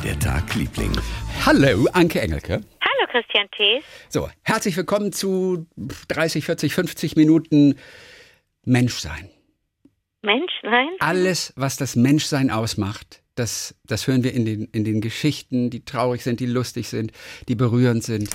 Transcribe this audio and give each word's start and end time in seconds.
war 0.00 0.06
der 0.06 0.18
Tag, 0.18 0.54
Liebling? 0.54 0.92
Hallo, 1.44 1.86
Anke 1.92 2.20
Engelke. 2.20 2.62
Hallo, 2.80 3.06
Christian 3.10 3.48
Thees. 3.54 3.84
So, 4.08 4.30
herzlich 4.42 4.76
willkommen 4.76 5.12
zu 5.12 5.66
30, 6.08 6.44
40, 6.44 6.74
50 6.74 7.16
Minuten 7.16 7.78
Menschsein. 8.64 9.28
Menschsein? 10.22 10.88
Alles, 11.00 11.52
was 11.56 11.76
das 11.76 11.96
Menschsein 11.96 12.50
ausmacht, 12.50 13.22
das, 13.34 13.74
das 13.84 14.06
hören 14.06 14.24
wir 14.24 14.32
in 14.32 14.46
den, 14.46 14.64
in 14.66 14.84
den 14.84 15.02
Geschichten, 15.02 15.68
die 15.68 15.84
traurig 15.84 16.22
sind, 16.22 16.40
die 16.40 16.46
lustig 16.46 16.88
sind, 16.88 17.12
die 17.48 17.54
berührend 17.54 18.02
sind. 18.02 18.30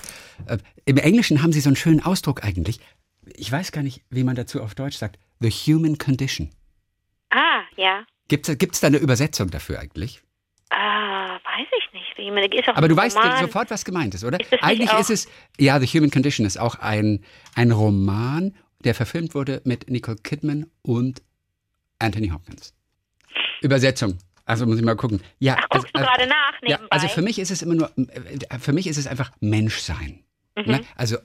Äh, 0.47 0.57
Im 0.85 0.97
Englischen 0.97 1.41
haben 1.41 1.51
sie 1.51 1.61
so 1.61 1.69
einen 1.69 1.77
schönen 1.77 2.03
Ausdruck 2.03 2.43
eigentlich. 2.43 2.79
Ich 3.35 3.51
weiß 3.51 3.71
gar 3.71 3.81
nicht, 3.81 4.03
wie 4.11 4.23
man 4.23 4.35
dazu 4.35 4.61
auf 4.61 4.75
Deutsch 4.75 4.97
sagt. 4.97 5.17
The 5.39 5.49
Human 5.49 5.97
Condition. 5.97 6.51
Ah, 7.31 7.61
ja. 7.75 8.05
Gibt 8.27 8.49
es 8.49 8.79
da 8.79 8.87
eine 8.87 8.97
Übersetzung 8.97 9.49
dafür 9.49 9.79
eigentlich? 9.79 10.21
Ich 12.25 12.59
ist 12.59 12.69
auch 12.69 12.75
Aber 12.75 12.87
du 12.87 12.95
weißt 12.95 13.17
Roman. 13.17 13.41
sofort, 13.41 13.71
was 13.71 13.85
gemeint 13.85 14.15
ist, 14.15 14.23
oder? 14.23 14.39
Ist 14.39 14.51
Eigentlich 14.61 14.91
ist 14.93 15.09
es, 15.09 15.27
ja, 15.59 15.79
The 15.79 15.87
Human 15.87 16.11
Condition 16.11 16.45
ist 16.45 16.57
auch 16.57 16.75
ein, 16.75 17.23
ein 17.55 17.71
Roman, 17.71 18.55
der 18.83 18.95
verfilmt 18.95 19.35
wurde 19.35 19.61
mit 19.65 19.89
Nicole 19.89 20.17
Kidman 20.17 20.67
und 20.81 21.21
Anthony 21.99 22.29
Hopkins. 22.29 22.73
Übersetzung. 23.61 24.17
Also 24.45 24.65
muss 24.65 24.77
ich 24.77 24.85
mal 24.85 24.95
gucken. 24.95 25.21
Ja, 25.39 25.57
Ach, 25.59 25.69
guckst 25.69 25.89
du 25.93 25.99
also, 25.99 26.07
gerade 26.07 26.29
nach 26.29 26.53
ja, 26.61 26.77
nebenbei? 26.77 26.91
also 26.91 27.07
für 27.07 27.21
mich 27.21 27.39
ist 27.39 27.49
es 27.49 27.61
immer 27.61 27.73
nur, 27.73 27.91
äh, 27.97 28.59
für 28.59 28.73
mich 28.73 28.87
ist 28.87 28.97
es 28.97 29.07
einfach 29.07 29.31
Menschsein. 29.39 30.23
Mhm. 30.55 30.71
Ne? 30.71 30.81
Also 30.95 31.17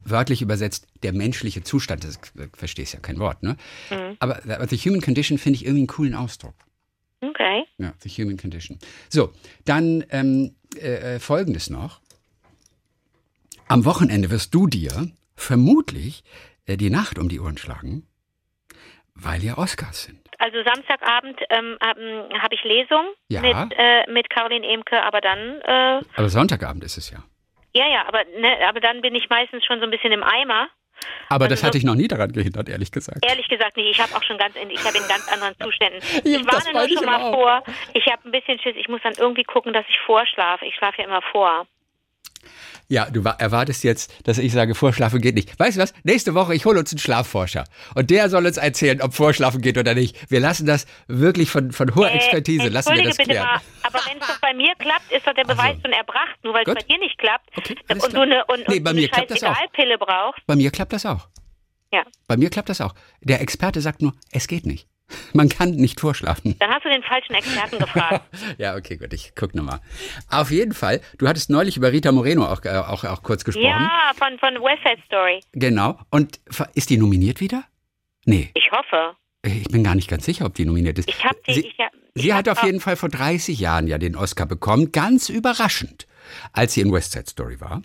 wörtlich 0.00 0.42
übersetzt 0.42 0.86
der 1.02 1.12
menschliche 1.12 1.62
Zustand. 1.62 2.04
Das 2.04 2.16
äh, 2.16 2.48
verstehst 2.54 2.94
ja 2.94 3.00
kein 3.00 3.18
Wort, 3.18 3.42
ne? 3.42 3.56
Mhm. 3.90 4.16
Aber 4.18 4.40
The 4.68 4.76
Human 4.76 5.00
Condition 5.00 5.38
finde 5.38 5.56
ich 5.58 5.64
irgendwie 5.64 5.82
einen 5.82 5.86
coolen 5.88 6.14
Ausdruck. 6.14 6.54
Ja, 7.82 7.92
The 8.00 8.08
Human 8.08 8.36
Condition. 8.36 8.78
So, 9.08 9.32
dann 9.64 10.04
ähm, 10.10 10.54
äh, 10.76 11.16
äh, 11.16 11.18
folgendes 11.20 11.68
noch. 11.70 12.00
Am 13.68 13.84
Wochenende 13.84 14.30
wirst 14.30 14.54
du 14.54 14.66
dir 14.66 15.08
vermutlich 15.34 16.22
äh, 16.66 16.76
die 16.76 16.90
Nacht 16.90 17.18
um 17.18 17.28
die 17.28 17.40
Ohren 17.40 17.58
schlagen, 17.58 18.06
weil 19.14 19.42
ja 19.42 19.58
Oscars 19.58 20.04
sind. 20.04 20.20
Also 20.38 20.58
Samstagabend 20.64 21.40
ähm, 21.50 21.76
habe 21.82 22.28
hab 22.40 22.52
ich 22.52 22.62
Lesung 22.64 23.06
Ja. 23.28 23.40
mit, 23.40 23.78
äh, 23.78 24.10
mit 24.10 24.28
Caroline 24.30 24.66
Emke, 24.66 25.00
aber 25.02 25.20
dann, 25.20 25.60
äh, 25.62 26.04
Aber 26.16 26.28
Sonntagabend 26.28 26.82
ist 26.84 26.96
es 26.98 27.10
ja. 27.10 27.22
ja, 27.74 27.86
ja, 27.88 28.06
aber, 28.08 28.24
ne, 28.40 28.56
aber 28.68 28.80
dann 28.80 29.00
bin 29.02 29.14
ich 29.14 29.28
meistens 29.30 29.64
schon 29.64 29.78
so 29.78 29.84
ein 29.84 29.90
bisschen 29.90 30.12
im 30.12 30.22
Eimer. 30.24 30.68
Aber 31.28 31.44
Also 31.44 31.54
das 31.54 31.64
hatte 31.64 31.78
ich 31.78 31.84
noch 31.84 31.94
nie 31.94 32.08
daran 32.08 32.32
gehindert, 32.32 32.68
ehrlich 32.68 32.90
gesagt. 32.92 33.24
Ehrlich 33.26 33.48
gesagt 33.48 33.76
nicht. 33.76 33.90
Ich 33.90 34.00
habe 34.00 34.14
auch 34.16 34.22
schon 34.22 34.38
ganz, 34.38 34.54
in, 34.56 34.70
ich 34.70 34.84
habe 34.84 34.96
in 34.98 35.06
ganz 35.08 35.26
anderen 35.32 35.54
Zuständen. 35.60 36.00
Ja, 36.24 36.38
Ich 36.40 36.46
warne 36.46 36.72
nur 36.72 36.88
schon 36.96 37.06
mal 37.06 37.20
auch. 37.20 37.34
vor. 37.34 37.62
Ich 37.94 38.06
habe 38.06 38.28
ein 38.28 38.32
bisschen 38.32 38.58
Schiss. 38.60 38.76
Ich 38.76 38.88
muss 38.88 39.00
dann 39.02 39.14
irgendwie 39.18 39.44
gucken, 39.44 39.72
dass 39.72 39.84
ich 39.88 39.98
vorschlafe. 40.06 40.64
Ich 40.66 40.74
schlafe 40.76 40.98
ja 41.02 41.08
immer 41.08 41.22
vor. 41.32 41.66
Ja, 42.92 43.08
du 43.10 43.24
wa- 43.24 43.36
erwartest 43.38 43.84
jetzt, 43.84 44.12
dass 44.28 44.36
ich 44.36 44.52
sage, 44.52 44.74
Vorschlafen 44.74 45.22
geht 45.22 45.34
nicht. 45.34 45.58
Weißt 45.58 45.78
du 45.78 45.80
was? 45.82 45.94
Nächste 46.02 46.34
Woche, 46.34 46.54
ich 46.54 46.66
hole 46.66 46.78
uns 46.78 46.92
einen 46.92 46.98
Schlafforscher. 46.98 47.64
Und 47.94 48.10
der 48.10 48.28
soll 48.28 48.44
uns 48.44 48.58
erzählen, 48.58 49.00
ob 49.00 49.14
Vorschlafen 49.14 49.62
geht 49.62 49.78
oder 49.78 49.94
nicht. 49.94 50.30
Wir 50.30 50.40
lassen 50.40 50.66
das 50.66 50.86
wirklich 51.06 51.48
von, 51.50 51.72
von 51.72 51.94
hoher 51.94 52.10
Äh, 52.10 52.16
Expertise, 52.16 52.68
lassen 52.68 52.94
wir 52.94 53.02
das 53.04 53.16
bitte 53.16 53.30
klären. 53.30 53.46
mal, 53.46 53.60
aber 53.82 53.98
wenn 54.10 54.20
es 54.20 54.26
doch 54.26 54.38
bei 54.40 54.52
mir 54.52 54.74
klappt, 54.78 55.10
ist 55.10 55.26
doch 55.26 55.32
der 55.32 55.44
Beweis 55.44 55.76
so. 55.76 55.82
schon 55.84 55.92
erbracht. 55.92 56.36
Nur 56.44 56.52
weil 56.52 56.64
es 56.66 56.74
bei 56.74 56.82
dir 56.82 56.98
nicht 56.98 57.16
klappt 57.16 57.48
Okay, 57.56 57.76
und 57.88 58.12
du 58.12 58.20
eine, 58.20 58.44
und, 58.44 58.68
Nee, 58.68 58.76
und 58.76 58.84
bei 58.84 58.92
mir 58.92 59.08
klappt 59.08 59.30
das 59.30 59.42
auch. 59.42 59.56
Brauchst. 59.98 60.46
Bei 60.46 60.54
mir 60.56 60.70
klappt 60.70 60.92
das 60.92 61.06
auch. 61.06 61.28
Ja. 61.92 62.02
Bei 62.26 62.36
mir 62.36 62.50
klappt 62.50 62.68
das 62.68 62.82
auch. 62.82 62.94
Der 63.22 63.40
Experte 63.40 63.80
sagt 63.80 64.02
nur, 64.02 64.12
es 64.32 64.48
geht 64.48 64.66
nicht. 64.66 64.86
Man 65.32 65.48
kann 65.48 65.70
nicht 65.70 66.00
vorschlafen. 66.00 66.56
Dann 66.58 66.70
hast 66.70 66.84
du 66.84 66.88
den 66.90 67.02
falschen 67.02 67.34
Experten 67.34 67.78
gefragt. 67.78 68.24
Ja, 68.58 68.76
okay, 68.76 68.96
gut, 68.96 69.12
ich 69.12 69.32
guck 69.34 69.54
nochmal. 69.54 69.80
Auf 70.30 70.50
jeden 70.50 70.72
Fall, 70.74 71.00
du 71.18 71.26
hattest 71.28 71.50
neulich 71.50 71.76
über 71.76 71.92
Rita 71.92 72.12
Moreno 72.12 72.46
auch, 72.46 72.64
äh, 72.64 72.70
auch, 72.76 73.04
auch 73.04 73.22
kurz 73.22 73.44
gesprochen. 73.44 73.66
ja, 73.66 74.12
von, 74.16 74.38
von 74.38 74.54
West 74.62 74.82
Side 74.84 75.02
Story. 75.06 75.40
Genau. 75.52 75.98
Und 76.10 76.40
ist 76.74 76.90
die 76.90 76.96
nominiert 76.98 77.40
wieder? 77.40 77.64
Nee, 78.24 78.50
Ich 78.54 78.70
hoffe. 78.70 79.16
ich 79.44 79.64
bin 79.64 79.82
gar 79.84 79.94
nicht 79.94 80.08
ganz 80.08 80.24
sicher, 80.24 80.44
ob 80.46 80.54
die 80.54 80.64
nominiert 80.64 80.98
ist. 80.98 81.08
Ich 81.08 81.24
habe 81.24 81.38
die. 81.46 81.54
Sie, 81.54 81.60
ich 81.66 81.78
hab, 81.78 81.92
ich 82.14 82.22
sie 82.22 82.32
hab 82.32 82.38
hat 82.38 82.48
auf 82.50 82.62
jeden 82.64 82.80
Fall 82.80 82.96
vor 82.96 83.08
30 83.08 83.58
Jahren 83.58 83.86
ja 83.88 83.98
den 83.98 84.14
Oscar 84.16 84.46
bekommen, 84.46 84.92
ganz 84.92 85.28
überraschend, 85.28 86.06
als 86.52 86.74
sie 86.74 86.82
in 86.82 86.92
West 86.92 87.12
Side 87.12 87.26
Story 87.28 87.60
war. 87.60 87.82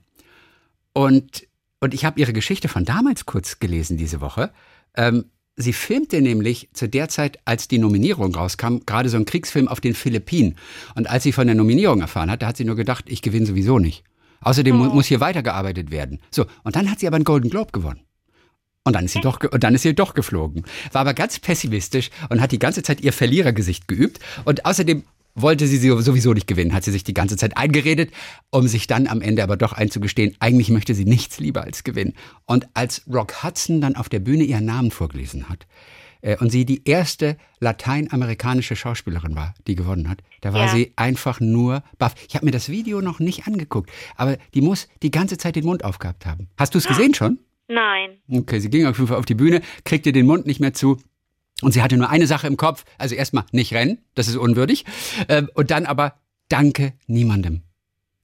Und, 0.93 1.47
und 1.79 1.93
ich 1.93 2.05
habe 2.05 2.19
ihre 2.19 2.33
Geschichte 2.33 2.67
von 2.67 2.85
damals 2.85 3.25
kurz 3.25 3.59
gelesen 3.59 3.97
diese 3.97 4.21
Woche. 4.21 4.51
Ähm, 4.95 5.25
sie 5.57 5.73
filmte 5.73 6.21
nämlich 6.21 6.69
zu 6.73 6.87
der 6.87 7.09
Zeit, 7.09 7.39
als 7.45 7.67
die 7.67 7.79
Nominierung 7.79 8.33
rauskam, 8.33 8.77
gerade 8.85 9.09
so 9.09 9.17
einen 9.17 9.25
Kriegsfilm 9.25 9.67
auf 9.67 9.81
den 9.81 9.95
Philippinen. 9.95 10.55
Und 10.95 11.09
als 11.09 11.23
sie 11.23 11.31
von 11.31 11.47
der 11.47 11.55
Nominierung 11.55 11.99
erfahren 11.99 12.31
hat, 12.31 12.41
da 12.43 12.47
hat 12.47 12.57
sie 12.57 12.63
nur 12.63 12.75
gedacht, 12.75 13.05
ich 13.07 13.21
gewinne 13.21 13.45
sowieso 13.47 13.79
nicht. 13.79 14.03
Außerdem 14.41 14.75
mu- 14.75 14.93
muss 14.93 15.07
hier 15.07 15.19
weitergearbeitet 15.19 15.89
werden. 15.89 16.19
So, 16.31 16.45
und 16.63 16.75
dann 16.75 16.89
hat 16.91 16.99
sie 16.99 17.07
aber 17.07 17.15
einen 17.15 17.25
Golden 17.25 17.49
Globe 17.49 17.71
gewonnen. 17.71 18.01
Und 18.83 18.93
dann 18.93 19.03
ist 19.05 19.13
sie 19.13 19.19
doch, 19.19 19.41
und 19.41 19.63
dann 19.63 19.75
ist 19.75 19.81
sie 19.81 19.93
doch 19.95 20.13
geflogen. 20.13 20.63
War 20.93 21.01
aber 21.01 21.13
ganz 21.13 21.39
pessimistisch 21.39 22.09
und 22.29 22.39
hat 22.39 22.51
die 22.53 22.59
ganze 22.59 22.83
Zeit 22.83 23.01
ihr 23.01 23.11
Verlierergesicht 23.11 23.87
geübt. 23.87 24.19
Und 24.45 24.65
außerdem 24.65 25.03
wollte 25.41 25.67
sie 25.67 25.77
sowieso 25.77 26.33
nicht 26.33 26.47
gewinnen, 26.47 26.73
hat 26.73 26.83
sie 26.83 26.91
sich 26.91 27.03
die 27.03 27.13
ganze 27.13 27.37
Zeit 27.37 27.55
eingeredet, 27.57 28.11
um 28.49 28.67
sich 28.67 28.87
dann 28.87 29.07
am 29.07 29.21
Ende 29.21 29.43
aber 29.43 29.55
doch 29.55 29.73
einzugestehen, 29.73 30.35
eigentlich 30.39 30.69
möchte 30.69 30.93
sie 30.93 31.05
nichts 31.05 31.39
lieber 31.39 31.63
als 31.63 31.83
gewinnen. 31.83 32.13
Und 32.45 32.67
als 32.73 33.03
Rock 33.07 33.43
Hudson 33.43 33.79
dann 33.79 33.95
auf 33.95 34.09
der 34.09 34.19
Bühne 34.19 34.43
ihren 34.43 34.65
Namen 34.65 34.91
vorgelesen 34.91 35.47
hat, 35.47 35.67
äh, 36.21 36.35
und 36.37 36.51
sie 36.51 36.65
die 36.65 36.81
erste 36.85 37.37
lateinamerikanische 37.59 38.75
Schauspielerin 38.75 39.35
war, 39.35 39.53
die 39.67 39.75
gewonnen 39.75 40.09
hat. 40.09 40.19
Da 40.41 40.51
war 40.53 40.65
Ja. 40.65 40.71
sie 40.73 40.91
einfach 40.95 41.39
nur 41.39 41.83
baff. 41.99 42.15
Ich 42.27 42.35
habe 42.35 42.45
mir 42.45 42.51
das 42.51 42.69
Video 42.69 43.01
noch 43.01 43.19
nicht 43.19 43.47
angeguckt, 43.47 43.91
aber 44.15 44.37
die 44.53 44.61
muss 44.61 44.87
die 45.03 45.11
ganze 45.11 45.37
Zeit 45.37 45.55
den 45.55 45.65
Mund 45.65 45.83
aufgehabt 45.83 46.25
haben. 46.25 46.49
Hast 46.57 46.73
du 46.73 46.79
es 46.79 46.87
gesehen 46.87 47.13
schon? 47.13 47.39
Nein. 47.69 48.17
Okay, 48.31 48.59
sie 48.59 48.69
ging 48.69 48.85
auf 48.85 48.97
jeden 48.97 49.07
Fall 49.09 49.17
auf 49.17 49.25
die 49.25 49.35
Bühne, 49.35 49.61
kriegte 49.83 50.11
den 50.11 50.25
Mund 50.25 50.47
nicht 50.47 50.59
mehr 50.59 50.73
zu. 50.73 50.97
Und 51.61 51.71
sie 51.71 51.81
hatte 51.81 51.97
nur 51.97 52.09
eine 52.09 52.27
Sache 52.27 52.47
im 52.47 52.57
Kopf. 52.57 52.85
Also 52.97 53.15
erstmal 53.15 53.45
nicht 53.51 53.73
rennen, 53.73 53.99
das 54.15 54.27
ist 54.27 54.35
unwürdig. 54.35 54.85
Ähm, 55.27 55.49
Und 55.53 55.71
dann 55.71 55.85
aber 55.85 56.15
Danke 56.49 56.93
niemandem. 57.07 57.63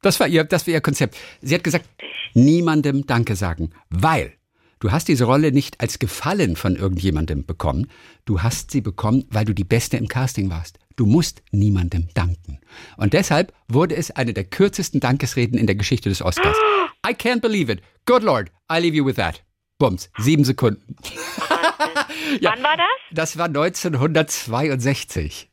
Das 0.01 0.19
war 0.19 0.27
ihr, 0.27 0.43
das 0.43 0.65
war 0.67 0.73
ihr 0.73 0.81
Konzept. 0.81 1.17
Sie 1.41 1.53
hat 1.55 1.63
gesagt, 1.63 1.85
niemandem 2.33 3.05
Danke 3.05 3.35
sagen, 3.35 3.71
weil 3.89 4.33
du 4.79 4.91
hast 4.91 5.07
diese 5.07 5.25
Rolle 5.25 5.51
nicht 5.51 5.81
als 5.81 5.99
Gefallen 5.99 6.55
von 6.55 6.75
irgendjemandem 6.75 7.45
bekommen. 7.45 7.87
Du 8.25 8.41
hast 8.41 8.71
sie 8.71 8.81
bekommen, 8.81 9.25
weil 9.29 9.45
du 9.45 9.53
die 9.53 9.63
Beste 9.63 9.97
im 9.97 10.07
Casting 10.07 10.49
warst. 10.49 10.79
Du 10.95 11.05
musst 11.05 11.41
niemandem 11.51 12.07
danken. 12.13 12.59
Und 12.97 13.13
deshalb 13.13 13.53
wurde 13.67 13.95
es 13.95 14.11
eine 14.11 14.33
der 14.33 14.43
kürzesten 14.43 14.99
Dankesreden 14.99 15.57
in 15.57 15.65
der 15.67 15.75
Geschichte 15.75 16.09
des 16.09 16.21
Oscars. 16.21 16.55
I 17.05 17.11
can't 17.13 17.41
believe 17.41 17.71
it. 17.71 17.81
Good 18.05 18.23
Lord, 18.23 18.51
I 18.71 18.79
leave 18.79 18.95
you 18.95 19.05
with 19.05 19.15
that. 19.15 19.41
Bums, 19.83 20.09
sieben 20.17 20.45
Sekunden. 20.45 20.95
Ja. 22.39 22.51
Wann 22.55 22.63
war 22.63 22.77
das? 22.77 22.85
Das 23.11 23.37
war 23.37 23.47
1962. 23.47 25.49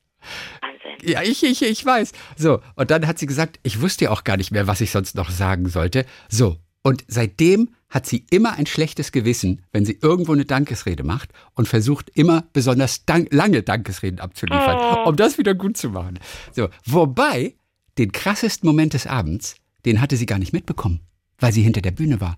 Wahnsinn. 0.60 1.10
Ja, 1.10 1.22
ich, 1.22 1.42
ich, 1.42 1.62
ich 1.62 1.84
weiß. 1.84 2.12
So, 2.36 2.60
und 2.76 2.92
dann 2.92 3.08
hat 3.08 3.18
sie 3.18 3.26
gesagt, 3.26 3.58
ich 3.64 3.80
wusste 3.80 4.04
ja 4.04 4.10
auch 4.12 4.22
gar 4.22 4.36
nicht 4.36 4.52
mehr, 4.52 4.68
was 4.68 4.80
ich 4.80 4.92
sonst 4.92 5.16
noch 5.16 5.30
sagen 5.30 5.68
sollte. 5.68 6.06
So, 6.28 6.58
und 6.82 7.02
seitdem 7.08 7.70
hat 7.88 8.06
sie 8.06 8.24
immer 8.30 8.52
ein 8.52 8.66
schlechtes 8.66 9.10
Gewissen, 9.10 9.62
wenn 9.72 9.84
sie 9.84 9.98
irgendwo 10.00 10.32
eine 10.32 10.44
Dankesrede 10.44 11.02
macht 11.02 11.30
und 11.54 11.66
versucht 11.66 12.08
immer 12.10 12.44
besonders 12.52 13.04
dank 13.06 13.26
lange 13.32 13.64
Dankesreden 13.64 14.20
abzuliefern, 14.20 14.78
Oh. 15.04 15.08
um 15.08 15.16
das 15.16 15.38
wieder 15.38 15.54
gut 15.54 15.76
zu 15.76 15.90
machen. 15.90 16.20
So, 16.52 16.68
wobei 16.86 17.56
den 17.98 18.12
krassesten 18.12 18.68
Moment 18.68 18.94
des 18.94 19.08
Abends, 19.08 19.56
den 19.84 20.00
hatte 20.00 20.16
sie 20.16 20.26
gar 20.26 20.38
nicht 20.38 20.52
mitbekommen, 20.52 21.00
weil 21.40 21.52
sie 21.52 21.62
hinter 21.62 21.80
der 21.80 21.90
Bühne 21.90 22.20
war. 22.20 22.36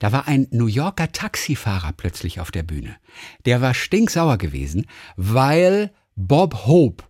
Da 0.00 0.12
war 0.12 0.26
ein 0.26 0.48
New 0.50 0.66
Yorker 0.66 1.12
Taxifahrer 1.12 1.92
plötzlich 1.96 2.40
auf 2.40 2.50
der 2.50 2.64
Bühne. 2.64 2.96
Der 3.44 3.60
war 3.60 3.74
stinksauer 3.74 4.38
gewesen, 4.38 4.86
weil 5.16 5.92
Bob 6.16 6.66
Hope 6.66 7.04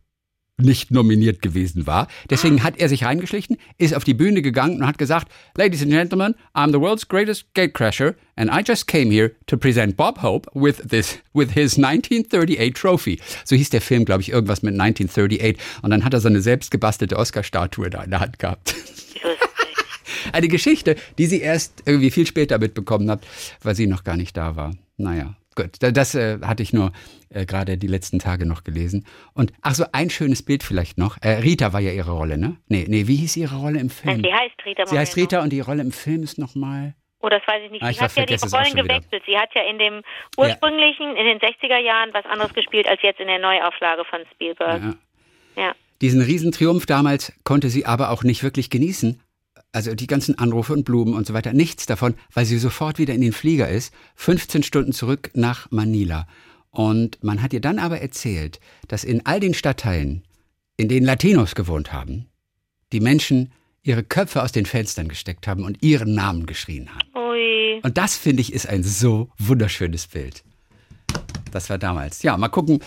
nicht 0.59 0.91
nominiert 0.91 1.41
gewesen 1.41 1.87
war. 1.87 2.09
Deswegen 2.29 2.63
hat 2.63 2.79
er 2.79 2.89
sich 2.89 3.05
reingeschlichen, 3.05 3.57
ist 3.79 3.95
auf 3.95 4.05
die 4.05 4.13
Bühne 4.13 4.43
gegangen 4.43 4.81
und 4.81 4.87
hat 4.87 4.99
gesagt, 4.99 5.33
Ladies 5.57 5.83
and 5.83 5.93
Gentlemen, 5.93 6.35
I'm 6.53 6.73
the 6.73 6.81
world's 6.81 7.09
greatest 7.09 7.55
gatecrasher 7.55 8.15
and 8.37 8.51
I 8.51 8.63
just 8.67 8.87
came 8.87 9.11
here 9.11 9.33
to 9.47 9.57
present 9.57 9.97
Bob 9.97 10.23
Hope 10.23 10.51
with 10.53 10.89
this, 10.89 11.21
with 11.33 11.53
his 11.53 11.79
1938 11.79 12.75
trophy. 12.75 13.21
So 13.45 13.57
hieß 13.57 13.71
der 13.71 13.81
Film, 13.81 14.05
glaube 14.05 14.23
ich, 14.23 14.31
irgendwas 14.31 14.63
mit 14.63 14.79
1938. 14.79 15.57
Und 15.83 15.91
dann 15.91 16.05
hat 16.05 16.13
er 16.13 16.21
so 16.21 16.29
eine 16.29 16.43
selbstgebastelte 16.43 17.17
Oscar-Statue 17.17 17.89
da 17.89 18.03
in 18.03 18.11
der 18.11 18.21
Hand 18.21 18.39
gehabt. 18.39 18.75
Eine 20.33 20.49
Geschichte, 20.49 20.97
die 21.19 21.27
sie 21.27 21.41
erst 21.41 21.83
irgendwie 21.87 22.11
viel 22.11 22.27
später 22.27 22.59
mitbekommen 22.59 23.11
hat, 23.11 23.21
weil 23.63 23.75
sie 23.75 23.87
noch 23.87 24.05
gar 24.05 24.17
nicht 24.17 24.37
da 24.37 24.57
war. 24.57 24.73
Naja, 24.97 25.35
gut. 25.57 25.71
Da- 25.81 25.91
Das 25.91 26.15
äh, 26.15 26.39
hatte 26.43 26.63
ich 26.63 26.73
nur 26.73 26.93
äh, 27.31 27.47
gerade 27.47 27.79
die 27.79 27.87
letzten 27.87 28.19
Tage 28.19 28.47
noch 28.47 28.65
gelesen. 28.65 29.07
Und 29.35 29.53
ach 29.63 29.75
so, 29.75 29.85
ein 29.93 30.11
schönes 30.11 30.43
Bild 30.43 30.63
vielleicht 30.63 30.99
noch. 30.99 31.17
Äh, 31.23 31.39
Rita 31.39 31.73
war 31.73 31.81
ja 31.81 31.93
ihre 31.93 32.13
Rolle, 32.13 32.37
ne? 32.39 32.57
Nee, 32.69 32.87
nee, 32.89 33.07
wie 33.07 33.17
hieß 33.17 33.37
ihre 33.37 33.57
Rolle 33.57 33.81
im 33.81 33.91
Film? 33.91 34.23
Sie 34.23 34.33
heißt 34.33 34.55
Rita 34.67 34.87
Sie 34.87 34.99
heißt. 34.99 35.17
Rita 35.17 35.43
und 35.43 35.51
die 35.53 35.61
Rolle 35.61 35.83
im 35.83 35.93
Film 35.93 36.23
ist 36.23 36.39
nochmal. 36.39 36.95
Oh, 37.23 37.29
das 37.29 37.43
weiß 37.47 37.63
ich 37.67 37.71
nicht. 37.71 37.83
Ah, 37.83 37.87
Sie 37.89 37.93
ich 37.93 38.01
hat 38.01 38.17
ja 38.17 38.25
die 38.25 38.35
Rollen 38.35 38.75
gewechselt. 38.75 39.23
Sie 39.27 39.37
hat 39.37 39.51
ja 39.55 39.63
in 39.71 39.79
dem 39.79 40.01
ursprünglichen, 40.39 41.17
in 41.17 41.27
den 41.27 41.39
60er 41.39 41.79
Jahren 41.79 42.11
was 42.15 42.25
anderes 42.25 42.55
gespielt 42.55 42.87
als 42.89 43.01
jetzt 43.03 43.21
in 43.21 43.27
der 43.27 43.39
Neuauflage 43.39 44.05
von 44.09 44.21
Spielberg. 44.33 44.83
Ja. 44.83 45.63
Ja. 45.63 45.73
Diesen 46.01 46.23
Riesentriumph 46.23 46.87
damals 46.87 47.33
konnte 47.45 47.69
sie 47.69 47.85
aber 47.85 48.11
auch 48.11 48.23
nicht 48.25 48.43
wirklich 48.43 48.71
genießen. 48.71 49.21
Also 49.73 49.95
die 49.95 50.07
ganzen 50.09 50.37
Anrufe 50.39 50.73
und 50.73 50.85
Blumen 50.85 51.15
und 51.15 51.27
so 51.27 51.35
weiter, 51.35 51.53
nichts 51.53 51.87
davon, 51.87 52.15
weil 52.33 52.45
sie 52.45 52.59
sofort 52.59 52.99
wieder 52.99 53.15
in 53.15 53.21
den 53.21 53.33
Flieger 53.33 53.69
ist, 53.69 53.93
15 54.17 54.63
Stunden 54.65 54.93
zurück 54.93 55.31
nach 55.35 55.71
Manila. 55.71 56.27
Und 56.71 57.23
man 57.23 57.43
hat 57.43 57.53
ihr 57.53 57.61
dann 57.61 57.79
aber 57.79 58.01
erzählt, 58.01 58.59
dass 58.89 59.05
in 59.05 59.25
all 59.27 59.39
den 59.41 59.55
Stadtteilen, 59.55 60.23
in 60.77 60.89
denen 60.89 61.07
Latinos 61.07 61.55
gewohnt 61.55 61.93
haben, 61.93 62.27
die 62.93 63.01
Menschen 63.01 63.53
ihre 63.83 64.03
Köpfe 64.03 64.43
aus 64.43 64.53
den 64.53 64.67
Fenstern 64.67 65.09
gesteckt 65.09 65.47
haben 65.47 65.65
und 65.65 65.83
ihren 65.83 66.15
Namen 66.15 66.47
geschrien 66.47 66.89
haben. 66.91 67.09
Ui. 67.31 67.81
Und 67.83 67.97
das, 67.97 68.17
finde 68.17 68.41
ich, 68.43 68.53
ist 68.53 68.69
ein 68.69 68.83
so 68.83 69.31
wunderschönes 69.39 70.09
Bild. 70.09 70.43
Das 71.53 71.71
war 71.71 71.79
damals. 71.79 72.23
Ja, 72.23 72.37
mal 72.37 72.49
gucken, 72.49 72.81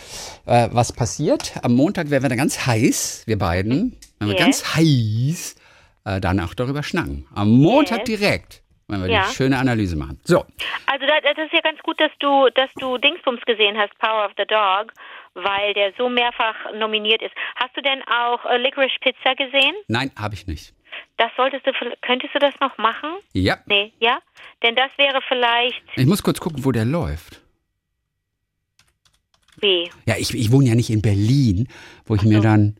äh, 0.45 0.69
was 0.71 0.91
passiert. 0.93 1.53
Am 1.63 1.73
Montag 1.75 2.09
werden 2.09 2.23
wir 2.23 2.29
dann 2.29 2.37
ganz 2.37 2.65
heiß, 2.65 3.23
wir 3.25 3.37
beiden. 3.37 3.95
Wenn 4.19 4.27
wir 4.29 4.35
Yes. 4.35 4.43
ganz 4.43 4.75
heiß 4.75 5.55
äh, 6.05 6.19
dann 6.19 6.39
auch 6.39 6.53
darüber 6.53 6.83
schnacken. 6.83 7.27
Am 7.33 7.49
Montag 7.51 8.07
Yes. 8.07 8.19
direkt, 8.19 8.63
wenn 8.87 9.01
wir 9.01 9.09
Ja. 9.09 9.27
die 9.27 9.33
schöne 9.35 9.57
Analyse 9.57 9.95
machen. 9.95 10.19
So, 10.23 10.39
Also 10.85 11.05
da, 11.07 11.19
das 11.21 11.45
ist 11.45 11.53
ja 11.53 11.61
ganz 11.61 11.79
gut, 11.81 11.99
dass 11.99 12.11
du, 12.19 12.49
dass 12.55 12.69
du 12.79 12.97
Dingsbums 12.97 13.41
gesehen 13.45 13.77
hast, 13.77 13.97
Power 13.99 14.25
of 14.25 14.31
the 14.37 14.45
Dog, 14.45 14.91
weil 15.35 15.73
der 15.73 15.93
so 15.97 16.09
mehrfach 16.09 16.55
nominiert 16.77 17.21
ist. 17.21 17.33
Hast 17.55 17.75
du 17.75 17.81
denn 17.81 18.01
auch 18.03 18.45
äh, 18.45 18.57
Licorice 18.57 18.93
Pizza 19.01 19.33
gesehen? 19.35 19.75
nein, 19.87 20.11
habe 20.17 20.35
ich 20.35 20.45
nicht. 20.47 20.73
Das 21.17 21.31
solltest 21.37 21.65
du, 21.65 21.71
könntest 22.01 22.35
du 22.35 22.39
das 22.39 22.53
noch 22.61 22.77
machen? 22.77 23.09
Ja, 23.33 23.57
Nee, 23.65 23.93
ja? 23.99 24.19
Denn 24.61 24.75
das 24.75 24.91
wäre 24.97 25.19
vielleicht, 25.27 25.81
ich 25.95 26.05
muss 26.05 26.21
kurz 26.21 26.39
gucken, 26.39 26.63
wo 26.65 26.71
der 26.71 26.85
läuft. 26.85 27.41
wie? 29.57 29.89
Ja, 30.05 30.15
ich, 30.17 30.33
ich 30.33 30.51
wohne 30.51 30.67
ja 30.69 30.75
nicht 30.75 30.89
in 30.89 31.01
Berlin, 31.01 31.67
wo 32.05 32.15
ich 32.15 32.23
mir 32.23 32.41
dann, 32.41 32.77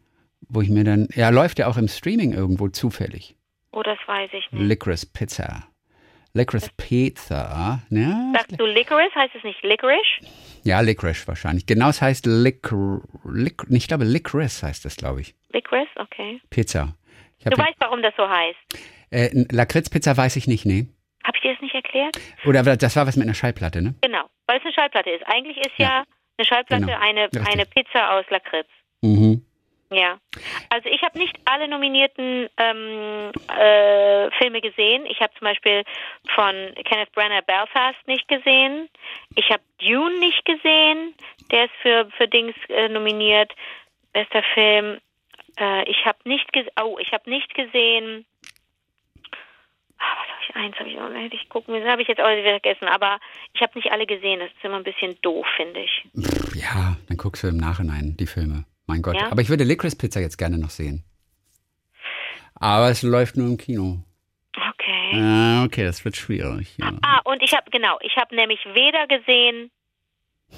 wo 0.53 0.61
ich 0.61 0.69
mir 0.69 0.83
dann, 0.83 1.07
ja, 1.15 1.29
läuft 1.29 1.59
ja 1.59 1.67
auch 1.67 1.77
im 1.77 1.87
Streaming 1.87 2.33
irgendwo 2.33 2.67
zufällig. 2.69 3.35
Oh, 3.71 3.81
das 3.83 3.97
weiß 4.05 4.29
ich 4.33 4.51
nicht. 4.51 4.61
Licorice 4.67 5.05
Pizza. 5.11 5.63
Licorice 6.35 6.69
Pizza, 6.77 7.79
ne? 7.89 8.31
Sagst 8.35 8.59
du 8.59 8.65
Licorice? 8.65 9.13
Heißt 9.15 9.35
es 9.35 9.43
nicht 9.43 9.61
Licorice? 9.63 10.01
Ja, 10.63 10.79
Licorice 10.81 11.27
wahrscheinlich. 11.27 11.65
Genau, 11.65 11.89
es 11.89 12.01
heißt 12.01 12.25
Licor, 12.25 13.01
Lic, 13.25 13.61
ich 13.69 13.87
glaube 13.87 14.03
Licorice 14.05 14.63
heißt 14.65 14.85
das, 14.85 14.95
glaube 14.95 15.21
ich. 15.21 15.35
Licorice, 15.51 15.89
okay. 15.97 16.41
Pizza. 16.49 16.95
Du 17.43 17.51
hab, 17.51 17.57
weißt, 17.59 17.75
warum 17.79 18.01
das 18.01 18.13
so 18.17 18.27
heißt. 18.27 18.57
äh, 19.11 19.45
Lakritzpizza 19.51 20.15
weiß 20.15 20.35
ich 20.37 20.47
nicht, 20.47 20.65
nee. 20.65 20.87
Habe 21.25 21.37
ich 21.37 21.41
dir 21.43 21.51
das 21.53 21.61
nicht 21.61 21.75
erklärt? 21.75 22.17
Oder 22.45 22.63
das 22.77 22.95
war 22.95 23.05
was 23.05 23.15
mit 23.15 23.25
einer 23.27 23.33
Schallplatte, 23.35 23.81
ne? 23.81 23.93
Genau, 24.01 24.23
weil 24.47 24.57
es 24.57 24.63
eine 24.63 24.73
Schallplatte 24.73 25.09
ist. 25.11 25.23
Eigentlich 25.27 25.57
ist 25.57 25.71
ja, 25.77 25.85
Ja. 25.99 26.03
eine 26.37 26.45
Schallplatte 26.45 26.85
Genau. 26.85 26.97
eine, 26.99 27.23
Richtig. 27.25 27.47
eine 27.47 27.65
Pizza 27.65 28.11
aus 28.17 28.25
Lakritz. 28.29 28.67
Mhm. 29.01 29.45
Ja. 29.93 30.17
Also 30.69 30.89
ich 30.89 31.01
habe 31.03 31.17
nicht 31.17 31.37
alle 31.45 31.67
nominierten 31.67 32.49
ähm, 32.57 33.31
äh, 33.47 34.31
Filme 34.39 34.61
gesehen. 34.61 35.05
Ich 35.05 35.19
habe 35.19 35.33
zum 35.37 35.45
Beispiel 35.45 35.83
von 36.33 36.55
Kenneth 36.85 37.11
Branagh 37.13 37.45
Belfast 37.45 38.07
nicht 38.07 38.27
gesehen. 38.27 38.89
Ich 39.35 39.49
habe 39.49 39.63
Dune 39.79 40.19
nicht 40.19 40.43
gesehen. 40.45 41.13
Der 41.51 41.65
ist 41.65 41.73
für, 41.81 42.09
für 42.17 42.27
Dings 42.27 42.55
äh, 42.69 42.89
nominiert. 42.89 43.51
Bester 44.13 44.43
Film. 44.53 44.99
Äh, 45.57 45.89
ich 45.89 46.05
habe 46.05 46.17
nicht 46.25 46.51
gesehen. 46.51 46.71
Oh, 46.81 46.97
ich 46.99 47.11
habe 47.11 47.29
nicht 47.29 47.53
gesehen. 47.53 48.25
Ah, 49.99 50.17
was 50.17 50.29
habe 50.29 50.41
ich? 50.41 50.55
Eins 50.55 50.79
habe 50.79 50.89
ich 50.89 50.95
noch. 50.95 51.13
Hätte 51.13 51.35
ich 51.35 51.49
gucken 51.49 51.73
müssen. 51.73 51.89
Habe 51.89 52.01
ich 52.01 52.07
jetzt 52.07 52.21
auch 52.21 52.29
wieder 52.29 52.59
vergessen. 52.59 52.87
Aber 52.87 53.19
ich 53.53 53.61
habe 53.61 53.77
nicht 53.77 53.91
alle 53.91 54.05
gesehen. 54.05 54.39
Das 54.39 54.49
ist 54.49 54.63
immer 54.63 54.77
ein 54.77 54.83
bisschen 54.83 55.19
doof, 55.21 55.45
finde 55.55 55.81
ich. 55.81 56.05
Ja, 56.55 56.97
dann 57.07 57.17
guckst 57.17 57.43
du 57.43 57.47
im 57.47 57.57
Nachhinein 57.57 58.15
die 58.17 58.27
Filme. 58.27 58.65
Mein 58.93 59.01
Gott. 59.01 59.15
Ja? 59.15 59.31
Aber 59.31 59.41
ich 59.41 59.49
würde 59.49 59.63
Licorice 59.63 59.97
Pizza 59.97 60.19
jetzt 60.19 60.37
gerne 60.37 60.59
noch 60.59 60.69
sehen. 60.69 61.03
Aber 62.53 62.89
es 62.91 63.01
läuft 63.01 63.35
nur 63.35 63.47
im 63.47 63.57
Kino. 63.57 64.03
Okay. 64.55 65.15
Ah, 65.15 65.63
okay, 65.65 65.83
das 65.83 66.05
wird 66.05 66.15
schwierig. 66.15 66.77
Ja. 66.77 66.91
Ah, 67.01 67.21
und 67.23 67.41
ich 67.41 67.53
habe, 67.53 67.71
genau, 67.71 67.97
ich 68.01 68.15
habe 68.17 68.35
nämlich 68.35 68.59
weder 68.65 69.07
gesehen, 69.07 69.71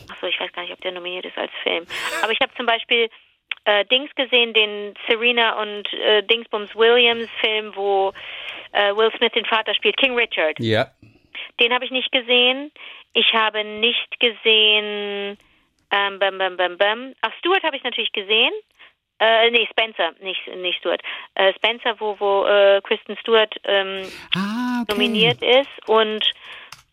achso, 0.10 0.28
ich 0.28 0.38
weiß 0.38 0.52
gar 0.52 0.64
nicht, 0.64 0.74
ob 0.74 0.82
der 0.82 0.92
nominiert 0.92 1.24
ist 1.24 1.38
als 1.38 1.52
Film, 1.64 1.86
aber 2.22 2.34
ich 2.34 2.40
habe 2.42 2.54
zum 2.58 2.66
Beispiel 2.66 3.10
äh, 3.64 3.86
Dings 3.86 4.14
gesehen, 4.16 4.54
den 4.54 4.96
Serena 5.08 5.62
und 5.62 5.94
äh, 5.94 6.22
Dingsbums 6.24 6.76
Williams 6.76 7.30
Film, 7.40 7.72
wo 7.74 8.12
äh, 8.74 8.94
Will 8.98 9.12
Smith 9.18 9.32
den 9.32 9.46
Vater 9.46 9.74
spielt, 9.76 9.96
King 9.96 10.18
Richard. 10.18 10.60
Ja. 10.60 10.92
Den 11.62 11.72
habe 11.72 11.86
ich 11.86 11.92
nicht 11.92 12.12
gesehen. 12.12 12.72
Ich 13.14 13.34
habe 13.34 13.64
nicht 13.64 14.20
gesehen, 14.20 15.38
ähm, 15.92 16.20
bam, 16.20 16.38
bam, 16.38 16.58
bam, 16.58 16.78
bam. 16.78 17.14
Ach, 17.22 17.32
Stuart 17.40 17.64
habe 17.64 17.76
ich 17.78 17.84
natürlich 17.84 18.12
gesehen. 18.12 18.52
Äh, 19.20 19.50
nee, 19.52 19.66
Spencer, 19.72 20.12
nicht, 20.20 20.46
nicht 20.58 20.80
Stuart. 20.80 21.02
Äh, 21.36 21.54
Spencer, 21.54 21.96
wo, 22.00 22.20
wo 22.20 22.46
äh, 22.46 22.82
Kristen 22.82 23.16
Stewart 23.18 23.56
ähm, 23.64 24.02
Ah, 24.36 24.82
okay. 24.82 24.92
nominiert 24.94 25.42
ist 25.42 25.70
und 25.88 26.26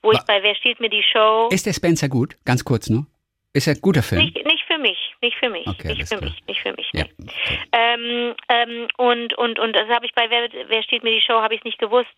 wo 0.02 0.12
ich 0.12 0.20
bei 0.22 0.42
Wer 0.42 0.54
stiehlt 0.54 0.78
mir 0.80 0.88
die 0.88 1.02
Show 1.02 1.48
Ist 1.50 1.66
der 1.66 1.72
Spencer 1.72 2.08
gut? 2.08 2.36
Ganz 2.44 2.64
kurz 2.64 2.88
nur. 2.88 3.06
Ist 3.54 3.66
er 3.66 3.74
ein 3.74 3.80
guter 3.82 4.02
Film? 4.02 4.22
nicht, 4.22 4.46
nicht 4.46 4.64
für 4.66 4.78
mich, 4.78 5.14
nicht 5.20 5.36
für 5.36 5.50
mich, 5.50 5.66
Okay, 5.66 5.88
nicht 5.88 6.08
für 6.08 6.20
mich, 6.20 6.34
nicht 6.46 6.60
für 6.60 6.72
mich. 6.72 6.88
Ja. 6.92 7.04
Nee. 7.18 7.30
Ähm, 7.72 8.34
ähm, 8.48 8.88
und 8.96 9.34
und 9.36 9.58
und 9.58 9.74
das 9.76 9.88
habe 9.90 10.06
ich 10.06 10.14
bei 10.14 10.30
Wer, 10.30 10.48
Wer 10.68 10.82
stiehlt 10.84 11.02
mir 11.04 11.10
die 11.14 11.20
Show 11.20 11.42
habe 11.42 11.54
ich 11.54 11.62
nicht 11.64 11.78
gewusst, 11.78 12.14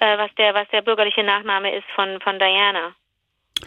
äh, 0.00 0.18
was 0.18 0.34
der 0.34 0.52
was 0.54 0.68
der 0.68 0.82
bürgerliche 0.82 1.22
Nachname 1.22 1.74
ist 1.74 1.86
von 1.94 2.20
von 2.20 2.38
Diana, 2.38 2.94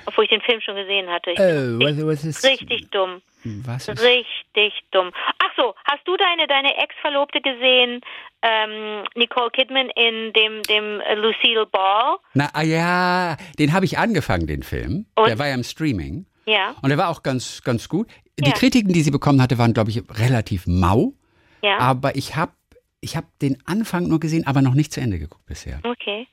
obwohl 0.06 0.24
ich 0.26 0.30
den 0.30 0.42
Film 0.42 0.62
schon 0.62 0.76
gesehen 0.76 1.10
hatte. 1.10 1.32
Ich, 1.32 1.40
Oh, 1.40 1.80
was, 1.80 2.06
was 2.06 2.24
ist. 2.26 2.44
richtig 2.46 2.90
dumm, 2.92 3.22
Was 3.66 3.88
ist. 3.88 4.02
richtig 4.04 4.74
dumm. 4.92 5.12
Ach 5.40 5.52
so, 5.58 5.74
hast 5.86 6.08
du 6.08 6.16
deine 6.18 6.48
deine 6.48 6.76
Ex-Verlobte 6.78 7.42
gesehen, 7.42 8.02
ähm, 8.42 9.04
Nicole 9.16 9.50
Kidman 9.52 9.90
in 9.96 10.34
dem 10.34 10.62
dem 10.64 11.02
äh, 11.02 11.16
Lucille 11.16 11.66
Ball? 11.66 12.18
Na, 12.34 12.50
ah, 12.54 12.62
ja, 12.64 13.38
den 13.60 13.74
habe 13.74 13.86
ich 13.86 13.98
angefangen, 13.98 14.48
den 14.48 14.64
Film. 14.64 15.06
Und? 15.16 15.28
Der 15.28 15.40
war 15.40 15.48
ja 15.48 15.56
im 15.56 15.64
Streaming. 15.64 16.26
Ja, 16.46 16.76
Und 16.82 16.90
der 16.90 16.98
war 16.98 17.10
auch 17.10 17.24
ganz, 17.24 17.62
ganz 17.64 17.90
gut. 17.90 18.08
Die 18.40 18.48
Ja. 18.50 18.54
Kritiken, 18.56 18.94
die 18.94 19.02
sie 19.02 19.12
bekommen 19.12 19.42
hatte, 19.42 19.58
waren, 19.58 19.74
glaube 19.74 19.90
ich, 19.90 20.02
relativ 20.12 20.66
mau. 20.68 21.12
ja. 21.62 21.78
Aber 21.80 22.16
ich 22.16 22.36
habe 22.38 22.54
ich 23.02 23.16
hab 23.18 23.26
den 23.40 23.58
Anfang 23.66 24.08
nur 24.08 24.20
gesehen, 24.20 24.48
aber 24.48 24.62
noch 24.62 24.74
nicht 24.74 24.92
zu 24.94 25.00
Ende 25.02 25.20
geguckt 25.20 25.46
bisher. 25.46 25.80
Okay. 25.84 26.26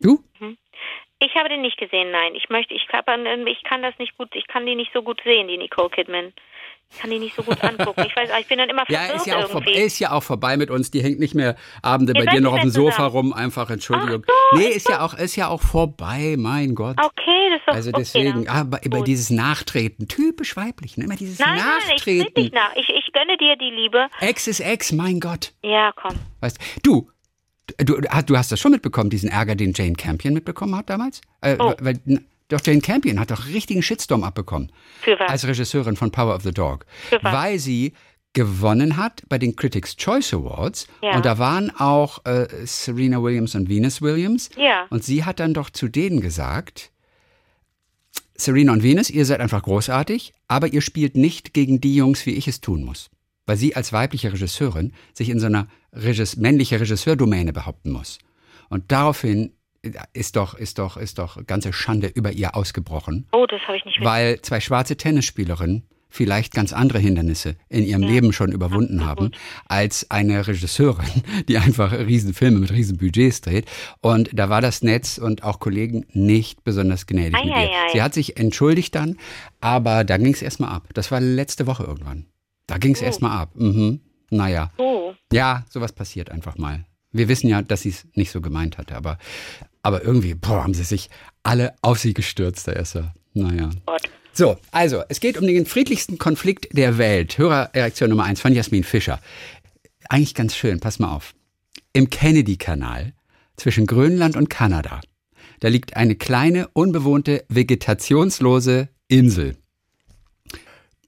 Du? 0.00 0.22
Ich 1.18 1.34
habe 1.34 1.48
den 1.48 1.62
nicht 1.62 1.78
gesehen, 1.78 2.10
nein. 2.10 2.34
Ich 2.34 2.48
möchte, 2.50 2.74
ich, 2.74 2.86
hab 2.92 3.08
an- 3.08 3.46
ich 3.46 3.62
kann 3.64 3.82
das 3.82 3.94
nicht 3.98 4.16
gut, 4.18 4.28
ich 4.34 4.46
kann 4.48 4.66
die 4.66 4.74
nicht 4.74 4.92
so 4.92 5.02
gut 5.02 5.20
sehen, 5.24 5.48
die 5.48 5.56
Nicole 5.56 5.88
Kidman. 5.90 6.32
Ich 6.92 6.98
kann 7.00 7.10
die 7.10 7.18
nicht 7.18 7.34
so 7.34 7.42
gut 7.42 7.62
angucken. 7.64 8.04
Ich 8.06 8.14
weiß, 8.14 8.30
ich 8.38 8.46
bin 8.46 8.58
dann 8.58 8.68
immer 8.68 8.84
Ja, 8.88 9.00
verwirrt 9.00 9.16
ist 9.16 9.26
ja, 9.26 9.34
auch 9.36 9.40
irgendwie. 9.48 9.52
vorbei, 9.64 9.80
ist 9.80 9.98
ja 9.98 10.12
auch 10.12 10.22
vorbei 10.22 10.56
mit 10.56 10.70
uns. 10.70 10.90
Die 10.92 11.02
hängt 11.02 11.18
nicht 11.18 11.34
mehr 11.34 11.56
Abende 11.82 12.12
Ihr 12.14 12.24
bei 12.24 12.30
dir 12.30 12.40
noch 12.40 12.52
auf 12.52 12.60
dem 12.60 12.70
Sofa 12.70 12.92
zusammen. 13.08 13.10
rum. 13.10 13.32
Einfach, 13.32 13.70
Entschuldigung. 13.70 14.24
Ach 14.28 14.32
so, 14.52 14.58
nee, 14.58 14.68
ist 14.68 14.88
ja, 14.88 15.00
auch, 15.04 15.14
ist 15.14 15.34
ja 15.34 15.48
auch 15.48 15.62
vorbei, 15.62 16.36
mein 16.38 16.76
Gott. 16.76 16.96
okay, 17.02 17.50
das 17.50 17.58
ist 17.60 17.66
doch 17.66 17.74
Also 17.74 17.90
okay, 17.90 17.98
deswegen, 17.98 18.48
aber 18.48 18.84
über 18.84 18.98
Gut. 18.98 19.08
dieses 19.08 19.30
Nachtreten, 19.30 20.06
typisch 20.06 20.56
weiblich, 20.56 20.96
ne? 20.96 21.04
immer 21.06 21.16
dieses 21.16 21.40
Nein, 21.40 21.56
nein, 21.56 21.64
nein, 21.66 21.78
ich 21.86 21.88
Nachtreten. 21.94 22.32
nicht 22.42 22.54
nach. 22.54 22.76
Ich, 22.76 22.88
ich 22.88 23.12
gönne 23.12 23.36
dir 23.38 23.56
die 23.56 23.70
Liebe. 23.70 24.06
Ex 24.20 24.46
ist 24.46 24.60
Ex, 24.60 24.92
mein 24.92 25.18
Gott. 25.18 25.54
Ja, 25.64 25.90
komm. 25.96 26.14
Weißt 26.40 26.60
du, 26.84 27.10
du, 27.78 28.00
du 28.00 28.36
hast 28.36 28.52
das 28.52 28.60
schon 28.60 28.72
mitbekommen, 28.72 29.10
diesen 29.10 29.28
Ärger, 29.28 29.54
den 29.54 29.72
Jane 29.74 29.94
Campion 29.94 30.34
mitbekommen 30.34 30.74
hat 30.76 30.90
damals? 30.90 31.20
Äh, 31.40 31.56
Oh. 31.58 31.74
weil, 31.80 31.98
doch, 32.48 32.60
Jane 32.64 32.80
Campion 32.80 33.18
hat 33.18 33.30
doch 33.30 33.46
richtigen 33.46 33.82
Shitstorm 33.82 34.22
abbekommen. 34.22 34.70
Für 35.00 35.18
was? 35.18 35.30
Als 35.30 35.46
Regisseurin 35.46 35.96
von 35.96 36.10
Power 36.12 36.34
of 36.34 36.42
the 36.42 36.52
Dog. 36.52 36.86
Für 37.08 37.18
was? 37.22 37.32
Weil 37.32 37.58
sie 37.58 37.92
gewonnen 38.34 38.96
hat 38.98 39.22
bei 39.28 39.38
den 39.38 39.56
Critics' 39.56 39.96
Choice 39.96 40.34
Awards. 40.34 40.86
Ja. 41.02 41.16
Und 41.16 41.24
da 41.24 41.38
waren 41.38 41.70
auch 41.76 42.24
äh, 42.26 42.46
Serena 42.66 43.22
Williams 43.22 43.54
und 43.54 43.68
Venus 43.68 44.02
Williams. 44.02 44.50
Ja. 44.56 44.86
Und 44.90 45.02
sie 45.04 45.24
hat 45.24 45.40
dann 45.40 45.54
doch 45.54 45.70
zu 45.70 45.88
denen 45.88 46.20
gesagt, 46.20 46.92
Serena 48.36 48.72
und 48.72 48.82
Venus, 48.82 49.08
ihr 49.08 49.24
seid 49.24 49.40
einfach 49.40 49.62
großartig, 49.62 50.34
aber 50.48 50.68
ihr 50.68 50.82
spielt 50.82 51.16
nicht 51.16 51.54
gegen 51.54 51.80
die 51.80 51.94
Jungs, 51.96 52.26
wie 52.26 52.32
ich 52.32 52.46
es 52.46 52.60
tun 52.60 52.84
muss. 52.84 53.08
Weil 53.46 53.56
sie 53.56 53.76
als 53.76 53.92
weibliche 53.92 54.32
Regisseurin 54.32 54.92
sich 55.14 55.28
in 55.30 55.38
so 55.38 55.46
einer 55.46 55.68
Regis 55.92 56.36
männliche 56.36 56.80
Regisseurdomäne 56.80 57.52
behaupten 57.52 57.92
muss. 57.92 58.18
Und 58.68 58.90
daraufhin 58.90 59.52
ist 60.12 60.36
doch, 60.36 60.54
ist 60.54 60.78
doch, 60.78 60.96
ist 60.96 61.18
doch 61.18 61.44
ganze 61.46 61.72
Schande 61.72 62.08
über 62.08 62.32
ihr 62.32 62.56
ausgebrochen, 62.56 63.26
Oh, 63.32 63.46
das 63.46 63.60
habe 63.68 63.76
ich 63.76 63.84
nicht 63.84 64.02
weil 64.02 64.40
zwei 64.42 64.60
schwarze 64.60 64.96
Tennisspielerinnen 64.96 65.84
vielleicht 66.08 66.54
ganz 66.54 66.72
andere 66.72 66.98
Hindernisse 66.98 67.56
in 67.68 67.84
ihrem 67.84 68.02
Leben 68.02 68.32
schon 68.32 68.50
überwunden 68.50 69.04
haben, 69.04 69.32
als 69.66 70.10
eine 70.10 70.46
Regisseurin, 70.46 71.22
die 71.48 71.58
einfach 71.58 71.92
Riesenfilme 71.92 72.58
mit 72.58 72.72
Riesenbudgets 72.72 73.42
dreht. 73.42 73.66
Und 74.00 74.30
da 74.32 74.48
war 74.48 74.62
das 74.62 74.82
Netz 74.82 75.18
und 75.18 75.42
auch 75.42 75.60
Kollegen 75.60 76.06
nicht 76.12 76.64
besonders 76.64 77.06
gnädig 77.06 77.34
mit 77.34 77.44
ihr. 77.44 77.54
Eieiei. 77.54 77.92
Sie 77.92 78.02
hat 78.02 78.14
sich 78.14 78.38
entschuldigt 78.38 78.94
dann, 78.94 79.18
aber 79.60 80.04
da 80.04 80.16
ging 80.16 80.32
es 80.32 80.42
erstmal 80.42 80.70
ab. 80.70 80.88
Das 80.94 81.10
war 81.10 81.20
letzte 81.20 81.66
Woche 81.66 81.84
irgendwann. 81.84 82.26
Da 82.66 82.78
ging 82.78 82.94
es 82.94 83.02
erstmal 83.02 83.38
ab. 83.38 83.50
Mhm. 83.54 84.00
Naja. 84.30 84.72
Oh. 84.78 85.12
Ja, 85.32 85.64
sowas 85.70 85.92
passiert 85.92 86.30
einfach 86.30 86.58
mal. 86.58 86.84
Wir 87.12 87.28
wissen 87.28 87.48
ja, 87.48 87.62
dass 87.62 87.82
sie 87.82 87.90
es 87.90 88.06
nicht 88.14 88.30
so 88.30 88.40
gemeint 88.40 88.78
hatte, 88.78 88.94
aber, 88.94 89.18
aber 89.82 90.02
irgendwie, 90.02 90.34
boah, 90.34 90.64
haben 90.64 90.74
sie 90.74 90.84
sich 90.84 91.08
alle 91.42 91.74
auf 91.80 91.98
sie 91.98 92.12
gestürzt, 92.12 92.68
da 92.68 92.72
ist 92.72 92.96
er. 92.96 93.14
Naja. 93.34 93.70
Gott. 93.86 94.10
So, 94.32 94.58
also, 94.70 95.02
es 95.08 95.20
geht 95.20 95.38
um 95.38 95.46
den 95.46 95.64
friedlichsten 95.64 96.18
Konflikt 96.18 96.76
der 96.76 96.98
Welt. 96.98 97.38
Hörerreaktion 97.38 98.10
Nummer 98.10 98.24
eins 98.24 98.40
von 98.40 98.52
Jasmin 98.52 98.84
Fischer. 98.84 99.18
Eigentlich 100.08 100.34
ganz 100.34 100.54
schön, 100.54 100.78
pass 100.78 100.98
mal 100.98 101.14
auf. 101.14 101.34
Im 101.92 102.10
Kennedy-Kanal 102.10 103.14
zwischen 103.56 103.86
Grönland 103.86 104.36
und 104.36 104.50
Kanada, 104.50 105.00
da 105.60 105.68
liegt 105.68 105.96
eine 105.96 106.16
kleine, 106.16 106.68
unbewohnte, 106.74 107.44
vegetationslose 107.48 108.90
Insel. 109.08 109.56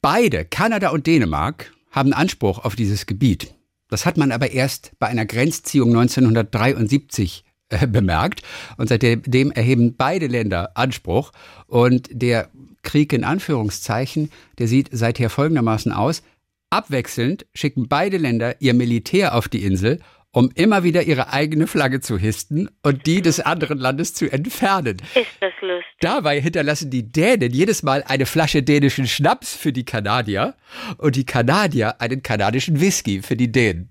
Beide, 0.00 0.45
Kanada 0.45 0.90
und 0.90 1.07
Dänemark, 1.07 1.73
haben 1.90 2.12
Anspruch 2.12 2.64
auf 2.64 2.76
dieses 2.76 3.07
Gebiet. 3.07 3.55
Das 3.88 4.07
hat 4.07 4.17
man 4.17 4.33
aber 4.33 4.50
erst 4.50 4.93
bei 4.99 5.07
einer 5.07 5.26
Grenzziehung 5.26 5.90
1973 5.90 7.45
äh, 7.71 7.87
bemerkt. 7.87 8.43
Und 8.76 8.88
seitdem 8.88 9.50
erheben 9.50 9.97
beide 9.97 10.26
Länder 10.26 10.76
Anspruch. 10.76 11.33
Und 11.67 12.09
der 12.12 12.49
Krieg 12.83 13.12
in 13.12 13.25
Anführungszeichen, 13.25 14.31
der 14.59 14.69
sieht 14.69 14.90
seither 14.93 15.31
folgendermaßen 15.31 15.93
aus. 15.93 16.23
Abwechselnd 16.71 17.47
schicken 17.55 17.88
beide 17.88 18.19
Länder 18.19 18.61
ihr 18.61 18.75
Militär 18.75 19.35
auf 19.35 19.49
die 19.49 19.64
Insel 19.64 20.00
um 20.32 20.50
immer 20.54 20.82
wieder 20.82 21.02
ihre 21.02 21.32
eigene 21.32 21.66
Flagge 21.66 22.00
zu 22.00 22.18
histen 22.18 22.68
und 22.82 23.06
die 23.06 23.23
des 23.23 23.40
anderen 23.40 23.78
Landes 23.78 24.14
zu 24.14 24.30
entfernen. 24.30 24.99
Ist 25.14 25.26
das 25.40 25.52
lustig. 25.61 25.97
Dabei 26.00 26.40
hinterlassen 26.40 26.90
die 26.90 27.11
Dänen 27.11 27.52
jedes 27.52 27.82
Mal 27.82 28.04
eine 28.06 28.26
Flasche 28.26 28.62
dänischen 28.62 29.06
Schnaps 29.06 29.54
für 29.54 29.73
die 29.73 29.85
Kanadier 29.85 30.54
und 30.99 31.16
die 31.16 31.26
Kanadier 31.26 32.00
einen 32.00 32.23
kanadischen 32.23 32.80
Whisky 32.80 33.23
für 33.23 33.37
die 33.37 33.50
Dänen. 33.50 33.90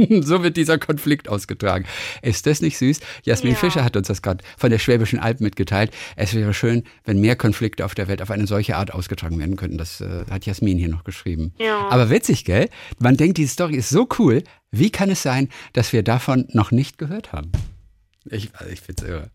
so 0.22 0.42
wird 0.42 0.56
dieser 0.56 0.78
Konflikt 0.78 1.28
ausgetragen. 1.28 1.84
Ist 2.22 2.46
das 2.46 2.60
nicht 2.60 2.78
süß? 2.78 3.00
Jasmin 3.24 3.52
ja. 3.52 3.58
Fischer 3.58 3.84
hat 3.84 3.96
uns 3.96 4.08
das 4.08 4.22
gerade 4.22 4.44
von 4.56 4.70
der 4.70 4.78
Schwäbischen 4.78 5.18
Alb 5.18 5.40
mitgeteilt. 5.40 5.92
Es 6.16 6.34
wäre 6.34 6.54
schön, 6.54 6.84
wenn 7.04 7.20
mehr 7.20 7.36
Konflikte 7.36 7.84
auf 7.84 7.94
der 7.94 8.08
Welt 8.08 8.22
auf 8.22 8.30
eine 8.30 8.46
solche 8.46 8.76
Art 8.76 8.92
ausgetragen 8.92 9.38
werden 9.38 9.56
könnten. 9.56 9.78
Das 9.78 10.00
äh, 10.00 10.24
hat 10.30 10.46
Jasmin 10.46 10.78
hier 10.78 10.88
noch 10.88 11.04
geschrieben. 11.04 11.52
Ja. 11.58 11.88
Aber 11.88 12.10
witzig, 12.10 12.44
gell? 12.44 12.68
Man 12.98 13.16
denkt, 13.16 13.38
die 13.38 13.46
Story 13.46 13.76
ist 13.76 13.90
so 13.90 14.08
cool. 14.18 14.42
Wie 14.70 14.90
kann 14.90 15.10
es 15.10 15.22
sein, 15.22 15.48
dass 15.72 15.92
wir 15.92 16.02
davon 16.02 16.46
noch 16.52 16.70
nicht 16.70 16.98
gehört 16.98 17.32
haben? 17.32 17.50
Ich, 18.30 18.50
also 18.54 18.70
ich 18.70 18.80
finde 18.80 19.02
es 19.02 19.08
irre. 19.08 19.30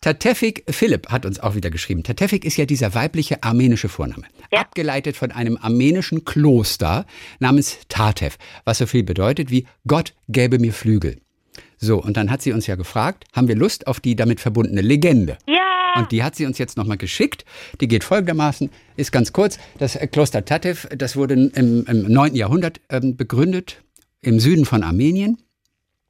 Tatefik 0.00 0.64
Philipp 0.70 1.08
hat 1.10 1.26
uns 1.26 1.40
auch 1.40 1.54
wieder 1.54 1.70
geschrieben. 1.70 2.02
Tatefik 2.02 2.44
ist 2.44 2.56
ja 2.56 2.64
dieser 2.64 2.94
weibliche 2.94 3.42
armenische 3.42 3.88
Vorname. 3.88 4.24
Ja. 4.52 4.60
Abgeleitet 4.60 5.16
von 5.16 5.30
einem 5.30 5.58
armenischen 5.60 6.24
Kloster 6.24 7.06
namens 7.38 7.78
Tatev, 7.88 8.36
was 8.64 8.78
so 8.78 8.86
viel 8.86 9.02
bedeutet 9.02 9.50
wie 9.50 9.66
Gott 9.86 10.14
gäbe 10.28 10.58
mir 10.58 10.72
Flügel. 10.72 11.20
So, 11.76 12.02
und 12.02 12.16
dann 12.16 12.30
hat 12.30 12.42
sie 12.42 12.52
uns 12.52 12.66
ja 12.66 12.76
gefragt, 12.76 13.24
haben 13.32 13.48
wir 13.48 13.56
Lust 13.56 13.86
auf 13.86 14.00
die 14.00 14.16
damit 14.16 14.40
verbundene 14.40 14.82
Legende? 14.82 15.38
Ja. 15.46 15.60
Und 15.96 16.12
die 16.12 16.22
hat 16.22 16.36
sie 16.36 16.46
uns 16.46 16.58
jetzt 16.58 16.76
nochmal 16.76 16.98
geschickt. 16.98 17.44
Die 17.80 17.88
geht 17.88 18.04
folgendermaßen, 18.04 18.70
ist 18.96 19.12
ganz 19.12 19.32
kurz. 19.32 19.58
Das 19.78 19.98
Kloster 20.12 20.44
Tatev, 20.44 20.86
das 20.96 21.16
wurde 21.16 21.34
im, 21.34 21.84
im 21.86 22.02
9. 22.04 22.36
Jahrhundert 22.36 22.80
ähm, 22.90 23.16
begründet, 23.16 23.82
im 24.22 24.40
Süden 24.40 24.64
von 24.64 24.82
Armenien 24.82 25.38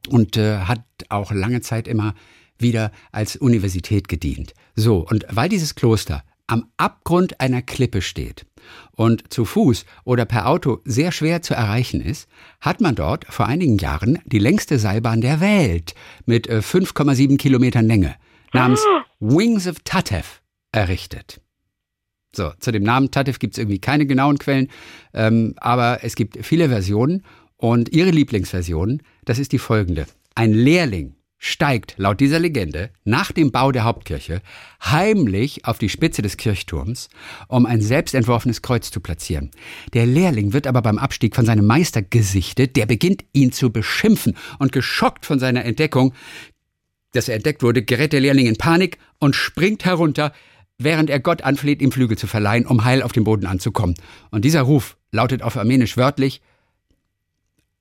und 0.09 0.37
äh, 0.37 0.59
hat 0.59 0.83
auch 1.09 1.33
lange 1.33 1.61
Zeit 1.61 1.89
immer 1.89 2.15
wieder 2.59 2.93
als 3.13 3.37
Universität 3.37 4.09
gedient. 4.09 4.55
So, 4.75 4.99
und 4.99 5.27
weil 5.31 5.49
dieses 5.49 5.75
Kloster 5.75 6.23
am 6.47 6.67
Abgrund 6.77 7.41
einer 7.41 7.63
Klippe 7.63 8.03
steht 8.03 8.45
und 8.97 9.33
zu 9.33 9.45
Fuß 9.45 9.85
oder 10.05 10.25
per 10.25 10.49
Auto 10.49 10.81
sehr 10.85 11.13
schwer 11.13 11.43
zu 11.43 11.55
erreichen 11.55 12.01
ist, 12.01 12.29
hat 12.61 12.81
man 12.81 12.97
dort 12.97 13.25
vor 13.27 13.47
einigen 13.47 13.79
Jahren 13.79 14.19
die 14.25 14.41
längste 14.41 14.79
Seilbahn 14.79 15.21
der 15.21 15.41
Welt 15.41 15.95
mit 16.27 16.51
5,7 16.51 17.35
äh, 17.35 17.37
Kilometern 17.37 17.87
Länge 17.87 18.17
namens. 18.53 18.85
Wings 19.21 19.69
of 19.69 19.77
Tatev 19.85 20.41
errichtet. 20.73 21.41
So, 22.35 22.53
zu 22.61 22.71
dem 22.71 22.85
Namen 22.85 23.11
Tatev 23.11 23.39
gibt 23.39 23.55
es 23.55 23.59
irgendwie 23.59 23.81
keine 23.81 24.07
genauen 24.07 24.39
Quellen, 24.39 24.69
ähm, 25.13 25.55
aber 25.57 26.05
es 26.05 26.15
gibt 26.15 26.39
viele 26.45 26.69
Versionen 26.69 27.25
und 27.61 27.91
ihre 27.91 28.11
Lieblingsversion, 28.11 29.03
das 29.27 29.39
ist 29.39 29.53
die 29.53 29.59
folgende. 29.59 30.07
Ein 30.35 30.55
Lehrling 30.55 31.15
steigt 31.37 31.95
laut 31.99 32.21
dieser 32.21 32.39
Legende 32.39 32.91
nach 33.05 33.33
dem 33.33 33.51
Bau 33.53 33.71
der 33.71 33.85
Hauptkirche 33.85 34.41
heimlich 34.83 35.67
auf 35.67 35.79
die 35.79 35.91
Spitze 35.91 36.23
des 36.23 36.39
Kirchturms, 36.39 37.11
um 37.49 37.67
ein 37.67 37.83
selbstentworfenes 37.83 38.63
Kreuz 38.63 38.91
zu 38.91 39.01
platzieren. 39.01 39.51
Der 39.93 40.07
Lehrling 40.07 40.55
wird 40.55 40.67
aber 40.67 40.81
beim 40.81 40.99
Abstieg 40.99 41.35
von 41.35 41.45
seinem 41.45 41.67
Meister 41.67 42.01
gesichtet, 42.01 42.77
der 42.77 42.87
beginnt 42.87 43.25
ihn 43.33 43.53
zu 43.53 43.71
beschimpfen 43.71 44.37
und 44.59 44.73
geschockt 44.73 45.27
von 45.27 45.39
seiner 45.39 45.65
Entdeckung, 45.65 46.15
dass 47.13 47.29
er 47.29 47.37
entdeckt 47.37 47.63
wurde, 47.63 47.83
gerät 47.83 48.15
der 48.15 48.21
Lehrling 48.21 48.47
in 48.47 48.57
Panik 48.57 48.99
und 49.19 49.37
springt 49.37 49.85
herunter, 49.85 50.33
während 50.79 51.11
er 51.11 51.21
Gott 51.21 51.43
anfleht, 51.43 51.83
ihm 51.83 51.93
Flügel 51.93 52.17
zu 52.17 52.27
verleihen, 52.27 52.67
um 52.67 52.85
heil 52.85 53.03
auf 53.03 53.13
den 53.13 53.25
Boden 53.25 53.47
anzukommen. 53.47 53.97
Und 54.31 54.47
dieser 54.47 54.63
Ruf 54.63 54.97
lautet 55.13 55.43
auf 55.43 55.57
Armenisch 55.59 55.99
wörtlich 55.99 56.41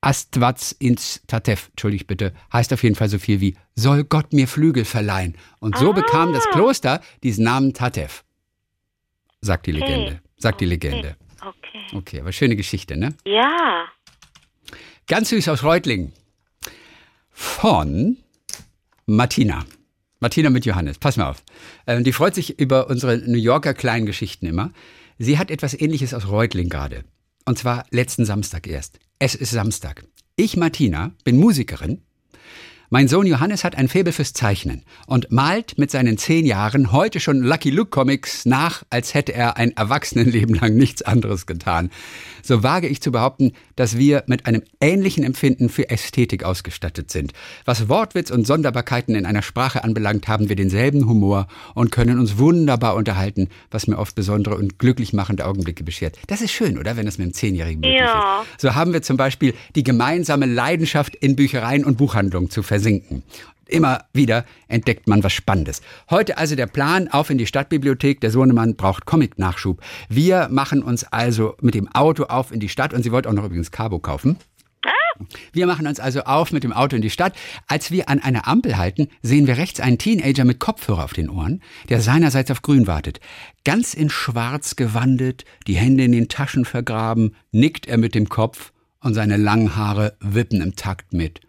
Astvats 0.01 0.71
ins 0.71 1.21
Tatev, 1.27 1.67
entschuldigt 1.71 2.07
bitte, 2.07 2.33
heißt 2.53 2.71
auf 2.71 2.83
jeden 2.83 2.95
Fall 2.95 3.09
so 3.09 3.19
viel 3.19 3.41
wie 3.41 3.57
soll 3.75 4.03
Gott 4.03 4.33
mir 4.33 4.47
Flügel 4.47 4.85
verleihen. 4.85 5.35
Und 5.59 5.77
so 5.77 5.91
ah. 5.91 5.93
bekam 5.93 6.33
das 6.33 6.45
Kloster 6.51 7.01
diesen 7.23 7.43
Namen 7.43 7.73
Tatev. 7.73 8.23
Sagt 9.41 9.67
die 9.67 9.73
okay. 9.73 9.81
Legende. 9.81 10.21
Sagt 10.37 10.61
die 10.61 10.65
Legende. 10.65 11.15
Okay. 11.41 11.97
Okay, 11.97 12.19
aber 12.21 12.31
schöne 12.31 12.55
Geschichte, 12.55 12.97
ne? 12.97 13.13
Ja. 13.25 13.85
Ganz 15.07 15.29
süß 15.29 15.47
aus 15.49 15.63
Reutlingen. 15.63 16.13
Von 17.31 18.17
Martina. 19.05 19.65
Martina 20.19 20.49
mit 20.49 20.65
Johannes. 20.65 20.97
Pass 20.97 21.17
mal 21.17 21.29
auf. 21.29 21.43
Ähm, 21.87 22.03
die 22.03 22.11
freut 22.11 22.35
sich 22.35 22.59
über 22.59 22.89
unsere 22.89 23.17
New 23.17 23.37
Yorker 23.37 23.73
kleinen 23.73 24.05
Geschichten 24.05 24.45
immer. 24.45 24.71
Sie 25.17 25.37
hat 25.37 25.49
etwas 25.51 25.73
Ähnliches 25.73 26.13
aus 26.13 26.27
Reutling 26.27 26.69
gerade. 26.69 27.03
Und 27.49 27.57
zwar 27.57 27.87
letzten 27.89 28.25
Samstag 28.25 28.67
erst. 28.67 28.99
Es 29.17 29.33
ist 29.33 29.49
Samstag. 29.49 30.05
Ich, 30.35 30.55
Martina, 30.55 31.15
bin 31.23 31.39
Musikerin 31.39 32.03
mein 32.91 33.07
Sohn 33.07 33.27
Johannes 33.27 33.63
hat 33.63 33.75
ein 33.75 33.87
Faible 33.87 34.11
fürs 34.11 34.33
Zeichnen 34.33 34.81
und 35.05 35.31
malt 35.31 35.77
mit 35.77 35.91
seinen 35.91 36.17
zehn 36.17 36.43
Jahren 36.43 36.91
heute 36.91 37.19
schon 37.19 37.43
Lucky 37.43 37.69
Luke 37.69 37.91
Comics 37.91 38.47
nach, 38.47 38.81
als 38.89 39.13
hätte 39.13 39.31
er 39.31 39.57
ein 39.57 39.77
Erwachsenenleben 39.77 40.55
lang 40.55 40.73
nichts 40.73 41.03
anderes 41.03 41.45
getan. 41.45 41.91
So 42.41 42.63
wage 42.63 42.87
ich 42.87 42.99
zu 42.99 43.11
behaupten, 43.11 43.51
dass 43.79 43.97
wir 43.97 44.23
mit 44.27 44.45
einem 44.45 44.61
ähnlichen 44.81 45.23
Empfinden 45.23 45.69
für 45.69 45.89
Ästhetik 45.89 46.43
ausgestattet 46.43 47.11
sind. 47.11 47.33
Was 47.65 47.89
Wortwitz 47.89 48.31
und 48.31 48.45
Sonderbarkeiten 48.45 49.15
in 49.15 49.25
einer 49.25 49.41
Sprache 49.41 49.83
anbelangt, 49.83 50.27
haben 50.27 50.49
wir 50.49 50.55
denselben 50.55 51.07
Humor 51.07 51.47
und 51.75 51.91
können 51.91 52.19
uns 52.19 52.37
wunderbar 52.37 52.95
unterhalten, 52.95 53.49
was 53.71 53.87
mir 53.87 53.97
oft 53.97 54.15
besondere 54.15 54.55
und 54.55 54.79
glücklich 54.79 55.13
machende 55.13 55.45
Augenblicke 55.45 55.83
beschert. 55.83 56.17
Das 56.27 56.41
ist 56.41 56.51
schön, 56.51 56.77
oder? 56.77 56.97
Wenn 56.97 57.05
das 57.05 57.17
mit 57.17 57.25
einem 57.25 57.33
Zehnjährigen 57.33 57.81
möglich 57.81 57.99
ja. 57.99 58.41
ist. 58.41 58.61
So 58.61 58.75
haben 58.75 58.93
wir 58.93 59.01
zum 59.01 59.17
Beispiel 59.17 59.53
die 59.75 59.83
gemeinsame 59.83 60.45
Leidenschaft 60.45 61.15
in 61.15 61.35
Büchereien 61.35 61.85
und 61.85 61.97
Buchhandlungen 61.97 62.49
zu 62.49 62.61
versinken 62.63 62.89
versinken. 62.89 63.23
Immer 63.69 64.05
wieder 64.13 64.45
entdeckt 64.67 65.07
man 65.07 65.23
was 65.23 65.31
Spannendes. 65.31 65.81
Heute 66.09 66.39
also 66.39 66.55
der 66.55 66.65
Plan, 66.65 67.07
auf 67.07 67.29
in 67.29 67.37
die 67.37 67.45
Stadtbibliothek. 67.45 68.19
Der 68.19 68.31
Sohnemann 68.31 68.75
braucht 68.75 69.05
Comic-Nachschub. 69.05 69.79
Wir 70.09 70.47
machen 70.49 70.81
uns 70.81 71.03
also 71.03 71.55
mit 71.61 71.75
dem 71.75 71.87
Auto 71.87 72.23
auf 72.23 72.51
in 72.51 72.59
die 72.59 72.69
Stadt 72.69 72.95
und 72.95 73.03
sie 73.03 73.11
wollte 73.11 73.29
auch 73.29 73.33
noch 73.33 73.45
übrigens 73.45 73.71
Cabo 73.71 73.99
kaufen. 73.99 74.37
Wir 75.51 75.67
machen 75.67 75.85
uns 75.85 75.99
also 75.99 76.21
auf 76.21 76.51
mit 76.51 76.63
dem 76.63 76.73
Auto 76.73 76.95
in 76.95 77.01
die 77.03 77.11
Stadt. 77.11 77.35
Als 77.67 77.91
wir 77.91 78.09
an 78.09 78.19
einer 78.19 78.47
Ampel 78.47 78.77
halten, 78.77 79.09
sehen 79.21 79.45
wir 79.45 79.57
rechts 79.57 79.79
einen 79.79 79.99
Teenager 79.99 80.45
mit 80.45 80.59
Kopfhörer 80.59 81.03
auf 81.03 81.13
den 81.13 81.29
Ohren, 81.29 81.61
der 81.89 82.01
seinerseits 82.01 82.49
auf 82.49 82.63
Grün 82.63 82.87
wartet. 82.87 83.19
Ganz 83.65 83.93
in 83.93 84.09
Schwarz 84.09 84.77
gewandet, 84.77 85.45
die 85.67 85.75
Hände 85.75 86.05
in 86.05 86.13
den 86.13 86.29
Taschen 86.29 86.65
vergraben, 86.65 87.35
nickt 87.51 87.85
er 87.87 87.97
mit 87.97 88.15
dem 88.15 88.29
Kopf 88.29 88.71
und 89.01 89.13
seine 89.13 89.37
langen 89.37 89.75
Haare 89.75 90.17
wippen 90.21 90.61
im 90.61 90.75
Takt 90.75 91.13
mit. 91.13 91.41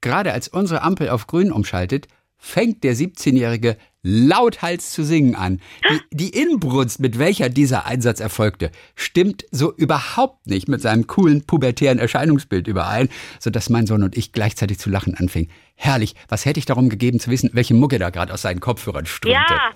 Gerade 0.00 0.32
als 0.32 0.48
unsere 0.48 0.82
Ampel 0.82 1.08
auf 1.08 1.26
grün 1.26 1.52
umschaltet, 1.52 2.08
fängt 2.38 2.84
der 2.84 2.94
17-Jährige 2.94 3.76
lauthals 4.02 4.92
zu 4.92 5.02
singen 5.02 5.34
an. 5.34 5.60
Die, 5.90 6.00
die, 6.16 6.40
Inbrunst, 6.40 7.00
mit 7.00 7.18
welcher 7.18 7.48
dieser 7.48 7.86
Einsatz 7.86 8.20
erfolgte, 8.20 8.70
stimmt 8.94 9.44
so 9.50 9.74
überhaupt 9.74 10.46
nicht 10.46 10.68
mit 10.68 10.80
seinem 10.80 11.08
coolen 11.08 11.44
pubertären 11.44 11.98
Erscheinungsbild 11.98 12.68
überein, 12.68 13.08
sodass 13.40 13.68
mein 13.68 13.86
Sohn 13.86 14.04
und 14.04 14.16
ich 14.16 14.32
gleichzeitig 14.32 14.78
zu 14.78 14.90
lachen 14.90 15.16
anfingen. 15.16 15.50
Herrlich, 15.74 16.14
was 16.28 16.44
hätte 16.44 16.60
ich 16.60 16.66
darum 16.66 16.88
gegeben 16.88 17.18
zu 17.18 17.30
wissen, 17.30 17.50
welche 17.52 17.74
Mucke 17.74 17.98
da 17.98 18.10
gerade 18.10 18.32
aus 18.32 18.42
seinen 18.42 18.60
Kopfhörern 18.60 19.06
strömte. 19.06 19.54
Ja. 19.54 19.72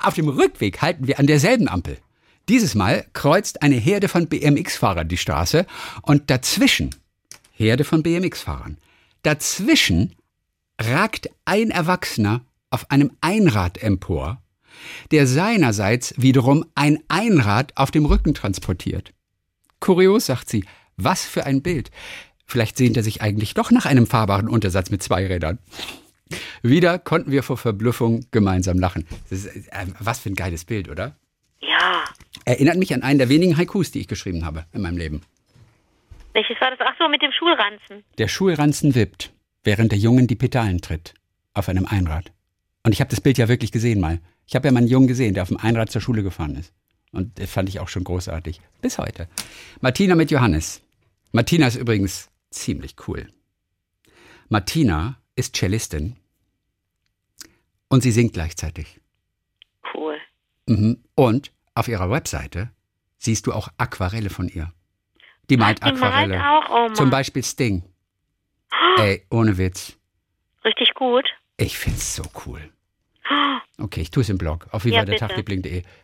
Auf 0.00 0.14
dem 0.14 0.28
Rückweg 0.28 0.80
halten 0.80 1.06
wir 1.06 1.18
an 1.18 1.26
derselben 1.26 1.68
Ampel. 1.68 1.98
Dieses 2.48 2.74
Mal 2.74 3.04
kreuzt 3.12 3.62
eine 3.62 3.76
Herde 3.76 4.08
von 4.08 4.28
BMX-Fahrern 4.28 5.08
die 5.08 5.16
Straße 5.16 5.66
und 6.02 6.30
dazwischen 6.30 6.94
Herde 7.52 7.84
von 7.84 8.02
BMX-Fahrern. 8.02 8.78
Dazwischen 9.24 10.14
ragt 10.78 11.30
ein 11.46 11.70
Erwachsener 11.70 12.44
auf 12.68 12.90
einem 12.90 13.10
Einrad 13.22 13.82
empor, 13.82 14.42
der 15.12 15.26
seinerseits 15.26 16.14
wiederum 16.18 16.66
ein 16.74 16.98
Einrad 17.08 17.74
auf 17.76 17.90
dem 17.90 18.04
Rücken 18.04 18.34
transportiert. 18.34 19.14
Kurios, 19.80 20.26
sagt 20.26 20.50
sie, 20.50 20.66
was 20.98 21.24
für 21.24 21.46
ein 21.46 21.62
Bild. 21.62 21.90
Vielleicht 22.44 22.76
sehnt 22.76 22.98
er 22.98 23.02
sich 23.02 23.22
eigentlich 23.22 23.54
doch 23.54 23.70
nach 23.70 23.86
einem 23.86 24.06
fahrbaren 24.06 24.48
Untersatz 24.48 24.90
mit 24.90 25.02
zwei 25.02 25.26
Rädern. 25.26 25.58
Wieder 26.62 26.98
konnten 26.98 27.30
wir 27.30 27.42
vor 27.42 27.56
Verblüffung 27.56 28.26
gemeinsam 28.30 28.78
lachen. 28.78 29.06
Ist, 29.30 29.46
äh, 29.46 29.86
was 30.00 30.18
für 30.18 30.28
ein 30.28 30.34
geiles 30.34 30.66
Bild, 30.66 30.90
oder? 30.90 31.16
Ja. 31.60 32.04
Erinnert 32.44 32.76
mich 32.76 32.92
an 32.92 33.02
einen 33.02 33.18
der 33.18 33.30
wenigen 33.30 33.56
Haikus, 33.56 33.90
die 33.90 34.00
ich 34.00 34.08
geschrieben 34.08 34.44
habe 34.44 34.66
in 34.72 34.82
meinem 34.82 34.98
Leben. 34.98 35.22
Welches 36.34 36.60
war 36.60 36.70
das? 36.70 36.80
Ach 36.82 36.94
so, 36.98 37.08
mit 37.08 37.22
dem 37.22 37.32
Schulranzen. 37.32 38.04
Der 38.18 38.28
Schulranzen 38.28 38.94
wippt, 38.94 39.32
während 39.62 39.92
der 39.92 39.98
Jungen 39.98 40.26
die 40.26 40.34
Pedalen 40.34 40.80
tritt. 40.80 41.14
Auf 41.54 41.68
einem 41.68 41.86
Einrad. 41.86 42.32
Und 42.82 42.92
ich 42.92 43.00
habe 43.00 43.10
das 43.10 43.20
Bild 43.20 43.38
ja 43.38 43.48
wirklich 43.48 43.70
gesehen 43.70 44.00
mal. 44.00 44.20
Ich 44.46 44.56
habe 44.56 44.66
ja 44.66 44.72
mal 44.72 44.78
einen 44.78 44.88
Jungen 44.88 45.06
gesehen, 45.06 45.34
der 45.34 45.44
auf 45.44 45.48
dem 45.48 45.56
Einrad 45.56 45.90
zur 45.90 46.00
Schule 46.00 46.22
gefahren 46.24 46.56
ist. 46.56 46.74
Und 47.12 47.38
das 47.38 47.50
fand 47.50 47.68
ich 47.68 47.78
auch 47.78 47.88
schon 47.88 48.02
großartig. 48.02 48.60
Bis 48.82 48.98
heute. 48.98 49.28
Martina 49.80 50.16
mit 50.16 50.32
Johannes. 50.32 50.82
Martina 51.30 51.68
ist 51.68 51.76
übrigens 51.76 52.28
ziemlich 52.50 52.96
cool. 53.06 53.28
Martina 54.48 55.16
ist 55.36 55.56
Cellistin 55.56 56.16
und 57.88 58.02
sie 58.02 58.10
singt 58.10 58.32
gleichzeitig. 58.32 59.00
Cool. 59.94 60.16
Mhm. 60.66 61.04
Und 61.14 61.52
auf 61.74 61.88
ihrer 61.88 62.10
Webseite 62.10 62.70
siehst 63.18 63.46
du 63.46 63.52
auch 63.52 63.68
Aquarelle 63.78 64.30
von 64.30 64.48
ihr. 64.48 64.72
Die 65.50 65.56
malt 65.56 65.78
Ach, 65.82 65.90
die 65.90 65.98
malt 65.98 66.12
Aquarelle. 66.32 66.50
auch? 66.50 66.90
Oh. 66.90 66.92
Zum 66.94 67.10
Beispiel 67.10 67.42
Sting. 67.44 67.82
Ey, 68.98 69.24
ohne 69.30 69.56
Witz. 69.58 69.96
Richtig 70.64 70.94
gut. 70.94 71.26
Ich 71.56 71.78
find's 71.78 72.14
so 72.16 72.22
cool. 72.46 72.60
Okay, 73.80 74.00
ich 74.02 74.10
tue 74.10 74.22
es 74.22 74.28
im 74.28 74.38
Blog 74.38 74.66
auf 74.70 74.84
wie 74.84 74.90
Ja. 74.90 75.04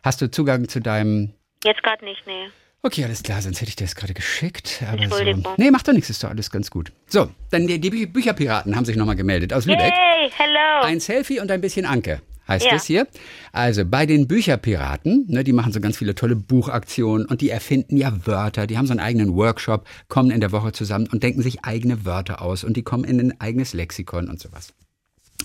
Hast 0.03 0.21
du 0.21 0.29
Zugang 0.31 0.67
zu 0.67 0.79
deinem 0.81 1.33
Jetzt 1.63 1.83
gerade 1.83 2.03
nicht, 2.03 2.25
nee. 2.25 2.47
Okay, 2.83 3.03
alles 3.03 3.21
klar, 3.21 3.41
sonst 3.43 3.61
hätte 3.61 3.69
ich 3.69 3.75
dir 3.75 3.83
das 3.85 3.95
gerade 3.95 4.13
geschickt. 4.15 4.81
Aber 4.89 4.99
Entschuldigung. 5.01 5.43
So. 5.43 5.53
Nee, 5.57 5.69
macht 5.69 5.87
doch 5.87 5.93
nichts, 5.93 6.09
ist 6.09 6.23
doch 6.23 6.29
alles 6.29 6.49
ganz 6.49 6.71
gut. 6.71 6.91
So, 7.05 7.29
dann 7.51 7.67
die, 7.67 7.79
die 7.79 7.91
Bü- 7.91 8.11
Bücherpiraten 8.11 8.75
haben 8.75 8.85
sich 8.85 8.95
nochmal 8.95 9.15
gemeldet 9.15 9.53
aus 9.53 9.65
Lübeck. 9.65 9.93
Yay, 9.93 10.31
hello. 10.35 10.81
Ein 10.83 10.99
Selfie 10.99 11.39
und 11.39 11.51
ein 11.51 11.61
bisschen 11.61 11.85
Anke 11.85 12.21
heißt 12.51 12.65
Ja. 12.65 12.75
es 12.75 12.85
hier. 12.85 13.07
Also 13.51 13.83
bei 13.85 14.05
den 14.05 14.27
Bücherpiraten, 14.27 15.25
ne, 15.27 15.43
die 15.43 15.53
machen 15.53 15.73
so 15.73 15.79
ganz 15.81 15.97
viele 15.97 16.15
tolle 16.15 16.35
Buchaktionen 16.35 17.25
und 17.25 17.41
die 17.41 17.49
erfinden 17.49 17.97
ja 17.97 18.13
Wörter. 18.25 18.67
Die 18.67 18.77
haben 18.77 18.85
so 18.87 18.91
einen 18.91 18.99
eigenen 18.99 19.35
Workshop, 19.35 19.87
kommen 20.07 20.31
in 20.31 20.39
der 20.41 20.51
Woche 20.51 20.71
zusammen 20.71 21.07
und 21.11 21.23
denken 21.23 21.41
sich 21.41 21.65
eigene 21.65 22.05
Wörter 22.05 22.41
aus 22.41 22.63
und 22.63 22.77
die 22.77 22.83
kommen 22.83 23.03
in 23.03 23.19
ein 23.19 23.41
eigenes 23.41 23.73
Lexikon 23.73 24.29
und 24.29 24.39
sowas. 24.39 24.73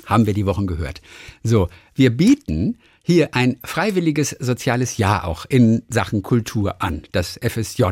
Haben 0.04 0.26
wir 0.26 0.34
die 0.34 0.46
Wochen 0.46 0.66
gehört. 0.66 1.00
So, 1.42 1.68
wir 1.94 2.14
bieten 2.14 2.76
hier 3.02 3.34
ein 3.34 3.56
freiwilliges 3.64 4.30
soziales 4.30 4.98
Jahr 4.98 5.24
auch 5.26 5.46
in 5.48 5.82
Sachen 5.88 6.22
Kultur 6.22 6.82
an, 6.82 7.02
das 7.12 7.38
FSJ. 7.40 7.84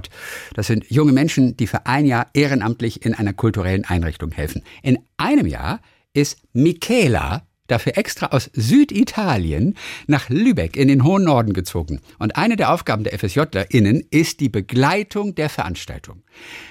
Das 0.54 0.66
sind 0.66 0.90
junge 0.90 1.12
Menschen, 1.12 1.56
die 1.56 1.66
für 1.66 1.86
ein 1.86 2.04
Jahr 2.04 2.26
ehrenamtlich 2.34 3.04
in 3.06 3.14
einer 3.14 3.32
kulturellen 3.32 3.84
Einrichtung 3.84 4.32
helfen. 4.32 4.62
In 4.82 4.98
einem 5.16 5.46
Jahr 5.46 5.80
ist 6.14 6.38
Michaela 6.52 7.46
dafür 7.66 7.96
extra 7.96 8.26
aus 8.26 8.50
Süditalien 8.52 9.74
nach 10.06 10.28
Lübeck 10.28 10.76
in 10.76 10.88
den 10.88 11.02
hohen 11.02 11.24
Norden 11.24 11.54
gezogen. 11.54 12.00
Und 12.18 12.36
eine 12.36 12.56
der 12.56 12.72
Aufgaben 12.72 13.04
der 13.04 13.18
FSJlerInnen 13.18 14.04
ist 14.10 14.40
die 14.40 14.50
Begleitung 14.50 15.34
der 15.34 15.48
Veranstaltung. 15.48 16.22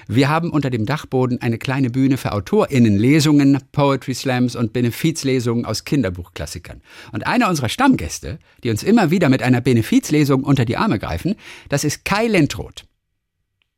Wir 0.06 0.28
haben 0.28 0.50
unter 0.50 0.70
dem 0.70 0.86
Dachboden 0.86 1.40
eine 1.42 1.58
kleine 1.58 1.90
Bühne 1.90 2.16
für 2.16 2.32
AutorInnen, 2.32 2.96
Lesungen, 2.96 3.58
Poetry 3.72 4.14
Slams 4.14 4.54
und 4.54 4.72
Benefizlesungen 4.72 5.64
aus 5.64 5.84
Kinderbuchklassikern. 5.84 6.80
Und 7.12 7.26
einer 7.26 7.48
unserer 7.48 7.68
Stammgäste, 7.68 8.38
die 8.62 8.70
uns 8.70 8.82
immer 8.82 9.10
wieder 9.10 9.28
mit 9.28 9.42
einer 9.42 9.60
Benefizlesung 9.60 10.44
unter 10.44 10.64
die 10.64 10.76
Arme 10.76 10.98
greifen, 10.98 11.34
das 11.68 11.82
ist 11.82 12.04
Kai 12.04 12.28
Lentroth. 12.28 12.84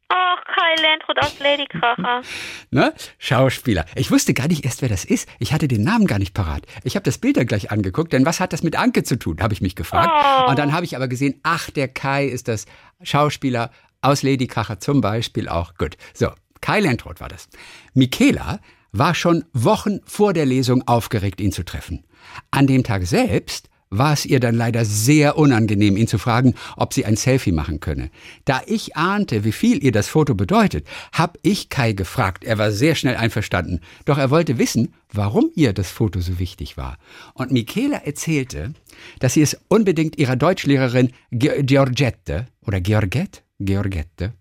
Ach, 0.08 0.44
Kai 0.44 0.82
Landrut 0.82 1.18
aus 1.20 1.38
Ladykracher. 1.38 2.22
Ne? 2.70 2.92
Schauspieler. 3.18 3.84
Ich 3.94 4.10
wusste 4.10 4.34
gar 4.34 4.48
nicht 4.48 4.64
erst, 4.64 4.82
wer 4.82 4.88
das 4.88 5.04
ist. 5.04 5.28
Ich 5.38 5.52
hatte 5.52 5.68
den 5.68 5.82
Namen 5.82 6.06
gar 6.06 6.18
nicht 6.18 6.34
parat. 6.34 6.62
Ich 6.84 6.96
habe 6.96 7.04
das 7.04 7.18
Bild 7.18 7.36
dann 7.36 7.46
gleich 7.46 7.70
angeguckt, 7.70 8.12
denn 8.12 8.26
was 8.26 8.40
hat 8.40 8.52
das 8.52 8.62
mit 8.62 8.76
Anke 8.76 9.02
zu 9.02 9.16
tun, 9.18 9.38
habe 9.40 9.54
ich 9.54 9.60
mich 9.60 9.76
gefragt. 9.76 10.10
Oh. 10.10 10.50
Und 10.50 10.58
dann 10.58 10.72
habe 10.72 10.84
ich 10.84 10.96
aber 10.96 11.08
gesehen, 11.08 11.40
ach, 11.42 11.70
der 11.70 11.88
Kai 11.88 12.26
ist 12.26 12.48
das 12.48 12.66
Schauspieler 13.02 13.70
aus 14.02 14.22
Ladykracher 14.22 14.78
zum 14.80 15.00
Beispiel 15.00 15.48
auch. 15.48 15.74
Gut. 15.74 15.96
So, 16.12 16.30
Kai 16.60 16.80
Lentroth 16.80 17.20
war 17.20 17.28
das. 17.28 17.48
Michaela 17.94 18.60
war 18.92 19.14
schon 19.14 19.44
Wochen 19.52 20.00
vor 20.04 20.32
der 20.32 20.46
Lesung 20.46 20.86
aufgeregt, 20.86 21.40
ihn 21.40 21.52
zu 21.52 21.64
treffen. 21.64 22.04
An 22.50 22.66
dem 22.66 22.82
Tag 22.82 23.06
selbst 23.06 23.68
war 23.90 24.12
es 24.12 24.26
ihr 24.26 24.40
dann 24.40 24.54
leider 24.54 24.84
sehr 24.84 25.38
unangenehm, 25.38 25.96
ihn 25.96 26.08
zu 26.08 26.18
fragen, 26.18 26.54
ob 26.76 26.92
sie 26.92 27.04
ein 27.04 27.16
Selfie 27.16 27.52
machen 27.52 27.80
könne. 27.80 28.10
Da 28.44 28.60
ich 28.66 28.96
ahnte, 28.96 29.44
wie 29.44 29.52
viel 29.52 29.82
ihr 29.82 29.92
das 29.92 30.08
Foto 30.08 30.34
bedeutet, 30.34 30.86
hab 31.12 31.38
ich 31.42 31.68
Kai 31.68 31.92
gefragt. 31.92 32.44
Er 32.44 32.58
war 32.58 32.72
sehr 32.72 32.94
schnell 32.94 33.16
einverstanden. 33.16 33.80
Doch 34.04 34.18
er 34.18 34.30
wollte 34.30 34.58
wissen, 34.58 34.94
warum 35.12 35.50
ihr 35.54 35.72
das 35.72 35.90
Foto 35.90 36.20
so 36.20 36.38
wichtig 36.38 36.76
war. 36.76 36.98
Und 37.34 37.52
Michaela 37.52 37.98
erzählte, 37.98 38.72
dass 39.20 39.34
sie 39.34 39.42
es 39.42 39.56
unbedingt 39.68 40.18
ihrer 40.18 40.36
Deutschlehrerin 40.36 41.12
Ge- 41.30 41.62
Georgette 41.62 42.46
oder 42.62 42.80
Georgette, 42.80 43.40
Georgette 43.60 44.32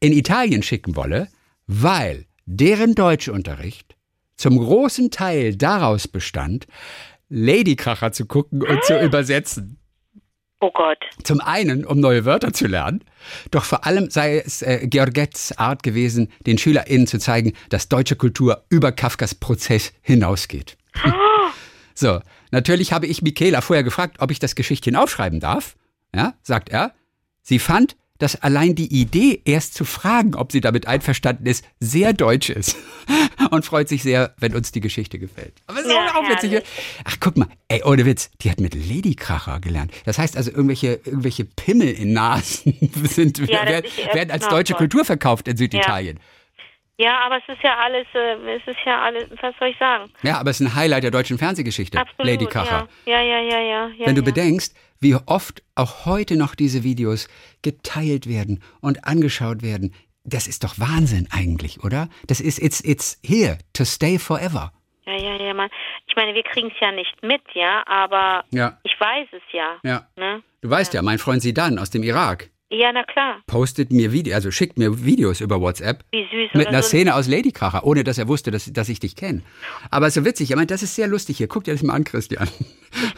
in 0.00 0.12
Italien 0.12 0.62
schicken 0.62 0.96
wolle, 0.96 1.28
weil 1.66 2.26
deren 2.46 2.94
Deutschunterricht 2.94 3.96
zum 4.36 4.58
großen 4.58 5.10
Teil 5.10 5.54
daraus 5.54 6.08
bestand, 6.08 6.66
Ladykracher 7.32 8.12
zu 8.12 8.26
gucken 8.26 8.62
und 8.62 8.84
zu 8.84 9.00
übersetzen. 9.00 9.78
Oh 10.60 10.70
Gott. 10.72 10.98
Zum 11.24 11.40
einen, 11.40 11.84
um 11.84 11.98
neue 11.98 12.24
Wörter 12.24 12.52
zu 12.52 12.68
lernen, 12.68 13.02
doch 13.50 13.64
vor 13.64 13.84
allem 13.84 14.10
sei 14.10 14.38
es 14.38 14.62
äh, 14.62 14.86
Georgettes 14.86 15.58
Art 15.58 15.82
gewesen, 15.82 16.30
den 16.46 16.56
SchülerInnen 16.56 17.08
zu 17.08 17.18
zeigen, 17.18 17.54
dass 17.70 17.88
deutsche 17.88 18.14
Kultur 18.14 18.64
über 18.68 18.92
Kafkas 18.92 19.34
Prozess 19.34 19.92
hinausgeht. 20.02 20.76
so, 21.94 22.20
natürlich 22.52 22.92
habe 22.92 23.06
ich 23.06 23.22
Michaela 23.22 23.60
vorher 23.60 23.82
gefragt, 23.82 24.18
ob 24.20 24.30
ich 24.30 24.38
das 24.38 24.54
Geschichtchen 24.54 24.94
aufschreiben 24.94 25.40
darf. 25.40 25.74
Ja, 26.14 26.34
sagt 26.42 26.68
er. 26.68 26.92
Sie 27.42 27.58
fand, 27.58 27.96
dass 28.22 28.40
allein 28.40 28.74
die 28.74 28.86
Idee, 29.00 29.42
erst 29.44 29.74
zu 29.74 29.84
fragen, 29.84 30.34
ob 30.34 30.52
sie 30.52 30.60
damit 30.60 30.86
einverstanden 30.86 31.46
ist, 31.46 31.64
sehr 31.80 32.12
deutsch 32.12 32.50
ist. 32.50 32.76
Und 33.50 33.64
freut 33.66 33.88
sich 33.88 34.02
sehr, 34.02 34.34
wenn 34.38 34.54
uns 34.54 34.70
die 34.70 34.80
Geschichte 34.80 35.18
gefällt. 35.18 35.54
Aber 35.66 35.80
es 35.80 35.86
ist 35.86 35.92
Ja, 35.92 36.14
auch 36.14 36.28
witzig. 36.28 36.62
Ach, 37.04 37.16
guck 37.18 37.36
mal, 37.36 37.48
ey, 37.68 37.82
ohne 37.84 38.06
Witz, 38.06 38.30
die 38.40 38.50
hat 38.50 38.60
mit 38.60 38.74
Ladykracher 38.74 39.58
gelernt. 39.60 39.92
Das 40.04 40.18
heißt 40.18 40.36
also, 40.36 40.50
irgendwelche, 40.50 41.00
irgendwelche 41.04 41.44
Pimmel 41.44 41.88
in 41.88 42.12
Nasen 42.12 42.74
sind, 43.04 43.38
Ja, 43.38 43.66
werden, 43.66 43.90
werden 44.12 44.30
als 44.30 44.48
deutsche. 44.48 44.74
Kultur 44.74 45.04
verkauft 45.04 45.48
in 45.48 45.56
Süditalien. 45.56 46.16
Ja, 46.18 46.22
aber 47.24 47.38
es 47.38 47.54
ist 47.54 47.62
ja 47.62 47.76
alles, 47.78 48.06
äh, 48.14 48.56
es 48.56 48.66
ist 48.66 48.78
ja 48.84 49.02
alles, 49.02 49.24
was 49.40 49.54
soll 49.58 49.68
ich 49.68 49.78
sagen? 49.78 50.10
Ja, 50.22 50.38
aber 50.38 50.50
es 50.50 50.60
ist 50.60 50.66
ein 50.66 50.74
Highlight 50.74 51.04
der 51.04 51.10
deutschen 51.10 51.38
Fernsehgeschichte, 51.38 51.98
Absolut. 51.98 52.26
Ladykracher. 52.26 52.88
Ja, 53.06 53.20
ja, 53.20 53.40
ja, 53.40 53.40
ja. 53.40 53.60
ja, 53.60 53.88
ja 53.88 54.06
Wenn 54.06 54.14
du 54.14 54.22
ja. 54.22 54.26
bedenkst, 54.26 54.76
wie 55.00 55.14
oft 55.26 55.62
auch 55.74 56.06
heute 56.06 56.36
noch 56.36 56.54
diese 56.54 56.84
Videos 56.84 57.28
geteilt 57.62 58.28
werden 58.28 58.62
und 58.80 59.04
angeschaut 59.04 59.62
werden, 59.62 59.94
das 60.24 60.46
ist 60.46 60.64
doch 60.64 60.78
Wahnsinn 60.78 61.26
eigentlich, 61.32 61.82
oder? 61.82 62.08
Das 62.26 62.40
ist, 62.40 62.62
it's, 62.62 62.80
it's 62.84 63.18
here 63.24 63.58
to 63.72 63.84
stay 63.84 64.18
forever. 64.18 64.72
Ja, 65.04 65.16
ja, 65.16 65.36
ja, 65.36 65.54
Mann. 65.54 65.68
Ich 66.06 66.14
meine, 66.14 66.34
wir 66.34 66.44
kriegen 66.44 66.68
es 66.68 66.80
ja 66.80 66.92
nicht 66.92 67.22
mit, 67.22 67.42
ja, 67.54 67.82
aber 67.86 68.44
Ja. 68.50 68.78
ich 68.84 68.94
weiß 68.98 69.28
es 69.32 69.42
ja. 69.52 69.78
Ja. 69.82 70.06
Ne? 70.16 70.42
Du 70.60 70.70
weißt 70.70 70.94
ja, 70.94 71.02
mein 71.02 71.18
Freund 71.18 71.42
Sidan 71.42 71.78
aus 71.78 71.90
dem 71.90 72.02
Irak 72.04 72.50
Ja, 72.74 72.90
na 72.90 73.04
klar. 73.04 73.42
postet 73.46 73.92
mir 73.92 74.12
Videos, 74.12 74.34
also 74.34 74.50
schickt 74.50 74.78
mir 74.78 75.04
Videos 75.04 75.42
über 75.42 75.60
WhatsApp 75.60 76.04
Wie 76.10 76.22
süß. 76.24 76.54
mit 76.54 76.68
einer 76.68 76.80
so. 76.82 76.88
Szene 76.88 77.14
aus 77.14 77.28
Ladykracher, 77.28 77.84
ohne 77.84 78.02
dass 78.02 78.16
er 78.16 78.28
wusste, 78.28 78.50
dass, 78.50 78.72
dass 78.72 78.88
ich 78.88 78.98
dich 78.98 79.14
kenne. 79.14 79.42
Aber 79.90 80.10
so 80.10 80.24
witzig, 80.24 80.48
ich 80.50 80.56
meine, 80.56 80.68
das 80.68 80.82
ist 80.82 80.94
sehr 80.94 81.06
lustig 81.06 81.36
hier. 81.36 81.48
Guck 81.48 81.64
dir 81.64 81.72
das 81.74 81.82
mal 81.82 81.92
an, 81.94 82.04
Christian. 82.04 82.48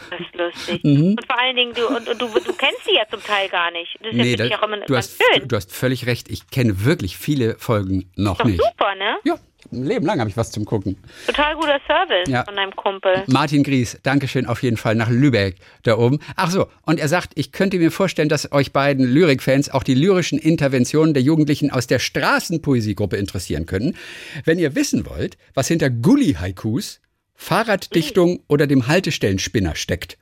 Das 0.09 0.19
ist 0.19 0.35
lustig. 0.35 0.83
Mhm. 0.83 1.11
Und 1.17 1.25
vor 1.25 1.39
allen 1.39 1.55
Dingen, 1.55 1.73
du, 1.73 1.87
und, 1.87 2.07
und 2.09 2.21
du, 2.21 2.27
du 2.27 2.53
kennst 2.53 2.83
sie 2.85 2.95
ja 2.95 3.03
zum 3.09 3.23
Teil 3.23 3.47
gar 3.49 3.71
nicht. 3.71 3.97
Das 4.01 4.11
ist 4.11 4.17
Nee, 4.17 4.31
ja 4.35 4.47
das, 4.49 4.59
auch 4.59 4.63
immer 4.63 4.77
du, 4.81 4.95
hast, 4.95 5.21
schön. 5.33 5.47
du 5.47 5.55
hast 5.55 5.71
völlig 5.73 6.05
recht. 6.05 6.29
Ich 6.29 6.49
kenne 6.49 6.83
wirklich 6.85 7.17
viele 7.17 7.55
Folgen 7.57 8.09
noch 8.15 8.37
Doch 8.39 8.45
nicht. 8.45 8.61
super, 8.61 8.93
ne? 8.95 9.17
Ja, 9.23 9.35
ein 9.71 9.83
Leben 9.85 10.05
lang 10.05 10.19
habe 10.19 10.29
ich 10.29 10.37
was 10.37 10.51
zum 10.51 10.65
Gucken. 10.65 10.97
Total 11.27 11.55
guter 11.55 11.79
Service 11.87 12.27
Ja. 12.29 12.43
von 12.43 12.55
deinem 12.55 12.75
Kumpel. 12.75 13.23
Martin 13.27 13.63
Gries, 13.63 13.97
Dankeschön 14.03 14.45
auf 14.45 14.63
jeden 14.63 14.77
Fall 14.77 14.95
nach 14.95 15.09
Lübeck 15.09 15.57
da 15.83 15.97
oben. 15.97 16.19
Ach 16.35 16.51
so, 16.51 16.67
und 16.83 16.99
er 16.99 17.07
sagt, 17.07 17.33
ich 17.35 17.51
könnte 17.51 17.77
mir 17.77 17.91
vorstellen, 17.91 18.29
dass 18.29 18.51
euch 18.51 18.71
beiden 18.73 19.05
Lyrikfans 19.05 19.69
auch 19.69 19.83
die 19.83 19.95
lyrischen 19.95 20.37
Interventionen 20.39 21.13
der 21.13 21.23
Jugendlichen 21.23 21.71
aus 21.71 21.87
der 21.87 21.99
Straßenpoesiegruppe 21.99 23.17
interessieren 23.17 23.65
können. 23.65 23.95
Wenn 24.43 24.59
ihr 24.59 24.75
wissen 24.75 25.05
wollt, 25.07 25.37
was 25.53 25.67
hinter 25.67 25.89
Gully-Haikus, 25.89 27.01
Fahrraddichtung 27.35 28.41
oder 28.47 28.67
dem 28.67 28.87
Haltestellenspinner 28.87 29.75
steckt 29.75 30.17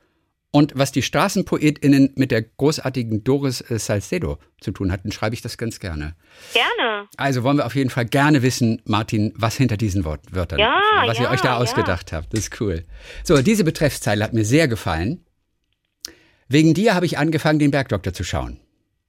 und 0.54 0.70
was 0.76 0.92
die 0.92 1.02
StraßenpoetInnen 1.02 2.12
mit 2.14 2.30
der 2.30 2.42
großartigen 2.42 3.24
Doris 3.24 3.60
äh, 3.60 3.76
Salcedo 3.76 4.38
zu 4.60 4.70
tun 4.70 4.92
hatten, 4.92 5.10
schreibe 5.10 5.34
ich 5.34 5.42
das 5.42 5.58
ganz 5.58 5.80
gerne. 5.80 6.14
Gerne. 6.52 7.08
Also 7.16 7.42
wollen 7.42 7.56
wir 7.56 7.66
auf 7.66 7.74
jeden 7.74 7.90
Fall 7.90 8.04
gerne 8.04 8.40
wissen, 8.42 8.80
Martin, 8.84 9.32
was 9.34 9.56
hinter 9.56 9.76
diesen 9.76 10.04
Wort 10.04 10.20
Wörtern, 10.30 10.60
Ja, 10.60 10.80
was 11.06 11.18
ihr 11.18 11.24
ja, 11.24 11.32
euch 11.32 11.40
da 11.40 11.54
ja. 11.54 11.56
ausgedacht 11.56 12.12
habt. 12.12 12.32
Das 12.32 12.38
ist 12.38 12.60
cool. 12.60 12.84
So, 13.24 13.42
diese 13.42 13.64
Betreffszeile 13.64 14.22
hat 14.22 14.32
mir 14.32 14.44
sehr 14.44 14.68
gefallen. 14.68 15.26
Wegen 16.46 16.72
dir 16.72 16.94
habe 16.94 17.06
ich 17.06 17.18
angefangen, 17.18 17.58
den 17.58 17.72
Bergdoktor 17.72 18.12
zu 18.12 18.22
schauen. 18.22 18.60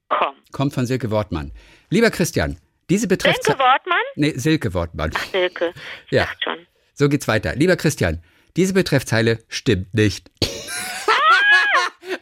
Komm. 0.10 0.34
Kommt 0.51 0.73
von 0.73 0.88
Silke 0.88 1.12
Wortmann. 1.12 1.51
Lieber 1.91 2.10
Christian, 2.10 2.58
diese 2.89 3.01
Silke 3.01 3.17
Betreffszeile. 3.17 3.60
Wortmann? 3.60 3.97
Nee, 4.15 4.34
Silke 4.36 4.73
Wortmann. 4.73 5.12
Silke. 5.31 5.73
Ich 6.08 6.12
Ja. 6.13 6.27
schon. 6.43 6.58
So 6.95 7.08
geht's 7.08 7.27
weiter. 7.27 7.55
Lieber 7.55 7.75
Christian, 7.75 8.23
diese 8.58 8.73
Betreffzeile 8.73 9.43
stimmt 9.47 9.93
nicht. 9.93 10.31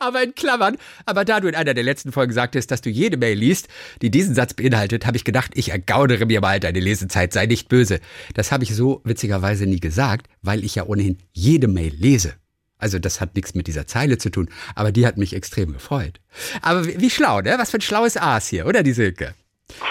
Aber 0.03 0.23
in 0.23 0.35
Klammern. 0.35 0.77
Aber 1.05 1.25
da 1.25 1.39
du 1.39 1.47
in 1.47 1.55
einer 1.55 1.73
der 1.73 1.83
letzten 1.83 2.11
Folgen 2.11 2.33
sagtest, 2.33 2.71
dass 2.71 2.81
du 2.81 2.89
jede 2.89 3.17
Mail 3.17 3.37
liest, 3.37 3.67
die 4.01 4.11
diesen 4.11 4.35
Satz 4.35 4.53
beinhaltet, 4.53 5.05
habe 5.05 5.17
ich 5.17 5.23
gedacht, 5.23 5.51
ich 5.55 5.69
ergaunere 5.69 6.25
mir 6.25 6.41
mal 6.41 6.59
deine 6.59 6.79
Lesezeit, 6.79 7.33
sei 7.33 7.45
nicht 7.45 7.69
böse. 7.69 7.99
Das 8.33 8.51
habe 8.51 8.63
ich 8.63 8.75
so 8.75 9.01
witzigerweise 9.03 9.65
nie 9.65 9.79
gesagt, 9.79 10.27
weil 10.41 10.63
ich 10.63 10.75
ja 10.75 10.85
ohnehin 10.85 11.17
jede 11.31 11.67
Mail 11.67 11.93
lese. 11.95 12.33
Also 12.77 12.99
das 12.99 13.21
hat 13.21 13.35
nichts 13.35 13.55
mit 13.55 13.67
dieser 13.67 13.87
Zeile 13.87 14.17
zu 14.17 14.29
tun, 14.29 14.49
aber 14.75 14.91
die 14.91 15.07
hat 15.07 15.17
mich 15.17 15.33
extrem 15.33 15.71
gefreut. 15.71 16.19
Aber 16.61 16.85
wie, 16.85 16.99
wie 16.99 17.09
schlau, 17.09 17.39
ne? 17.39 17.55
Was 17.57 17.71
für 17.71 17.77
ein 17.77 17.81
schlaues 17.81 18.17
Aas 18.17 18.47
hier, 18.47 18.65
oder 18.65 18.83
die 18.83 18.91
Silke? 18.91 19.35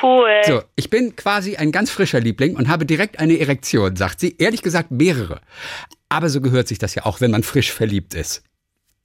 Cool. 0.02 0.42
So, 0.46 0.62
ich 0.76 0.90
bin 0.90 1.16
quasi 1.16 1.56
ein 1.56 1.72
ganz 1.72 1.90
frischer 1.90 2.20
Liebling 2.20 2.56
und 2.56 2.68
habe 2.68 2.84
direkt 2.84 3.18
eine 3.18 3.38
Erektion, 3.38 3.96
sagt 3.96 4.20
sie. 4.20 4.36
Ehrlich 4.38 4.62
gesagt 4.62 4.90
mehrere. 4.90 5.40
Aber 6.08 6.28
so 6.28 6.40
gehört 6.40 6.68
sich 6.68 6.78
das 6.78 6.94
ja 6.94 7.06
auch, 7.06 7.20
wenn 7.20 7.30
man 7.30 7.42
frisch 7.42 7.72
verliebt 7.72 8.14
ist. 8.14 8.42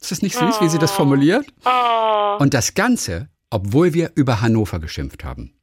Ist 0.00 0.12
das 0.12 0.22
nicht 0.22 0.36
süß, 0.36 0.60
wie 0.60 0.68
sie 0.68 0.78
das 0.78 0.92
formuliert? 0.92 1.46
Oh. 1.64 2.36
Und 2.38 2.54
das 2.54 2.74
Ganze, 2.74 3.28
obwohl 3.50 3.94
wir 3.94 4.12
über 4.14 4.40
Hannover 4.40 4.78
geschimpft 4.78 5.24
haben. 5.24 5.54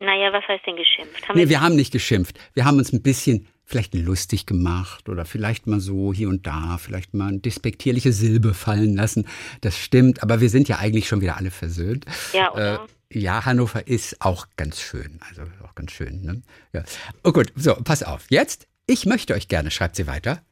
Naja, 0.00 0.32
was 0.32 0.46
heißt 0.46 0.64
denn 0.66 0.76
geschimpft? 0.76 1.28
Haben 1.28 1.38
Nee, 1.38 1.48
wir 1.48 1.60
haben 1.60 1.74
nicht 1.74 1.92
geschimpft. 1.92 2.38
Wir 2.54 2.64
haben 2.64 2.78
uns 2.78 2.92
ein 2.92 3.02
bisschen 3.02 3.48
vielleicht 3.64 3.94
lustig 3.94 4.46
gemacht 4.46 5.08
oder 5.08 5.24
vielleicht 5.24 5.66
mal 5.66 5.80
so 5.80 6.12
hier 6.12 6.28
und 6.28 6.46
da, 6.46 6.78
vielleicht 6.78 7.14
mal 7.14 7.28
eine 7.28 7.38
despektierliche 7.40 8.12
Silbe 8.12 8.54
fallen 8.54 8.96
lassen. 8.96 9.26
Das 9.60 9.76
stimmt, 9.76 10.22
aber 10.22 10.40
wir 10.40 10.48
sind 10.48 10.68
ja 10.68 10.78
eigentlich 10.78 11.08
schon 11.08 11.20
wieder 11.20 11.36
alle 11.36 11.50
versöhnt. 11.50 12.06
Ja, 12.32 12.52
oder? 12.52 12.74
Äh, 12.74 13.18
ja, 13.18 13.44
Hannover 13.44 13.86
ist 13.86 14.20
auch 14.20 14.46
ganz 14.56 14.80
schön. 14.80 15.18
Also 15.28 15.42
auch 15.64 15.74
ganz 15.74 15.92
schön. 15.92 16.22
Ne? 16.22 16.42
Ja. 16.72 16.84
Oh 17.24 17.32
gut, 17.32 17.52
so, 17.56 17.74
pass 17.74 18.02
auf. 18.02 18.26
Jetzt, 18.30 18.68
ich 18.86 19.06
möchte 19.06 19.34
euch 19.34 19.48
gerne, 19.48 19.70
schreibt 19.70 19.96
sie 19.96 20.06
weiter, 20.06 20.42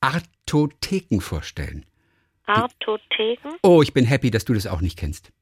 Artotheken 0.00 1.20
vorstellen. 1.20 1.86
Artotheken? 2.46 3.56
Oh, 3.62 3.82
ich 3.82 3.92
bin 3.94 4.04
happy, 4.04 4.30
dass 4.30 4.44
du 4.44 4.54
das 4.54 4.66
auch 4.66 4.80
nicht 4.80 4.98
kennst. 4.98 5.32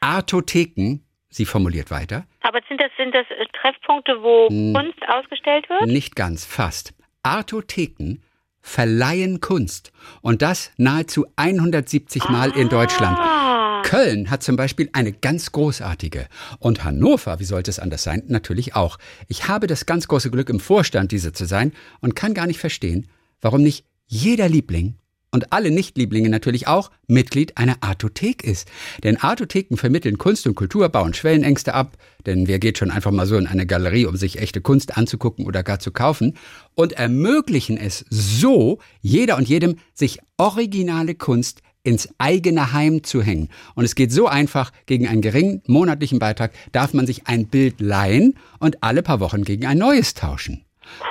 Artotheken, 0.00 1.00
sie 1.30 1.46
formuliert 1.46 1.90
weiter, 1.90 2.26
Aber 2.42 2.60
sind 2.68 2.80
das, 2.80 2.90
sind 2.96 3.14
das 3.14 3.26
äh, 3.30 3.46
Treffpunkte, 3.60 4.22
wo 4.22 4.48
Hm. 4.48 4.74
Kunst 4.74 4.98
ausgestellt 5.08 5.68
wird? 5.68 5.86
Nicht 5.86 6.16
ganz, 6.16 6.44
fast. 6.44 6.94
Artotheken 7.22 8.18
verleihen 8.60 9.40
Kunst. 9.40 9.92
Und 10.22 10.42
das 10.42 10.72
nahezu 10.76 11.24
170 11.36 12.28
Mal 12.28 12.50
in 12.50 12.68
Deutschland. 12.68 13.16
Ah, 13.16 13.82
Köln 13.84 14.28
hat 14.28 14.42
zum 14.42 14.56
Beispiel 14.56 14.90
eine 14.92 15.12
ganz 15.12 15.52
großartige. 15.52 16.26
Und 16.58 16.82
Hannover, 16.82 17.38
wie 17.38 17.44
sollte 17.44 17.70
es 17.70 17.78
anders 17.78 18.02
sein, 18.02 18.24
natürlich 18.26 18.74
auch. 18.74 18.98
Ich 19.28 19.46
habe 19.46 19.68
das 19.68 19.86
ganz 19.86 20.08
große 20.08 20.32
Glück, 20.32 20.48
im 20.50 20.58
Vorstand 20.58 21.12
dieser 21.12 21.32
zu 21.32 21.44
sein 21.44 21.72
und 22.00 22.16
kann 22.16 22.34
gar 22.34 22.48
nicht 22.48 22.58
verstehen, 22.58 23.08
warum 23.40 23.62
nicht 23.62 23.84
jeder 24.08 24.48
Liebling 24.48 24.96
und 25.36 25.52
alle 25.52 25.70
Nichtlieblinge 25.70 26.30
natürlich 26.30 26.66
auch 26.66 26.90
Mitglied 27.08 27.58
einer 27.58 27.76
Artothek 27.82 28.42
ist. 28.42 28.68
Denn 29.04 29.18
Artotheken 29.18 29.76
vermitteln 29.76 30.16
Kunst 30.16 30.46
und 30.46 30.54
Kultur, 30.54 30.88
bauen 30.88 31.12
Schwellenängste 31.12 31.74
ab, 31.74 31.98
denn 32.24 32.48
wer 32.48 32.58
geht 32.58 32.78
schon 32.78 32.90
einfach 32.90 33.10
mal 33.10 33.26
so 33.26 33.36
in 33.36 33.46
eine 33.46 33.66
Galerie, 33.66 34.06
um 34.06 34.16
sich 34.16 34.38
echte 34.38 34.62
Kunst 34.62 34.96
anzugucken 34.96 35.44
oder 35.44 35.62
gar 35.62 35.78
zu 35.78 35.90
kaufen, 35.90 36.38
und 36.74 36.94
ermöglichen 36.94 37.76
es 37.76 38.06
so, 38.08 38.78
jeder 39.02 39.36
und 39.36 39.46
jedem, 39.46 39.76
sich 39.92 40.20
originale 40.38 41.14
Kunst 41.14 41.60
ins 41.82 42.08
eigene 42.16 42.72
Heim 42.72 43.04
zu 43.04 43.22
hängen. 43.22 43.50
Und 43.74 43.84
es 43.84 43.94
geht 43.94 44.10
so 44.10 44.26
einfach, 44.26 44.72
gegen 44.86 45.06
einen 45.06 45.20
geringen 45.20 45.62
monatlichen 45.66 46.18
Beitrag 46.18 46.52
darf 46.72 46.94
man 46.94 47.06
sich 47.06 47.26
ein 47.26 47.46
Bild 47.46 47.80
leihen 47.80 48.34
und 48.58 48.82
alle 48.82 49.02
paar 49.02 49.20
Wochen 49.20 49.44
gegen 49.44 49.66
ein 49.66 49.76
neues 49.76 50.14
tauschen. 50.14 50.64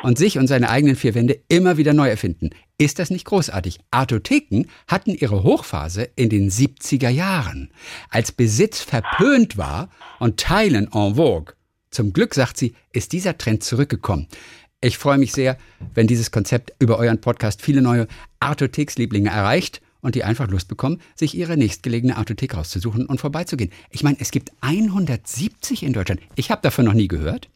Und 0.04 0.18
sich 0.18 0.38
und 0.38 0.48
seine 0.48 0.70
eigenen 0.70 0.96
vier 0.96 1.16
Wände 1.16 1.40
immer 1.48 1.78
wieder 1.78 1.94
neu 1.94 2.08
erfinden. 2.10 2.50
Ist 2.78 3.00
das 3.00 3.10
nicht 3.10 3.26
großartig? 3.26 3.80
Artotheken 3.92 4.66
hatten 4.88 5.12
ihre 5.12 5.44
Hochphase 5.44 6.10
in 6.18 6.30
den 6.30 6.50
70er 6.52 7.08
Jahren, 7.08 7.72
als 8.10 8.34
Besitz 8.34 8.82
verpönt 8.82 9.58
war 9.58 9.90
und 10.20 10.38
Teilen 10.38 10.90
en 10.94 11.16
vogue. 11.16 11.54
Zum 11.90 12.12
Glück, 12.12 12.36
sagt 12.36 12.58
sie, 12.58 12.76
ist 12.92 13.14
dieser 13.14 13.38
Trend 13.38 13.64
zurückgekommen. 13.64 14.28
Ich 14.82 14.98
freue 14.98 15.18
mich 15.18 15.32
sehr, 15.32 15.58
wenn 15.94 16.06
dieses 16.08 16.32
Konzept 16.32 16.74
über 16.80 16.98
euren 16.98 17.22
Podcast 17.22 17.62
viele 17.62 17.82
neue 17.82 18.08
Artothekslieblinge 18.42 19.30
erreicht 19.30 19.82
und 20.02 20.16
die 20.16 20.26
einfach 20.26 20.50
Lust 20.50 20.68
bekommen, 20.68 21.02
sich 21.16 21.34
ihre 21.34 21.56
nächstgelegene 21.56 22.18
Artothek 22.18 22.56
rauszusuchen 22.56 23.06
und 23.06 23.22
vorbeizugehen. 23.22 23.72
Ich 23.90 24.04
meine, 24.04 24.18
es 24.20 24.32
gibt 24.32 24.52
170 24.60 25.82
in 25.84 25.94
Deutschland. 25.94 26.20
Ich 26.36 26.52
habe 26.52 26.62
davon 26.62 26.84
noch 26.84 26.94
nie 26.94 27.08
gehört. 27.08 27.50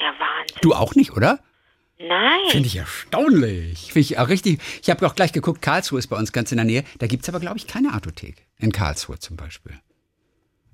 ja, 0.00 0.08
Wahnsinn. 0.18 0.58
Du 0.60 0.74
auch 0.74 0.96
nicht, 0.96 1.12
oder? 1.12 1.38
Nein. 1.98 2.40
Finde 2.50 2.66
ich 2.66 2.76
erstaunlich. 2.76 3.92
Finde 3.92 4.00
ich 4.00 4.18
auch 4.18 4.28
richtig. 4.28 4.60
Ich 4.82 4.90
habe 4.90 5.06
auch 5.06 5.14
gleich 5.14 5.32
geguckt, 5.32 5.62
Karlsruhe 5.62 5.98
ist 5.98 6.08
bei 6.08 6.16
uns 6.16 6.32
ganz 6.32 6.52
in 6.52 6.56
der 6.56 6.64
Nähe. 6.66 6.84
Da 6.98 7.06
gibt 7.06 7.22
es 7.22 7.28
aber, 7.28 7.40
glaube 7.40 7.56
ich, 7.58 7.66
keine 7.66 7.92
Artothek. 7.94 8.46
In 8.58 8.70
Karlsruhe 8.72 9.18
zum 9.18 9.36
Beispiel. 9.36 9.72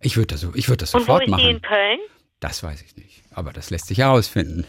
Ich 0.00 0.16
würde 0.16 0.28
das, 0.28 0.40
so, 0.40 0.52
ich 0.54 0.68
würd 0.68 0.82
das 0.82 0.92
Und 0.94 1.02
wo 1.02 1.04
sofort 1.04 1.22
ist 1.22 1.26
die 1.26 1.30
machen. 1.30 1.48
in 1.48 1.62
Köln? 1.62 2.00
Das 2.40 2.62
weiß 2.64 2.82
ich 2.82 2.96
nicht. 2.96 3.22
Aber 3.30 3.52
das 3.52 3.70
lässt 3.70 3.86
sich 3.86 3.98
herausfinden. 3.98 4.66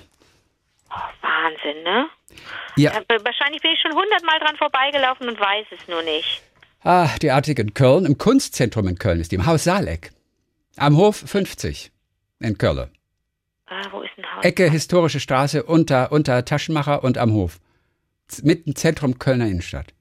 Wahnsinn, 1.21 1.83
ne? 1.83 2.07
Ja, 2.75 2.91
wahrscheinlich 3.07 3.61
bin 3.61 3.71
ich 3.71 3.81
schon 3.81 3.93
hundertmal 3.93 4.39
dran 4.39 4.55
vorbeigelaufen 4.57 5.27
und 5.29 5.39
weiß 5.39 5.65
es 5.71 5.87
nur 5.87 6.03
nicht. 6.03 6.41
ah, 6.83 7.09
die 7.21 7.31
Artothek 7.31 7.59
in 7.59 7.73
Köln, 7.73 8.05
im 8.05 8.17
Kunstzentrum 8.19 8.87
in 8.87 8.97
Köln 8.99 9.19
ist 9.19 9.31
die, 9.31 9.35
im 9.35 9.45
Haus 9.47 9.63
Saaleck. 9.63 10.11
Am 10.77 10.97
Hof 10.97 11.15
50 11.17 11.91
in 12.39 12.57
Köln. 12.57 12.89
Ah, 13.73 13.87
wo 13.91 14.01
ist 14.01 14.11
ein 14.17 14.35
Haus? 14.35 14.45
Ecke 14.45 14.69
Historische 14.69 15.19
Straße 15.19 15.63
unter, 15.63 16.11
unter 16.11 16.45
Taschenmacher 16.45 17.03
und 17.03 17.17
am 17.17 17.33
Hof. 17.33 17.59
Mitten 18.43 18.75
Zentrum 18.75 19.17
Kölner 19.17 19.47
Innenstadt. 19.47 19.93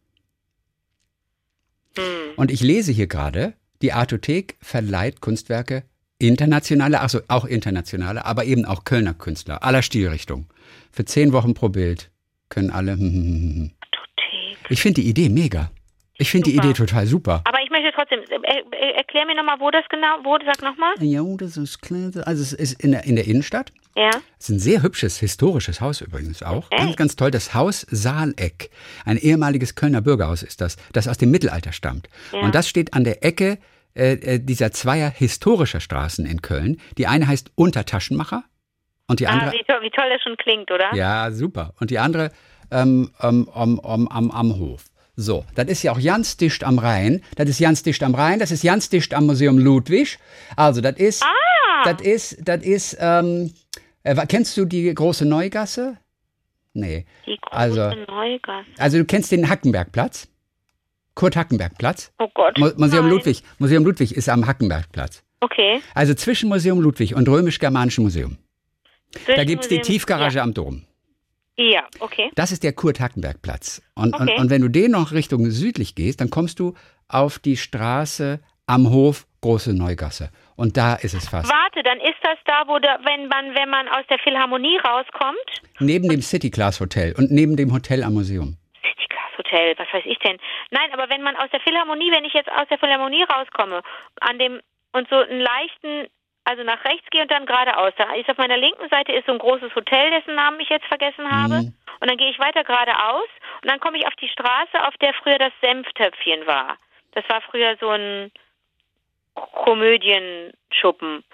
Hm. 1.96 2.34
Und 2.36 2.50
ich 2.50 2.60
lese 2.60 2.92
hier 2.92 3.06
gerade, 3.06 3.54
die 3.80 3.92
Artothek 3.92 4.56
verleiht 4.60 5.20
Kunstwerke 5.20 5.84
internationale, 6.18 7.00
also 7.00 7.20
auch 7.28 7.44
internationale, 7.44 8.24
aber 8.24 8.44
eben 8.44 8.64
auch 8.64 8.84
Kölner 8.84 9.14
Künstler 9.14 9.64
aller 9.64 9.82
Stilrichtungen. 9.82 10.46
Für 10.92 11.04
zehn 11.04 11.32
Wochen 11.32 11.54
pro 11.54 11.68
Bild 11.68 12.10
können 12.48 12.70
alle. 12.70 12.92
hm, 12.92 13.00
hm, 13.00 13.12
hm, 13.12 13.54
hm. 13.54 13.70
Artothek. 13.80 14.70
Ich 14.70 14.82
finde 14.82 15.00
die 15.00 15.08
Idee 15.08 15.28
mega. 15.28 15.70
Ich 16.18 16.30
finde 16.30 16.50
die. 16.50 16.56
Idee 16.56 16.74
total 16.74 17.06
super. 17.06 17.40
Aber 17.44 17.61
möchte 17.72 17.90
trotzdem, 17.94 18.20
äh, 18.20 18.62
äh, 18.76 18.92
erklär 18.96 19.26
mir 19.26 19.34
nochmal, 19.34 19.58
wo 19.58 19.70
das 19.70 19.84
genau, 19.88 20.18
wo, 20.22 20.38
sag 20.44 20.62
nochmal. 20.62 20.94
Ja, 21.00 21.22
das 21.36 21.56
ist 21.56 21.82
klar. 21.82 22.10
Also 22.26 22.42
es 22.42 22.52
ist 22.52 22.80
in 22.82 22.92
der, 22.92 23.04
in 23.04 23.16
der 23.16 23.26
Innenstadt. 23.26 23.72
Ja. 23.96 24.10
Es 24.38 24.48
ist 24.48 24.56
ein 24.56 24.58
sehr 24.58 24.82
hübsches, 24.82 25.18
historisches 25.18 25.80
Haus 25.80 26.00
übrigens 26.00 26.42
auch. 26.42 26.66
Okay. 26.70 26.76
Ganz, 26.76 26.96
ganz 26.96 27.16
toll. 27.16 27.30
Das 27.30 27.54
Haus 27.54 27.86
Saaleck. 27.90 28.70
Ein 29.04 29.18
ehemaliges 29.18 29.74
Kölner 29.74 30.00
Bürgerhaus 30.00 30.42
ist 30.42 30.60
das, 30.60 30.76
das 30.92 31.08
aus 31.08 31.18
dem 31.18 31.30
Mittelalter 31.30 31.72
stammt. 31.72 32.08
Ja. 32.32 32.40
Und 32.40 32.54
das 32.54 32.68
steht 32.68 32.94
an 32.94 33.04
der 33.04 33.24
Ecke 33.24 33.58
äh, 33.94 34.12
äh, 34.12 34.38
dieser 34.38 34.72
zweier 34.72 35.10
historischer 35.10 35.80
Straßen 35.80 36.24
in 36.24 36.40
Köln. 36.40 36.80
Die 36.96 37.06
eine 37.06 37.26
heißt 37.26 37.52
Untertaschenmacher 37.54 38.44
und 39.08 39.20
die 39.20 39.26
Ah, 39.26 39.32
andere. 39.32 39.52
wie, 39.52 39.64
toll, 39.64 39.82
wie 39.82 39.90
toll 39.90 40.08
das 40.10 40.22
schon 40.22 40.36
klingt, 40.38 40.70
oder? 40.70 40.94
Ja, 40.94 41.30
super. 41.30 41.74
Und 41.78 41.90
die 41.90 41.98
andere 41.98 42.30
ähm, 42.70 43.10
ähm, 43.20 43.48
um, 43.48 43.78
um, 43.78 44.08
am, 44.08 44.30
am 44.30 44.58
Hof. 44.58 44.84
So, 45.22 45.44
das 45.54 45.66
ist 45.68 45.82
ja 45.84 45.92
auch 45.92 46.02
ganz 46.02 46.36
dicht 46.36 46.64
am 46.64 46.78
Rhein. 46.78 47.22
Das 47.36 47.48
ist 47.48 47.60
ganz 47.60 47.82
dicht 47.84 48.02
am 48.02 48.14
Rhein. 48.14 48.38
Das 48.40 48.50
ist 48.50 48.64
ganz 48.64 48.88
dicht 48.88 49.14
am 49.14 49.26
Museum 49.26 49.56
Ludwig. 49.58 50.18
Also, 50.56 50.80
das 50.80 50.96
ist, 50.96 51.22
Ah, 51.22 51.84
das 51.84 52.02
ist, 52.02 52.36
das 52.48 52.62
ist, 52.64 52.96
ähm, 53.00 53.52
äh, 54.02 54.14
kennst 54.26 54.56
du 54.56 54.64
die 54.64 54.92
große 54.92 55.24
Neugasse? 55.24 55.96
Nee. 56.74 57.04
die 57.26 57.38
große 57.40 57.56
also- 57.56 57.90
Neugasse. 58.08 58.66
Also, 58.78 58.98
du 58.98 59.04
kennst 59.04 59.30
den 59.30 59.48
Hackenbergplatz? 59.48 60.26
Kurt 61.14 61.36
Hackenbergplatz? 61.36 62.10
Oh 62.18 62.28
Gott. 62.34 62.58
Mu 62.58 62.70
Museum 62.76 63.04
Nein. 63.06 63.14
Ludwig. 63.14 63.42
Museum 63.58 63.84
Ludwig 63.84 64.16
ist 64.16 64.28
am 64.28 64.46
Hackenbergplatz. 64.46 65.22
Okay. 65.40 65.80
Also 65.94 66.14
zwischen 66.14 66.48
Museum 66.48 66.80
Ludwig 66.80 67.14
und 67.14 67.28
Römisch-Germanischen 67.28 68.02
Museum. 68.04 68.38
Da 69.26 69.44
gibt's 69.44 69.68
die 69.68 69.76
Museum- 69.76 69.92
Tiefgarage 69.94 70.40
am 70.42 70.54
Dom. 70.54 70.84
Ja, 71.70 71.86
okay. 72.00 72.30
Das 72.34 72.50
ist 72.50 72.64
der 72.64 72.72
Kurt-Hackenberg-Platz. 72.72 73.82
Und, 73.94 74.14
und, 74.18 74.28
Okay. 74.28 74.40
und 74.40 74.50
wenn 74.50 74.62
du 74.62 74.68
den 74.68 74.90
noch 74.92 75.12
Richtung 75.12 75.48
südlich 75.50 75.94
gehst, 75.94 76.20
dann 76.20 76.30
kommst 76.30 76.58
du 76.58 76.74
auf 77.08 77.38
die 77.38 77.56
Straße 77.56 78.40
am 78.66 78.90
Hof 78.90 79.26
Große 79.42 79.74
Neugasse. 79.74 80.30
Und 80.56 80.76
da 80.76 80.94
ist 80.94 81.14
es 81.14 81.28
fast. 81.28 81.50
Warte, 81.50 81.82
dann 81.82 81.98
ist 81.98 82.18
das 82.22 82.38
da, 82.46 82.62
wo 82.68 82.78
da, 82.78 82.98
wenn 83.04 83.26
man, 83.26 83.54
wenn 83.56 83.68
man 83.68 83.88
aus 83.88 84.04
der 84.08 84.18
Philharmonie 84.20 84.76
rauskommt? 84.78 85.62
Neben 85.80 86.08
dem 86.08 86.22
City 86.22 86.48
Class 86.50 86.78
Hotel 86.80 87.12
und 87.18 87.32
neben 87.32 87.56
dem 87.56 87.72
Hotel 87.72 88.04
am 88.04 88.14
Museum. 88.14 88.56
City 88.80 89.06
Class 89.08 89.36
Hotel, 89.38 89.74
was 89.78 89.88
weiß 89.92 90.04
ich 90.06 90.18
denn? 90.20 90.38
Nein, 90.70 90.90
aber 90.92 91.10
wenn 91.10 91.22
man 91.22 91.34
aus 91.36 91.50
der 91.50 91.58
Philharmonie, 91.60 92.12
wenn 92.12 92.24
ich 92.24 92.34
jetzt 92.34 92.50
aus 92.52 92.68
der 92.70 92.78
Philharmonie 92.78 93.24
rauskomme, 93.24 93.82
an 94.20 94.38
dem 94.38 94.60
und 94.92 95.08
so 95.08 95.16
einen 95.16 95.40
leichten, 95.40 96.06
also 96.44 96.62
nach 96.64 96.84
rechts 96.84 97.08
gehe 97.10 97.22
und 97.22 97.30
dann 97.30 97.46
geradeaus, 97.46 97.92
da 97.96 98.12
ist 98.14 98.28
auf 98.28 98.36
meiner 98.38 98.56
linken 98.56 98.88
Seite 98.88 99.12
ist 99.12 99.26
so 99.26 99.32
ein 99.32 99.38
großes 99.38 99.74
Hotel, 99.74 100.10
dessen 100.10 100.34
Namen 100.34 100.60
ich 100.60 100.68
jetzt 100.68 100.86
vergessen 100.86 101.30
habe. 101.30 101.62
Mhm. 101.62 101.74
Und 102.00 102.10
dann 102.10 102.16
gehe 102.16 102.30
ich 102.30 102.38
weiter 102.38 102.64
geradeaus 102.64 103.28
und 103.62 103.70
dann 103.70 103.78
komme 103.80 103.98
ich 103.98 104.06
auf 104.06 104.14
die 104.20 104.28
Straße, 104.28 104.86
auf 104.86 104.94
der 105.00 105.14
früher 105.14 105.38
das 105.38 105.52
Senftöpfchen 105.62 106.46
war. 106.46 106.76
Das 107.12 107.24
war 107.28 107.40
früher 107.42 107.76
so 107.78 107.88
ein 107.90 108.32
Komödienschuppen. 109.34 111.24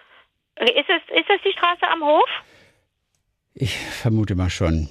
Ist 0.61 0.89
es, 0.89 1.17
ist 1.17 1.29
das 1.29 1.41
die 1.45 1.53
Straße 1.53 1.89
am 1.89 2.05
Hof? 2.05 2.29
Ich 3.55 3.77
vermute 3.77 4.35
mal 4.35 4.51
schon. 4.51 4.89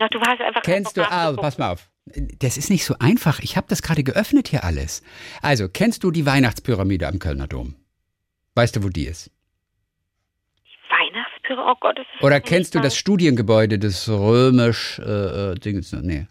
Ach, 0.00 0.08
du 0.08 0.20
hast 0.20 0.40
einfach 0.40 0.62
Kennst 0.62 0.96
du, 0.96 1.02
also 1.02 1.14
nachzugucken. 1.14 1.42
pass 1.42 1.58
mal 1.58 1.72
auf. 1.72 1.88
Das 2.06 2.56
ist 2.56 2.68
nicht 2.68 2.84
so 2.84 2.94
einfach. 2.98 3.38
Ich 3.40 3.56
habe 3.56 3.68
das 3.68 3.82
gerade 3.82 4.02
geöffnet 4.02 4.48
hier 4.48 4.64
alles. 4.64 5.02
Also, 5.40 5.68
kennst 5.68 6.02
du 6.02 6.10
die 6.10 6.26
Weihnachtspyramide 6.26 7.06
am 7.06 7.18
Kölner 7.18 7.46
Dom? 7.46 7.76
Weißt 8.54 8.76
du, 8.76 8.82
wo 8.82 8.88
die 8.88 9.06
ist? 9.06 9.30
Weihnachtspyramide? 11.56 11.62
Oh 11.70 11.74
Gott, 11.80 12.00
Oder 12.20 12.40
kennst 12.40 12.74
du 12.74 12.80
das 12.80 12.96
Studiengebäude 12.96 13.78
des 13.78 14.08
römisch 14.08 14.98
äh, 14.98 15.52
äh, 15.52 15.54
Dings? 15.54 15.92
Nee. 15.92 16.26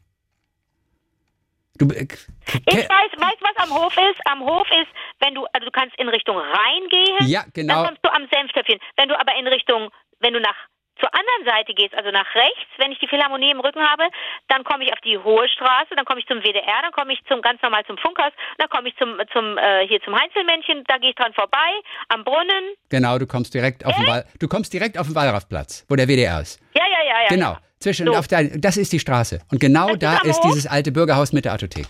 Du, 1.78 1.86
äh, 1.88 2.04
ich 2.04 2.76
weiß, 2.76 3.12
weißt 3.18 3.42
was 3.42 3.70
am 3.70 3.76
Hof 3.76 3.96
ist? 3.98 4.20
Am 4.26 4.42
Hof 4.42 4.68
ist, 4.70 4.92
wenn 5.20 5.34
du, 5.34 5.46
also 5.54 5.66
du 5.66 5.72
kannst 5.72 5.96
in 5.98 6.10
Richtung 6.10 6.38
Rhein 6.38 6.88
gehen, 6.90 7.28
ja, 7.28 7.44
genau. 7.54 7.76
dann 7.76 7.86
kommst 7.88 8.06
du 8.06 8.14
am 8.14 8.28
Senftöpfchen. 8.32 8.80
Wenn 8.98 9.10
du 9.10 9.20
aber 9.20 9.36
in 9.40 9.48
Richtung, 9.48 9.90
wenn 10.20 10.34
du 10.34 10.40
nach 10.40 10.56
zur 11.02 11.10
anderen 11.14 11.44
Seite 11.46 11.74
gehst, 11.74 11.96
also 11.96 12.12
nach 12.12 12.30
rechts, 12.36 12.70
wenn 12.78 12.92
ich 12.92 13.00
die 13.00 13.08
Philharmonie 13.08 13.52
im 13.52 13.60
Rücken 13.60 13.82
habe, 13.82 14.04
dann 14.48 14.64
komme 14.64 14.86
ich 14.86 14.94
auf 14.94 15.02
die 15.02 15.18
Hohe 15.18 15.50
Straße, 15.50 15.96
dann 15.96 16.06
komme 16.06 16.20
ich 16.22 16.28
zum 16.28 16.42
WDR, 16.42 16.82
dann 16.82 16.92
komme 16.92 17.14
ich 17.14 17.20
zum 17.28 17.42
ganz 17.42 17.62
normal 17.62 17.84
zum 17.86 17.98
Funkhaus, 17.98 18.32
dann 18.60 18.70
komme 18.70 18.90
ich 18.90 18.96
zum 18.98 19.18
zum 19.34 19.58
äh, 19.58 19.88
hier 19.88 20.00
zum 20.02 20.14
Heinzelmännchen, 20.16 20.84
da 20.88 20.98
gehe 20.98 21.10
ich 21.10 21.16
dran 21.16 21.34
vorbei, 21.34 21.82
am 22.10 22.24
Brunnen. 22.24 22.78
Genau, 22.90 23.18
du 23.18 23.26
kommst 23.26 23.54
direkt 23.54 23.86
auf 23.86 23.98
äh? 23.98 24.02
den 24.02 24.08
Wall, 24.08 24.26
du 24.40 24.48
kommst 24.48 24.72
direkt 24.74 24.98
auf 24.98 25.08
den 25.08 25.16
Wallraffplatz, 25.16 25.86
wo 25.90 25.96
der 25.96 26.08
WDR 26.08 26.40
ist. 26.40 26.62
Ja, 26.78 26.86
ja, 26.86 27.04
ja, 27.04 27.22
ja. 27.24 27.28
Genau. 27.30 27.58
Zwischen 27.80 28.06
so. 28.06 28.14
auf 28.14 28.28
der, 28.28 28.44
das 28.60 28.78
ist 28.78 28.94
die 28.94 29.00
Straße 29.00 29.42
und 29.52 29.60
genau 29.60 29.96
da 29.96 30.18
ist, 30.18 30.38
ist 30.38 30.42
dieses 30.42 30.68
alte 30.68 30.92
Bürgerhaus 30.92 31.34
mit 31.34 31.46
der 31.46 31.54
Artothek. 31.54 31.88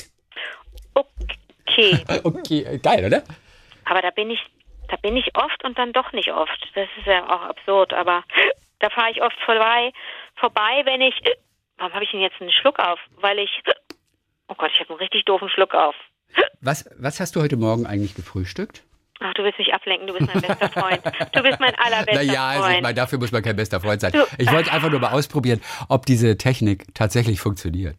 Okay. 0.93 1.99
okay, 2.23 2.79
geil, 2.81 3.05
oder? 3.05 3.23
Aber 3.83 4.01
da 4.01 4.11
bin 4.11 4.31
ich 4.31 4.39
da 4.91 4.97
bin 4.97 5.15
ich 5.15 5.35
oft 5.35 5.63
und 5.63 5.77
dann 5.77 5.93
doch 5.93 6.11
nicht 6.11 6.31
oft. 6.33 6.67
Das 6.75 6.87
ist 6.97 7.07
ja 7.07 7.23
auch 7.25 7.43
absurd, 7.43 7.93
aber 7.93 8.23
da 8.81 8.89
fahre 8.89 9.11
ich 9.11 9.21
oft 9.21 9.39
vorbei, 9.45 9.93
vorbei, 10.35 10.81
wenn 10.85 11.01
ich. 11.01 11.15
Warum 11.77 11.93
habe 11.93 12.03
ich 12.03 12.11
denn 12.11 12.19
jetzt 12.19 12.39
einen 12.41 12.51
Schluck 12.51 12.79
auf? 12.79 12.99
Weil 13.17 13.39
ich. 13.39 13.49
Oh 14.47 14.55
Gott, 14.55 14.71
ich 14.73 14.79
habe 14.79 14.89
einen 14.89 14.99
richtig 14.99 15.25
doofen 15.25 15.49
Schluck 15.49 15.73
auf. 15.73 15.95
Was, 16.61 16.89
was 16.97 17.19
hast 17.19 17.35
du 17.35 17.41
heute 17.41 17.57
Morgen 17.57 17.85
eigentlich 17.85 18.15
gefrühstückt? 18.15 18.83
Ach, 19.19 19.33
du 19.35 19.43
willst 19.43 19.59
mich 19.59 19.73
ablenken, 19.73 20.07
du 20.07 20.13
bist 20.13 20.33
mein 20.33 20.41
bester 20.41 20.69
Freund. 20.69 21.01
Du 21.33 21.43
bist 21.43 21.59
mein 21.59 21.75
allerbester 21.75 22.23
naja, 22.23 22.53
Freund. 22.53 22.63
Also 22.63 22.75
ich 22.77 22.81
meine, 22.81 22.95
dafür 22.95 23.19
muss 23.19 23.31
man 23.31 23.43
kein 23.43 23.55
bester 23.55 23.79
Freund 23.79 24.01
sein. 24.01 24.13
Ich 24.39 24.51
wollte 24.51 24.71
einfach 24.71 24.89
nur 24.89 24.99
mal 24.99 25.11
ausprobieren, 25.11 25.61
ob 25.89 26.05
diese 26.07 26.37
Technik 26.37 26.85
tatsächlich 26.95 27.39
funktioniert. 27.39 27.97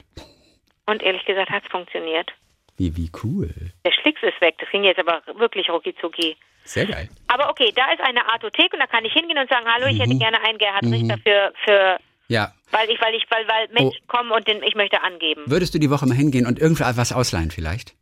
Und 0.87 1.03
ehrlich 1.03 1.25
gesagt 1.25 1.51
hat 1.51 1.62
es 1.64 1.71
funktioniert. 1.71 2.33
Wie, 2.77 2.97
wie 2.97 3.11
cool. 3.23 3.51
Der 3.85 3.93
Schlicks 3.93 4.23
ist 4.23 4.41
weg. 4.41 4.57
Das 4.59 4.69
ging 4.71 4.85
jetzt 4.85 4.99
aber 4.99 5.23
wirklich 5.39 5.69
rucki 5.71 5.95
zucki. 6.01 6.37
Sehr 6.65 6.87
geil. 6.87 7.09
Aber 7.29 7.51
okay, 7.51 7.73
da 7.75 7.93
ist 7.93 8.01
eine 8.01 8.27
Artothek 8.29 8.73
und 8.73 8.79
da 8.79 8.87
kann 8.87 9.05
ich 9.05 9.13
hingehen 9.13 9.39
und 9.39 9.49
sagen, 9.49 9.67
hallo, 9.67 9.87
ich 9.87 9.99
hätte 9.99 10.15
mhm. 10.15 10.21
gerne 10.21 10.41
einen 10.43 10.59
Gerhard 10.59 10.85
mhm. 10.85 10.93
Richter 10.93 11.19
für, 11.19 11.53
für 11.65 11.99
ja. 12.29 12.53
Weil 12.71 12.89
ich, 12.89 13.01
weil 13.01 13.15
ich, 13.15 13.25
weil, 13.29 13.47
weil 13.47 13.69
Menschen 13.69 14.01
oh. 14.03 14.07
kommen 14.07 14.31
und 14.31 14.47
den, 14.49 14.63
ich 14.63 14.75
möchte 14.75 15.03
angeben. 15.03 15.43
Würdest 15.47 15.75
du 15.75 15.79
die 15.79 15.91
Woche 15.91 16.07
mal 16.07 16.17
hingehen 16.17 16.47
und 16.47 16.59
irgendwas 16.59 17.13
ausleihen 17.13 17.51
vielleicht? 17.51 17.95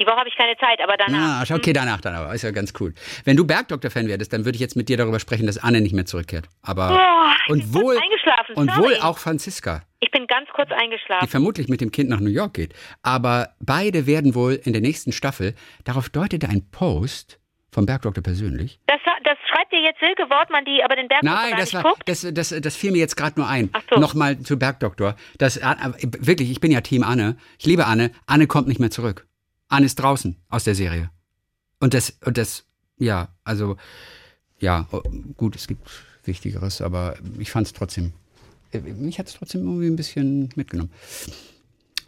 Die 0.00 0.06
Woche 0.06 0.16
habe 0.16 0.28
ich 0.30 0.36
keine 0.36 0.56
Zeit, 0.56 0.80
aber 0.82 0.96
danach. 0.96 1.50
Ah, 1.50 1.54
okay, 1.54 1.74
danach 1.74 2.00
dann 2.00 2.14
aber. 2.14 2.34
Ist 2.34 2.42
ja 2.42 2.50
ganz 2.52 2.72
cool. 2.80 2.94
Wenn 3.24 3.36
du 3.36 3.46
Bergdoktor-Fan 3.46 4.08
wärst, 4.08 4.32
dann 4.32 4.46
würde 4.46 4.56
ich 4.56 4.60
jetzt 4.60 4.74
mit 4.74 4.88
dir 4.88 4.96
darüber 4.96 5.20
sprechen, 5.20 5.46
dass 5.46 5.58
Anne 5.58 5.82
nicht 5.82 5.92
mehr 5.92 6.06
zurückkehrt. 6.06 6.46
Aber 6.62 6.98
oh, 6.98 7.52
und 7.52 7.74
wohl 7.74 7.98
eingeschlafen. 7.98 8.54
und 8.54 8.76
wohl 8.78 8.96
auch 9.02 9.18
Franziska. 9.18 9.82
Ich 10.00 10.10
bin 10.10 10.26
ganz 10.26 10.48
kurz 10.54 10.70
eingeschlafen. 10.72 11.26
Die 11.26 11.30
vermutlich 11.30 11.68
mit 11.68 11.82
dem 11.82 11.90
Kind 11.90 12.08
nach 12.08 12.20
New 12.20 12.30
York 12.30 12.54
geht. 12.54 12.72
Aber 13.02 13.50
beide 13.60 14.06
werden 14.06 14.34
wohl 14.34 14.54
in 14.64 14.72
der 14.72 14.80
nächsten 14.80 15.12
Staffel. 15.12 15.54
Darauf 15.84 16.08
deutete 16.08 16.48
ein 16.48 16.70
Post 16.70 17.38
vom 17.70 17.84
Bergdoktor 17.84 18.22
persönlich? 18.22 18.80
Das, 18.86 19.00
das 19.24 19.36
schreibt 19.48 19.70
dir 19.70 19.80
jetzt 19.80 20.00
Silke 20.00 20.28
Wortmann, 20.30 20.64
die 20.64 20.82
aber 20.82 20.96
den 20.96 21.08
Bergdoktor 21.08 21.40
Nein, 21.42 21.54
das, 21.58 21.74
war, 21.74 21.82
guckt? 21.82 22.02
Das, 22.06 22.26
das, 22.32 22.54
das 22.58 22.76
fiel 22.76 22.92
mir 22.92 22.98
jetzt 22.98 23.16
gerade 23.16 23.38
nur 23.38 23.48
ein. 23.48 23.68
Ach 23.72 23.82
so. 23.92 24.00
Nochmal 24.00 24.38
zu 24.40 24.58
Bergdoktor. 24.58 25.14
Das, 25.38 25.58
äh, 25.58 25.74
wirklich, 26.18 26.50
ich 26.50 26.60
bin 26.60 26.72
ja 26.72 26.80
Team 26.80 27.02
Anne. 27.02 27.36
Ich 27.58 27.66
liebe 27.66 27.86
Anne. 27.86 28.10
Anne 28.26 28.46
kommt 28.46 28.66
nicht 28.66 28.80
mehr 28.80 28.90
zurück. 28.90 29.26
Anne 29.70 29.86
ist 29.86 29.96
draußen 29.96 30.36
aus 30.48 30.64
der 30.64 30.74
Serie. 30.74 31.10
Und 31.78 31.94
das, 31.94 32.18
und 32.24 32.36
das, 32.36 32.64
ja, 32.98 33.28
also, 33.44 33.76
ja, 34.58 34.86
oh, 34.92 35.00
gut, 35.36 35.56
es 35.56 35.66
gibt 35.66 35.88
Wichtigeres, 36.24 36.82
aber 36.82 37.16
ich 37.38 37.50
fand 37.50 37.66
es 37.66 37.72
trotzdem, 37.72 38.12
äh, 38.72 38.80
mich 38.80 39.18
hat 39.18 39.28
es 39.28 39.34
trotzdem 39.34 39.62
irgendwie 39.62 39.86
ein 39.86 39.96
bisschen 39.96 40.50
mitgenommen. 40.56 40.90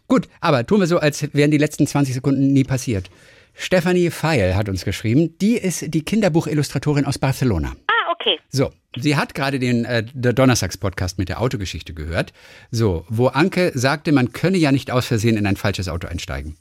Gut, 0.09 0.29
aber 0.41 0.67
tun 0.67 0.81
wir 0.81 0.87
so, 0.87 0.99
als 0.99 1.27
wären 1.33 1.51
die 1.51 1.59
letzten 1.59 1.87
20 1.87 2.15
Sekunden 2.15 2.53
nie 2.53 2.65
passiert. 2.65 3.11
Stephanie 3.55 4.11
Feil 4.11 4.57
hat 4.57 4.69
uns 4.69 4.85
geschrieben. 4.85 5.39
Die 5.39 5.57
ist 5.57 5.95
die 5.95 6.03
Kinderbuchillustratorin 6.03 7.07
aus 7.07 7.19
Barcelona. 7.19 7.75
Ah, 7.87 8.13
okay. 8.13 8.39
So, 8.51 8.73
sie 8.97 9.17
hat 9.17 9.35
gerade 9.35 9.59
den 9.59 9.85
äh, 9.85 10.03
Donnerstags-Podcast 10.05 11.19
mit 11.19 11.29
der 11.29 11.41
Autogeschichte 11.41 11.95
gehört. 11.95 12.33
So, 12.71 13.07
wo 13.09 13.29
Anke 13.29 13.73
sagte, 13.75 14.13
man 14.13 14.33
könne 14.33 14.59
ja 14.59 14.73
nicht 14.73 14.91
aus 14.91 15.07
Versehen 15.07 15.37
in 15.37 15.47
ein 15.47 15.57
falsches 15.57 15.89
Auto 15.89 16.09
einsteigen. 16.09 16.57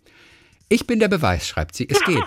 Ich 0.71 0.87
bin 0.87 0.99
der 0.99 1.09
Beweis, 1.09 1.49
schreibt 1.49 1.75
sie. 1.75 1.85
Es 1.89 2.01
geht. 2.05 2.23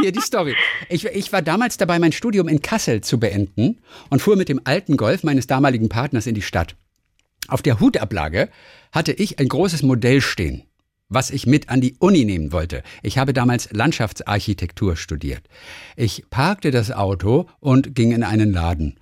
Hier 0.00 0.10
die 0.10 0.22
Story. 0.22 0.56
Ich, 0.88 1.04
ich, 1.04 1.32
war 1.34 1.42
damals 1.42 1.76
dabei, 1.76 1.98
mein 1.98 2.12
Studium 2.12 2.48
in 2.48 2.62
Kassel 2.62 3.02
zu 3.02 3.20
beenden 3.20 3.78
und 4.08 4.22
fuhr 4.22 4.36
mit 4.36 4.48
dem 4.48 4.62
alten 4.64 4.96
Golf 4.96 5.22
meines 5.22 5.46
damaligen 5.46 5.90
Partners 5.90 6.26
in 6.26 6.34
die 6.34 6.40
Stadt. 6.40 6.76
Auf 7.46 7.60
der 7.60 7.80
Hutablage 7.80 8.48
hatte 8.90 9.12
ich 9.12 9.38
ein 9.38 9.48
großes 9.48 9.82
Modell 9.82 10.22
stehen 10.22 10.64
was 11.10 11.30
ich 11.30 11.46
mit 11.46 11.68
an 11.68 11.80
die 11.80 11.94
Uni 11.98 12.24
nehmen 12.24 12.50
wollte. 12.50 12.82
Ich 13.02 13.18
habe 13.18 13.32
damals 13.32 13.70
Landschaftsarchitektur 13.72 14.96
studiert. 14.96 15.42
Ich 15.96 16.24
parkte 16.30 16.70
das 16.70 16.90
Auto 16.90 17.46
und 17.60 17.94
ging 17.94 18.12
in 18.12 18.24
einen 18.24 18.52
Laden. 18.52 18.98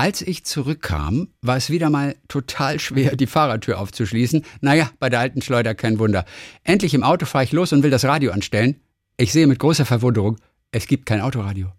Als 0.00 0.22
ich 0.22 0.44
zurückkam, 0.46 1.28
war 1.42 1.58
es 1.58 1.68
wieder 1.68 1.90
mal 1.90 2.16
total 2.26 2.80
schwer, 2.80 3.16
die 3.16 3.26
Fahrertür 3.26 3.78
aufzuschließen. 3.78 4.46
Naja, 4.62 4.88
bei 4.98 5.10
der 5.10 5.20
alten 5.20 5.42
Schleuder 5.42 5.74
kein 5.74 5.98
Wunder. 5.98 6.24
Endlich 6.64 6.94
im 6.94 7.02
Auto 7.02 7.26
fahre 7.26 7.44
ich 7.44 7.52
los 7.52 7.74
und 7.74 7.82
will 7.82 7.90
das 7.90 8.06
Radio 8.06 8.32
anstellen. 8.32 8.80
Ich 9.18 9.30
sehe 9.30 9.46
mit 9.46 9.58
großer 9.58 9.84
Verwunderung, 9.84 10.38
es 10.72 10.86
gibt 10.86 11.04
kein 11.04 11.20
Autoradio. 11.20 11.74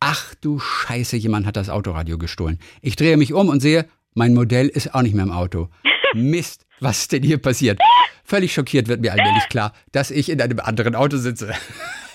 Ach 0.00 0.34
du 0.40 0.58
Scheiße, 0.58 1.16
jemand 1.18 1.46
hat 1.46 1.54
das 1.54 1.70
Autoradio 1.70 2.18
gestohlen. 2.18 2.58
Ich 2.82 2.96
drehe 2.96 3.16
mich 3.16 3.32
um 3.32 3.48
und 3.48 3.60
sehe, 3.60 3.86
mein 4.14 4.34
Modell 4.34 4.66
ist 4.66 4.92
auch 4.92 5.02
nicht 5.02 5.14
mehr 5.14 5.26
im 5.26 5.30
Auto. 5.30 5.68
Mist, 6.14 6.66
was 6.80 7.02
ist 7.02 7.12
denn 7.12 7.22
hier 7.22 7.38
passiert? 7.38 7.78
Völlig 8.24 8.54
schockiert 8.54 8.88
wird 8.88 9.02
mir 9.02 9.12
allmählich 9.12 9.48
klar, 9.50 9.72
dass 9.92 10.10
ich 10.10 10.30
in 10.30 10.42
einem 10.42 10.58
anderen 10.58 10.96
Auto 10.96 11.16
sitze. 11.16 11.54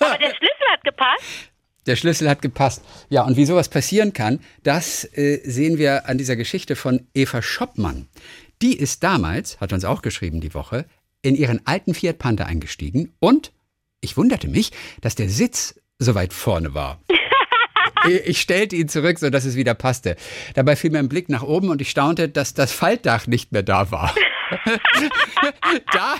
Aber 0.01 0.17
der 0.17 0.35
Schlüssel 0.35 0.67
hat 0.73 0.83
gepasst. 0.83 1.51
Der 1.87 1.95
Schlüssel 1.95 2.29
hat 2.29 2.41
gepasst. 2.41 2.83
Ja, 3.09 3.23
und 3.23 3.37
wie 3.37 3.45
sowas 3.45 3.69
passieren 3.69 4.13
kann, 4.13 4.39
das 4.63 5.03
äh, 5.17 5.39
sehen 5.43 5.77
wir 5.77 6.07
an 6.07 6.17
dieser 6.17 6.35
Geschichte 6.35 6.75
von 6.75 7.07
Eva 7.13 7.41
Schoppmann. 7.41 8.07
Die 8.61 8.77
ist 8.77 9.03
damals, 9.03 9.59
hat 9.59 9.73
uns 9.73 9.85
auch 9.85 10.01
geschrieben 10.01 10.41
die 10.41 10.53
Woche, 10.53 10.85
in 11.23 11.35
ihren 11.35 11.65
alten 11.65 11.93
Fiat 11.93 12.19
Panther 12.19 12.45
eingestiegen 12.45 13.13
und 13.19 13.51
ich 14.01 14.17
wunderte 14.17 14.47
mich, 14.47 14.71
dass 15.01 15.15
der 15.15 15.29
Sitz 15.29 15.79
so 15.99 16.15
weit 16.15 16.33
vorne 16.33 16.73
war. 16.73 16.99
Ich 18.25 18.41
stellte 18.41 18.75
ihn 18.75 18.87
zurück, 18.87 19.19
sodass 19.19 19.45
es 19.45 19.55
wieder 19.55 19.75
passte. 19.75 20.15
Dabei 20.55 20.75
fiel 20.75 20.89
mir 20.89 20.97
ein 20.97 21.07
Blick 21.07 21.29
nach 21.29 21.43
oben 21.43 21.69
und 21.69 21.81
ich 21.81 21.91
staunte, 21.91 22.29
dass 22.29 22.55
das 22.55 22.71
Faltdach 22.71 23.27
nicht 23.27 23.51
mehr 23.51 23.61
da 23.61 23.91
war. 23.91 24.15
da, 25.93 26.15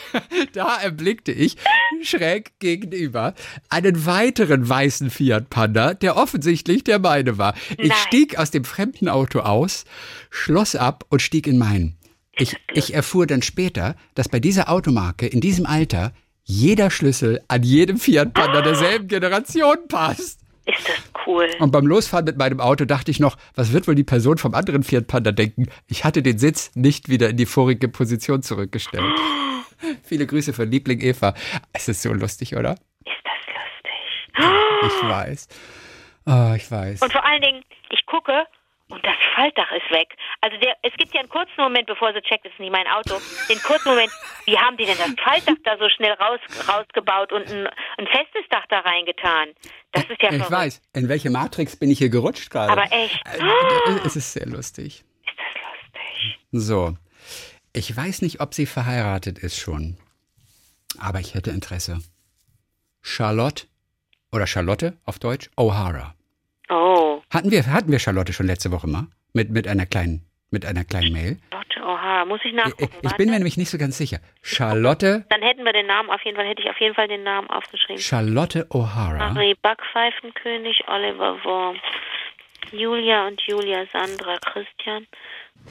da 0.54 0.78
erblickte 0.78 1.32
ich 1.32 1.58
schräg 2.04 2.60
gegenüber 2.60 3.34
einen 3.70 4.06
weiteren 4.06 4.68
weißen 4.68 5.10
Fiat 5.10 5.50
Panda, 5.50 5.94
der 5.94 6.18
offensichtlich 6.18 6.84
der 6.84 7.00
meine 7.00 7.38
war. 7.38 7.54
Ich 7.78 7.90
Nein. 7.90 7.98
stieg 8.08 8.38
aus 8.38 8.52
dem 8.52 8.64
fremden 8.64 9.10
Auto 9.10 9.40
aus, 9.40 9.86
schloss 10.30 10.76
ab 10.76 11.06
und 11.10 11.22
stieg 11.22 11.48
in 11.48 11.58
meinen. 11.58 11.98
Ich, 12.38 12.56
ich 12.74 12.94
erfuhr 12.94 13.28
dann 13.28 13.42
später, 13.42 13.96
dass 14.16 14.30
bei 14.30 14.40
dieser 14.40 14.70
Automarke 14.70 15.28
in 15.28 15.42
diesem 15.42 15.66
Alter 15.66 16.14
jeder 16.44 16.90
Schlüssel 16.90 17.42
an 17.48 17.64
jedem 17.64 17.98
Fiat 17.98 18.34
Panda 18.34 18.62
derselben 18.62 19.08
Generation 19.08 19.78
passt. 19.88 20.41
Ist 20.66 20.88
das 20.88 21.12
cool. 21.26 21.50
Und 21.60 21.72
beim 21.72 21.88
Losfahren 21.88 22.26
mit 22.26 22.38
meinem 22.38 22.60
Auto 22.60 22.86
dachte 22.86 23.12
ich 23.12 23.20
noch, 23.20 23.38
was 23.56 23.74
wird 23.74 23.88
wohl 23.88 23.96
die 23.96 24.04
Person 24.04 24.38
vom 24.38 24.54
anderen 24.54 24.84
Fiat 24.84 25.08
Panda 25.08 25.32
denken? 25.32 25.68
Ich 25.88 26.04
hatte 26.04 26.22
den 26.22 26.38
Sitz 26.38 26.72
nicht 26.76 27.10
wieder 27.10 27.30
in 27.30 27.38
die 27.38 27.46
vorige 27.46 27.88
Position 27.88 28.44
zurückgestellt. 28.44 29.04
Viele 30.04 30.28
Grüße 30.28 30.54
von 30.54 30.70
Liebling 30.70 31.02
Eva. 31.02 31.34
Es 31.74 31.88
ist 31.88 32.04
so 32.04 32.14
lustig, 32.14 32.56
oder? 32.56 32.74
Ist 33.04 33.24
das 33.24 33.40
lustig? 34.38 35.02
Ich 35.02 35.10
weiß. 35.10 35.48
Oh, 36.28 36.54
ich 36.56 36.70
weiß. 36.70 37.02
Und 37.02 37.12
vor 37.12 37.26
allen 37.26 37.42
Dingen, 37.42 37.64
ich 37.90 38.06
gucke 38.06 38.46
und 38.92 39.06
das 39.06 39.16
Faltdach 39.36 39.72
ist 39.72 39.90
weg. 39.92 40.16
Also 40.42 40.58
der, 40.58 40.76
es 40.84 40.94
gibt 40.98 41.14
ja 41.14 41.22
einen 41.22 41.30
kurzen 41.30 41.54
Moment, 41.58 41.88
bevor 41.88 42.14
sie 42.14 42.22
checkt, 42.22 42.46
das 42.46 42.52
ist 42.54 42.60
nicht 42.60 42.72
mein 42.72 42.88
Auto, 42.88 43.16
den 43.50 43.60
kurzen 43.64 43.90
Moment, 43.90 44.12
wie 44.46 44.58
haben 44.58 44.78
die 44.78 44.86
denn 44.86 44.98
das 44.98 45.12
Faltdach 45.24 45.56
da 45.64 45.78
so 45.78 45.90
schnell 45.90 46.14
raus, 46.14 46.40
rausgebaut 46.68 47.32
und 47.32 47.50
ein, 47.50 47.68
ein 47.98 48.08
festes 48.08 48.44
Dach 48.50 48.66
da 48.70 48.80
reingetan? 48.80 49.50
Das 49.94 50.04
ist 50.04 50.22
ja 50.22 50.30
Ich 50.30 50.38
verrückt. 50.38 50.52
weiß, 50.52 50.82
in 50.94 51.10
welche 51.10 51.30
Matrix 51.30 51.76
bin 51.76 51.90
ich 51.92 51.98
hier 51.98 52.10
gerutscht 52.10 52.50
gerade? 52.52 52.72
Aber 52.72 52.84
echt. 52.92 53.20
Äh, 53.28 54.00
es 54.06 54.16
ist 54.16 54.34
sehr 54.34 54.46
lustig. 54.48 55.04
Ist 55.26 55.38
das 55.38 55.62
lustig. 56.04 56.40
So. 56.52 56.98
Ich 57.74 57.96
weiß 57.96 58.22
nicht, 58.22 58.40
ob 58.42 58.54
sie 58.54 58.66
verheiratet 58.66 59.40
ist 59.40 59.58
schon. 59.58 59.98
Aber 61.00 61.20
ich 61.20 61.34
hätte 61.36 61.52
Interesse. 61.52 62.00
Charlotte 63.02 63.66
oder 64.32 64.46
Charlotte 64.48 64.98
auf 65.06 65.20
Deutsch 65.20 65.50
O'Hara. 65.58 66.14
Oh. 66.70 67.11
Hatten 67.32 67.50
wir, 67.52 67.66
hatten 67.66 67.92
wir 67.92 68.00
Charlotte 68.00 68.34
schon 68.34 68.46
letzte 68.48 68.72
Woche 68.72 68.88
mal? 68.88 69.08
Mit, 69.34 69.50
mit 69.50 69.68
einer 69.68 69.86
kleinen, 69.86 70.26
mit 70.50 70.66
einer 70.66 70.84
kleinen 70.84 71.14
Mail? 71.14 71.38
Charlotte 71.52 71.80
O'Hara. 71.80 72.22
O'Hara. 72.22 72.26
Muss 72.26 72.42
ich 72.44 72.54
nachgucken. 72.54 72.94
Ich, 73.02 73.12
ich 73.12 73.18
bin 73.18 73.30
mir 73.30 73.38
nämlich 73.38 73.58
nicht 73.58 73.70
so 73.70 73.78
ganz 73.78 73.98
sicher. 73.98 74.20
Charlotte. 74.42 75.26
Dann 75.30 75.42
hätten 75.42 75.64
wir 75.64 75.74
den 75.74 75.88
Namen 75.88 76.10
auf 76.10 76.22
jeden 76.24 76.36
Fall, 76.36 76.46
hätte 76.46 76.62
ich 76.62 76.70
auf 76.70 76.80
jeden 76.80 76.96
Fall 76.96 77.08
den 77.08 77.24
Namen 77.24 77.50
aufgeschrieben. 77.50 78.02
Charlotte 78.02 78.68
O'Hara. 78.70 79.34
Marie 79.34 79.56
Backpfeifenkönig, 79.62 80.84
Oliver 80.88 81.44
Worm, 81.44 81.78
Julia 82.72 83.28
und 83.28 83.42
Julia, 83.48 83.86
Sandra, 83.92 84.38
Christian. 84.38 85.08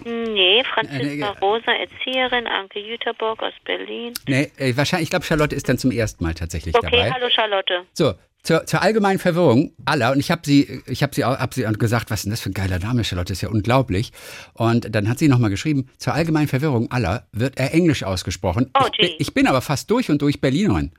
Nee, 0.04 0.62
Franziska 0.72 1.30
Rosa, 1.42 1.72
Erzieherin, 1.72 2.46
Anke 2.46 2.78
Jüterborg 2.78 3.42
aus 3.42 3.54
Berlin. 3.64 4.14
Nee, 4.28 4.50
äh, 4.56 4.76
wahrscheinlich, 4.76 5.06
ich 5.06 5.10
glaube, 5.10 5.24
Charlotte 5.24 5.54
ist 5.54 5.68
dann 5.68 5.78
zum 5.78 5.90
ersten 5.90 6.22
Mal 6.22 6.34
tatsächlich 6.34 6.74
Okay, 6.76 6.90
dabei. 6.90 7.10
hallo 7.10 7.28
Charlotte. 7.28 7.86
So, 7.92 8.14
zur, 8.42 8.66
zur 8.66 8.82
allgemeinen 8.82 9.18
Verwirrung 9.18 9.72
aller, 9.84 10.12
und 10.12 10.20
ich 10.20 10.30
habe 10.30 10.42
sie, 10.44 10.82
ich 10.86 11.02
habe 11.02 11.14
sie 11.14 11.24
auch 11.24 11.38
hab 11.38 11.54
sie 11.54 11.62
gesagt, 11.62 12.10
was 12.10 12.20
ist 12.20 12.24
denn 12.24 12.30
das 12.30 12.40
für 12.40 12.50
ein 12.50 12.54
geiler 12.54 12.78
Name, 12.78 13.04
Charlotte, 13.04 13.32
ist 13.32 13.42
ja 13.42 13.48
unglaublich. 13.48 14.12
Und 14.54 14.94
dann 14.94 15.08
hat 15.08 15.18
sie 15.18 15.28
nochmal 15.28 15.50
geschrieben, 15.50 15.88
zur 15.98 16.14
allgemeinen 16.14 16.48
Verwirrung 16.48 16.90
aller 16.90 17.26
wird 17.32 17.58
er 17.58 17.74
Englisch 17.74 18.02
ausgesprochen. 18.02 18.70
Oh, 18.78 18.86
ich, 18.98 19.16
ich 19.18 19.34
bin 19.34 19.46
aber 19.46 19.60
fast 19.60 19.90
durch 19.90 20.10
und 20.10 20.22
durch 20.22 20.40
Berlinerin. 20.40 20.92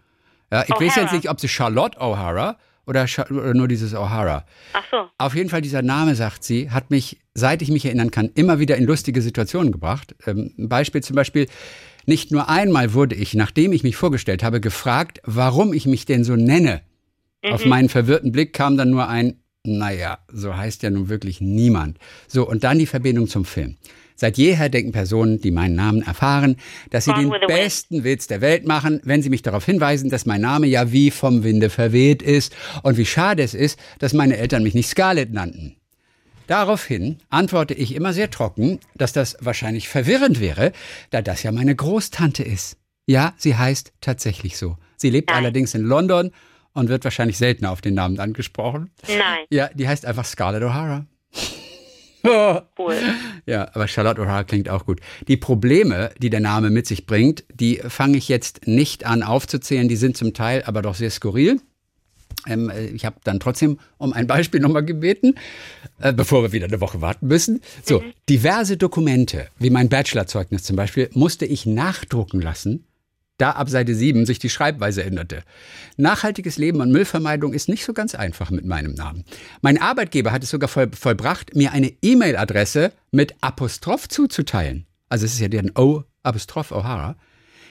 Ja, 0.52 0.64
ich 0.64 0.70
weiß 0.70 0.96
jetzt 0.96 1.14
nicht, 1.14 1.30
ob 1.30 1.40
sie 1.40 1.48
Charlotte 1.48 1.98
O'Hara 2.00 2.58
oder, 2.86 3.06
oder 3.30 3.54
nur 3.54 3.68
dieses 3.68 3.96
O'Hara. 3.96 4.44
Ach 4.74 4.84
so. 4.92 5.10
Auf 5.18 5.34
jeden 5.34 5.50
Fall, 5.50 5.62
dieser 5.62 5.82
Name, 5.82 6.16
sagt 6.16 6.44
sie, 6.44 6.72
hat 6.72 6.92
mich, 6.92 7.20
seit 7.34 7.62
ich 7.62 7.70
mich 7.70 7.86
erinnern 7.86 8.12
kann, 8.12 8.30
immer 8.36 8.60
wieder 8.60 8.76
in 8.76 8.84
lustige 8.84 9.22
Situationen 9.22 9.72
gebracht. 9.72 10.16
Ähm, 10.28 10.54
ein 10.58 10.68
Beispiel 10.68 11.02
zum 11.02 11.16
Beispiel, 11.16 11.48
nicht 12.06 12.32
nur 12.32 12.50
einmal 12.50 12.94
wurde 12.94 13.16
ich, 13.16 13.34
nachdem 13.34 13.72
ich 13.72 13.84
mich 13.84 13.96
vorgestellt 13.96 14.44
habe, 14.44 14.60
gefragt, 14.60 15.22
warum 15.24 15.74
ich 15.74 15.86
mich 15.86 16.06
denn 16.06 16.24
so 16.24 16.36
nenne. 16.36 16.82
Auf 17.44 17.66
meinen 17.66 17.90
verwirrten 17.90 18.32
Blick 18.32 18.54
kam 18.54 18.78
dann 18.78 18.92
nur 18.92 19.08
ein, 19.08 19.42
naja, 19.64 20.20
so 20.32 20.56
heißt 20.56 20.84
ja 20.84 20.90
nun 20.90 21.10
wirklich 21.10 21.42
niemand. 21.42 21.98
So, 22.28 22.48
und 22.48 22.64
dann 22.64 22.80
die 22.80 22.86
Verbindung 22.86 23.28
zum 23.28 23.46
Film. 23.46 23.78
Seit 24.16 24.38
jeher 24.38 24.70
denken 24.70 24.92
Personen, 24.92 25.42
die 25.42 25.50
meinen 25.50 25.74
Namen 25.74 26.04
erfahren, 26.04 26.58
dass 26.92 27.06
sie 27.06 27.14
den 27.14 27.34
besten 27.48 28.04
Witz 28.04 28.28
der 28.28 28.42
Welt 28.42 28.68
machen, 28.68 29.02
wenn 29.04 29.24
sie 29.24 29.32
mich 29.32 29.42
darauf 29.42 29.66
hinweisen, 29.66 30.12
dass 30.12 30.28
mein 30.28 30.42
Name 30.42 30.68
ja 30.68 30.92
wie 30.92 31.10
vom 31.10 31.44
Winde 31.44 31.72
verweht 31.72 32.22
ist 32.22 32.56
und 32.84 32.98
wie 32.98 33.06
schade 33.06 33.42
es 33.42 33.56
ist, 33.56 33.80
dass 33.98 34.14
meine 34.14 34.38
Eltern 34.38 34.62
mich 34.62 34.76
nicht 34.76 34.90
Scarlett 34.90 35.34
nannten. 35.34 35.76
Daraufhin 36.46 37.18
antworte 37.30 37.74
ich 37.74 37.96
immer 37.96 38.14
sehr 38.14 38.30
trocken, 38.30 38.80
dass 38.94 39.14
das 39.14 39.38
wahrscheinlich 39.40 39.90
verwirrend 39.90 40.40
wäre, 40.40 40.72
da 41.10 41.24
das 41.24 41.42
ja 41.42 41.52
meine 41.52 41.76
Großtante 41.76 42.44
ist. 42.44 42.78
Ja, 43.08 43.34
sie 43.38 43.56
heißt 43.56 43.94
tatsächlich 44.02 44.58
so. 44.58 44.78
Sie 44.98 45.10
lebt 45.10 45.34
allerdings 45.34 45.74
in 45.74 45.82
London 45.82 46.32
und 46.74 46.90
wird 46.90 47.04
wahrscheinlich 47.04 47.38
seltener 47.38 47.72
auf 47.72 47.82
den 47.82 47.94
Namen 47.94 48.20
angesprochen. 48.20 48.92
Nein, 49.08 49.46
Ja, 49.50 49.70
die 49.74 49.88
heißt 49.88 50.06
einfach 50.06 50.26
Scarlett 50.26 50.64
O'Hara. 50.64 51.06
cool. 52.78 52.96
Ja, 53.46 53.70
aber 53.74 53.88
Charlotte 53.88 54.22
O'Hara 54.22 54.44
klingt 54.44 54.70
auch 54.70 54.86
gut. 54.86 55.00
Die 55.28 55.38
Probleme, 55.38 56.12
die 56.20 56.30
der 56.30 56.40
Name 56.40 56.70
mit 56.70 56.88
sich 56.88 57.06
bringt, 57.06 57.44
die 57.54 57.78
fange 57.88 58.18
ich 58.18 58.28
jetzt 58.30 58.68
nicht 58.68 59.06
an 59.06 59.24
aufzuzählen. 59.24 59.88
Die 59.88 59.96
sind 59.96 60.18
zum 60.18 60.34
Teil 60.34 60.64
aber 60.66 60.82
doch 60.82 60.96
sehr 60.96 61.10
skurril. 61.10 61.60
Ähm, 62.48 62.70
äh, 62.70 62.86
ich 62.88 63.06
habe 63.06 63.18
dann 63.24 63.40
trotzdem 63.40 63.80
um 63.98 64.14
ein 64.14 64.28
Beispiel 64.28 64.60
nochmal 64.60 64.86
gebeten, 64.86 65.36
äh, 66.00 66.14
bevor 66.14 66.44
wir 66.44 66.52
wieder 66.52 66.68
eine 66.68 66.82
Woche 66.82 67.02
warten 67.02 67.28
müssen. 67.28 67.62
So, 67.84 68.04
diverse 68.30 68.78
Dokumente, 68.78 69.48
wie 69.60 69.70
mein 69.70 69.90
Bachelorzeugnis 69.90 70.64
zum 70.64 70.76
Beispiel, 70.76 71.10
musste 71.14 71.46
ich 71.46 71.66
nachdrucken 71.66 72.42
lassen, 72.42 72.86
da 73.42 73.52
ab 73.52 73.70
Seite 73.70 73.96
7 73.96 74.26
sich 74.26 74.40
die 74.40 74.50
Schreibweise 74.50 75.04
änderte. 75.04 75.44
Nachhaltiges 75.98 76.58
Leben 76.58 76.80
und 76.82 76.92
Müllvermeidung 76.92 77.54
ist 77.54 77.70
nicht 77.70 77.84
so 77.84 77.94
ganz 77.94 78.14
einfach 78.16 78.52
mit 78.52 78.66
meinem 78.66 78.94
Namen. 78.94 79.26
Mein 79.62 79.82
Arbeitgeber 79.82 80.32
hat 80.32 80.44
es 80.44 80.52
sogar 80.52 80.70
voll, 80.70 80.92
vollbracht, 80.94 81.56
mir 81.56 81.72
eine 81.72 81.92
E-Mail-Adresse 82.02 82.94
mit 83.12 83.36
Apostroph 83.42 84.08
zuzuteilen. 84.08 84.86
Also 85.10 85.26
es 85.26 85.34
ist 85.34 85.40
ja 85.40 85.48
deren 85.48 85.72
O, 85.76 86.04
Apostroph 86.24 86.72
O'Hara. 86.72 87.16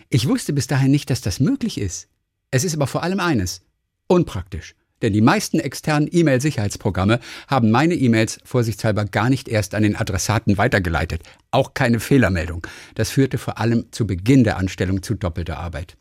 Ich 0.08 0.26
wusste 0.26 0.52
bis 0.52 0.66
dahin 0.66 0.90
nicht, 0.90 1.08
dass 1.08 1.20
das 1.20 1.38
möglich 1.38 1.78
ist. 1.78 2.08
Es 2.50 2.64
ist 2.64 2.74
aber 2.74 2.88
vor 2.88 3.04
allem 3.04 3.20
eines, 3.20 3.62
unpraktisch. 4.08 4.74
Denn 5.02 5.12
die 5.12 5.20
meisten 5.20 5.58
externen 5.58 6.08
E-Mail-Sicherheitsprogramme 6.10 7.20
haben 7.48 7.70
meine 7.70 7.94
E-Mails 7.94 8.38
vorsichtshalber 8.44 9.04
gar 9.04 9.30
nicht 9.30 9.48
erst 9.48 9.74
an 9.74 9.82
den 9.82 9.96
Adressaten 9.96 10.58
weitergeleitet. 10.58 11.22
Auch 11.50 11.74
keine 11.74 12.00
Fehlermeldung. 12.00 12.66
Das 12.94 13.10
führte 13.10 13.38
vor 13.38 13.58
allem 13.58 13.86
zu 13.90 14.06
Beginn 14.06 14.44
der 14.44 14.56
Anstellung 14.58 15.02
zu 15.02 15.14
doppelter 15.14 15.58
Arbeit. 15.58 15.96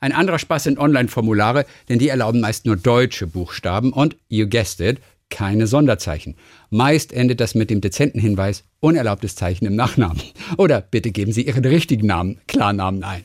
Ein 0.00 0.12
anderer 0.12 0.38
Spaß 0.38 0.64
sind 0.64 0.78
Online-Formulare, 0.78 1.64
denn 1.88 1.98
die 1.98 2.08
erlauben 2.08 2.40
meist 2.40 2.66
nur 2.66 2.76
deutsche 2.76 3.26
Buchstaben 3.26 3.92
und, 3.92 4.16
you 4.28 4.46
guessed 4.46 4.80
it, 4.80 5.00
keine 5.30 5.66
Sonderzeichen. 5.66 6.36
Meist 6.70 7.12
endet 7.12 7.40
das 7.40 7.54
mit 7.54 7.70
dem 7.70 7.80
dezenten 7.80 8.20
Hinweis, 8.20 8.64
unerlaubtes 8.80 9.34
Zeichen 9.34 9.66
im 9.66 9.74
Nachnamen. 9.74 10.20
Oder 10.58 10.80
bitte 10.80 11.10
geben 11.10 11.32
Sie 11.32 11.46
Ihren 11.46 11.64
richtigen 11.64 12.06
Namen, 12.06 12.38
Klarnamen 12.46 13.02
ein. 13.02 13.24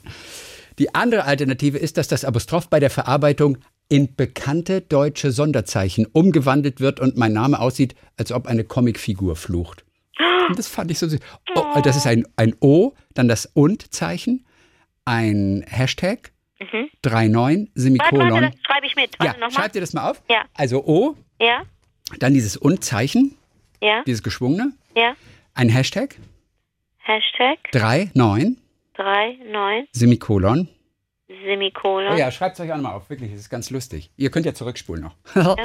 Die 0.79 0.95
andere 0.95 1.25
Alternative 1.25 1.77
ist, 1.77 1.97
dass 1.97 2.07
das 2.07 2.23
Apostroph 2.23 2.69
bei 2.69 2.79
der 2.79 2.89
Verarbeitung 2.89 3.57
in 3.89 4.15
bekannte 4.15 4.81
deutsche 4.81 5.31
Sonderzeichen 5.31 6.05
umgewandelt 6.05 6.79
wird 6.79 6.99
und 6.99 7.17
mein 7.17 7.33
Name 7.33 7.59
aussieht, 7.59 7.95
als 8.17 8.31
ob 8.31 8.47
eine 8.47 8.63
Comicfigur 8.63 9.35
flucht. 9.35 9.83
Und 10.47 10.57
das 10.57 10.67
fand 10.67 10.91
ich 10.91 10.99
so 10.99 11.07
süß. 11.07 11.19
Oh, 11.55 11.79
das 11.83 11.95
ist 11.97 12.07
ein, 12.07 12.25
ein 12.35 12.55
O, 12.59 12.93
dann 13.13 13.27
das 13.27 13.45
Und-Zeichen, 13.47 14.45
ein 15.05 15.63
Hashtag, 15.67 16.31
39, 16.59 16.99
Warte, 17.03 17.69
warte, 17.71 17.81
Semikolon. 17.81 18.41
das 18.41 18.53
schreibe 18.65 18.85
ich 18.85 18.95
mit. 18.95 19.15
Ja, 19.19 19.25
Warte 19.25 19.39
nochmal. 19.39 19.51
schreib 19.51 19.73
dir 19.73 19.81
das 19.81 19.93
mal 19.93 20.09
auf. 20.09 20.21
Ja. 20.29 20.43
Also 20.53 20.83
O, 20.85 21.15
Ja, 21.39 21.63
dann 22.19 22.33
dieses 22.33 22.57
Und-Zeichen, 22.57 23.35
ja, 23.81 24.03
dieses 24.05 24.23
geschwungene, 24.23 24.73
ja. 24.95 25.15
ein 25.53 25.69
Hashtag, 25.69 26.15
Hashtag 26.97 27.57
39, 28.13 28.57
39 28.97 29.89
Semikolon. 29.93 30.67
Semikolon. 31.45 32.13
Oh 32.13 32.17
ja, 32.17 32.31
schreibt 32.31 32.55
es 32.55 32.65
euch 32.65 32.71
auch 32.71 32.77
nochmal 32.77 32.93
auf, 32.93 33.09
wirklich, 33.09 33.31
das 33.31 33.41
ist 33.41 33.49
ganz 33.49 33.69
lustig. 33.69 34.11
Ihr 34.17 34.31
könnt 34.31 34.45
ja 34.45 34.53
zurückspulen 34.53 35.03
noch. 35.03 35.15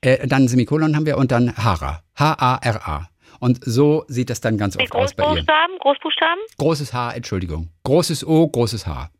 äh, 0.00 0.26
dann 0.26 0.46
Semikolon 0.46 0.94
haben 0.94 1.06
wir 1.06 1.18
und 1.18 1.32
dann 1.32 1.56
Hara. 1.56 2.02
H-A-R-A. 2.16 3.08
Und 3.40 3.58
so 3.64 4.04
sieht 4.08 4.30
das 4.30 4.40
dann 4.40 4.56
ganz 4.58 4.76
Mit 4.76 4.92
oft 4.92 4.94
aus 4.94 5.14
bei 5.14 5.22
ihr. 5.24 5.28
Großbuchstaben, 5.28 5.78
Großbuchstaben? 5.78 6.40
Großes 6.58 6.92
H, 6.92 7.12
Entschuldigung. 7.12 7.68
Großes 7.84 8.26
O, 8.26 8.46
großes 8.46 8.86
H. 8.86 9.10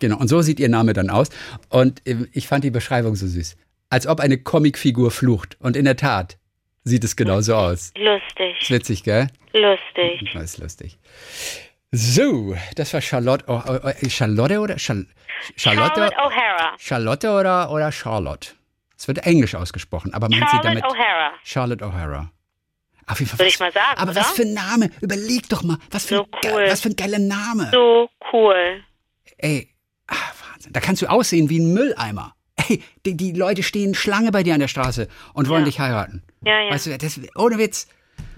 Genau, 0.00 0.18
und 0.18 0.28
so 0.28 0.42
sieht 0.42 0.60
ihr 0.60 0.68
Name 0.68 0.92
dann 0.92 1.08
aus. 1.08 1.30
Und 1.70 2.06
äh, 2.06 2.26
ich 2.32 2.46
fand 2.48 2.64
die 2.64 2.70
Beschreibung 2.70 3.14
so 3.14 3.26
süß. 3.26 3.56
Als 3.88 4.06
ob 4.06 4.20
eine 4.20 4.38
Comicfigur 4.38 5.10
flucht. 5.10 5.56
Und 5.60 5.76
in 5.76 5.84
der 5.84 5.96
Tat 5.96 6.36
sieht 6.82 7.04
es 7.04 7.16
genauso 7.16 7.54
aus. 7.54 7.92
Ist 7.94 7.98
Lustig, 7.98 8.70
witzig, 8.70 9.04
gell? 9.04 9.28
lustig. 9.52 10.30
Das 10.34 10.42
ist 10.42 10.58
lustig. 10.58 10.98
So, 11.96 12.56
das 12.74 12.92
war 12.92 13.00
Charlotte. 13.00 13.44
Oh, 13.46 13.62
oh, 13.66 13.90
Charlotte 14.08 14.58
oder 14.58 14.76
Char 14.78 14.96
Charlotte? 15.56 15.94
Charlotte 15.94 16.16
O'Hara. 16.16 16.72
Charlotte 16.78 17.30
oder, 17.30 17.70
oder 17.70 17.92
Charlotte? 17.92 18.48
Es 18.98 19.06
wird 19.06 19.18
Englisch 19.18 19.54
ausgesprochen, 19.54 20.12
aber 20.12 20.28
meint 20.28 20.42
sie 20.50 20.56
Charlotte 20.56 20.80
damit 20.80 20.84
O'Hara. 20.84 21.30
Charlotte 21.44 21.84
O'Hara? 21.84 22.28
Auf 23.06 23.20
jeden 23.20 23.28
Fall. 23.30 23.38
Würde 23.38 23.48
ich 23.48 23.60
mal 23.60 23.70
sagen, 23.72 23.98
Aber 23.98 24.10
oder? 24.10 24.20
was 24.22 24.30
für 24.32 24.42
ein 24.42 24.54
Name? 24.54 24.90
Überleg 25.02 25.48
doch 25.48 25.62
mal. 25.62 25.76
Was 25.90 26.06
für, 26.06 26.16
So 26.16 26.22
ein, 26.22 26.52
cool. 26.52 26.64
was 26.68 26.80
für 26.80 26.88
ein 26.88 26.96
geiler 26.96 27.18
Name. 27.20 27.68
So 27.72 28.08
cool. 28.32 28.82
Ey, 29.38 29.68
ah, 30.08 30.14
Wahnsinn. 30.50 30.72
Da 30.72 30.80
kannst 30.80 31.02
du 31.02 31.06
aussehen 31.06 31.48
wie 31.50 31.60
ein 31.60 31.74
Mülleimer. 31.74 32.34
Ey, 32.56 32.82
die, 33.04 33.16
die 33.16 33.32
Leute 33.32 33.62
stehen 33.62 33.94
Schlange 33.94 34.32
bei 34.32 34.42
dir 34.42 34.54
an 34.54 34.60
der 34.60 34.68
Straße 34.68 35.06
und 35.34 35.48
wollen 35.48 35.62
Ja. 35.62 35.66
dich 35.66 35.78
heiraten. 35.80 36.22
Ja, 36.44 36.60
ja. 36.60 36.70
Weißt 36.72 36.86
du, 36.86 36.96
das, 36.98 37.20
ohne 37.36 37.58
Witz. 37.58 37.86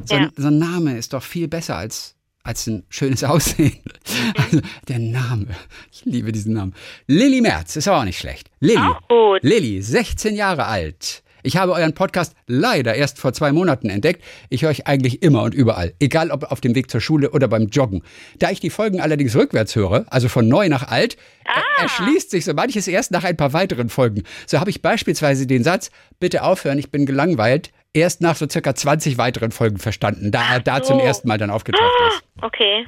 So, 0.05 0.15
Ja. 0.17 0.23
ein, 0.23 0.33
so 0.37 0.49
ein 0.49 0.59
Name 0.59 0.99
ist 0.99 1.13
doch 1.13 1.23
viel 1.23 1.47
besser 1.49 1.77
als, 1.77 2.16
als 2.47 2.67
ein 2.67 2.85
schönes 2.89 3.25
Aussehen. 3.25 3.77
Mhm. 3.85 4.35
Also, 4.37 4.61
der 4.89 4.99
Name. 4.99 5.47
Ich 5.93 6.05
liebe 6.05 6.33
diesen 6.33 6.55
Namen. 6.55 6.75
Lilly 7.07 7.41
Merz 7.41 7.77
ist 7.77 7.89
aber 7.89 8.01
auch 8.01 8.05
nicht 8.05 8.19
schlecht. 8.19 8.51
Lilly. 8.61 8.79
Auch 8.79 9.07
gut. 9.09 9.41
Lilly, 9.43 9.83
16 9.83 10.35
Jahre 10.37 10.67
alt. 10.67 11.23
Ich 11.43 11.57
habe 11.57 11.73
euren 11.75 11.95
Podcast 11.95 12.35
leider 12.49 12.97
erst 12.97 13.19
vor 13.21 13.33
zwei 13.33 13.53
Monaten 13.53 13.89
entdeckt. 13.89 14.21
Ich 14.49 14.63
höre 14.63 14.71
euch 14.71 14.89
eigentlich 14.89 15.23
immer 15.23 15.45
und 15.45 15.55
überall, 15.55 15.95
egal 16.01 16.33
ob 16.33 16.51
auf 16.51 16.61
dem 16.61 16.75
Weg 16.75 16.91
zur 16.91 17.01
Schule 17.01 17.31
oder 17.31 17.47
beim 17.47 17.69
Joggen. 17.69 18.03
Da 18.41 18.51
ich 18.51 18.59
die 18.59 18.71
Folgen 18.71 19.01
allerdings 19.01 19.37
rückwärts 19.37 19.77
höre, 19.77 20.07
also 20.13 20.29
von 20.29 20.49
neu 20.49 20.69
nach 20.69 20.89
alt, 20.89 21.17
er- 21.45 21.83
erschließt 21.85 22.31
sich 22.33 22.45
so 22.45 22.53
manches 22.53 22.89
erst 22.89 23.13
nach 23.13 23.23
ein 23.23 23.37
paar 23.37 23.53
weiteren 23.53 23.91
Folgen. 23.91 24.25
So 24.49 24.59
habe 24.59 24.71
ich 24.71 24.83
beispielsweise 24.83 25.47
den 25.47 25.63
Satz, 25.63 25.91
bitte 26.19 26.43
aufhören, 26.43 26.79
ich 26.79 26.91
bin 26.91 27.07
gelangweilt, 27.07 27.71
erst 27.97 28.21
nach 28.21 28.37
so 28.37 28.47
circa 28.49 28.75
20 28.75 29.19
weiteren 29.19 29.51
Folgen 29.51 29.79
verstanden, 29.79 30.31
da 30.31 30.55
er 30.55 30.61
da 30.61 30.83
zum 30.83 30.99
so. 30.99 31.05
ersten 31.05 31.29
Mal 31.29 31.39
dann 31.39 31.51
aufgetaucht 31.51 31.93
ist. 32.09 32.23
Okay. 32.43 32.87